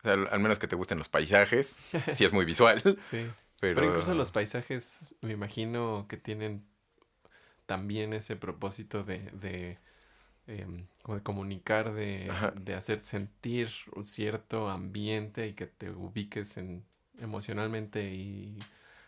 O 0.00 0.02
sea, 0.02 0.14
al, 0.14 0.28
al 0.32 0.40
menos 0.40 0.58
que 0.58 0.66
te 0.66 0.74
gusten 0.74 0.98
los 0.98 1.08
paisajes, 1.08 1.90
sí 2.12 2.24
es 2.24 2.32
muy 2.32 2.44
visual. 2.44 2.82
Sí. 3.00 3.30
Pero, 3.60 3.74
Pero 3.74 3.86
incluso 3.86 4.14
los 4.14 4.30
paisajes, 4.30 5.14
me 5.20 5.32
imagino 5.32 6.06
que 6.08 6.16
tienen 6.16 6.64
también 7.66 8.12
ese 8.12 8.34
propósito 8.34 9.04
de, 9.04 9.18
de, 9.32 9.78
em, 10.48 10.86
como 11.02 11.16
de 11.18 11.22
comunicar, 11.22 11.92
de, 11.94 12.30
de 12.54 12.74
hacer 12.74 13.04
sentir 13.04 13.70
un 13.94 14.04
cierto 14.04 14.68
ambiente 14.68 15.46
y 15.48 15.54
que 15.54 15.66
te 15.66 15.90
ubiques 15.90 16.56
en, 16.58 16.84
emocionalmente 17.20 18.12
y 18.14 18.58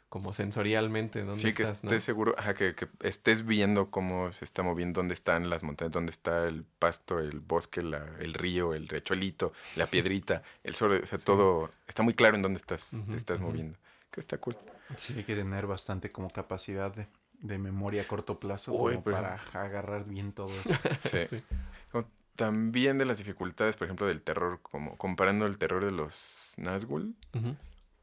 como 0.08 0.32
sensorialmente 0.32 1.22
donde 1.24 1.50
Sí, 1.50 1.54
que 1.54 1.62
estás, 1.62 1.84
¿no? 1.84 1.90
estés 1.90 2.04
seguro, 2.04 2.34
ajá, 2.38 2.54
que, 2.54 2.74
que 2.74 2.88
estés 3.02 3.46
viendo 3.46 3.90
cómo 3.90 4.32
se 4.32 4.44
está 4.44 4.62
moviendo, 4.62 4.98
dónde 5.00 5.14
están 5.14 5.48
las 5.48 5.62
montañas, 5.62 5.92
dónde 5.92 6.10
está 6.10 6.48
el 6.48 6.64
pasto, 6.64 7.20
el 7.20 7.40
bosque, 7.40 7.82
la- 7.82 8.16
el 8.18 8.34
río, 8.34 8.74
el 8.74 8.88
riachuelito, 8.88 9.52
la 9.76 9.86
piedrita, 9.90 10.42
el 10.64 10.74
sol, 10.74 11.00
o 11.02 11.06
sea, 11.06 11.18
Sí. 11.18 11.24
todo 11.24 11.70
está 11.86 12.02
muy 12.02 12.14
claro 12.14 12.36
en 12.36 12.42
dónde 12.42 12.56
estás, 12.58 13.04
te 13.10 13.16
estás 13.16 13.40
moviendo. 13.40 13.78
Que 14.10 14.20
está 14.20 14.38
cool. 14.38 14.56
sí 14.96 15.14
hay 15.16 15.24
que 15.24 15.36
tener 15.36 15.66
bastante 15.66 16.10
como 16.12 16.30
capacidad 16.30 16.94
de, 16.94 17.06
de 17.40 17.58
memoria 17.58 18.02
a 18.02 18.06
corto 18.06 18.38
plazo 18.38 18.72
Uy, 18.72 18.92
como 18.94 19.04
pero- 19.04 19.16
para 19.16 19.34
agarrar 19.64 20.04
bien 20.06 20.32
todo 20.32 20.48
eso 20.50 20.74
Sí. 21.00 21.26
Sí. 21.28 21.42
Como 21.90 22.06
También 22.36 22.98
de 22.98 23.04
las 23.06 23.18
dificultades, 23.18 23.76
por 23.76 23.86
ejemplo, 23.86 24.06
del 24.06 24.22
terror, 24.22 24.60
como 24.62 24.96
comparando 24.96 25.46
el 25.46 25.58
terror 25.58 25.84
de 25.84 25.92
los 25.92 26.54
Nazgûl, 26.58 27.14
Ujú. 27.34 27.56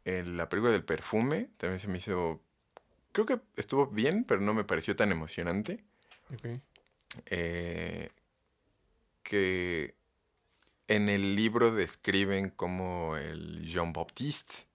en 0.05 0.37
la 0.37 0.49
película 0.49 0.71
del 0.71 0.83
perfume 0.83 1.49
también 1.57 1.79
se 1.79 1.87
me 1.87 1.97
hizo, 1.97 2.41
creo 3.11 3.25
que 3.25 3.39
estuvo 3.55 3.87
bien, 3.87 4.23
pero 4.23 4.41
no 4.41 4.53
me 4.53 4.63
pareció 4.63 4.95
tan 4.95 5.11
emocionante. 5.11 5.83
Ok. 6.33 6.59
eh, 7.27 8.09
que 9.23 9.95
en 10.87 11.09
el 11.09 11.35
libro 11.35 11.73
describen 11.73 12.49
cómo 12.49 13.17
el 13.17 13.65
Jean 13.65 13.91
Baptiste 13.93 14.65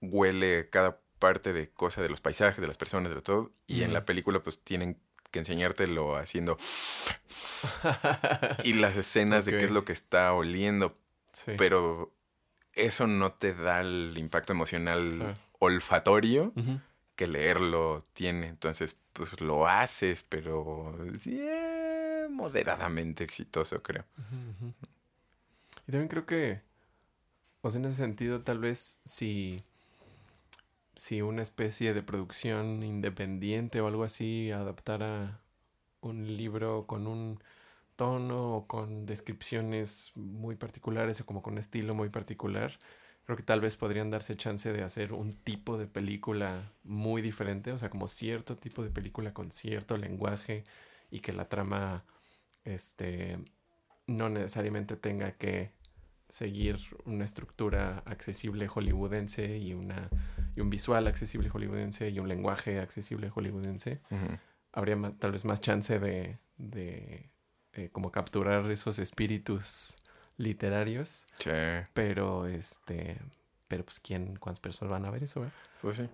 huele 0.00 0.68
cada 0.70 0.98
parte 1.22 1.52
de 1.52 1.70
cosa 1.70 2.02
de 2.02 2.08
los 2.08 2.20
paisajes, 2.20 2.60
de 2.60 2.66
las 2.66 2.76
personas, 2.76 3.14
de 3.14 3.22
todo, 3.22 3.52
y 3.68 3.84
en 3.84 3.92
la 3.92 4.04
película 4.04 4.42
pues 4.42 4.58
tienen 4.60 4.98
que 5.30 5.38
enseñártelo 5.38 6.16
haciendo 6.16 6.56
y 8.64 8.72
las 8.74 8.96
escenas 8.96 9.44
de 9.44 9.56
qué 9.56 9.64
es 9.64 9.70
lo 9.70 9.84
que 9.84 9.92
está 9.92 10.32
oliendo, 10.34 10.96
Sí. 11.32 11.52
pero 11.56 12.12
eso 12.74 13.06
no 13.06 13.32
te 13.32 13.54
da 13.54 13.80
el 13.80 14.14
impacto 14.18 14.52
emocional 14.52 15.14
Claro. 15.16 15.34
olfatorio 15.60 16.52
que 17.16 17.26
leerlo 17.26 18.04
tiene. 18.12 18.48
Entonces, 18.48 18.98
pues 19.14 19.40
lo 19.40 19.66
haces, 19.68 20.22
pero 20.28 20.94
eh, 21.26 22.26
moderadamente 22.30 23.24
exitoso, 23.24 23.82
creo. 23.82 24.04
Y 25.86 25.92
también 25.92 26.08
creo 26.08 26.26
que, 26.26 26.60
o 27.62 27.70
sea, 27.70 27.78
en 27.80 27.86
ese 27.86 27.96
sentido, 27.96 28.42
tal 28.42 28.58
vez 28.58 29.00
si, 29.06 29.62
si 30.96 31.22
una 31.22 31.42
especie 31.42 31.94
de 31.94 32.02
producción 32.02 32.82
independiente 32.82 33.80
o 33.80 33.86
algo 33.86 34.04
así 34.04 34.50
adaptara 34.50 35.40
un 36.00 36.36
libro 36.36 36.84
con 36.86 37.06
un 37.06 37.40
tono 37.96 38.56
o 38.56 38.66
con 38.66 39.06
descripciones 39.06 40.12
muy 40.16 40.56
particulares 40.56 41.20
o 41.20 41.26
como 41.26 41.42
con 41.42 41.54
un 41.54 41.58
estilo 41.58 41.94
muy 41.94 42.08
particular, 42.08 42.78
creo 43.24 43.36
que 43.36 43.42
tal 43.42 43.60
vez 43.60 43.76
podrían 43.76 44.10
darse 44.10 44.36
chance 44.36 44.72
de 44.72 44.82
hacer 44.82 45.12
un 45.12 45.32
tipo 45.32 45.78
de 45.78 45.86
película 45.86 46.72
muy 46.84 47.22
diferente, 47.22 47.72
o 47.72 47.78
sea, 47.78 47.90
como 47.90 48.08
cierto 48.08 48.56
tipo 48.56 48.82
de 48.82 48.90
película 48.90 49.32
con 49.32 49.52
cierto 49.52 49.96
lenguaje 49.96 50.64
y 51.10 51.20
que 51.20 51.32
la 51.32 51.48
trama 51.48 52.04
este 52.64 53.38
no 54.06 54.28
necesariamente 54.28 54.96
tenga 54.96 55.32
que 55.32 55.70
seguir 56.28 56.78
una 57.04 57.24
estructura 57.24 58.02
accesible 58.06 58.66
hollywoodense 58.66 59.58
y 59.58 59.74
una 59.74 60.08
y 60.56 60.60
un 60.60 60.70
visual 60.70 61.06
accesible 61.06 61.48
hollywoodense 61.48 62.10
y 62.10 62.18
un 62.18 62.28
lenguaje 62.28 62.80
accesible 62.80 63.30
hollywoodense 63.30 64.00
habría 64.72 64.96
tal 65.18 65.32
vez 65.32 65.44
más 65.44 65.60
chance 65.60 65.98
de, 65.98 66.38
de 66.58 67.30
eh, 67.72 67.88
como 67.90 68.10
capturar 68.12 68.70
esos 68.70 68.98
espíritus 68.98 69.98
literarios 70.36 71.24
Sí, 71.38 71.50
pero 71.94 72.46
este 72.46 73.18
pero 73.68 73.84
pues 73.84 74.00
quién 74.00 74.36
cuántas 74.36 74.60
personas 74.60 74.92
van 74.92 75.04
a 75.06 75.10
ver 75.10 75.22
eso 75.22 75.40
verdad? 75.40 75.54
pues 75.80 75.96
sí. 75.96 76.08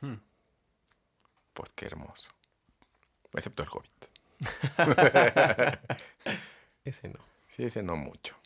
Hmm. 0.00 0.16
Pues 1.52 1.72
qué 1.74 1.86
hermoso. 1.86 2.30
Excepto 3.34 3.62
el 3.62 3.68
Hobbit. 3.68 4.06
ese 6.84 7.08
no 7.08 7.18
Sí, 7.48 7.64
ese 7.64 7.82
no 7.82 7.96
mucho. 7.96 8.36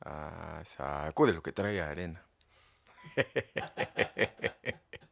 Ah, 0.00 0.62
saco 0.64 1.26
de 1.26 1.32
lo 1.32 1.42
que 1.42 1.52
trae 1.52 1.80
arena. 1.80 2.22